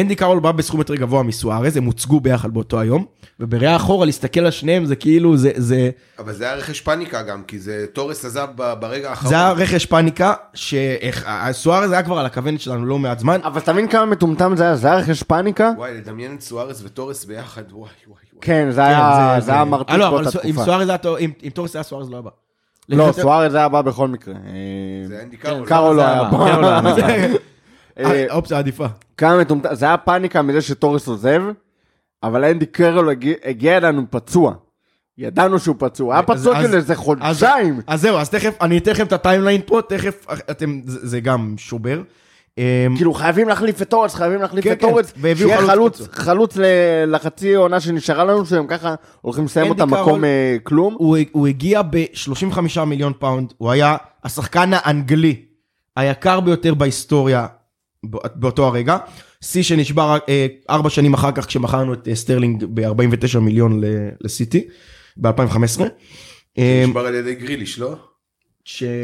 אנדי 0.00 0.14
קארול 0.14 0.40
בא 0.40 0.52
בסכום 0.52 0.80
יותר 0.80 0.94
גבוה 0.94 1.22
מסוארז, 1.22 1.76
הם 1.76 1.84
הוצגו 1.84 2.20
ביחד 2.20 2.54
באותו 2.54 2.80
היום, 2.80 3.04
ובראייה 3.40 3.76
אחורה 3.76 4.06
להסתכל 4.06 4.40
על 4.40 4.50
שניהם 4.50 4.86
זה 4.86 4.96
כאילו, 4.96 5.36
זה, 5.36 5.50
זה, 5.56 5.90
אבל 6.18 6.32
זה 6.32 6.44
היה 6.44 6.54
רכש 6.54 6.80
פאניקה 6.80 7.22
גם, 7.22 7.42
כי 7.42 7.58
זה 7.58 7.86
טורס 7.92 8.24
עזב 8.24 8.48
ברגע 8.80 9.10
האחרון. 9.10 9.28
זה 9.28 9.34
היה 9.34 9.52
רכש 9.52 9.86
פאניקה, 9.86 10.34
שסוארז 10.54 11.92
היה 11.92 12.02
כבר 12.02 12.18
על 12.18 12.26
הכוונת 12.26 12.60
שלנו 12.60 12.86
לא 12.86 12.98
מעט 12.98 13.18
זמן, 13.18 13.40
אבל 13.44 13.60
אתה 13.60 13.72
מבין 13.72 13.88
כמה 13.88 14.06
מטומטם 14.06 14.56
זה 14.56 14.64
היה? 14.64 14.76
זה 14.76 14.88
היה 14.88 14.96
רכש 14.96 15.22
פאניקה? 15.22 15.72
וואי, 15.76 15.94
לדמיין 15.94 16.34
את 16.34 16.40
סוארז 16.40 16.82
וטורס 16.84 17.24
ביחד, 17.24 17.62
וואי 17.70 17.80
וואי 17.80 17.90
וואי. 18.06 18.40
כן, 18.40 18.70
זה 18.70 18.84
היה 18.84 19.34
כן, 19.34 19.40
זה 19.40 19.52
היה 19.52 19.64
מרתיק 19.64 19.90
אה, 19.90 19.96
לא, 19.96 20.10
באותה 20.10 20.30
תקופה. 20.30 20.64
סוארז 20.64 20.90
אם 21.20 21.30
אם 21.42 21.50
טורס 21.50 21.76
היה 21.76 21.82
סוארז 21.82 22.10
לא 22.10 22.16
היה 22.16 22.22
בא. 22.22 22.30
לא, 22.88 23.12
סוארז 23.12 23.54
היה 23.54 23.68
בא 23.68 23.82
בכל 23.82 24.08
מקרה. 24.08 24.34
זה 25.08 25.20
אנדי 25.22 25.36
קארול. 25.36 25.66
קארול 25.66 25.96
לא 25.96 26.02
זה 26.02 27.06
היה 27.06 27.16
היה 27.16 27.28
בא. 27.28 27.38
בא. 27.98 28.10
אה, 28.10 28.26
האופציה 28.30 28.58
עדיפה. 28.58 28.86
כמה 29.16 29.38
מטומטם, 29.40 29.74
זה 29.74 29.86
היה 29.86 29.96
פאניקה 29.96 30.42
מזה 30.42 30.60
שטורס 30.62 31.08
עוזב, 31.08 31.42
אבל 32.22 32.44
אנדי 32.44 32.66
קרול 32.66 33.10
הגיע- 33.44 33.76
אלינו 33.76 34.02
פצוע. 34.10 34.54
ידענו 35.18 35.58
שהוא 35.58 35.76
פצוע, 35.78 36.14
היה 36.14 36.24
אז- 36.28 36.40
פצוע 36.40 36.62
של 36.62 36.74
איזה 36.74 36.94
חודשיים. 36.94 37.80
אז 37.86 38.00
זהו, 38.00 38.16
אז 38.16 38.30
תכף, 38.30 38.54
אני 38.60 38.78
אתן 38.78 38.90
לכם 38.90 39.06
את 39.06 39.12
ה 39.12 39.17
timeline 39.17 39.60
פה, 39.66 39.80
תכף, 39.88 40.26
אתם, 40.50 40.80
זה 40.84 41.20
גם 41.20 41.54
שובר. 41.58 42.00
אמ, 42.58 42.64
כאילו 42.96 43.14
חייבים 43.14 43.48
להחליף 43.48 43.82
את 43.82 43.90
טורס, 43.90 44.14
חייבים 44.14 44.40
להחליף 44.40 44.64
כן, 44.64 44.72
את 44.72 44.80
כן, 44.80 44.86
והביאו 45.16 45.48
שיהיה 45.48 45.66
חלוץ 45.66 46.08
חלוץ, 46.12 46.56
לחצי 47.06 47.54
עונה 47.54 47.80
שנשארה 47.80 48.24
לנו, 48.24 48.46
שהם 48.46 48.66
ככה 48.66 48.94
הולכים 49.20 49.44
לסיים 49.44 49.68
אותה 49.70 49.86
מקום 49.86 50.24
אה, 50.24 50.56
כלום. 50.62 50.94
הוא, 50.98 51.16
הגיע 51.46 51.82
ב-35 51.82 52.58
מיליון 52.86 53.12
פאונד, 53.18 53.52
הוא 53.58 53.70
היה 53.70 53.96
השחקן 54.24 54.70
האנגלי 54.72 55.42
היקר 55.96 56.40
ביותר 56.40 56.74
בהיסטוריה 56.74 57.46
באותו 58.34 58.66
הרגע. 58.66 58.96
שיא 59.40 59.62
שנשבר 59.62 60.18
אה, 60.28 60.46
ארבע 60.70 60.90
שנים 60.90 61.14
אחר 61.14 61.32
כך 61.32 61.46
כשמכרנו 61.46 61.92
את 61.92 62.08
אה, 62.08 62.14
סטרלינג 62.14 62.64
ב-49 62.74 63.38
מיליון 63.38 63.80
לסיטי 64.20 64.64
ב-2015. 65.16 65.82
נשבר 66.86 67.06
על 67.06 67.14
ידי 67.14 67.34
גריליש, 67.34 67.78
לא? 67.78 67.96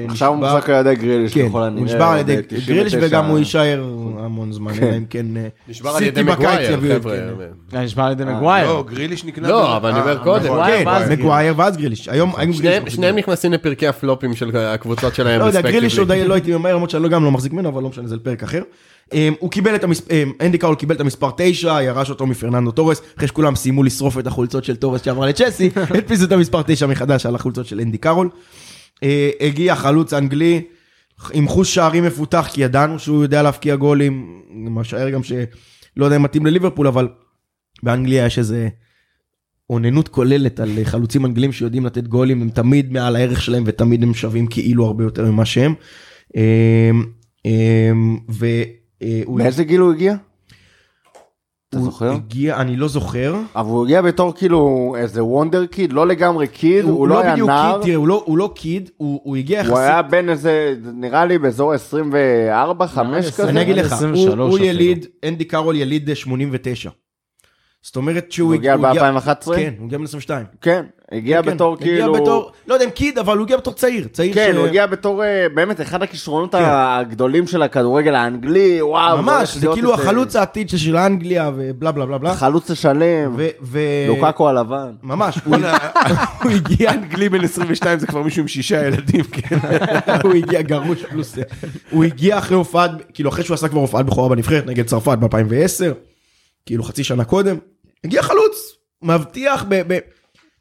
עכשיו 0.09 0.29
הוא 0.29 0.37
מוחזק 0.37 0.71
על 0.71 0.81
ידי 0.81 0.95
גריליש, 1.01 1.35
כן, 1.35 1.49
ככל 1.49 1.59
הוא 1.59 1.67
הנראה. 1.67 1.85
נשבר 1.85 2.05
על 2.05 2.19
ידי 2.19 2.37
גריליש 2.67 2.95
99. 2.95 2.99
וגם 3.07 3.27
הוא 3.27 3.39
יישאר 3.39 3.85
המון 4.19 4.53
זמן. 4.53 4.73
אלא 4.83 4.97
אם 4.97 5.05
כן 5.11 5.37
אה, 5.37 5.49
נשבר 5.69 5.91
על 5.91 6.03
ידי 6.03 6.21
סיטי 6.21 6.23
בקיץ 6.31 6.39
מגווייר, 6.41 6.73
יביאו 6.73 6.97
את 6.97 7.03
חבר'ה. 7.03 7.47
כן. 7.71 7.83
נשמע 7.83 8.07
על 8.07 8.13
ידי 8.13 8.25
מגווייר. 8.25 8.67
לא, 8.67 8.85
גריליש 8.89 9.25
נקנה... 9.25 9.49
לא, 9.49 9.77
אבל 9.77 9.91
אני 9.91 9.99
אה, 9.99 10.03
אומר 10.05 10.23
קודם. 10.25 10.45
נכון. 10.45 10.59
מגווייר 10.59 10.79
כן, 10.79 10.87
ואז 10.87 11.11
מגווייר 11.11 11.55
ואז 11.57 11.77
גריליש. 11.77 12.09
היום 12.09 12.33
שניהם- 12.89 13.17
נכנסים 13.17 13.53
לפרקי 13.53 13.87
הפלופים 13.89 14.35
של 14.35 14.51
הקבוצות 14.57 15.15
שלהם. 15.15 15.41
לא 15.41 15.45
יודע, 15.45 15.61
גריליש 15.61 15.99
עוד. 15.99 16.13
לא 16.13 16.35
הייתי 16.35 16.57
ממהר, 16.57 16.75
למרות 16.75 16.91
שאני 16.91 17.09
גם 17.09 17.25
לא 17.25 17.31
מחזיק 17.31 17.53
ממנו, 17.53 17.69
אבל 17.69 17.83
לא 17.83 17.89
משנה, 17.89 18.09
זה 18.09 18.17
לפרק 18.17 18.43
אחר. 18.43 18.63
אמ, 19.13 19.35
הוא 19.39 19.51
קיבל 19.51 19.75
את 19.75 19.85
המספר, 19.85 20.15
אנדי 20.41 20.59
קאול 20.59 20.75
קיבל 20.75 20.95
את 20.95 21.01
המספר 21.01 21.31
9, 21.37 21.83
ירש 21.83 22.11
אותו 22.11 22.27
מפרננדו 22.27 22.71
תורס, 22.71 23.03
אחרי 23.17 23.29
שכולם 23.29 23.57
סיימו 23.57 23.83
לשרוף 23.83 24.19
את 24.19 24.27
החולצות 24.27 24.65
של 24.65 24.77
תורס 24.77 25.05
שעברה 25.05 25.27
לצ'לסי, 25.29 25.71
הדפיסו 25.99 26.25
את 26.25 26.33
המספר 26.33 26.63
9 26.67 26.87
מחדש 26.87 27.27
על 27.27 27.35
החולצות 27.35 27.67
של 27.67 27.81
אנדי 27.81 27.99
קארול. 27.99 28.29
אה, 29.03 29.31
הגיע 29.41 29.77
חלוץ 29.77 30.13
אנגלי 30.13 30.63
עם 31.33 31.49
חוש 31.49 31.75
שערים 31.75 32.05
מפותח, 32.05 32.49
כי 32.53 32.63
ידענו 32.63 32.99
שהוא 32.99 33.23
יודע 33.23 33.43
להבקיע 33.43 33.77
גולים, 33.77 34.43
משער 34.51 35.11
גם 35.11 35.23
שלא 35.23 36.05
יודע 36.05 36.17
אם 36.17 36.23
מתאים 36.23 36.47
לליברפול, 36.47 36.87
אבל 36.87 37.09
באנגליה 37.83 38.27
יש 38.27 38.39
איזה 38.39 38.69
אוננות 39.71 40.09
כוללת 40.09 40.61
על 40.61 40.71
חלוצים 40.85 41.27
אנגלים 41.27 41.53
שיודעים 41.53 41.87
לתת 41.87 42.07
גולים, 42.07 42.43
הם 42.43 42.51
תמיד 42.51 42.93
מעל 42.93 43.17
הערך 43.17 43.43
שלהם 43.43 43.63
ותמיד 43.67 44.03
הם 44.03 44.15
שווים 44.15 44.47
כאילו 44.47 44.87
הרבה 44.87 45.05
יותר 45.05 45.31
ממה 45.31 45.45
שהם. 45.45 45.75
אמ, 46.37 47.05
אמ, 47.45 48.19
והוא 48.29 49.39
באיזה 49.39 49.65
גיל 49.65 49.81
הוא 49.81 49.93
הגיע? 49.93 50.17
אתה 51.75 51.83
הוא 51.83 51.91
זוכר? 51.93 52.13
הגיע, 52.13 52.57
אני 52.57 52.77
לא 52.77 52.89
זוכר. 52.89 53.35
אבל 53.57 53.71
הוא 53.71 53.85
הגיע 53.85 54.03
בתור 54.03 54.35
כאילו 54.35 54.59
איזה 54.99 55.25
וונדר 55.25 55.67
קיד, 55.67 55.93
לא 55.93 56.07
לגמרי 56.07 56.49
קיד, 56.49 56.85
הוא 56.85 57.09
לא 57.09 57.21
היה 57.21 57.33
בדיוק 57.33 57.49
נער. 57.49 57.73
קיד, 57.73 57.83
תראה, 57.83 57.97
הוא 57.97 58.09
לא- 58.09 58.23
הוא 58.27 58.39
לא 58.39 58.53
קיד, 58.57 58.91
הוא 58.97 59.21
הוא 59.25 59.37
הגיע 59.37 59.61
הוא 59.61 59.67
יחסית, 59.69 59.79
היה 59.79 60.03
בין 60.03 60.29
איזה, 60.31 60.75
נראה 60.95 61.25
לי 61.27 61.39
באזור 61.39 61.73
24, 61.73 62.87
5 62.87 63.31
כזה. 63.31 63.49
אני 63.49 63.63
אגיד 63.63 63.77
לך, 63.77 63.93
23 63.93 64.39
הוא- 64.39 64.59
הוא. 64.59 64.67
יליד, 64.67 65.07
אנדי 65.29 65.45
קארול 65.45 65.77
יליד 65.77 66.09
אה, 66.09 66.15
89. 66.15 66.91
זאת 67.83 67.97
אומרת 67.97 68.33
שהוא 68.33 68.47
הוא 68.47 68.55
הגיע 68.55 68.77
ב-2011? 68.77 69.55
כן, 69.57 69.75
הוא 69.79 69.87
הגיע 69.87 69.99
בן 69.99 70.05
22. 70.05 70.47
כן, 70.61 70.85
הגיע 71.15 71.43
כן, 71.43 71.55
בתור 71.55 71.77
הגיע 71.81 71.97
כאילו... 71.97 72.13
בתור, 72.13 72.53
לא 72.67 72.75
יודע 72.75 72.85
אם 72.87 72.91
קיד, 72.91 73.19
אבל 73.19 73.37
הוא 73.37 73.45
הגיע 73.45 73.57
בתור 73.57 73.75
צעיר, 73.75 74.09
צעיר 74.13 74.35
כן, 74.35 74.51
ש- 74.55 74.57
הוא 74.57 74.67
הגיע 74.67 74.87
בתור 74.87 75.25
אה, 75.25 75.47
באמת 75.55 75.81
אחד 75.81 76.03
הכישרונות 76.03 76.55
כן. 76.55 76.63
הגדולים 76.67 77.47
של 77.47 77.63
הכדורגל 77.63 78.15
האנגלי, 78.15 78.83
וואו. 78.83 79.23
ממש, 79.23 79.57
זה 79.57 79.67
כאילו 79.75 79.95
החלוץ 79.95 80.37
העתיד 80.37 80.69
של- 80.69 80.77
של 80.79 80.97
אנגליה 80.97 81.51
ובלה 81.57 81.93
בלה 81.93 82.07
בלה 82.07 82.19
בלה. 82.19 82.35
חלוץ 82.35 82.71
השלם, 82.71 83.35
ו- 83.37 83.49
ו- 83.63 83.79
לוקקו 84.09 84.49
הלבן. 84.49 84.93
ממש, 85.03 85.39
הוא 85.45 85.57
הוא 86.43 86.51
הגיע, 86.51 86.91
אנגלי 86.95 87.29
בן 87.29 87.45
22 87.45 87.99
זה 87.99 88.07
כבר 88.07 88.23
מישהו 88.23 88.43
עם 88.43 88.49
שישה 88.49 88.87
ילדים, 88.87 89.25
כן. 89.25 89.57
הוא 90.25 90.35
הגיע 90.35 90.63
גרוש 90.63 91.05
פלוס, 91.05 91.39
הוא 91.91 92.05
הגיע 92.05 92.39
אחרי 92.39 92.57
הופעת, 92.57 92.91
כאילו 93.15 93.31
אחרי 93.31 93.45
שהוא 93.45 93.55
עשה 93.55 93.69
כבר 93.69 93.81
הופעת 93.81 94.07
בכורה 94.07 94.29
בנבחרת 94.29 94.67
נגד 94.67 94.87
צרפת 94.87 95.19
ב-2010, 95.19 95.95
כאילו 96.67 96.85
חצי 96.85 97.05
שנה 97.05 97.25
קודם, 97.25 97.57
הגיע 98.05 98.23
חלוץ, 98.23 98.57
מבטיח 99.03 99.65
ב... 99.69 99.83
ב- 99.93 99.99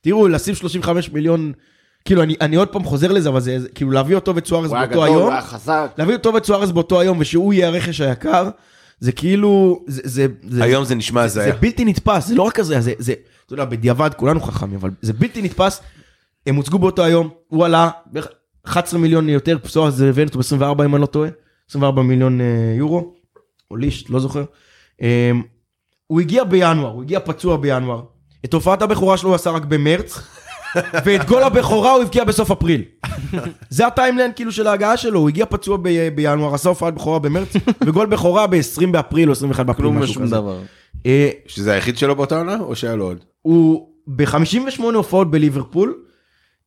תראו, 0.04 0.28
לשים 0.28 0.56
35 0.56 1.12
מיליון, 1.12 1.54
כאילו 2.06 2.24
אני, 2.24 2.36
אני 2.42 2.56
עוד 2.56 2.68
פעם 2.68 2.84
חוזר 2.84 3.12
לזה, 3.12 3.30
אבל 3.30 3.40
זה, 3.40 3.60
זה 3.60 3.70
כאילו 3.70 3.92
להביא 3.92 4.16
אותו 4.16 4.36
וצוארז 4.36 4.70
הוא 4.70 4.78
היה 4.78 4.88
באותו 4.88 5.02
גדול, 5.02 5.16
הוא 5.16 5.22
היום. 5.22 5.34
להביא 5.98 6.16
אותו 6.16 6.34
וצוארז 6.34 6.72
באותו 6.72 7.00
היום 7.00 7.18
ושהוא 7.20 7.54
יהיה 7.54 7.68
הרכש 7.68 8.02
היקר, 8.02 8.50
זה 9.00 9.12
כאילו, 9.12 9.84
זה, 9.88 10.02
זה, 10.06 10.28
זה, 10.50 10.64
היום 10.64 10.86
זה 10.86 10.96
נשמע 10.96 11.28
זה, 11.28 11.42
הזיה. 11.42 11.54
זה 11.54 11.60
בלתי 11.60 11.86
נתפס, 11.86 12.28
זה 12.28 12.36
לא 12.36 12.44
רק 12.44 12.54
כזה, 12.54 12.82
זה, 12.82 12.94
זה, 12.98 13.14
אתה 13.46 13.54
יודע, 13.54 13.66
בדיעבד 13.66 14.10
כולנו 14.14 14.42
חכמים, 14.42 14.76
אבל 14.76 14.90
זה 15.02 15.14
בלתי 15.14 15.42
נתפס. 15.42 15.82
הם 16.46 16.56
הוצגו 16.56 16.80
באותו 16.80 17.04
היום, 17.04 17.30
הוא 17.48 17.66
עלה 17.66 17.90
בערך 18.06 18.28
11 18.66 19.00
מיליון 19.00 19.30
יותר, 19.30 19.58
פסוע 19.64 19.90
זה 19.90 20.10
הבאנו 20.10 20.30
אותו 20.36 20.40
ב-24 20.58 20.86
אם 20.86 20.96
אני 20.96 21.02
לא 21.02 21.06
טועה, 21.06 21.30
24 21.70 22.02
מיליון 22.02 22.42
אה, 22.42 22.46
יורו, 22.78 23.14
או 23.72 23.76
לישט, 23.76 24.10
לא 24.10 24.20
זוכר. 24.20 24.44
אה, 25.02 25.32
הוא 26.08 26.22
הגיע 26.22 26.44
בינואר, 26.44 26.92
הוא 26.92 27.04
הגיע 27.04 27.20
פצוע 27.20 27.58
בינואר. 27.58 28.02
את 28.46 28.54
הופעת 28.54 28.82
הבכורה 28.82 29.18
שלו 29.18 29.30
הוא 29.30 29.36
עשה 29.36 29.50
רק 29.50 29.66
במרץ, 29.66 30.20
ואת 31.06 31.26
גול 31.28 31.44
הבכורה 31.44 31.92
הוא 31.92 32.02
הבקיע 32.04 32.24
בסוף 32.24 32.52
אפריל. 32.52 32.82
זה 33.70 33.88
ה 33.88 33.93
timeline 33.93 34.32
כאילו 34.36 34.52
של 34.52 34.68
ההגעה 34.68 34.98
שלו, 34.98 35.20
הוא 35.20 35.30
הגיע 35.30 35.46
פצוע 35.46 35.78
ב- 35.82 36.10
בינואר, 36.16 36.54
עשה 36.56 36.70
הופעת 36.70 36.94
בכורה 36.94 37.20
במרץ, 37.20 37.54
וגול 37.86 38.06
בכורה 38.06 38.48
ב-20 38.48 38.86
באפריל 38.92 39.28
או 39.30 39.34
21 39.34 39.66
באפריל, 39.66 39.88
כלום 39.90 39.98
משהו 39.98 40.12
ושום 40.12 40.24
כזה. 40.24 40.36
דבר. 40.36 40.60
אה, 41.06 41.30
שזה 41.48 41.72
היחיד 41.74 41.98
שלו 41.98 42.16
באותה 42.16 42.38
עונה, 42.38 42.58
או 42.60 42.76
שהיה 42.76 42.96
לו 42.96 43.06
עוד? 43.06 43.18
הוא 43.42 43.88
ב-58 44.08 44.38
הופעות 44.94 45.32
בליברפול, 45.32 45.94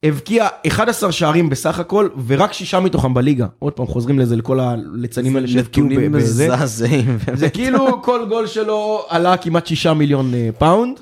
הבקיע 0.02 0.48
11 0.68 1.12
שערים 1.12 1.48
בסך 1.50 1.78
הכל, 1.78 2.08
ורק 2.26 2.52
שישה 2.52 2.80
מתוכם 2.80 3.14
בליגה. 3.14 3.46
עוד 3.58 3.72
פעם, 3.72 3.86
חוזרים 3.86 4.18
לזה 4.18 4.36
לכל 4.36 4.60
הליצנים 4.60 5.36
האלה 5.36 5.48
שהבקיעו 5.48 5.86
נתונים 5.86 6.12
ב- 6.12 6.16
בזה. 6.16 6.46
מזעזעים. 6.46 7.18
זה 7.34 7.50
כאילו 7.50 8.02
כל 8.02 8.20
גול 8.28 8.46
שלו 8.46 9.04
עלה 9.08 9.36
כמעט 9.36 9.66
שישה 9.66 9.94
מיליון 9.94 10.34
אה, 10.34 10.48
פאונד. 10.58 11.00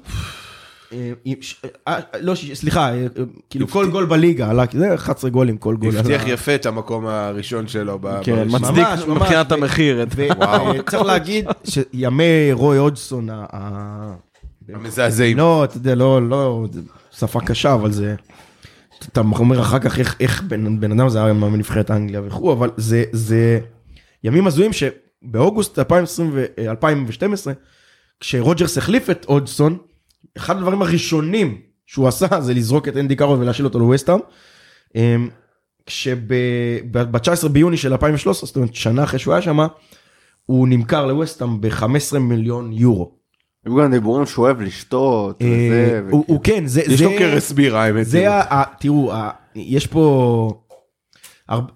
אה, 0.95 1.33
ש- 1.41 1.63
אה, 1.89 2.01
לא, 2.21 2.35
סליחה, 2.55 2.89
אה, 2.95 3.03
אה, 3.03 3.07
כאילו 3.51 3.69
כל 3.69 3.91
גול 3.91 4.05
בליגה 4.07 4.51
זה 4.73 4.95
11 4.95 5.31
גולים, 5.31 5.57
כל 5.59 5.77
גול. 5.77 5.97
הבטיח. 5.97 6.23
יפה 6.27 6.55
את 6.55 6.67
המקום 6.67 7.07
הראשון 7.07 7.69
שלו. 7.69 7.99
ב- 8.01 8.21
כן. 8.23 8.45
מצדיק. 8.51 8.87
מבחינת 9.09 9.53
המחיר. 9.53 10.07
וצריך 10.79 11.03
להגיד 11.03 11.45
שימי 11.65 12.53
רוי 12.53 12.79
הודסון, 12.79 13.29
המזעזעים. 14.69 15.37
לא, 15.37 15.65
אתה 15.65 15.77
יודע, 15.77 15.95
לא, 15.95 16.29
לא, 16.29 16.67
שפה 17.19 17.41
קשה, 17.41 17.75
אבל 17.75 17.93
זה... 17.93 18.15
אתה 19.13 19.21
אומר 19.21 19.61
אחר 19.61 19.79
כך 19.79 19.99
איך, 19.99 20.17
איך 20.21 20.43
בן, 20.43 20.81
בן 20.81 20.93
אדם 21.01 21.09
זה 21.09 21.25
היה 21.25 21.33
מאמן 21.33 21.59
נבחרת 21.59 21.91
אנגליה 21.91 22.21
וכו', 22.27 22.53
אבל 22.53 22.71
זה, 22.77 23.05
זה 23.13 23.61
ימים 24.25 24.47
הזויים 24.47 24.71
שבאוגוסט 24.73 25.79
2020, 25.79 26.31
ו- 26.33 26.45
2012, 26.59 27.53
כשרוג'רס 28.21 28.79
החליף 28.79 29.11
את 29.11 29.25
אודסון, 29.29 29.79
אחד 30.37 30.57
הדברים 30.57 30.83
הראשונים 30.83 31.61
שהוא 31.87 32.09
עשה 32.09 32.41
זה 32.41 32.55
לזרוק 32.55 32.89
את 32.89 32.97
אנדי 32.97 33.17
קארול 33.17 33.39
ולהשאיל 33.39 33.67
אותו 33.67 33.79
לווסטהאם. 33.79 34.19
כשב-19 35.87 37.49
ביוני 37.53 37.77
של 37.77 37.93
2013, 37.93 38.47
זאת 38.47 38.57
אומרת 38.57 38.75
שנה 38.75 39.05
אחרי 39.05 39.19
שהוא 39.19 39.35
היה 39.35 39.43
שם, 39.43 39.59
הוא 40.47 40.69
נמכר 40.69 41.07
לווסטהאם 41.07 41.61
ב-15 41.61 42.19
מיליון 42.19 42.73
יורו. 42.73 43.13
היו 43.67 43.77
גם 43.77 43.91
דיבורים 43.91 44.27
שהוא 44.27 44.45
אוהב 44.45 44.61
לשתות, 44.61 45.43
אה, 45.43 45.47
וזה, 45.49 46.01
הוא 46.11 46.41
כן, 46.45 46.67
זה... 46.67 46.81
יש 46.81 46.99
זה- 46.99 47.05
לו 47.05 47.11
קרס 47.19 47.53
בירה, 47.53 47.85
האמת. 47.85 48.07
זה 48.07 48.31
ה... 48.33 48.55
ה- 48.61 48.65
תראו, 48.79 49.13
יש 49.55 49.87
פה... 49.87 50.61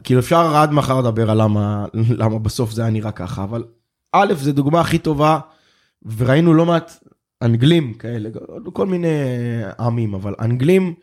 כאילו 0.05 0.21
אפשר 0.21 0.57
עד 0.57 0.73
מחר 0.73 1.01
לדבר 1.01 1.31
על 1.31 1.43
למה, 1.43 1.85
למה 2.11 2.39
בסוף 2.39 2.71
זה 2.73 2.83
היה 2.83 2.91
נראה 2.91 3.13
ככה, 3.13 3.45
אבל 3.45 3.65
א', 4.13 4.33
זה 4.37 4.53
דוגמה 4.53 4.81
הכי 4.81 4.99
טובה, 4.99 5.39
וראינו 6.17 6.55
לא 6.55 6.67
מעט 6.67 7.05
אנגלים 7.43 7.95
כאלה, 7.95 8.29
כל 8.73 8.87
מיני 8.87 9.09
עמים, 9.81 10.15
אבל 10.15 10.35
אנגלים 10.41 10.95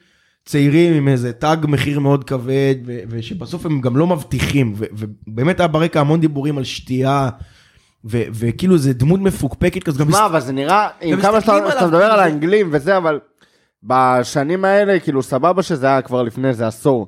צעירים 0.45 0.93
עם 0.93 1.07
איזה 1.07 1.33
תג 1.33 1.57
מחיר 1.63 1.99
מאוד 1.99 2.23
כבד, 2.23 2.75
ו- 2.85 2.99
ושבסוף 3.09 3.65
הם 3.65 3.81
גם 3.81 3.97
לא 3.97 4.07
מבטיחים, 4.07 4.73
ו- 4.75 4.85
ובאמת 4.91 5.59
היה 5.59 5.67
ברקע 5.67 5.99
המון 5.99 6.19
דיבורים 6.19 6.57
על 6.57 6.63
שתייה, 6.63 7.29
ו- 8.05 8.23
וכאילו 8.33 8.77
זה 8.77 8.93
דמות 8.93 9.19
מפוקפקת 9.19 9.97
גם 9.97 10.09
מה, 10.09 10.25
אבל 10.25 10.39
זה 10.39 10.53
נראה, 10.53 10.87
עם 11.01 11.21
כמה 11.21 11.41
שאתה 11.41 11.53
מדבר 11.53 11.77
כאילו 11.77 11.97
על 11.97 12.19
האנגלים 12.19 12.69
וזה, 12.71 12.97
אבל 12.97 13.19
בשנים 13.83 14.65
האלה, 14.65 14.99
כאילו, 14.99 15.23
סבבה 15.23 15.63
שזה 15.63 15.87
היה 15.87 16.01
כבר 16.01 16.23
לפני 16.23 16.47
איזה 16.47 16.67
עשור. 16.67 17.07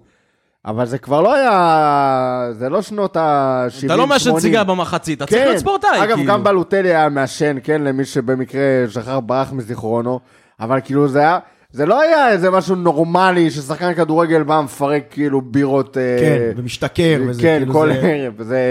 אבל 0.68 0.86
זה 0.86 0.98
כבר 0.98 1.22
לא 1.22 1.34
היה, 1.34 2.50
זה 2.52 2.70
לא 2.70 2.82
שנות 2.82 3.18
ה-70-80. 3.18 3.86
אתה 3.86 3.96
לא 3.96 4.08
מעשן 4.08 4.40
סיגר 4.40 4.64
במחצית, 4.64 5.18
אתה 5.18 5.26
צריך 5.26 5.46
להיות 5.46 5.58
ספורטאי. 5.58 6.04
אגב, 6.04 6.16
כאילו. 6.16 6.34
גם 6.34 6.44
בלוטלי 6.44 6.90
היה 6.90 7.10
מעשן, 7.10 7.58
כן, 7.64 7.82
למי 7.82 8.06
שבמקרה 8.06 8.62
שכח 8.90 9.20
ברח 9.26 9.52
מזיכרונו, 9.52 10.20
אבל 10.60 10.80
כאילו 10.84 11.08
זה 11.08 11.20
היה, 11.20 11.40
זה 11.72 11.86
לא 11.86 12.02
היה 12.02 12.32
איזה 12.32 12.52
משהו 12.52 12.76
נורמלי 12.76 13.52
ששחקן 13.52 13.94
כדורגל 13.94 14.44
בא 14.44 14.62
מפרק 14.62 15.04
כאילו 15.10 15.42
בירות, 15.42 15.98
אה, 15.98 16.18
כן, 16.20 16.52
ומשתכר, 16.58 17.22
וזה 17.28 17.42
כן, 17.42 17.58
כאילו 17.60 17.74
כל 17.74 17.94
זה... 17.94 18.00
ערב, 18.02 18.44
זה... 18.44 18.62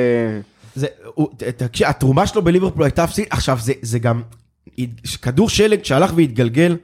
זה, 0.74 0.86
הוא, 1.14 1.28
תקשיב, 1.56 1.86
התרומה 1.86 2.26
שלו 2.26 2.42
בליברפול 2.42 2.82
הייתה 2.82 3.04
אפסית, 3.04 3.28
עכשיו 3.30 3.58
זה, 3.60 3.72
זה 3.82 3.98
גם, 3.98 4.22
כדור 5.22 5.48
שלג 5.48 5.84
שהלך 5.84 6.12
והתגלגל, 6.16 6.76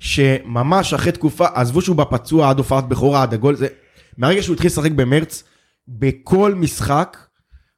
שממש 0.00 0.94
אחרי 0.94 1.12
תקופה, 1.12 1.46
עזבו 1.54 1.82
שהוא 1.82 1.96
בפצוע 1.96 2.50
עד 2.50 2.58
הופעת 2.58 2.88
בכורה, 2.88 3.22
עד 3.22 3.34
הגול, 3.34 3.54
זה... 3.54 3.66
מהרגע 4.18 4.42
שהוא 4.42 4.54
התחיל 4.54 4.66
לשחק 4.70 4.90
במרץ, 4.90 5.44
בכל 5.88 6.54
משחק, 6.54 7.16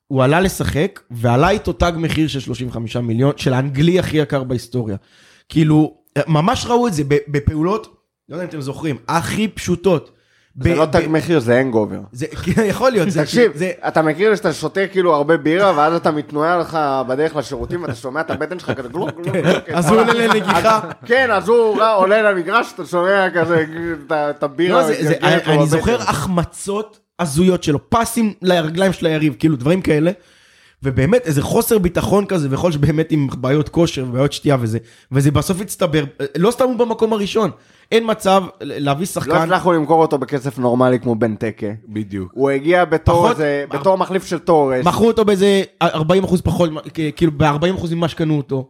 הוא 0.07 0.23
עלה 0.25 0.41
לשחק, 0.41 1.01
ועלה 1.11 1.51
איתו 1.51 1.73
תג 1.73 1.93
מחיר 1.97 2.29
של 2.29 2.41
35 2.41 2.97
מיליון, 2.97 3.33
של 3.37 3.53
האנגלי 3.53 3.99
הכי 3.99 4.17
יקר 4.17 4.45
בהיסטוריה. 4.45 4.97
כאילו, 5.49 5.99
ממש 6.27 6.67
ראו 6.67 6.89
את 6.89 6.95
זה 6.95 7.03
בפעולות, 7.07 7.97
לא 8.29 8.35
יודע 8.35 8.45
אם 8.45 8.49
אתם 8.49 8.61
זוכרים, 8.61 8.97
הכי 9.09 9.49
פשוטות. 9.49 10.18
זה 10.63 10.75
לא 10.75 10.87
תג 10.87 11.03
מחיר, 11.09 11.39
זה 11.41 11.59
הנגובר. 11.59 11.99
זה 12.13 12.27
יכול 12.73 12.91
להיות, 12.91 13.11
זה 13.11 13.23
תקשיב, 13.23 13.53
זה- 13.55 13.71
אתה 13.89 14.03
מכיר 14.03 14.35
שאתה 14.37 14.53
שותה 14.53 14.81
כאילו 14.93 15.15
הרבה 15.15 15.37
בירה, 15.37 15.73
ואז 15.77 15.93
אתה 15.95 16.11
מתנועע 16.11 16.57
לך 16.59 16.79
בדרך 17.09 17.37
לשירותים, 17.37 17.83
ואתה 17.83 17.95
שומע 17.95 18.21
את 18.21 18.31
הבטן 18.31 18.59
שלך 18.59 18.71
כזה 18.71 18.89
גלוק 18.89 19.11
גלוק. 19.23 19.37
אז 19.75 19.91
הוא 19.91 20.01
עולה 20.01 20.13
לנגיחה. 20.13 20.81
כן, 21.07 21.31
אז 21.31 21.49
הוא 21.49 21.83
עולה 21.97 22.23
למגרש, 22.33 22.73
אתה 22.75 22.87
שומע 22.87 23.27
כזה 23.35 23.65
את 24.11 24.43
הבירה. 24.43 24.83
לא, 24.83 24.89
מתגלגלת 24.91 25.47
לו 25.47 25.53
אני. 25.53 25.67
זוכר 25.67 25.97
החמצות 26.01 26.99
הזויות 27.19 27.63
שלו, 27.63 27.91
פסים 27.91 28.33
לרגליים 28.43 28.93
של 28.93 29.07
היריב, 29.07 29.35
כאילו 29.39 29.57
דברים 29.57 29.81
כאלה. 29.83 30.11
ובאמת 30.83 31.27
איזה 31.27 31.43
חוסר 31.43 31.79
ביטחון 31.79 32.27
כזה, 32.27 32.49
ויכול 32.51 32.73
שבאמת 32.73 33.13
עם 33.13 33.29
בעיות 33.39 33.69
כושר 33.69 34.05
ובעיות 34.09 34.33
שתייה 34.33 34.57
וזה, 34.61 34.79
וזה 35.13 35.31
בסוף 35.31 35.61
הצטבר, 35.61 36.05
לא 36.37 36.51
סתם 36.51 36.65
הוא 36.65 36.77
במקום 36.79 37.13
הראשון, 37.13 37.51
אין 37.93 38.05
מצב 38.11 38.43
להביא 38.61 39.01
לא 39.03 39.07
שחקן, 39.07 39.31
הצלחנו 39.37 39.73
למכור 39.73 40.03
אותו 40.03 40.19
בכסף 40.19 40.59
נורמלי 40.59 41.01
כמו 41.01 41.15
בנטקה. 41.15 41.67
בדיוק. 41.89 42.33
הוא 42.35 42.51
הגיע 42.51 42.85
בתור 42.85 43.15
פחות- 43.15 43.31
איזה- 43.31 43.65
בתור 43.71 43.99
מחליף 43.99 44.27
של 44.27 44.39
תורס. 44.39 44.87
מכרו 44.87 45.07
אותו 45.07 45.25
באיזה 45.25 45.63
40 45.83 46.25
אחוז 46.25 46.41
פחות, 46.41 46.71
כאילו 47.17 47.33
ב-40 47.37 47.75
אחוז 47.75 47.93
ממה 47.95 48.09
שקנו 48.09 48.37
אותו, 48.37 48.69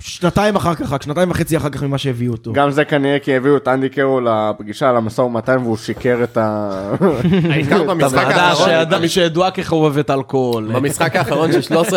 שנתיים 0.00 0.56
אחר 0.56 0.74
כך, 0.74 0.92
רק 0.92 1.02
שנתיים 1.02 1.30
וחצי 1.30 1.56
אחר 1.56 1.68
כך 1.68 1.82
ממה 1.82 1.98
שהביאו 1.98 2.32
אותו. 2.32 2.52
גם 2.52 2.70
זה 2.70 2.84
כנראה 2.84 3.18
כי 3.18 3.36
הביאו 3.36 3.56
את 3.56 3.68
אנדי 3.68 3.88
קרו 3.88 4.20
לפגישה, 4.20 4.92
למשא 4.92 5.20
ומתן, 5.20 5.58
והוא 5.58 5.76
שיקר 5.76 6.24
את 6.24 6.36
ה... 6.36 6.70
העיקר 7.50 7.82
במשחק 7.82 8.26
האחרון, 8.26 9.08
שידועה 9.08 9.50
כחובבת 9.50 10.10
אלכוהול. 10.10 10.72
במשחק 10.72 11.16
האחרון 11.16 11.52
של 11.52 11.74
13-14 11.74 11.94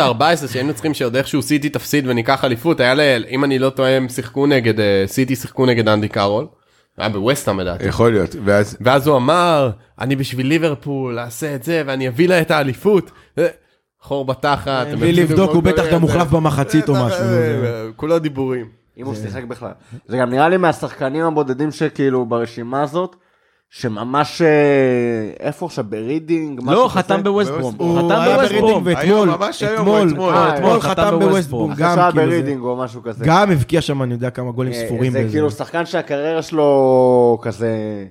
שהיינו 0.47 0.73
צריכים 0.73 0.93
שעוד 0.93 1.15
איכשהו 1.15 1.41
סיטי 1.41 1.69
תפסיד 1.69 2.07
וניקח 2.07 2.45
אליפות 2.45 2.79
היה 2.79 2.93
ל... 2.93 3.01
אם 3.29 3.43
אני 3.43 3.59
לא 3.59 3.69
טועה 3.69 3.89
הם 3.89 4.09
שיחקו 4.09 4.45
נגד 4.47 4.79
אה, 4.79 5.03
סיטי 5.07 5.35
שיחקו 5.35 5.65
נגד 5.65 5.87
אנדי 5.87 6.07
קארול. 6.07 6.45
היה 6.97 7.09
בווסטהאם 7.09 7.59
לדעתי. 7.59 7.85
יכול 7.85 8.11
להיות. 8.11 8.35
ואז 8.45 8.77
ואז 8.81 9.07
הוא 9.07 9.17
אמר 9.17 9.71
אני 9.99 10.15
בשביל 10.15 10.47
ליברפול 10.47 11.19
אעשה 11.19 11.55
את 11.55 11.63
זה 11.63 11.83
ואני 11.85 12.07
אביא 12.07 12.29
לה 12.29 12.41
את 12.41 12.51
האליפות. 12.51 13.11
אה, 14.03 14.07
חור 14.07 14.25
בתחת. 14.25 14.87
הם 14.87 14.99
בלי 14.99 15.13
לבדוק, 15.13 15.49
כמו 15.49 15.55
הוא 15.55 15.63
בטח 15.63 15.83
גם 15.91 16.01
מוחלף 16.01 16.27
במחצית 16.27 16.89
או 16.89 16.93
בטח, 16.93 17.03
משהו. 17.03 17.23
אה, 17.23 17.87
כולו 17.95 18.19
דיבורים. 18.19 18.65
אם 18.97 19.05
הוא 19.05 19.15
שיחק 19.15 19.43
בכלל. 19.43 19.71
זה 20.07 20.17
גם 20.17 20.29
נראה 20.29 20.49
לי 20.49 20.57
מהשחקנים 20.57 21.25
הבודדים 21.25 21.71
שכאילו 21.71 22.25
ברשימה 22.25 22.81
הזאת, 22.81 23.15
שממש... 23.69 24.41
אה, 24.41 24.47
איפה 25.39 25.65
עכשיו? 25.65 25.85
ברידינג? 25.89 26.61
לא? 26.65 26.87
חתם 26.91 27.23
בווסטברום. 27.23 27.75
הוא 27.77 27.99
חתם 27.99 28.21
היה. 28.21 28.37
ברידינג 28.37 28.81
ואתמול, 28.83 29.29
אתמול, 29.75 30.09
אתמול. 30.09 30.33
אה, 30.33 30.75
אה, 30.75 30.81
חתם 30.81 31.19
בווסטברום. 31.19 31.73
גם 31.77 31.95
כאילו 32.11 32.27
ברידינג 32.27 32.61
או 32.63 32.75
משהו 32.75 33.03
כזה. 33.03 33.25
גם 33.25 33.51
הבקיע 33.51 33.81
שם 33.81 34.03
אני 34.03 34.13
יודע 34.13 34.29
כמה 34.29 34.51
גולים 34.51 34.73
אה, 34.73 34.85
ספורים. 34.85 35.11
זה. 35.11 35.27
כאילו 35.31 35.51
שחקן 35.51 35.85
שהקריירה 35.85 36.41
שלו 36.41 37.39
כזה 37.41 38.05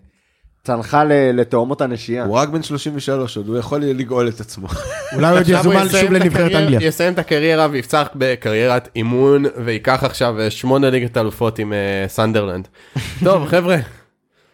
צנחה 0.64 1.04
ל- 1.04 1.12
לתאומות 1.40 1.80
הנשייה. 1.80 2.24
הוא 2.24 2.36
רק 2.36 2.48
בן 2.48 2.62
33 2.62 3.36
עוד, 3.36 3.48
הוא 3.48 3.58
יכול 3.58 3.80
לגאול 3.80 4.28
את 4.28 4.40
עצמו. 4.40 4.68
אולי 5.14 5.28
הוא 5.28 5.38
עוד 5.38 5.48
יזומן 5.48 5.88
שוב 5.88 5.94
את 5.94 6.10
לנבחרת 6.10 6.52
אנגליה. 6.54 6.88
יסיים 6.88 7.12
את 7.12 7.18
הקריירה 7.18 7.68
ויפצח 7.70 8.08
בקריירת 8.14 8.88
אימון 8.96 9.44
וייקח 9.64 10.04
עכשיו 10.04 10.40
אה, 10.40 10.50
שמונה 10.50 10.90
ליגת 10.90 11.16
אלופות 11.16 11.58
עם 11.58 11.72
אה, 11.72 12.04
סנדרלנד. 12.08 12.68
טוב 13.24 13.46
חבר'ה 13.46 13.76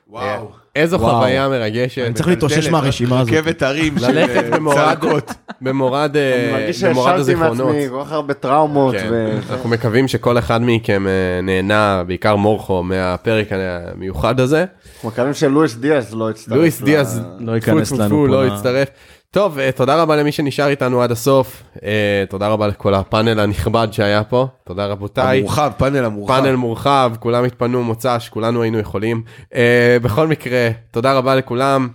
וואו. 0.08 0.57
איזו 0.78 1.00
וואו. 1.00 1.16
חוויה 1.16 1.48
מרגשת 1.48 2.02
אני 2.06 2.14
צריך 2.14 2.28
להתאושש 2.28 2.68
מהרשימה 2.68 3.20
הזאת. 3.20 3.32
רכבת 3.32 3.62
הרים 3.62 3.98
של 3.98 4.18
אה, 4.18 4.50
במורד 4.50 4.76
צעקות. 4.76 5.32
במורד 5.60 6.16
אני 6.16 6.46
אה, 6.46 6.60
מרגיש 6.60 6.84
במורד 6.84 7.06
שהשלתי 7.06 7.20
הזיכרונות. 7.20 7.66
מעצמי 7.66 7.88
כל 7.90 8.04
כך 8.04 8.12
הרבה 8.12 8.34
טראומות. 8.34 8.94
כן, 8.94 9.12
אנחנו 9.50 9.68
מקווים 9.68 10.08
שכל 10.08 10.38
אחד 10.38 10.60
מכם 10.62 11.06
אה, 11.06 11.40
נהנה 11.42 12.02
בעיקר 12.06 12.36
מורכו 12.36 12.82
מהפרק 12.82 13.48
המיוחד 13.50 14.40
הזה. 14.40 14.64
אנחנו 14.94 15.08
מקווים 15.08 15.34
שלואיס 15.34 15.74
דיאז 15.74 16.14
לא 16.14 16.30
יצטרף. 16.30 16.56
לואיס 16.56 16.82
דיאז 16.82 17.20
לא 17.40 17.52
ייכנס 17.52 17.92
לנו 17.92 18.08
פה 18.08 18.28
לא 18.28 18.46
יצטרף. 18.46 18.88
טוב 19.30 19.58
אה, 19.58 19.72
תודה 19.72 20.02
רבה 20.02 20.16
למי 20.16 20.32
שנשאר 20.32 20.68
איתנו 20.68 21.02
עד 21.02 21.10
הסוף 21.10 21.62
אה, 21.82 22.24
תודה 22.28 22.48
רבה 22.48 22.66
לכל 22.66 22.94
הפאנל 22.94 23.40
הנכבד 23.40 23.88
שהיה 23.90 24.24
פה 24.24 24.46
תודה 24.64 24.86
רבותיי. 24.86 25.38
המורחב, 25.38 25.72
פאנל 25.76 26.04
המורחב. 26.04 26.34
פאנל 26.34 26.56
מורחב, 26.56 27.12
כולם 27.20 27.44
התפנו 27.44 27.84
מוצ"ש, 27.84 28.28
כולנו 28.28 28.62
היינו 28.62 28.78
יכולים. 28.78 29.22
Uh, 29.44 29.56
בכל 30.02 30.26
מקרה, 30.26 30.68
תודה 30.90 31.12
רבה 31.12 31.34
לכולם. 31.34 31.88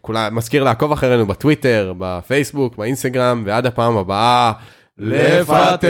כולם, 0.00 0.36
מזכיר 0.36 0.64
לעקוב 0.64 0.92
אחרינו 0.92 1.26
בטוויטר, 1.26 1.92
בפייסבוק, 1.98 2.76
באינסטגרם, 2.76 3.42
ועד 3.46 3.66
הפעם 3.66 3.96
הבאה, 3.96 4.52
לפטר! 4.98 5.88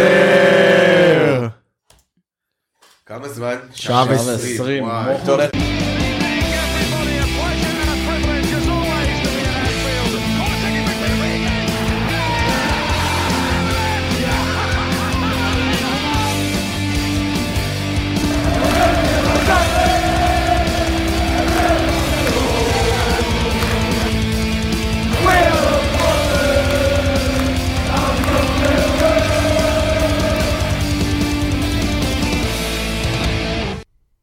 כמה 3.07 3.29
זמן? 3.29 3.57
שעה 3.75 4.05
ועשרים. 4.09 4.85